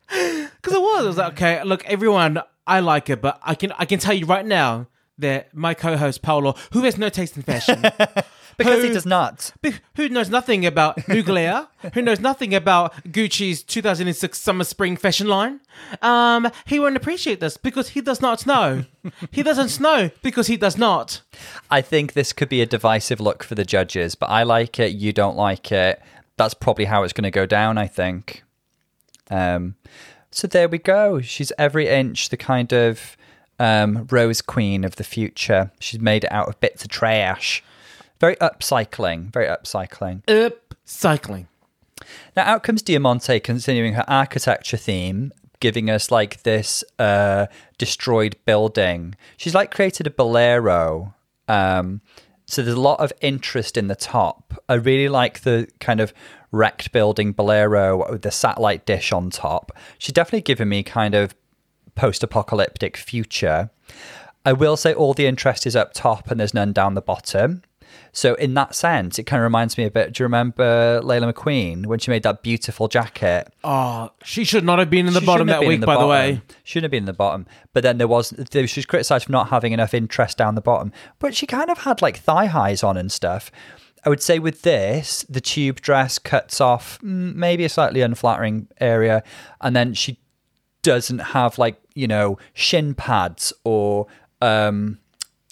Because 0.07 0.73
it 0.73 0.81
was. 0.81 1.03
I 1.03 1.07
was 1.07 1.17
like, 1.17 1.33
okay, 1.33 1.63
look, 1.63 1.83
everyone, 1.85 2.39
I 2.67 2.79
like 2.79 3.09
it, 3.09 3.21
but 3.21 3.39
I 3.43 3.55
can 3.55 3.71
I 3.77 3.85
can 3.85 3.99
tell 3.99 4.13
you 4.13 4.25
right 4.25 4.45
now 4.45 4.87
that 5.17 5.53
my 5.53 5.73
co-host 5.73 6.21
Paolo, 6.21 6.55
who 6.73 6.83
has 6.83 6.97
no 6.97 7.09
taste 7.09 7.35
in 7.37 7.43
fashion, 7.43 7.83
because 8.57 8.83
he 8.83 8.89
does 8.89 9.05
not. 9.05 9.51
who 9.95 10.09
knows 10.09 10.29
nothing 10.29 10.65
about 10.65 10.97
Mugler, 11.07 11.67
who 11.93 12.01
knows 12.01 12.19
nothing 12.19 12.53
about 12.53 12.93
Gucci's 13.03 13.63
2006 13.63 14.39
summer 14.39 14.63
spring 14.63 14.97
fashion 14.97 15.27
line, 15.27 15.61
um, 16.01 16.49
he 16.65 16.79
won't 16.79 16.97
appreciate 16.97 17.39
this 17.39 17.57
because 17.57 17.89
he 17.89 18.01
does 18.01 18.21
not 18.21 18.45
know. 18.45 18.85
he 19.31 19.43
doesn't 19.43 19.79
know 19.79 20.09
because 20.21 20.47
he 20.47 20.57
does 20.57 20.77
not. 20.77 21.21
I 21.69 21.81
think 21.81 22.13
this 22.13 22.33
could 22.33 22.49
be 22.49 22.61
a 22.61 22.65
divisive 22.65 23.19
look 23.19 23.43
for 23.43 23.55
the 23.55 23.65
judges, 23.65 24.15
but 24.15 24.29
I 24.29 24.43
like 24.43 24.79
it. 24.79 24.93
You 24.93 25.13
don't 25.13 25.37
like 25.37 25.71
it. 25.71 26.01
That's 26.37 26.53
probably 26.53 26.85
how 26.85 27.03
it's 27.03 27.13
going 27.13 27.23
to 27.23 27.31
go 27.31 27.45
down. 27.45 27.77
I 27.77 27.87
think. 27.87 28.43
Um, 29.29 29.75
so 30.31 30.47
there 30.47 30.67
we 30.67 30.77
go. 30.77 31.21
She's 31.21 31.51
every 31.57 31.87
inch 31.87 32.29
the 32.29 32.37
kind 32.37 32.73
of 32.73 33.15
um, 33.59 34.05
rose 34.11 34.41
queen 34.41 34.83
of 34.83 34.97
the 34.97 35.03
future. 35.03 35.71
She's 35.79 35.99
made 35.99 36.25
it 36.25 36.31
out 36.31 36.49
of 36.49 36.59
bits 36.59 36.83
of 36.83 36.89
trash. 36.89 37.63
Very 38.19 38.35
upcycling. 38.37 39.31
Very 39.31 39.47
upcycling. 39.47 40.23
Upcycling. 40.25 41.47
Now, 42.35 42.43
out 42.43 42.63
comes 42.63 42.81
Diamante 42.81 43.39
continuing 43.39 43.93
her 43.93 44.05
architecture 44.07 44.77
theme, 44.77 45.31
giving 45.59 45.89
us 45.89 46.11
like 46.11 46.43
this 46.43 46.83
uh, 46.99 47.47
destroyed 47.77 48.35
building. 48.45 49.15
She's 49.37 49.55
like 49.55 49.71
created 49.71 50.07
a 50.07 50.11
bolero. 50.11 51.13
Um, 51.47 52.01
so 52.45 52.61
there's 52.61 52.77
a 52.77 52.81
lot 52.81 52.99
of 52.99 53.11
interest 53.21 53.77
in 53.77 53.87
the 53.87 53.95
top. 53.95 54.53
I 54.69 54.75
really 54.75 55.09
like 55.09 55.41
the 55.41 55.67
kind 55.79 55.99
of 55.99 56.13
wrecked 56.51 56.91
building 56.91 57.31
bolero 57.31 58.11
with 58.11 58.21
the 58.21 58.31
satellite 58.31 58.85
dish 58.85 59.11
on 59.11 59.29
top. 59.29 59.71
She's 59.97 60.13
definitely 60.13 60.41
given 60.41 60.69
me 60.69 60.83
kind 60.83 61.15
of 61.15 61.35
post 61.95 62.23
apocalyptic 62.23 62.97
future. 62.97 63.69
I 64.45 64.53
will 64.53 64.77
say 64.77 64.93
all 64.93 65.13
the 65.13 65.25
interest 65.25 65.65
is 65.65 65.75
up 65.75 65.93
top 65.93 66.29
and 66.29 66.39
there's 66.39 66.53
none 66.53 66.71
down 66.71 66.93
the 66.93 67.01
bottom. 67.01 67.63
So 68.15 68.35
in 68.35 68.53
that 68.53 68.73
sense, 68.73 69.19
it 69.19 69.25
kind 69.25 69.41
of 69.41 69.43
reminds 69.43 69.77
me 69.77 69.83
a 69.83 69.91
bit. 69.91 70.13
Do 70.13 70.23
you 70.23 70.25
remember 70.25 71.01
Layla 71.01 71.33
McQueen 71.33 71.85
when 71.85 71.99
she 71.99 72.11
made 72.11 72.23
that 72.23 72.43
beautiful 72.43 72.87
jacket? 72.87 73.53
Oh, 73.61 74.09
she 74.23 74.45
should 74.45 74.63
not 74.63 74.79
have 74.79 74.89
been 74.89 75.05
in 75.05 75.13
the 75.13 75.19
She 75.19 75.25
bottom 75.25 75.47
that 75.47 75.65
week, 75.65 75.81
by 75.81 75.97
the 75.97 76.07
way. 76.07 76.41
Shouldn't 76.63 76.85
have 76.85 76.91
been 76.91 77.03
in 77.03 77.07
the 77.07 77.13
bottom. 77.13 77.45
But 77.73 77.83
then 77.83 77.97
there 77.97 78.07
was, 78.07 78.33
she 78.51 78.61
was 78.61 78.85
criticised 78.85 79.25
for 79.25 79.33
not 79.33 79.49
having 79.49 79.73
enough 79.73 79.93
interest 79.93 80.37
down 80.37 80.55
the 80.55 80.61
bottom. 80.61 80.93
But 81.19 81.35
she 81.35 81.45
kind 81.45 81.69
of 81.69 81.79
had 81.79 82.01
like 82.01 82.17
thigh 82.17 82.45
highs 82.45 82.83
on 82.83 82.95
and 82.95 83.11
stuff. 83.11 83.51
I 84.05 84.09
would 84.09 84.21
say 84.21 84.39
with 84.39 84.61
this, 84.61 85.25
the 85.27 85.41
tube 85.41 85.81
dress 85.81 86.17
cuts 86.17 86.61
off 86.61 86.99
mm, 87.01 87.35
maybe 87.35 87.65
a 87.65 87.69
slightly 87.69 87.99
unflattering 87.99 88.69
area. 88.79 89.23
And 89.59 89.75
then 89.75 89.93
she 89.93 90.21
doesn't 90.83 91.19
have 91.19 91.57
like, 91.57 91.81
you 91.95 92.07
know, 92.07 92.37
shin 92.53 92.93
pads 92.93 93.51
or 93.65 94.07
um, 94.41 94.99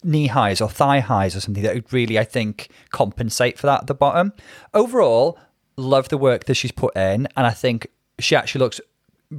knee 0.03 0.27
highs 0.27 0.61
or 0.61 0.69
thigh 0.69 0.99
highs 0.99 1.35
or 1.35 1.41
something 1.41 1.63
that 1.63 1.75
would 1.75 1.93
really, 1.93 2.17
I 2.19 2.23
think, 2.23 2.69
compensate 2.91 3.57
for 3.57 3.67
that 3.67 3.81
at 3.81 3.87
the 3.87 3.95
bottom. 3.95 4.33
Overall, 4.73 5.37
love 5.77 6.09
the 6.09 6.17
work 6.17 6.45
that 6.45 6.55
she's 6.55 6.71
put 6.71 6.95
in. 6.95 7.27
And 7.35 7.47
I 7.47 7.51
think 7.51 7.87
she 8.19 8.35
actually 8.35 8.59
looks 8.59 8.79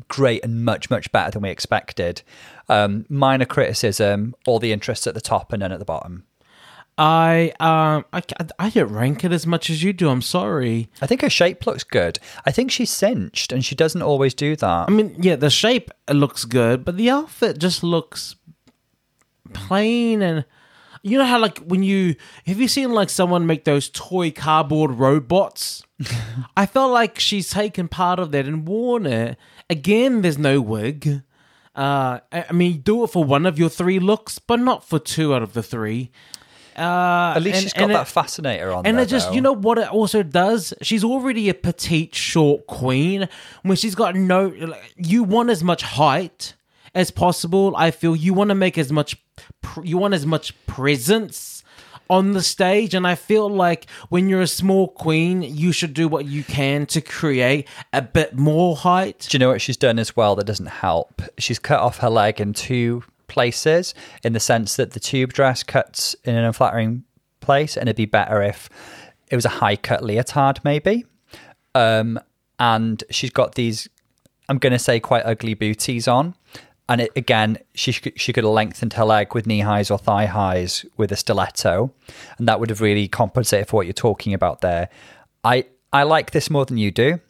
great 0.09 0.45
and 0.45 0.65
much, 0.65 0.91
much 0.91 1.11
better 1.13 1.31
than 1.31 1.43
we 1.43 1.51
expected. 1.51 2.23
Um, 2.69 3.07
minor 3.09 3.45
criticism, 3.45 4.35
all 4.47 4.59
the 4.59 4.73
interest 4.73 5.07
at 5.07 5.15
the 5.15 5.21
top 5.21 5.53
and 5.53 5.63
then 5.63 5.73
at 5.73 5.79
the 5.79 5.85
bottom. 5.85 6.25
I 6.97 7.53
um 7.59 8.05
I, 8.13 8.23
I 8.59 8.71
don't 8.71 8.93
rank 8.93 9.25
it 9.25 9.33
as 9.33 9.47
much 9.47 9.69
as 9.69 9.83
you 9.83 9.93
do. 9.93 10.09
I'm 10.09 10.23
sorry. 10.23 10.89
I 11.03 11.07
think 11.07 11.23
her 11.23 11.31
shape 11.31 11.67
looks 11.67 11.83
good. 11.83 12.19
I 12.47 12.53
think 12.53 12.71
she's 12.71 12.91
cinched 12.91 13.53
and 13.53 13.65
she 13.65 13.75
doesn't 13.75 14.03
always 14.03 14.33
do 14.33 14.55
that. 14.57 14.89
I 14.89 14.93
mean, 14.93 15.17
yeah, 15.19 15.35
the 15.37 15.51
shape 15.51 15.91
looks 16.09 16.45
good, 16.45 16.85
but 16.85 16.97
the 16.97 17.11
outfit 17.11 17.59
just 17.59 17.83
looks 17.83 18.37
plain 19.55 20.21
and 20.23 20.45
you 21.03 21.17
know 21.19 21.25
how 21.25 21.39
like 21.39 21.59
when 21.59 21.83
you 21.83 22.17
have 22.47 22.59
you 22.61 22.69
seen 22.69 22.93
like 22.93 23.11
someone 23.11 23.47
make 23.47 23.65
those 23.65 23.89
toy 23.89 24.31
cardboard 24.31 24.93
robots? 24.93 25.83
I 26.57 26.67
felt 26.67 26.93
like 26.93 27.19
she's 27.19 27.51
taken 27.51 27.89
part 27.89 28.19
of 28.19 28.31
that 28.33 28.47
and 28.47 28.67
worn 28.67 29.07
it. 29.07 29.37
Again, 29.71 30.23
there's 30.23 30.39
no 30.39 30.61
wig. 30.61 31.23
Uh, 31.77 32.21
I 32.33 32.53
mean, 32.53 32.81
do 32.83 33.03
it 33.05 33.09
for 33.09 33.25
one 33.25 33.47
of 33.47 33.59
your 33.59 33.69
three 33.69 33.99
looks, 33.99 34.39
but 34.39 34.61
not 34.61 34.85
for 34.89 34.99
two 34.99 35.35
out 35.35 35.43
of 35.43 35.53
the 35.55 35.63
three. 35.63 36.11
Uh, 36.77 37.35
At 37.37 37.43
least 37.43 37.55
and- 37.57 37.63
she's 37.65 37.73
got 37.73 37.89
that 37.89 38.03
it- 38.03 38.09
fascinator 38.09 38.73
on 38.73 38.85
and 38.87 38.97
there, 38.97 39.05
it 39.05 39.09
just, 39.09 39.29
though. 39.29 39.35
you 39.35 39.41
know 39.41 39.53
what 39.53 39.79
it 39.79 39.89
also 39.89 40.23
does? 40.23 40.73
She's 40.83 41.05
already 41.05 41.49
a 41.49 41.55
petite, 41.55 42.15
short 42.15 42.67
queen. 42.67 43.29
When 43.63 43.77
she's 43.77 43.95
got 43.95 44.17
no, 44.17 44.49
like, 44.49 44.95
you 44.97 45.23
want 45.23 45.51
as 45.51 45.63
much 45.63 45.83
height 45.83 46.55
as 46.95 47.11
possible. 47.11 47.75
I 47.77 47.91
feel 47.91 48.15
you 48.15 48.35
want 48.35 48.49
to 48.49 48.55
make 48.55 48.79
as 48.79 48.93
much, 48.93 49.17
you 49.83 49.99
want 49.99 50.15
as 50.15 50.27
much 50.27 50.55
presence 50.67 51.63
on 52.11 52.33
the 52.33 52.43
stage. 52.43 52.95
And 52.95 53.07
I 53.07 53.15
feel 53.15 53.49
like 53.49 53.89
when 54.09 54.29
you're 54.29 54.43
a 54.43 54.47
small 54.47 54.89
queen, 54.89 55.43
you 55.43 55.73
should 55.73 55.95
do 55.95 56.09
what 56.09 56.27
you 56.27 56.45
can 56.45 56.87
to 56.87 57.01
create 57.01 57.69
a 57.93 58.03
bit 58.03 58.37
more 58.37 58.77
height. 58.77 59.27
Do 59.31 59.37
you 59.37 59.39
know 59.39 59.49
what 59.49 59.61
she's 59.61 59.77
done 59.77 59.99
as 59.99 60.17
well 60.17 60.37
that 60.37 60.47
doesn't 60.47 60.67
help? 60.67 61.23
She's 61.39 61.59
cut 61.59 61.81
off 61.81 61.99
her 61.99 62.11
leg 62.11 62.41
in 62.41 62.53
two 62.53 63.05
places 63.27 63.95
in 64.23 64.33
the 64.33 64.41
sense 64.41 64.77
that 64.77 64.93
the 64.93 65.01
tube 65.01 65.33
dress 65.33 65.63
cuts 65.63 66.15
in 66.25 66.35
an 66.35 66.45
unflattering 66.45 67.05
place 67.41 67.77
and 67.77 67.89
it'd 67.89 67.97
be 67.97 68.07
better 68.07 68.43
if 68.43 68.69
it 69.31 69.37
was 69.37 69.45
a 69.45 69.51
high 69.51 69.77
cut 69.77 70.03
leotard, 70.03 70.61
maybe. 70.65 71.05
Um, 71.75 72.21
and 72.59 73.03
she's 73.11 73.31
got 73.31 73.55
these, 73.55 73.89
I'm 74.49 74.59
going 74.59 74.73
to 74.73 74.79
say, 74.79 75.01
quite 75.01 75.25
ugly 75.25 75.55
booties 75.55 76.07
on. 76.07 76.35
And 76.89 77.01
it, 77.01 77.13
again, 77.17 77.59
she 77.75 77.93
she 77.93 78.33
could 78.33 78.45
have 78.45 78.53
lengthened 78.53 78.93
her 78.95 79.05
leg 79.05 79.35
with 79.35 79.47
knee 79.47 79.61
highs 79.61 79.91
or 79.91 79.99
thigh 79.99 80.27
highs 80.27 80.85
with 80.97 81.13
a 81.13 81.17
stiletto, 81.17 81.93
and 82.39 82.47
that 82.47 82.61
would 82.61 82.69
have 82.69 82.83
really 82.83 83.09
compensated 83.09 83.69
for 83.69 83.77
what 83.77 83.87
you're 83.87 83.95
talking 83.95 84.35
about 84.35 84.61
there. 84.61 84.91
I 85.43 85.65
I 85.93 86.03
like 86.03 86.33
this 86.33 86.51
more 86.51 86.67
than 86.67 86.77
you 86.77 86.91
do. 86.91 87.21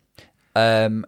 Um, 0.56 1.06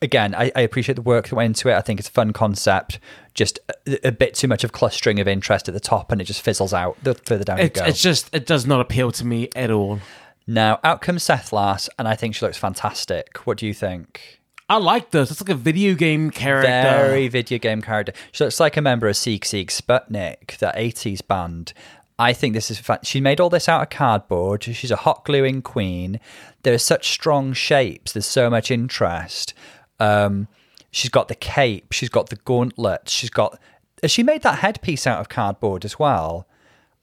again, 0.00 0.34
I, 0.34 0.50
I, 0.54 0.60
appreciate 0.60 0.94
the 0.94 1.02
work 1.02 1.28
that 1.28 1.34
went 1.34 1.46
into 1.48 1.68
it. 1.68 1.74
I 1.74 1.80
think 1.80 2.00
it's 2.00 2.08
a 2.08 2.12
fun 2.12 2.32
concept. 2.32 3.00
Just 3.34 3.58
a, 3.86 4.08
a, 4.08 4.12
bit 4.12 4.34
too 4.34 4.46
much 4.46 4.62
of 4.64 4.72
clustering 4.72 5.20
of 5.20 5.28
interest 5.28 5.68
at 5.68 5.74
the 5.74 5.80
top, 5.80 6.12
and 6.12 6.20
it 6.20 6.24
just 6.24 6.42
fizzles 6.42 6.72
out 6.72 6.96
the 7.02 7.14
further 7.14 7.44
down 7.44 7.58
it, 7.58 7.64
you 7.64 7.68
go. 7.70 7.84
It's 7.84 8.00
just 8.00 8.34
it 8.34 8.46
does 8.46 8.66
not 8.66 8.80
appeal 8.80 9.12
to 9.12 9.26
me 9.26 9.48
at 9.54 9.70
all. 9.70 10.00
Now, 10.46 10.80
out 10.82 11.02
comes 11.02 11.24
Sethlas, 11.24 11.88
and 11.98 12.08
I 12.08 12.16
think 12.16 12.34
she 12.34 12.46
looks 12.46 12.56
fantastic. 12.56 13.46
What 13.46 13.58
do 13.58 13.66
you 13.66 13.74
think? 13.74 14.37
I 14.68 14.76
like 14.76 15.12
this. 15.12 15.30
It's 15.30 15.40
like 15.40 15.48
a 15.48 15.54
video 15.54 15.94
game 15.94 16.30
character. 16.30 16.68
Very 16.68 17.28
video 17.28 17.58
game 17.58 17.80
character. 17.80 18.12
She 18.32 18.44
looks 18.44 18.60
like 18.60 18.76
a 18.76 18.82
member 18.82 19.08
of 19.08 19.14
Sigue 19.14 19.40
Sigue 19.40 19.68
Sputnik, 19.68 20.58
that 20.58 20.76
80s 20.76 21.26
band. 21.26 21.72
I 22.18 22.32
think 22.34 22.52
this 22.52 22.70
is 22.70 22.78
fun. 22.78 22.98
She 23.02 23.20
made 23.20 23.40
all 23.40 23.48
this 23.48 23.68
out 23.68 23.80
of 23.80 23.90
cardboard. 23.90 24.64
She's 24.64 24.90
a 24.90 24.96
hot 24.96 25.24
gluing 25.24 25.62
queen. 25.62 26.20
There 26.64 26.74
are 26.74 26.78
such 26.78 27.08
strong 27.08 27.52
shapes. 27.54 28.12
There's 28.12 28.26
so 28.26 28.50
much 28.50 28.70
interest. 28.70 29.54
Um, 30.00 30.48
she's 30.90 31.10
got 31.10 31.28
the 31.28 31.34
cape. 31.34 31.92
She's 31.92 32.08
got 32.10 32.28
the 32.28 32.36
gauntlet. 32.36 33.08
She's 33.08 33.30
got. 33.30 33.58
She 34.06 34.22
made 34.22 34.42
that 34.42 34.58
headpiece 34.58 35.06
out 35.06 35.20
of 35.20 35.28
cardboard 35.28 35.84
as 35.84 35.98
well. 35.98 36.46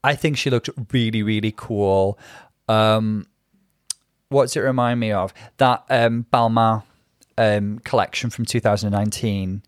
I 0.03 0.15
think 0.15 0.37
she 0.37 0.49
looked 0.49 0.69
really, 0.91 1.23
really 1.23 1.53
cool. 1.55 2.19
Um, 2.69 3.25
what 4.29 4.43
does 4.43 4.55
it 4.55 4.61
remind 4.61 4.99
me 4.99 5.11
of? 5.11 5.33
That 5.57 5.85
um, 5.89 6.25
Balmain 6.31 6.83
um, 7.37 7.79
collection 7.79 8.29
from 8.29 8.45
2019 8.45 9.61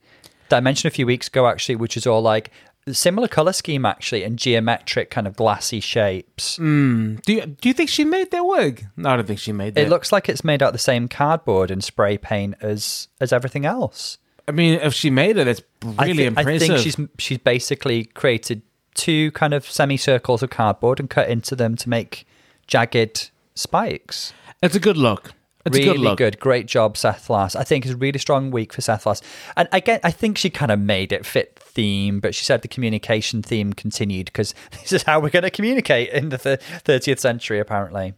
that 0.50 0.58
I 0.58 0.60
mentioned 0.60 0.92
a 0.92 0.96
few 0.96 1.06
weeks 1.06 1.28
ago, 1.28 1.48
actually, 1.48 1.76
which 1.76 1.98
is 1.98 2.08
all 2.08 2.22
like 2.22 2.52
similar 2.94 3.28
color 3.28 3.52
scheme 3.52 3.86
actually 3.86 4.24
and 4.24 4.40
geometric 4.40 5.10
kind 5.10 5.28
of 5.28 5.36
glassy 5.36 5.80
shapes. 5.80 6.58
Mm. 6.58 7.22
Do 7.24 7.34
you 7.34 7.46
do 7.46 7.68
you 7.68 7.74
think 7.74 7.90
she 7.90 8.06
made 8.06 8.32
that 8.32 8.46
wig? 8.46 8.88
No, 8.96 9.10
I 9.10 9.16
don't 9.18 9.26
think 9.26 9.40
she 9.40 9.52
made 9.52 9.76
that. 9.76 9.82
It 9.82 9.90
looks 9.90 10.12
like 10.12 10.30
it's 10.30 10.44
made 10.44 10.64
out 10.64 10.68
of 10.68 10.74
the 10.74 10.80
same 10.80 11.08
cardboard 11.08 11.72
and 11.72 11.84
spray 11.84 12.18
paint 12.18 12.56
as 12.62 13.08
as 13.20 13.34
everything 13.34 13.66
else. 13.66 14.18
I 14.48 14.54
mean, 14.54 14.80
if 14.82 14.94
she 14.94 15.10
made 15.10 15.38
it, 15.38 15.48
it's 15.48 15.62
really 15.84 16.24
I 16.24 16.28
impressive. 16.28 16.56
I 16.56 16.60
think 16.60 16.78
she's 16.78 16.98
she's 17.20 17.40
basically 17.40 18.06
created 18.06 18.62
two 18.94 19.32
kind 19.32 19.54
of 19.54 19.70
semicircles 19.70 20.42
of 20.42 20.50
cardboard 20.50 21.00
and 21.00 21.10
cut 21.10 21.30
into 21.30 21.56
them 21.56 21.76
to 21.76 21.90
make 21.90 22.26
jagged 22.66 23.30
spikes. 23.54 24.34
It's 24.64 24.76
a 24.76 24.80
good 24.80 24.98
look. 24.98 25.34
It's 25.68 25.78
really 25.78 26.16
good, 26.16 26.18
good, 26.18 26.40
Great 26.40 26.66
job, 26.66 26.96
Sethlas. 26.96 27.56
I 27.56 27.64
think 27.64 27.86
it's 27.86 27.94
a 27.94 27.98
really 27.98 28.20
strong 28.20 28.52
week 28.52 28.74
for 28.74 28.82
Sethlas. 28.82 29.22
And 29.56 29.68
again, 29.72 30.00
I 30.04 30.12
think 30.12 30.38
she 30.38 30.50
kind 30.50 30.72
of 30.72 30.80
made 30.80 31.12
it 31.12 31.26
fit 31.26 31.58
theme, 31.60 32.20
but 32.20 32.34
she 32.34 32.44
said 32.44 32.62
the 32.62 32.68
communication 32.68 33.42
theme 33.42 33.74
continued 33.74 34.28
because 34.28 34.54
this 34.72 34.92
is 34.92 35.04
how 35.04 35.20
we're 35.20 35.30
going 35.30 35.44
to 35.44 35.52
communicate 35.52 36.10
in 36.10 36.30
the 36.30 36.38
30th 36.38 37.20
century, 37.20 37.60
apparently. 37.60 38.14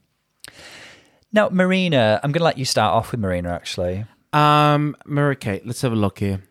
Now, 1.32 1.50
Marina, 1.50 2.20
I'm 2.24 2.32
going 2.32 2.40
to 2.40 2.46
let 2.46 2.58
you 2.58 2.66
start 2.66 2.94
off 2.94 3.12
with 3.12 3.20
Marina, 3.20 3.50
actually. 3.50 4.06
Um, 4.34 4.96
Mary 5.06 5.38
let's 5.66 5.82
have 5.82 5.92
a 5.92 5.96
look 5.96 6.20
here. 6.20 6.42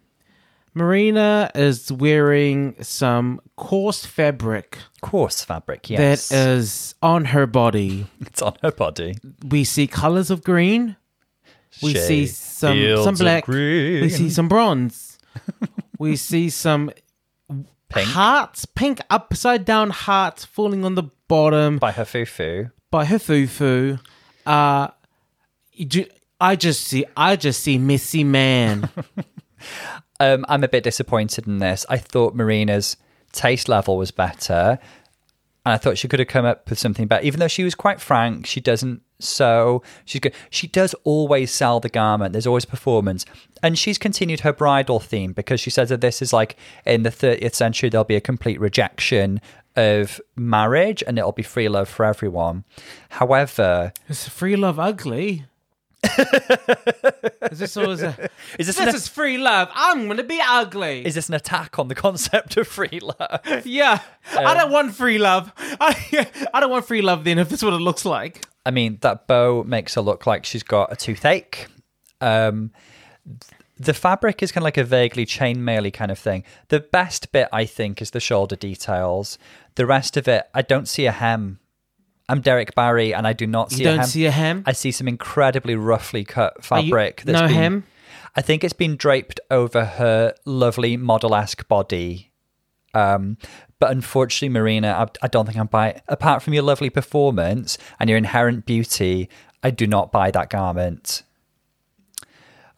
Marina 0.75 1.51
is 1.55 1.91
wearing 1.91 2.77
some 2.83 3.41
coarse 3.57 4.05
fabric. 4.05 4.79
Coarse 5.01 5.45
fabric, 5.45 5.91
yes. 5.91 6.29
That 6.29 6.37
is 6.37 6.95
on 7.03 7.27
her 7.27 7.47
body. 7.47 8.07
it's 8.21 8.43
on 8.43 8.57
her 8.63 8.73
body. 8.73 9.17
We 9.47 9.65
see 9.65 9.87
colors 9.87 10.31
of 10.31 10.45
green. 10.45 10.97
We 11.83 11.95
see 11.95 12.27
some 12.27 12.79
some 13.05 13.15
black. 13.15 13.47
We 13.47 14.09
see 14.09 14.31
some 14.31 14.49
bronze. 14.49 15.19
we 15.99 16.17
see 16.17 16.51
some 16.51 16.91
pink. 17.89 18.09
hearts, 18.09 18.65
pink 18.65 19.01
upside 19.11 19.65
down 19.65 19.91
hearts 19.91 20.45
falling 20.45 20.85
on 20.85 20.95
the 20.95 21.05
bottom 21.29 21.79
by 21.79 21.93
her 21.93 22.05
fufu. 22.05 22.73
By 22.91 23.05
her 23.05 23.19
fufu. 23.19 24.01
Uh, 24.47 24.89
I 26.41 26.57
just 26.57 26.85
see, 26.85 27.05
I 27.17 27.37
just 27.37 27.63
see 27.63 27.79
Missy 27.79 28.25
Man. 28.25 28.89
Um, 30.21 30.45
I'm 30.49 30.65
a 30.65 30.69
bit 30.69 30.85
disappointed 30.85 31.47
in 31.47 31.59
this. 31.59 31.87
I 31.89 31.99
thought 31.99 32.35
Marina's 32.35 32.97
taste 33.33 33.69
level 33.69 33.97
was 33.97 34.11
better. 34.11 34.79
And 35.65 35.75
I 35.75 35.77
thought 35.77 35.99
she 35.99 36.09
could 36.09 36.19
have 36.19 36.29
come 36.29 36.45
up 36.45 36.69
with 36.71 36.79
something 36.79 37.07
better. 37.07 37.25
Even 37.25 37.41
though 37.41 37.49
she 37.49 37.65
was 37.65 37.75
quite 37.75 38.01
frank, 38.01 38.47
she 38.47 38.61
doesn't 38.61 39.03
sew. 39.19 39.83
She's 40.05 40.21
good. 40.21 40.35
She 40.51 40.67
does 40.67 40.95
always 41.05 41.51
sell 41.51 41.81
the 41.81 41.89
garment. 41.89 42.33
There's 42.33 42.47
always 42.47 42.65
performance. 42.65 43.25
And 43.63 43.79
she's 43.79 43.99
continued 43.99 44.41
her 44.41 44.53
bridal 44.53 45.01
theme 45.01 45.33
because 45.33 45.61
she 45.61 45.71
says 45.71 45.89
that 45.91 46.01
this 46.01 46.23
is 46.23 46.33
like 46.33 46.57
in 46.87 47.03
the 47.03 47.11
30th 47.11 47.55
century, 47.55 47.89
there'll 47.89 48.05
be 48.05 48.17
a 48.17 48.21
complete 48.21 48.61
rejection 48.61 49.41
of 49.77 50.21
marriage 50.37 51.05
and 51.07 51.19
it'll 51.19 51.33
be 51.33 51.43
free 51.43 51.69
love 51.69 51.89
for 51.89 52.05
everyone. 52.05 52.65
However, 53.11 53.93
is 54.09 54.29
free 54.29 54.57
love 54.57 54.79
ugly? 54.79 55.47
Is 57.51 57.59
this 57.59 57.77
all? 57.77 57.91
Is, 57.91 58.03
a, 58.03 58.31
is 58.59 58.67
this? 58.69 58.77
This 58.77 58.95
is 58.95 59.09
free 59.09 59.37
love. 59.39 59.69
I'm 59.75 60.07
going 60.07 60.19
to 60.19 60.23
be 60.23 60.41
ugly. 60.45 61.05
Is 61.05 61.15
this 61.15 61.29
an 61.29 61.35
attack 61.35 61.79
on 61.79 61.89
the 61.89 61.95
concept 61.95 62.57
of 62.57 62.69
free 62.69 63.01
love? 63.01 63.67
Yeah, 63.67 64.01
um, 64.37 64.47
I 64.47 64.55
don't 64.55 64.71
want 64.71 64.95
free 64.95 65.19
love. 65.19 65.53
I, 65.59 66.29
I 66.55 66.61
don't 66.61 66.71
want 66.71 66.87
free 66.87 67.03
love. 67.03 67.25
Then, 67.25 67.39
if 67.39 67.49
that's 67.49 67.63
what 67.63 67.73
it 67.73 67.79
looks 67.79 68.05
like. 68.05 68.45
I 68.65 68.71
mean, 68.71 68.99
that 69.01 69.27
bow 69.27 69.65
makes 69.65 69.95
her 69.95 70.01
look 70.01 70.27
like 70.27 70.45
she's 70.45 70.63
got 70.63 70.93
a 70.93 70.97
toothache. 70.97 71.67
Um, 72.21 72.71
the 73.79 73.95
fabric 73.95 74.43
is 74.43 74.53
kind 74.53 74.63
of 74.63 74.65
like 74.65 74.77
a 74.77 74.85
vaguely 74.85 75.25
chainmaily 75.25 75.93
kind 75.93 76.11
of 76.11 76.19
thing. 76.19 76.45
The 76.69 76.81
best 76.81 77.33
bit, 77.33 77.49
I 77.53 77.65
think, 77.65 78.03
is 78.03 78.11
the 78.11 78.21
shoulder 78.21 78.57
details. 78.57 79.39
The 79.77 79.87
rest 79.87 80.17
of 80.17 80.29
it, 80.29 80.49
I 80.55 80.63
don't 80.63 80.89
see 80.89 81.07
a 81.07 81.13
hem 81.13 81.61
I'm 82.29 82.41
Derek 82.41 82.75
Barry, 82.75 83.15
and 83.15 83.27
I 83.27 83.33
do 83.33 83.47
not 83.47 83.73
see. 83.73 83.79
You 83.79 83.85
don't 83.85 83.95
a 83.95 84.01
hem. 84.01 84.07
see 84.09 84.27
a 84.27 84.31
hem. 84.31 84.63
I 84.67 84.73
see 84.73 84.93
some 84.93 85.09
incredibly 85.09 85.75
roughly 85.77 86.25
cut 86.25 86.63
fabric. 86.65 87.25
You, 87.27 87.33
no 87.33 87.47
been, 87.47 87.51
hem. 87.57 87.85
I 88.37 88.43
think 88.43 88.65
it's 88.65 88.75
been 88.75 88.97
draped 88.97 89.41
over 89.51 89.85
her 89.85 90.35
lovely 90.45 90.97
model-esque 90.97 91.67
body. 91.69 92.31
Um, 92.95 93.39
but 93.79 93.91
unfortunately, 93.91 94.51
Marina, 94.51 94.89
I, 94.89 95.25
I 95.25 95.29
don't 95.29 95.47
think 95.47 95.59
I'm 95.59 95.67
buying. 95.67 96.01
Apart 96.09 96.43
from 96.43 96.53
your 96.53 96.63
lovely 96.63 96.91
performance 96.91 97.79
and 97.99 98.11
your 98.11 98.19
inherent 98.19 98.67
beauty, 98.67 99.29
I 99.63 99.71
do 99.71 99.87
not 99.87 100.13
buy 100.13 100.31
that 100.31 100.51
garment. 100.51 101.23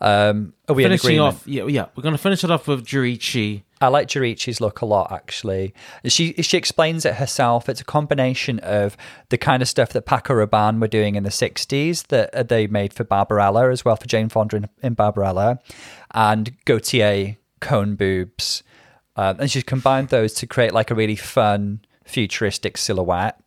Um, 0.01 0.55
are 0.69 0.75
we 0.75 0.85
finishing 0.85 1.21
off? 1.21 1.47
Yeah, 1.47 1.67
yeah. 1.67 1.87
We're 1.95 2.03
going 2.03 2.15
to 2.15 2.23
finish 2.23 2.45
it 2.45 2.51
off 2.51 2.69
with 2.69 2.87
Juriji. 2.87 3.65
I 3.81 3.89
like 3.89 4.09
Juriji's 4.09 4.61
look 4.61 4.83
a 4.83 4.87
lot, 4.87 5.11
actually. 5.11 5.75
She 6.05 6.35
she 6.35 6.59
explains 6.59 7.07
it 7.07 7.15
herself. 7.15 7.69
It's 7.69 7.81
a 7.81 7.85
combination 7.85 8.59
of 8.59 8.97
the 9.31 9.39
kind 9.39 9.63
of 9.63 9.69
stuff 9.69 9.93
that 9.95 10.03
Paco 10.05 10.35
Rabanne 10.35 10.81
were 10.81 10.89
doing 10.89 11.15
in 11.15 11.23
the 11.23 11.31
60s 11.31 12.07
that 12.09 12.35
uh, 12.35 12.43
they 12.43 12.67
made 12.67 12.93
for 12.93 13.05
Barbarella 13.05 13.71
as 13.71 13.85
well, 13.85 13.97
for 13.97 14.07
Jane 14.07 14.29
Fonda 14.29 14.57
in, 14.57 14.69
in 14.83 14.95
Barbarella, 14.95 15.61
and 16.13 16.53
Gaultier 16.67 17.39
cone 17.61 17.95
boobs. 17.95 18.63
Um, 19.17 19.41
and 19.41 19.51
she's 19.51 19.65
combined 19.65 20.09
those 20.09 20.35
to 20.35 20.47
create 20.47 20.75
like 20.75 20.91
a 20.91 20.95
really 20.95 21.17
fun, 21.17 21.81
futuristic 22.05 22.77
silhouette. 22.77 23.41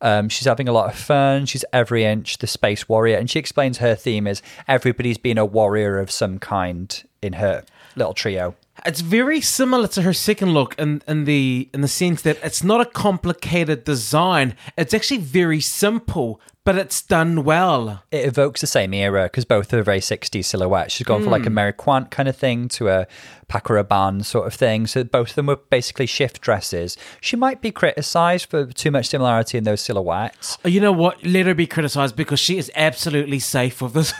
Um, 0.00 0.28
she's 0.28 0.46
having 0.46 0.68
a 0.68 0.72
lot 0.72 0.92
of 0.92 0.98
fun. 0.98 1.46
She's 1.46 1.64
every 1.72 2.04
inch 2.04 2.38
the 2.38 2.46
space 2.46 2.88
warrior. 2.88 3.16
And 3.16 3.30
she 3.30 3.38
explains 3.38 3.78
her 3.78 3.94
theme 3.94 4.26
is 4.26 4.42
everybody's 4.66 5.18
been 5.18 5.38
a 5.38 5.44
warrior 5.44 5.98
of 5.98 6.10
some 6.10 6.38
kind 6.38 7.02
in 7.20 7.34
her 7.34 7.64
little 7.94 8.14
trio. 8.14 8.56
It's 8.84 9.00
very 9.00 9.40
similar 9.40 9.86
to 9.88 10.02
her 10.02 10.12
second 10.12 10.54
look 10.54 10.74
in, 10.78 11.02
in 11.06 11.24
the 11.24 11.68
in 11.74 11.82
the 11.82 11.88
sense 11.88 12.22
that 12.22 12.38
it's 12.42 12.64
not 12.64 12.80
a 12.80 12.86
complicated 12.86 13.84
design. 13.84 14.56
It's 14.76 14.94
actually 14.94 15.18
very 15.18 15.60
simple, 15.60 16.40
but 16.64 16.76
it's 16.76 17.02
done 17.02 17.42
well. 17.42 18.02
It 18.12 18.24
evokes 18.24 18.60
the 18.60 18.68
same 18.68 18.94
era 18.94 19.24
because 19.24 19.44
both 19.44 19.74
are 19.74 19.82
very 19.82 19.98
60s 19.98 20.44
silhouettes. 20.44 20.92
She's 20.92 21.06
gone 21.06 21.20
mm. 21.20 21.24
for 21.24 21.30
like 21.30 21.42
a 21.42 21.48
hmm. 21.48 21.54
Mary 21.54 21.72
Quant 21.72 22.10
kind 22.10 22.28
of 22.28 22.36
thing 22.36 22.68
to 22.68 22.88
a 22.88 23.06
Paco 23.48 23.74
Rabanne 23.74 24.24
sort 24.24 24.46
of 24.46 24.54
thing. 24.54 24.86
So 24.86 25.02
both 25.02 25.30
of 25.30 25.34
them 25.34 25.46
were 25.46 25.56
basically 25.56 26.06
shift 26.06 26.40
dresses. 26.40 26.96
She 27.20 27.34
might 27.34 27.60
be 27.60 27.72
criticized 27.72 28.48
for 28.48 28.66
too 28.66 28.92
much 28.92 29.08
similarity 29.08 29.58
in 29.58 29.64
those 29.64 29.80
silhouettes. 29.80 30.56
Oh, 30.64 30.68
you 30.68 30.80
know 30.80 30.92
what? 30.92 31.24
Let 31.26 31.46
her 31.46 31.54
be 31.54 31.66
criticized 31.66 32.14
because 32.14 32.38
she 32.38 32.58
is 32.58 32.70
absolutely 32.76 33.40
safe 33.40 33.82
with 33.82 33.94
this. 33.94 34.14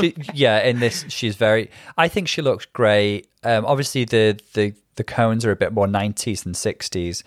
she, 0.00 0.14
yeah, 0.32 0.62
in 0.62 0.80
this, 0.80 1.04
she's 1.08 1.36
very. 1.36 1.70
I 1.98 2.08
think 2.08 2.28
she 2.28 2.40
looks 2.40 2.64
great. 2.64 3.28
Um, 3.44 3.66
obviously, 3.66 4.06
the, 4.06 4.40
the, 4.54 4.72
the 4.96 5.04
cones 5.04 5.44
are 5.44 5.50
a 5.50 5.56
bit 5.56 5.74
more 5.74 5.86
90s 5.86 6.44
than 6.44 6.54
60s. 6.54 7.22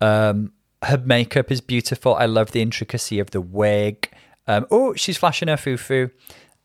Um, 0.00 0.52
her 0.82 0.98
makeup 0.98 1.50
is 1.50 1.60
beautiful. 1.60 2.14
I 2.14 2.26
love 2.26 2.52
the 2.52 2.62
intricacy 2.62 3.18
of 3.18 3.30
the 3.30 3.40
wig. 3.40 4.10
Um, 4.46 4.66
oh, 4.70 4.94
she's 4.94 5.16
flashing 5.16 5.48
her 5.48 5.56
fufu. 5.56 6.10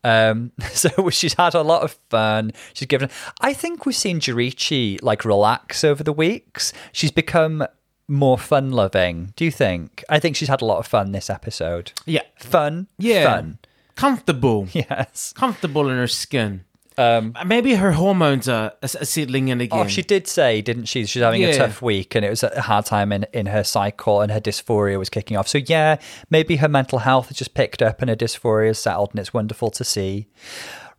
Um, 0.02 0.52
so 0.72 1.10
she's 1.10 1.34
had 1.34 1.54
a 1.54 1.62
lot 1.62 1.82
of 1.82 1.98
fun. 2.10 2.52
She's 2.72 2.86
given. 2.88 3.10
I 3.40 3.52
think 3.54 3.86
we've 3.86 3.96
seen 3.96 4.20
Juriji 4.20 5.02
like 5.02 5.24
relax 5.24 5.82
over 5.84 6.04
the 6.04 6.12
weeks. 6.12 6.72
She's 6.92 7.10
become 7.10 7.66
more 8.06 8.38
fun 8.38 8.70
loving. 8.70 9.32
Do 9.36 9.44
you 9.44 9.50
think? 9.50 10.04
I 10.08 10.18
think 10.18 10.36
she's 10.36 10.48
had 10.48 10.62
a 10.62 10.66
lot 10.66 10.78
of 10.78 10.86
fun 10.86 11.12
this 11.12 11.30
episode. 11.30 11.92
Yeah. 12.06 12.22
Fun. 12.36 12.88
Yeah. 12.98 13.34
Fun. 13.34 13.58
Comfortable. 13.96 14.68
Yes. 14.72 15.32
Comfortable 15.36 15.88
in 15.88 15.96
her 15.96 16.06
skin. 16.08 16.64
Um, 16.96 17.36
Maybe 17.44 17.74
her 17.74 17.92
hormones 17.92 18.48
are, 18.48 18.72
settling 18.84 19.48
in 19.48 19.60
again. 19.60 19.86
Oh, 19.86 19.88
she 19.88 20.02
did 20.02 20.28
say, 20.28 20.62
didn't 20.62 20.84
she? 20.84 21.06
She's 21.06 21.22
having 21.22 21.44
a 21.44 21.56
tough 21.56 21.82
week 21.82 22.14
and 22.14 22.24
it 22.24 22.30
was 22.30 22.42
a 22.42 22.62
hard 22.62 22.86
time 22.86 23.12
in, 23.12 23.26
in 23.32 23.46
her 23.46 23.64
cycle 23.64 24.20
and 24.20 24.30
her 24.30 24.40
dysphoria 24.40 24.98
was 24.98 25.08
kicking 25.10 25.36
off. 25.36 25.48
So, 25.48 25.58
yeah, 25.58 25.96
maybe 26.30 26.56
her 26.56 26.68
mental 26.68 27.00
health 27.00 27.28
has 27.28 27.36
just 27.36 27.54
picked 27.54 27.82
up 27.82 28.00
and 28.00 28.08
her 28.08 28.16
dysphoria 28.16 28.68
has 28.68 28.78
settled 28.78 29.10
and 29.10 29.20
it's 29.20 29.34
wonderful 29.34 29.70
to 29.72 29.84
see. 29.84 30.28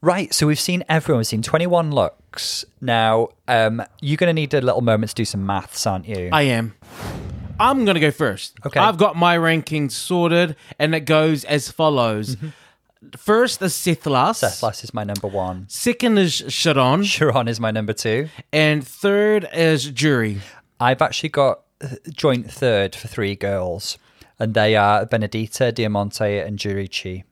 Right, 0.02 0.34
so 0.34 0.46
we've 0.46 0.60
seen 0.60 0.84
everyone, 0.90 1.20
we've 1.20 1.28
seen 1.28 1.42
21 1.42 1.92
looks. 1.92 2.66
Now, 2.82 3.30
um, 3.48 3.82
you're 4.02 4.18
going 4.18 4.28
to 4.28 4.34
need 4.34 4.54
a 4.54 4.62
little 4.62 4.82
moment 4.82 5.10
to 5.10 5.16
do 5.16 5.26
some 5.26 5.46
maths, 5.46 5.88
aren't 5.88 6.08
you? 6.08 6.30
I 6.32 6.44
am. 6.44 6.76
I'm 7.60 7.86
going 7.86 7.96
to 7.96 8.02
go 8.02 8.12
first. 8.12 8.56
Okay. 8.66 8.80
I've 8.80 8.98
got 8.98 9.16
my 9.16 9.38
rankings 9.38 9.92
sorted, 9.92 10.58
and 10.78 10.94
it 10.94 11.02
goes 11.02 11.46
as 11.46 11.72
follows. 11.72 12.36
First 13.18 13.61
is 13.61 13.73
Sethlas. 13.73 14.36
Seth 14.38 14.61
Lass 14.64 14.84
is 14.84 14.94
my 14.94 15.03
number 15.03 15.27
one. 15.27 15.65
Second 15.69 16.18
is 16.18 16.41
Sharonne. 16.44 17.03
Sharonne 17.03 17.48
is 17.49 17.60
my 17.60 17.72
number 17.72 17.94
two. 17.94 18.30
And 18.52 18.86
third 18.86 19.48
is 19.53 19.86
Jury. 19.91 20.40
I've 20.80 21.02
actually 21.02 21.30
got 21.30 21.61
uh, 21.82 21.88
joint 22.14 22.52
third 22.52 22.95
for 22.95 23.07
three 23.07 23.36
girls, 23.36 23.98
and 24.40 24.53
they 24.53 24.76
are 24.76 25.06
Venedita, 25.06 25.73
Diamante, 25.73 26.40
and 26.40 26.57
Juriji. 26.60 27.23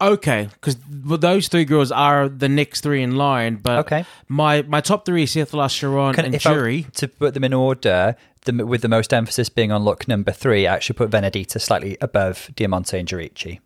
Okay, 0.00 0.48
because 0.52 0.76
those 0.88 1.48
three 1.48 1.64
girls 1.64 1.90
are 1.90 2.28
the 2.28 2.48
next 2.48 2.82
three 2.82 3.02
in 3.02 3.16
line. 3.16 3.56
But 3.56 3.78
Okay. 3.80 4.04
my 4.28 4.62
my 4.62 4.80
top 4.80 5.04
three 5.04 5.24
is 5.24 5.32
Seth 5.32 5.52
Lass, 5.54 5.74
Sharonne, 5.74 6.14
Can, 6.14 6.24
and 6.26 6.34
I- 6.36 6.38
Jury. 6.38 6.86
to 6.94 7.08
put 7.08 7.34
them 7.34 7.42
in 7.42 7.52
order, 7.52 8.14
the, 8.44 8.64
with 8.64 8.82
the 8.82 8.88
most 8.88 9.12
emphasis 9.12 9.48
being 9.48 9.72
on 9.72 9.82
look 9.82 10.06
number 10.06 10.30
three, 10.30 10.68
I 10.68 10.74
actually 10.74 10.94
put 10.94 11.10
Venedita 11.10 11.60
slightly 11.60 11.96
above 12.00 12.48
Diamante 12.54 12.96
and 12.96 13.08
Juriji. 13.08 13.58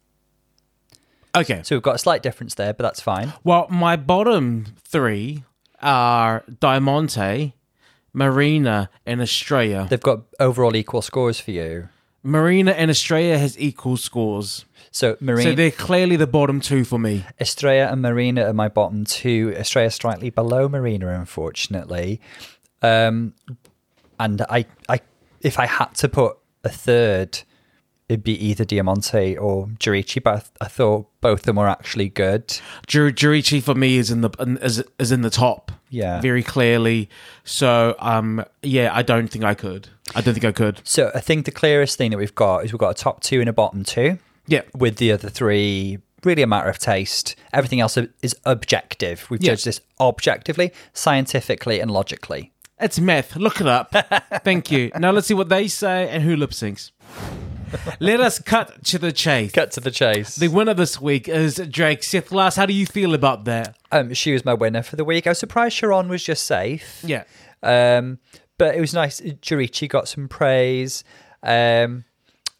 Okay. 1.37 1.63
So 1.65 1.75
we've 1.77 1.83
got 1.83 1.95
a 1.95 1.99
slight 1.99 2.23
difference 2.23 2.55
there, 2.55 2.73
but 2.73 2.83
that's 2.83 3.01
fine. 3.01 3.33
Well, 3.45 3.67
my 3.71 3.97
bottom 3.97 4.67
three 4.85 5.45
are 5.81 6.45
Diamante, 6.61 7.55
Marina, 8.13 8.91
and 9.07 9.21
Estrella. 9.21 9.87
They've 9.89 10.01
got 10.01 10.23
overall 10.39 10.77
equal 10.77 11.03
scores 11.03 11.41
for 11.41 11.51
you. 11.51 11.89
Marina 12.23 12.71
and 12.73 12.91
Estrella 12.91 13.37
has 13.39 13.59
equal 13.59 13.97
scores. 13.97 14.65
So 14.93 15.17
Marina, 15.21 15.51
So 15.51 15.55
they're 15.57 15.71
clearly 15.71 16.17
the 16.17 16.27
bottom 16.27 16.61
two 16.61 16.85
for 16.85 16.99
me. 16.99 17.25
Estrella 17.41 17.91
and 17.91 18.01
Marina 18.03 18.45
are 18.45 18.53
my 18.53 18.69
bottom 18.69 19.05
two. 19.05 19.53
Estrella 19.57 19.91
slightly 19.91 20.31
below 20.31 20.69
Marina, 20.69 21.09
unfortunately. 21.09 22.21
Um, 22.81 23.35
and 24.21 24.43
I, 24.43 24.67
I, 24.89 25.01
if 25.41 25.59
I 25.59 25.67
had 25.67 25.95
to 25.97 26.09
put 26.09 26.37
a 26.63 26.69
third, 26.69 27.41
it'd 28.12 28.24
be 28.24 28.32
either 28.47 28.64
Diamante 28.64 29.36
or 29.36 29.66
Juriji. 29.78 30.22
But 30.22 30.30
I, 30.34 30.39
th- 30.39 30.51
I 30.60 30.68
thought 30.68 31.06
both 31.20 31.40
of 31.40 31.47
them 31.47 31.56
were 31.56 31.68
actually 31.68 32.09
good. 32.09 32.59
Jur- 32.86 33.10
Juriji 33.12 33.62
for 33.62 33.74
me 33.74 33.97
is 33.97 34.10
in 34.10 34.20
the 34.20 34.30
is, 34.62 34.82
is 34.98 35.12
in 35.12 35.22
the 35.22 35.30
top. 35.30 35.72
Yeah. 35.90 36.22
very 36.22 36.43
clearly. 36.43 37.10
So 37.44 37.94
um, 37.98 38.44
yeah, 38.62 38.90
I 38.94 39.02
don't 39.02 39.28
think 39.28 39.44
I 39.44 39.52
could. 39.52 39.89
I 40.14 40.22
don't 40.22 40.32
think 40.32 40.47
I 40.47 40.52
could. 40.52 40.80
So 40.84 41.10
I 41.14 41.20
think 41.20 41.44
the 41.44 41.51
clearest 41.51 41.98
thing 41.98 42.10
that 42.12 42.16
we've 42.18 42.34
got 42.34 42.64
is 42.64 42.72
we've 42.72 42.78
got 42.80 42.90
a 42.90 42.94
top 42.94 43.20
two 43.20 43.40
and 43.40 43.48
a 43.48 43.52
bottom 43.52 43.84
two. 43.84 44.18
Yeah, 44.47 44.62
with 44.74 44.97
the 44.97 45.12
other 45.12 45.28
three 45.28 45.98
really 46.24 46.43
a 46.43 46.47
matter 46.47 46.68
of 46.68 46.78
taste 46.78 47.34
everything 47.52 47.80
else 47.80 47.98
is 48.22 48.36
objective 48.44 49.28
we've 49.28 49.43
Yeah. 49.43 49.51
judged 49.55 49.64
this 49.64 49.80
objectively 49.98 50.70
scientifically 50.93 51.80
and 51.80 51.90
logically 51.90 52.52
it's 52.80 52.98
math. 53.01 53.36
Look 53.36 53.60
it 53.60 53.66
up. 53.66 53.93
Thank 54.44 54.70
you. 54.72 54.90
Now 54.98 55.10
let's 55.12 55.26
see 55.28 55.34
what 55.34 55.48
they 55.48 55.68
say 55.68 56.09
and 56.09 56.22
who 56.22 56.34
lip 56.36 56.51
syncs. 56.51 56.90
Let 58.01 58.20
us 58.20 58.39
cut 58.39 58.85
to 58.86 58.99
the 58.99 59.12
chase. 59.12 59.53
cut 59.53 59.70
to 59.73 59.81
the 59.81 59.90
chase 59.90 60.36
The 60.36 60.49
winner 60.49 60.74
this 60.74 61.01
week 61.01 61.28
is 61.28 61.57
Drake 61.70 62.01
Sethlas. 62.01 62.57
How 62.57 62.66
do 62.66 62.73
you 62.73 62.86
feel 62.86 63.15
about 63.15 63.44
that? 63.44 63.77
um, 63.90 64.15
she 64.15 64.32
was 64.32 64.44
my 64.44 64.55
winner 64.55 64.82
for 64.82 64.97
the 64.97 65.05
week 65.05 65.27
i 65.27 65.31
was 65.31 65.39
surprised 65.39 65.77
Sharonne 65.78 66.09
was 66.09 66.23
just 66.24 66.44
safe 66.47 67.03
Yeah. 67.05 67.24
um, 67.62 68.19
but 68.59 68.74
it 68.74 68.81
was 68.81 68.94
nice 68.94 69.20
Juriji 69.20 69.89
got 69.89 70.09
some 70.09 70.28
praise 70.28 71.05
um, 71.43 72.05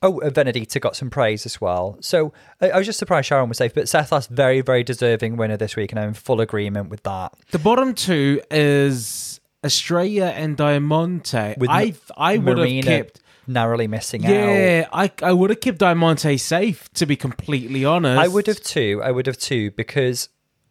Oh, 0.05 0.21
uh, 0.21 0.31
Venedita 0.31 0.81
got 0.81 0.97
some 0.97 1.11
praise 1.11 1.47
as 1.47 1.61
well. 1.61 1.97
So 2.01 2.33
I, 2.61 2.71
I 2.71 2.79
was 2.79 2.87
just 2.87 2.99
surprised 2.99 3.31
Sharonne 3.31 3.47
was 3.49 3.59
safe, 3.59 3.73
but 3.73 3.85
Sethlas 3.85 4.29
very, 4.29 4.61
very 4.61 4.83
deserving 4.83 5.37
winner 5.37 5.57
this 5.57 5.77
week, 5.77 5.93
and 5.93 6.01
I'm 6.01 6.09
in 6.09 6.15
full 6.15 6.41
agreement 6.41 6.89
with 6.91 7.05
that. 7.05 7.33
The 7.53 7.61
bottom 7.61 7.95
two 7.95 8.41
is 8.51 9.41
Estrella 9.63 10.31
and 10.31 10.57
Diamante. 10.57 11.55
With 11.57 11.71
I 11.71 11.95
I 12.17 12.37
would 12.39 12.49
have 12.49 12.67
Marina 12.67 12.83
kept 12.83 13.21
narrowly 13.47 13.87
missing 13.89 14.25
out. 14.27 14.33
Yeah, 14.33 14.89
I 14.93 15.11
I 15.23 15.33
would 15.33 15.51
have 15.51 15.61
kept 15.61 15.79
Diamante 15.79 16.37
safe 16.37 16.89
to 16.95 17.07
be 17.07 17.17
completely 17.17 17.85
honest. 17.85 18.21
I 18.21 18.29
would 18.29 18.47
have 18.47 18.61
too. 18.61 19.01
I 19.03 19.11
would 19.11 19.27
have 19.27 19.39
too 19.39 19.71
because 19.73 20.29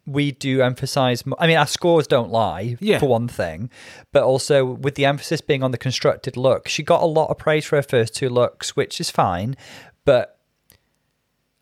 we 0.07 0.31
do 0.31 0.61
emphasize. 0.61 1.23
I 1.37 1.47
mean, 1.47 1.57
our 1.57 1.67
scores 1.67 2.07
don't 2.07 2.31
lie 2.31 2.75
Yeah. 2.79 2.97
for 2.99 3.07
one 3.07 3.27
thing, 3.27 3.69
but 4.11 4.23
also 4.23 4.65
with 4.65 4.95
the 4.95 5.05
emphasis 5.05 5.41
being 5.41 5.61
on 5.63 5.71
the 5.71 5.77
constructed 5.77 6.35
look, 6.37 6.67
she 6.67 6.81
got 6.81 7.01
a 7.03 7.05
lot 7.05 7.29
of 7.29 7.37
praise 7.37 7.65
for 7.65 7.75
her 7.75 7.83
first 7.83 8.15
two 8.15 8.29
looks, 8.29 8.75
which 8.75 8.99
is 8.99 9.11
fine. 9.11 9.55
But 10.03 10.39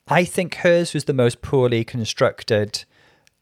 I 0.08 0.24
think 0.24 0.56
hers 0.56 0.94
was 0.94 1.04
the 1.06 1.14
most 1.14 1.42
poorly 1.42 1.84
constructed 1.84 2.86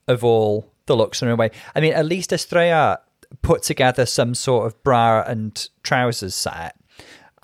of 0.08 0.24
all 0.24 0.74
the 0.88 0.96
looks 0.96 1.22
in 1.22 1.28
a 1.28 1.36
way. 1.36 1.52
I 1.76 1.80
mean, 1.82 1.94
at 1.94 2.06
least 2.06 2.34
Estrella 2.34 3.00
put 3.42 3.62
together 3.62 4.06
some 4.06 4.34
sort 4.34 4.66
of 4.68 4.82
bra 4.84 5.22
and 5.28 5.68
trousers 5.84 6.34
set. 6.34 6.76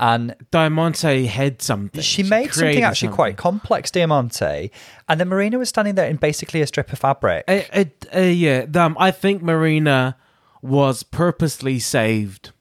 And 0.04 0.36
Diamante 0.52 1.28
had 1.28 1.62
something. 1.62 2.02
she 2.02 2.24
made 2.24 2.54
something 2.54 2.84
actually 2.84 3.08
something. 3.08 3.16
quite 3.16 3.38
complex, 3.38 3.90
Diamante. 3.90 4.70
And 5.08 5.18
then 5.18 5.30
Marina 5.30 5.58
was 5.58 5.70
standing 5.70 5.96
there 5.96 6.10
in 6.10 6.18
basically 6.18 6.62
a 6.62 6.68
strip 6.68 6.92
of 6.92 7.00
fabric. 7.00 7.46
Uh, 7.48 7.62
uh, 7.72 7.86
uh, 8.14 8.20
yeah, 8.20 8.66
um, 8.76 8.98
I 9.00 9.12
think 9.12 9.42
Marina 9.42 10.18
was 10.62 11.04
purposely 11.04 11.80
saved 11.80 12.52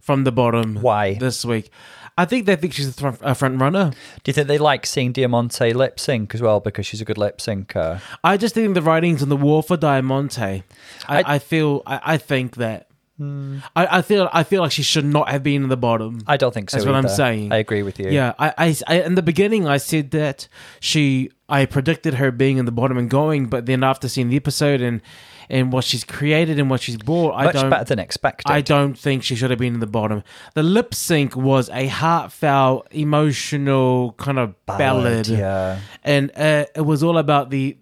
from 0.00 0.22
the 0.22 0.30
bottom. 0.30 0.76
Why? 0.76 1.14
this 1.14 1.44
week? 1.44 1.72
I 2.16 2.24
think 2.24 2.46
they 2.46 2.54
think 2.54 2.72
she's 2.72 2.88
a, 2.88 2.92
thr- 2.92 3.20
a 3.20 3.34
front 3.34 3.60
runner. 3.60 3.90
Do 4.22 4.28
you 4.28 4.32
think 4.32 4.46
they 4.46 4.56
like 4.56 4.86
seeing 4.86 5.10
Diamante 5.10 5.72
lip 5.72 5.98
sync 5.98 6.36
as 6.36 6.40
well 6.40 6.60
because 6.60 6.86
she's 6.86 7.00
a 7.00 7.04
good 7.04 7.18
lip 7.18 7.38
syncer? 7.38 8.00
I 8.22 8.36
just 8.36 8.54
think 8.54 8.74
the 8.74 8.82
writing's 8.82 9.24
on 9.24 9.28
the 9.28 9.36
wall 9.36 9.60
for 9.60 9.76
Diamante. 9.76 10.62
I, 11.08 11.18
I-. 11.18 11.34
I, 11.34 11.38
feel. 11.40 11.82
I, 11.84 12.00
I 12.04 12.16
think 12.16 12.56
that. 12.56 12.88
I, 13.18 13.58
I 13.74 14.02
feel. 14.02 14.28
I 14.32 14.42
feel 14.44 14.62
like 14.62 14.72
she 14.72 14.82
should 14.82 15.04
not 15.06 15.28
have 15.30 15.42
been 15.42 15.62
in 15.62 15.68
the 15.70 15.76
bottom. 15.76 16.20
I 16.26 16.36
don't 16.36 16.52
think 16.52 16.68
so. 16.70 16.76
That's 16.76 16.86
what 16.86 16.94
I'm 16.94 17.06
either. 17.06 17.14
saying. 17.14 17.52
I 17.52 17.56
agree 17.56 17.82
with 17.82 17.98
you. 17.98 18.10
Yeah, 18.10 18.34
I, 18.38 18.52
I, 18.58 18.76
I, 18.86 19.00
in 19.02 19.14
the 19.14 19.22
beginning, 19.22 19.66
I 19.66 19.78
said 19.78 20.10
that 20.10 20.48
she, 20.80 21.30
I 21.48 21.64
predicted 21.64 22.14
her 22.14 22.30
being 22.30 22.58
in 22.58 22.66
the 22.66 22.72
bottom 22.72 22.98
and 22.98 23.08
going, 23.08 23.46
but 23.46 23.64
then 23.64 23.82
after 23.82 24.06
seeing 24.08 24.28
the 24.28 24.36
episode 24.36 24.80
and 24.82 25.00
and 25.48 25.72
what 25.72 25.84
she's 25.84 26.02
created 26.04 26.58
and 26.58 26.68
what 26.68 26.80
she's 26.82 26.96
brought, 26.96 27.32
I 27.36 27.44
Much 27.44 27.54
don't, 27.54 27.70
better 27.70 27.84
than 27.84 28.00
expected. 28.00 28.50
I 28.50 28.60
don't 28.60 28.98
think 28.98 29.22
she 29.22 29.34
should 29.36 29.50
have 29.50 29.60
been 29.60 29.74
in 29.74 29.80
the 29.80 29.86
bottom. 29.86 30.22
The 30.54 30.62
lip 30.64 30.92
sync 30.92 31.36
was 31.36 31.70
a 31.70 31.86
heartfelt, 31.86 32.88
emotional 32.90 34.12
kind 34.18 34.38
of 34.38 34.54
ballad, 34.66 35.28
Yeah. 35.28 35.78
and 36.04 36.30
uh, 36.36 36.66
it 36.74 36.82
was 36.84 37.02
all 37.02 37.16
about 37.16 37.50
the. 37.50 37.78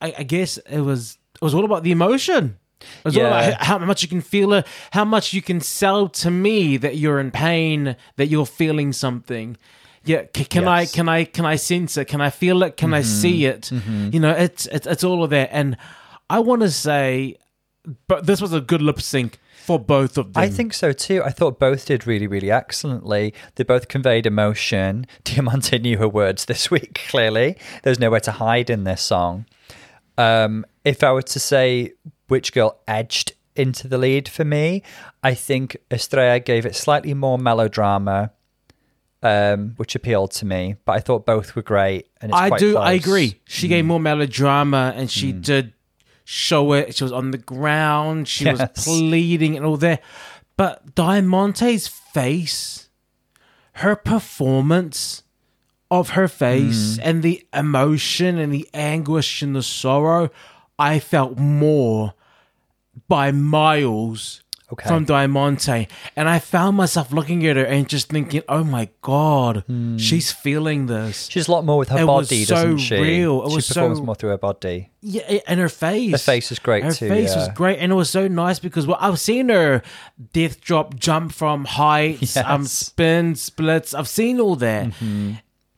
I, 0.00 0.14
I 0.18 0.22
guess 0.22 0.58
it 0.58 0.80
was. 0.80 1.18
It 1.34 1.42
was 1.42 1.54
all 1.54 1.64
about 1.64 1.82
the 1.82 1.90
emotion. 1.90 2.58
It 2.80 2.86
was 3.04 3.16
all 3.16 3.22
about 3.50 3.62
how 3.62 3.78
much 3.78 4.02
you 4.02 4.08
can 4.08 4.20
feel 4.20 4.52
it, 4.52 4.66
how 4.92 5.04
much 5.04 5.32
you 5.32 5.42
can 5.42 5.60
sell 5.60 6.08
to 6.10 6.30
me 6.30 6.76
that 6.76 6.96
you're 6.96 7.18
in 7.18 7.30
pain, 7.30 7.96
that 8.16 8.26
you're 8.28 8.46
feeling 8.46 8.92
something. 8.92 9.56
Yeah, 10.04 10.22
c- 10.36 10.44
can 10.44 10.68
I 10.68 10.86
can 10.86 11.08
I 11.08 11.24
can 11.24 11.44
I 11.46 11.56
sense 11.56 11.96
it? 11.96 12.04
Can 12.04 12.20
I 12.20 12.30
feel 12.30 12.62
it? 12.62 12.76
Can 12.76 12.94
I 12.94 13.02
see 13.02 13.46
it? 13.46 13.72
You 13.72 14.20
know, 14.20 14.30
it's 14.30 14.66
it's 14.66 14.86
it's 14.86 15.02
all 15.04 15.24
of 15.24 15.30
that, 15.30 15.48
and 15.52 15.76
I 16.30 16.38
want 16.40 16.62
to 16.62 16.70
say, 16.70 17.36
but 18.06 18.26
this 18.26 18.40
was 18.40 18.52
a 18.52 18.60
good 18.60 18.82
lip 18.82 19.00
sync 19.00 19.38
for 19.64 19.80
both 19.80 20.16
of 20.16 20.32
them. 20.34 20.42
I 20.44 20.48
think 20.48 20.74
so 20.74 20.92
too. 20.92 21.22
I 21.24 21.30
thought 21.30 21.58
both 21.58 21.86
did 21.86 22.06
really, 22.06 22.28
really 22.28 22.52
excellently. 22.52 23.34
They 23.56 23.64
both 23.64 23.88
conveyed 23.88 24.26
emotion. 24.26 25.06
Diamante 25.24 25.78
knew 25.78 25.98
her 25.98 26.08
words 26.08 26.44
this 26.44 26.70
week, 26.70 27.00
clearly. 27.08 27.56
There's 27.82 27.98
nowhere 27.98 28.20
to 28.20 28.32
hide 28.32 28.70
in 28.70 28.84
this 28.84 29.02
song. 29.02 29.46
Um, 30.18 30.64
if 30.84 31.02
I 31.02 31.10
were 31.12 31.22
to 31.22 31.40
say 31.40 31.92
which 32.28 32.52
girl 32.52 32.78
edged 32.88 33.32
into 33.54 33.88
the 33.88 33.98
lead 33.98 34.28
for 34.28 34.44
me, 34.44 34.82
I 35.22 35.34
think 35.34 35.76
Estrella 35.90 36.40
gave 36.40 36.66
it 36.66 36.74
slightly 36.76 37.14
more 37.14 37.38
melodrama, 37.38 38.32
um, 39.22 39.72
which 39.76 39.94
appealed 39.94 40.30
to 40.32 40.44
me. 40.46 40.76
But 40.84 40.92
I 40.92 41.00
thought 41.00 41.24
both 41.26 41.56
were 41.56 41.62
great. 41.62 42.08
And 42.20 42.32
it's 42.32 42.40
I 42.40 42.50
do. 42.58 42.76
I 42.76 42.92
agree. 42.92 43.40
She 43.46 43.66
Mm. 43.66 43.70
gave 43.70 43.84
more 43.86 44.00
melodrama, 44.00 44.92
and 44.94 45.10
she 45.10 45.32
did 45.32 45.72
show 46.24 46.72
it. 46.74 46.94
She 46.96 47.04
was 47.04 47.12
on 47.12 47.30
the 47.30 47.38
ground. 47.38 48.28
She 48.28 48.50
was 48.50 48.60
pleading 48.76 49.56
and 49.56 49.64
all 49.64 49.76
that. 49.78 50.02
But 50.56 50.94
Diamante's 50.94 51.86
face, 51.88 52.88
her 53.74 53.94
performance 53.96 55.22
of 55.90 56.10
her 56.10 56.26
Mm. 56.26 56.30
face, 56.30 56.98
and 56.98 57.22
the 57.22 57.46
emotion 57.54 58.38
and 58.38 58.52
the 58.52 58.68
anguish 58.74 59.40
and 59.40 59.54
the 59.54 59.62
sorrow, 59.62 60.30
I 60.78 60.98
felt 60.98 61.38
more 61.38 62.14
by 63.08 63.30
miles 63.32 64.42
Okay. 64.72 64.88
from 64.88 65.04
Diamante, 65.04 65.86
and 66.16 66.28
I 66.28 66.40
found 66.40 66.76
myself 66.76 67.12
looking 67.12 67.46
at 67.46 67.54
her 67.54 67.64
and 67.64 67.88
just 67.88 68.08
thinking, 68.08 68.42
"Oh 68.48 68.64
my 68.64 68.88
god, 69.00 69.62
Hmm. 69.68 69.96
she's 69.96 70.32
feeling 70.32 70.86
this." 70.86 71.28
She's 71.30 71.46
a 71.46 71.52
lot 71.52 71.64
more 71.64 71.78
with 71.78 71.90
her 71.90 72.00
It 72.00 72.04
was 72.04 72.26
body, 72.28 72.44
so 72.44 72.54
doesn't 72.56 72.78
she? 72.78 72.96
real. 72.96 73.44
It 73.44 73.50
she 73.50 73.54
was 73.56 73.68
performs 73.68 73.98
so- 73.98 74.04
more 74.04 74.16
through 74.16 74.30
her 74.30 74.38
body. 74.38 74.90
Yeah, 75.02 75.22
and 75.46 75.60
her 75.60 75.68
face. 75.68 76.10
Her 76.10 76.18
face 76.18 76.50
is 76.50 76.58
great 76.58 76.82
her 76.82 76.90
too, 76.92 77.08
face 77.08 77.36
was 77.36 77.46
great, 77.54 77.78
and 77.78 77.92
it 77.92 77.94
was 77.94 78.10
so 78.10 78.26
nice 78.26 78.58
because 78.58 78.88
well, 78.88 78.98
I've 79.00 79.20
seen 79.20 79.50
her 79.50 79.82
death 80.32 80.60
drop, 80.60 80.96
jump 80.98 81.30
from 81.30 81.64
heights, 81.66 82.36
um, 82.36 82.62
Yes. 82.62 82.72
spin, 82.72 83.36
splits. 83.36 83.94
I've 83.94 84.08
seen 84.08 84.40
all 84.40 84.56
that. 84.56 84.90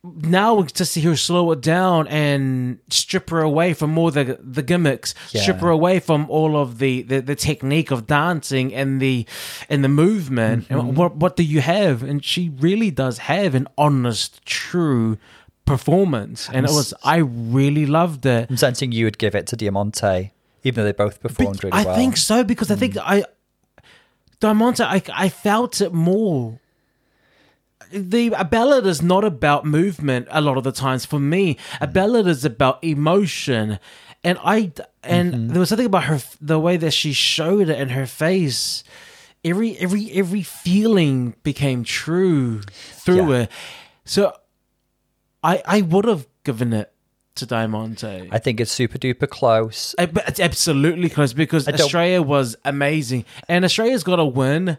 Now 0.01 0.61
to 0.63 0.85
see 0.85 1.01
her 1.01 1.17
slow 1.17 1.51
it 1.51 1.59
down 1.59 2.07
and 2.07 2.79
strip 2.89 3.29
her 3.31 3.41
away 3.41 3.73
from 3.73 3.97
all 3.97 4.11
the 4.11 4.39
the 4.41 4.61
gimmicks, 4.61 5.13
strip 5.27 5.57
her 5.57 5.69
away 5.69 5.99
from 5.99 6.29
all 6.29 6.55
of 6.55 6.79
the, 6.79 7.01
the, 7.01 7.19
the 7.19 7.35
technique 7.35 7.91
of 7.91 8.07
dancing 8.07 8.73
and 8.73 9.01
the 9.01 9.25
and 9.67 9.83
the 9.83 9.89
movement. 9.89 10.65
Mm-hmm. 10.65 10.79
And 10.79 10.97
what 10.97 11.17
what 11.17 11.35
do 11.35 11.43
you 11.43 11.59
have? 11.59 12.01
And 12.01 12.23
she 12.23 12.49
really 12.59 12.91
does 12.91 13.17
have 13.17 13.55
an 13.55 13.67
honest, 13.77 14.45
true 14.45 15.17
performance, 15.65 16.49
and 16.51 16.65
it 16.65 16.71
was 16.71 16.93
I 17.03 17.17
really 17.17 17.85
loved 17.85 18.25
it. 18.25 18.49
I'm 18.49 18.57
sensing 18.57 18.93
you 18.93 19.05
would 19.05 19.17
give 19.17 19.35
it 19.35 19.47
to 19.47 19.57
Diamante, 19.57 20.31
even 20.63 20.81
though 20.81 20.85
they 20.85 20.93
both 20.93 21.19
performed 21.19 21.61
really 21.63 21.73
I 21.73 21.83
well. 21.83 21.93
I 21.93 21.97
think 21.97 22.15
so 22.15 22.45
because 22.45 22.71
I 22.71 22.75
think 22.75 22.95
I 22.97 23.25
Diamante 24.39 24.83
I 24.83 25.01
I 25.13 25.29
felt 25.29 25.81
it 25.81 25.93
more. 25.93 26.58
The 27.91 28.33
a 28.37 28.45
ballad 28.45 28.85
is 28.85 29.01
not 29.01 29.23
about 29.23 29.65
movement 29.65 30.27
a 30.29 30.41
lot 30.41 30.57
of 30.57 30.63
the 30.63 30.71
times 30.71 31.05
for 31.05 31.19
me. 31.19 31.57
A 31.81 31.87
ballad 31.87 32.27
is 32.27 32.45
about 32.45 32.83
emotion, 32.83 33.79
and 34.23 34.37
I 34.43 34.71
and 35.03 35.33
mm-hmm. 35.33 35.47
there 35.49 35.59
was 35.59 35.69
something 35.69 35.87
about 35.87 36.03
her 36.05 36.19
the 36.39 36.59
way 36.59 36.77
that 36.77 36.91
she 36.91 37.13
showed 37.13 37.69
it 37.69 37.79
in 37.79 37.89
her 37.89 38.05
face. 38.05 38.83
Every 39.43 39.77
every 39.77 40.11
every 40.11 40.43
feeling 40.43 41.35
became 41.43 41.83
true 41.83 42.61
through 42.61 43.31
Yeah. 43.31 43.39
it. 43.41 43.51
So 44.05 44.33
I 45.43 45.63
I 45.65 45.81
would 45.81 46.05
have 46.05 46.27
given 46.43 46.73
it 46.73 46.91
to 47.35 47.45
Diamante. 47.45 48.29
I 48.31 48.37
think 48.37 48.59
it's 48.59 48.71
super 48.71 48.97
duper 48.97 49.27
close. 49.27 49.95
But 49.97 50.27
It's 50.27 50.39
absolutely 50.39 51.09
close 51.09 51.33
because 51.33 51.67
Estrella 51.67 52.21
was 52.21 52.55
amazing, 52.65 53.25
and 53.47 53.65
Estrella's 53.65 54.03
got 54.03 54.19
a 54.19 54.25
win. 54.25 54.77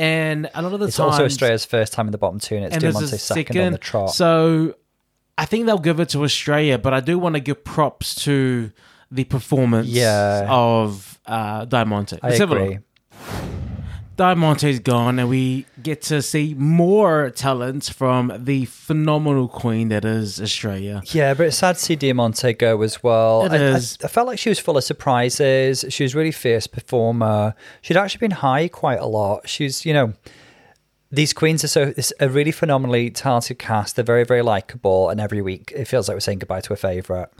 And 0.00 0.50
a 0.54 0.62
lot 0.62 0.72
of 0.72 0.80
the 0.80 0.86
time. 0.86 0.88
It's 0.88 0.96
times, 0.96 1.12
also 1.12 1.24
Estrella's 1.26 1.64
first 1.66 1.92
time 1.92 2.06
in 2.08 2.12
the 2.12 2.18
bottom 2.18 2.38
two, 2.40 2.56
and 2.56 2.64
it's 2.64 2.74
and 2.74 2.82
there's 2.82 3.22
second, 3.22 3.46
second. 3.54 3.60
on 3.66 3.72
the 3.72 3.78
trot. 3.78 4.14
So 4.14 4.74
I 5.36 5.44
think 5.44 5.66
they'll 5.66 5.78
give 5.78 6.00
it 6.00 6.08
to 6.10 6.24
Estrella, 6.24 6.78
but 6.78 6.94
I 6.94 7.00
do 7.00 7.18
want 7.18 7.34
to 7.34 7.40
give 7.40 7.62
props 7.64 8.14
to 8.24 8.72
the 9.10 9.24
performance 9.24 9.88
Yeah. 9.88 10.46
of 10.48 11.18
uh, 11.26 11.64
Diamante. 11.66 12.18
I 12.22 12.28
Let's 12.28 12.38
have 14.20 14.36
Diamante's 14.36 14.78
gone, 14.80 15.18
and 15.18 15.28
we 15.28 15.66
get 15.82 16.02
to 16.02 16.22
see 16.22 16.54
more 16.54 17.30
talent 17.30 17.92
from 17.94 18.32
the 18.38 18.64
phenomenal 18.66 19.48
queen 19.48 19.88
that 19.88 20.04
is 20.04 20.40
Estrella. 20.40 21.02
Yeah, 21.06 21.34
but 21.34 21.46
it's 21.46 21.56
sad 21.58 21.76
to 21.76 21.80
see 21.80 21.96
Diamante 21.96 22.52
go 22.52 22.82
as 22.82 23.02
well. 23.02 23.44
It 23.46 23.52
I, 23.52 23.56
I- 23.56 23.76
is. 23.76 23.98
I, 24.04 24.08
felt 24.08 24.26
like 24.26 24.38
she 24.38 24.48
was 24.48 24.58
full 24.58 24.76
of 24.76 24.84
surprises. 24.84 25.84
She 25.88 26.04
was 26.04 26.14
a 26.14 26.18
really 26.18 26.32
fierce 26.32 26.66
performer. 26.66 27.54
She'd 27.82 27.96
actually 27.96 28.18
been 28.20 28.30
high 28.32 28.68
quite 28.68 29.00
a 29.00 29.06
lot. 29.06 29.48
She's, 29.48 29.84
you 29.84 29.92
know, 29.92 30.14
these 31.10 31.32
queens 31.32 31.64
are 31.64 31.68
so 31.68 31.92
it's 31.96 32.12
a 32.20 32.28
really 32.28 32.52
phenomenally 32.52 33.10
talented 33.10 33.58
cast. 33.58 33.96
They're 33.96 34.04
very, 34.04 34.24
very 34.24 34.42
likable, 34.42 35.08
and 35.08 35.20
every 35.20 35.42
week 35.42 35.72
it 35.74 35.86
feels 35.86 36.08
like 36.08 36.14
we're 36.14 36.20
saying 36.20 36.38
goodbye 36.38 36.60
to 36.62 36.72
a 36.72 36.76
favorite. 36.76 37.30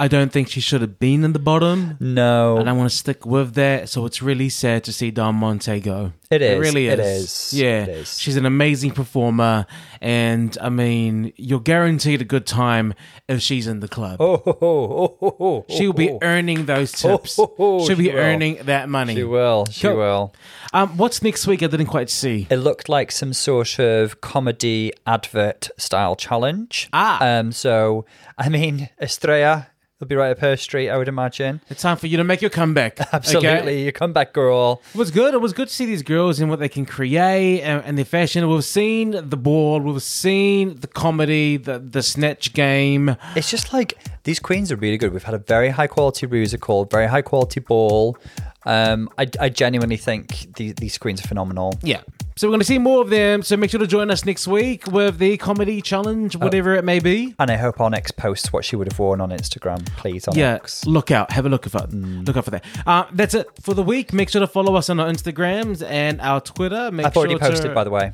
I 0.00 0.08
don't 0.08 0.32
think 0.32 0.48
she 0.48 0.62
should 0.62 0.80
have 0.80 0.98
been 0.98 1.24
in 1.24 1.34
the 1.34 1.38
bottom. 1.38 1.98
No, 2.00 2.56
and 2.56 2.70
I 2.70 2.72
want 2.72 2.90
to 2.90 2.96
stick 2.96 3.26
with 3.26 3.52
that. 3.54 3.90
So 3.90 4.06
it's 4.06 4.22
really 4.22 4.48
sad 4.48 4.82
to 4.84 4.94
see 4.94 5.10
Don 5.10 5.34
Monte 5.34 5.78
go. 5.80 6.12
It 6.30 6.40
is. 6.40 6.58
really 6.58 6.86
is. 6.86 6.92
It 6.94 7.00
is. 7.00 7.52
Yeah, 7.52 7.82
It 7.82 7.88
is. 7.90 8.18
she's 8.18 8.36
an 8.38 8.46
amazing 8.46 8.92
performer, 8.92 9.66
and 10.00 10.56
I 10.58 10.70
mean, 10.70 11.34
you're 11.36 11.60
guaranteed 11.60 12.22
a 12.22 12.24
good 12.24 12.46
time 12.46 12.94
if 13.28 13.42
she's 13.42 13.66
in 13.66 13.80
the 13.80 13.88
club. 13.88 14.22
oh, 14.22 14.40
oh, 14.46 14.56
oh, 14.62 15.18
oh, 15.20 15.36
oh, 15.38 15.64
She'll 15.68 15.92
be 15.92 16.08
oh, 16.12 16.18
earning 16.22 16.64
those 16.64 16.92
tips. 16.92 17.38
Oh, 17.38 17.44
oh, 17.44 17.54
oh, 17.58 17.86
She'll 17.86 17.98
be 17.98 18.04
she 18.04 18.12
earning 18.12 18.60
that 18.62 18.88
money. 18.88 19.16
She 19.16 19.24
will. 19.24 19.66
She 19.70 19.86
Cool. 19.86 19.96
will. 19.98 20.34
Um, 20.72 20.96
what's 20.96 21.22
next 21.22 21.46
week? 21.46 21.62
I 21.62 21.66
didn't 21.66 21.86
quite 21.88 22.08
see. 22.08 22.46
It 22.48 22.56
looked 22.56 22.88
like 22.88 23.12
some 23.12 23.34
sort 23.34 23.78
of 23.78 24.22
comedy 24.22 24.94
advert 25.06 25.68
style 25.76 26.16
challenge. 26.16 26.88
Ah. 26.94 27.22
Um. 27.38 27.52
So, 27.52 28.06
I 28.38 28.48
mean, 28.48 28.88
Estrella 28.98 29.66
will 30.00 30.06
be 30.06 30.16
right 30.16 30.30
up 30.30 30.38
her 30.38 30.56
street, 30.56 30.88
I 30.88 30.96
would 30.96 31.08
imagine. 31.08 31.60
It's 31.68 31.82
time 31.82 31.98
for 31.98 32.06
you 32.06 32.16
to 32.16 32.24
make 32.24 32.40
your 32.40 32.50
comeback. 32.50 32.98
Absolutely. 33.12 33.48
Okay? 33.58 33.84
You 33.84 33.92
come 33.92 34.14
back, 34.14 34.32
girl. 34.32 34.80
It 34.94 34.98
was 34.98 35.10
good. 35.10 35.34
It 35.34 35.40
was 35.40 35.52
good 35.52 35.68
to 35.68 35.74
see 35.74 35.84
these 35.84 36.02
girls 36.02 36.40
and 36.40 36.48
what 36.48 36.58
they 36.58 36.70
can 36.70 36.86
create 36.86 37.60
and, 37.60 37.84
and 37.84 37.98
their 37.98 38.06
fashion. 38.06 38.48
We've 38.48 38.64
seen 38.64 39.10
the 39.10 39.36
ball. 39.36 39.80
We've 39.80 40.02
seen 40.02 40.80
the 40.80 40.86
comedy, 40.86 41.58
the 41.58 41.78
the 41.78 42.02
snatch 42.02 42.54
game. 42.54 43.14
It's 43.36 43.50
just 43.50 43.72
like 43.74 43.98
these 44.24 44.40
queens 44.40 44.72
are 44.72 44.76
really 44.76 44.96
good. 44.96 45.12
We've 45.12 45.22
had 45.22 45.34
a 45.34 45.38
very 45.38 45.68
high 45.68 45.86
quality 45.86 46.26
musical, 46.26 46.86
very 46.86 47.06
high 47.06 47.22
quality 47.22 47.60
ball. 47.60 48.16
Um, 48.66 49.08
I, 49.18 49.26
I 49.40 49.48
genuinely 49.48 49.96
think 49.96 50.54
the, 50.56 50.72
these 50.72 50.98
queens 50.98 51.24
are 51.24 51.28
phenomenal. 51.28 51.78
Yeah. 51.82 52.02
So 52.36 52.46
we're 52.48 52.52
going 52.52 52.60
to 52.60 52.66
see 52.66 52.78
more 52.78 53.02
of 53.02 53.10
them. 53.10 53.42
So 53.42 53.54
make 53.58 53.70
sure 53.70 53.80
to 53.80 53.86
join 53.86 54.10
us 54.10 54.24
next 54.24 54.46
week 54.46 54.86
with 54.86 55.18
the 55.18 55.36
comedy 55.36 55.82
challenge, 55.82 56.36
whatever 56.36 56.74
it 56.74 56.84
may 56.84 56.98
be. 56.98 57.34
And 57.38 57.50
I 57.50 57.56
hope 57.56 57.80
our 57.80 57.90
next 57.90 58.12
post 58.16 58.50
what 58.54 58.64
she 58.64 58.76
would 58.76 58.90
have 58.90 58.98
worn 58.98 59.20
on 59.20 59.28
Instagram, 59.30 59.84
please. 59.96 60.26
On 60.26 60.34
Yeah, 60.34 60.54
X. 60.54 60.86
look 60.86 61.10
out. 61.10 61.32
Have 61.32 61.44
a 61.44 61.50
look 61.50 61.64
for 61.64 61.70
that. 61.80 61.92
Look 61.92 62.38
out 62.38 62.44
for 62.46 62.50
that. 62.52 62.64
Uh, 62.86 63.04
that's 63.12 63.34
it 63.34 63.46
for 63.60 63.74
the 63.74 63.82
week. 63.82 64.14
Make 64.14 64.30
sure 64.30 64.40
to 64.40 64.46
follow 64.46 64.74
us 64.74 64.88
on 64.88 65.00
our 65.00 65.08
Instagrams 65.10 65.86
and 65.86 66.18
our 66.22 66.40
Twitter. 66.40 66.90
Make 66.90 67.04
I've 67.06 67.16
already 67.16 67.36
posted, 67.38 67.70
to, 67.70 67.74
by 67.74 67.84
the 67.84 67.90
way. 67.90 68.12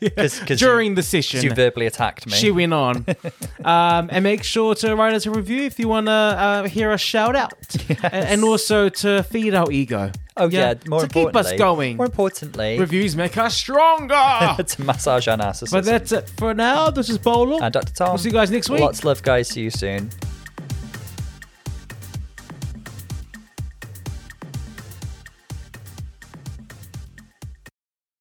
Yeah, 0.00 0.08
'Cause- 0.16 0.38
'cause 0.40 0.58
during 0.60 0.90
you- 0.90 0.94
the 0.96 1.02
session. 1.02 1.42
You 1.42 1.54
verbally 1.54 1.86
attacked 1.86 2.26
me. 2.26 2.34
She 2.34 2.52
went 2.52 2.72
on. 2.72 3.04
um, 3.64 4.10
and 4.12 4.22
make 4.22 4.44
sure 4.44 4.76
to 4.76 4.94
write 4.94 5.14
us 5.14 5.26
a 5.26 5.30
review 5.32 5.62
if 5.62 5.78
you 5.80 5.88
want 5.88 6.06
to 6.06 6.12
uh, 6.12 6.64
hear 6.68 6.92
us 6.92 7.00
shout 7.00 7.34
out. 7.34 7.52
And, 8.04 8.14
and 8.14 8.44
also 8.44 8.88
to 8.88 9.11
feed 9.22 9.54
our 9.54 9.70
ego. 9.70 10.10
oh, 10.36 10.48
yeah. 10.48 10.74
More 10.86 11.02
to 11.02 11.08
keep 11.08 11.34
us 11.36 11.52
going. 11.54 11.96
More 11.96 12.06
importantly, 12.06 12.78
Reviews 12.78 13.14
make 13.16 13.36
us 13.36 13.54
stronger. 13.54 14.14
to 14.66 14.82
massage 14.82 15.28
our 15.28 15.36
narcissism. 15.36 15.72
but 15.72 15.84
that's 15.84 16.12
it 16.12 16.30
for 16.38 16.54
now. 16.54 16.90
This 16.90 17.10
is 17.10 17.18
Paolo. 17.18 17.58
and 17.60 17.72
Dr. 17.72 17.92
Tom. 17.92 18.08
We'll 18.10 18.18
see 18.18 18.28
you 18.30 18.32
guys 18.34 18.50
next 18.50 18.70
week. 18.70 18.80
Lots 18.80 19.00
of 19.00 19.04
love, 19.06 19.22
guys. 19.22 19.48
See 19.48 19.62
you 19.62 19.70
soon. 19.70 20.10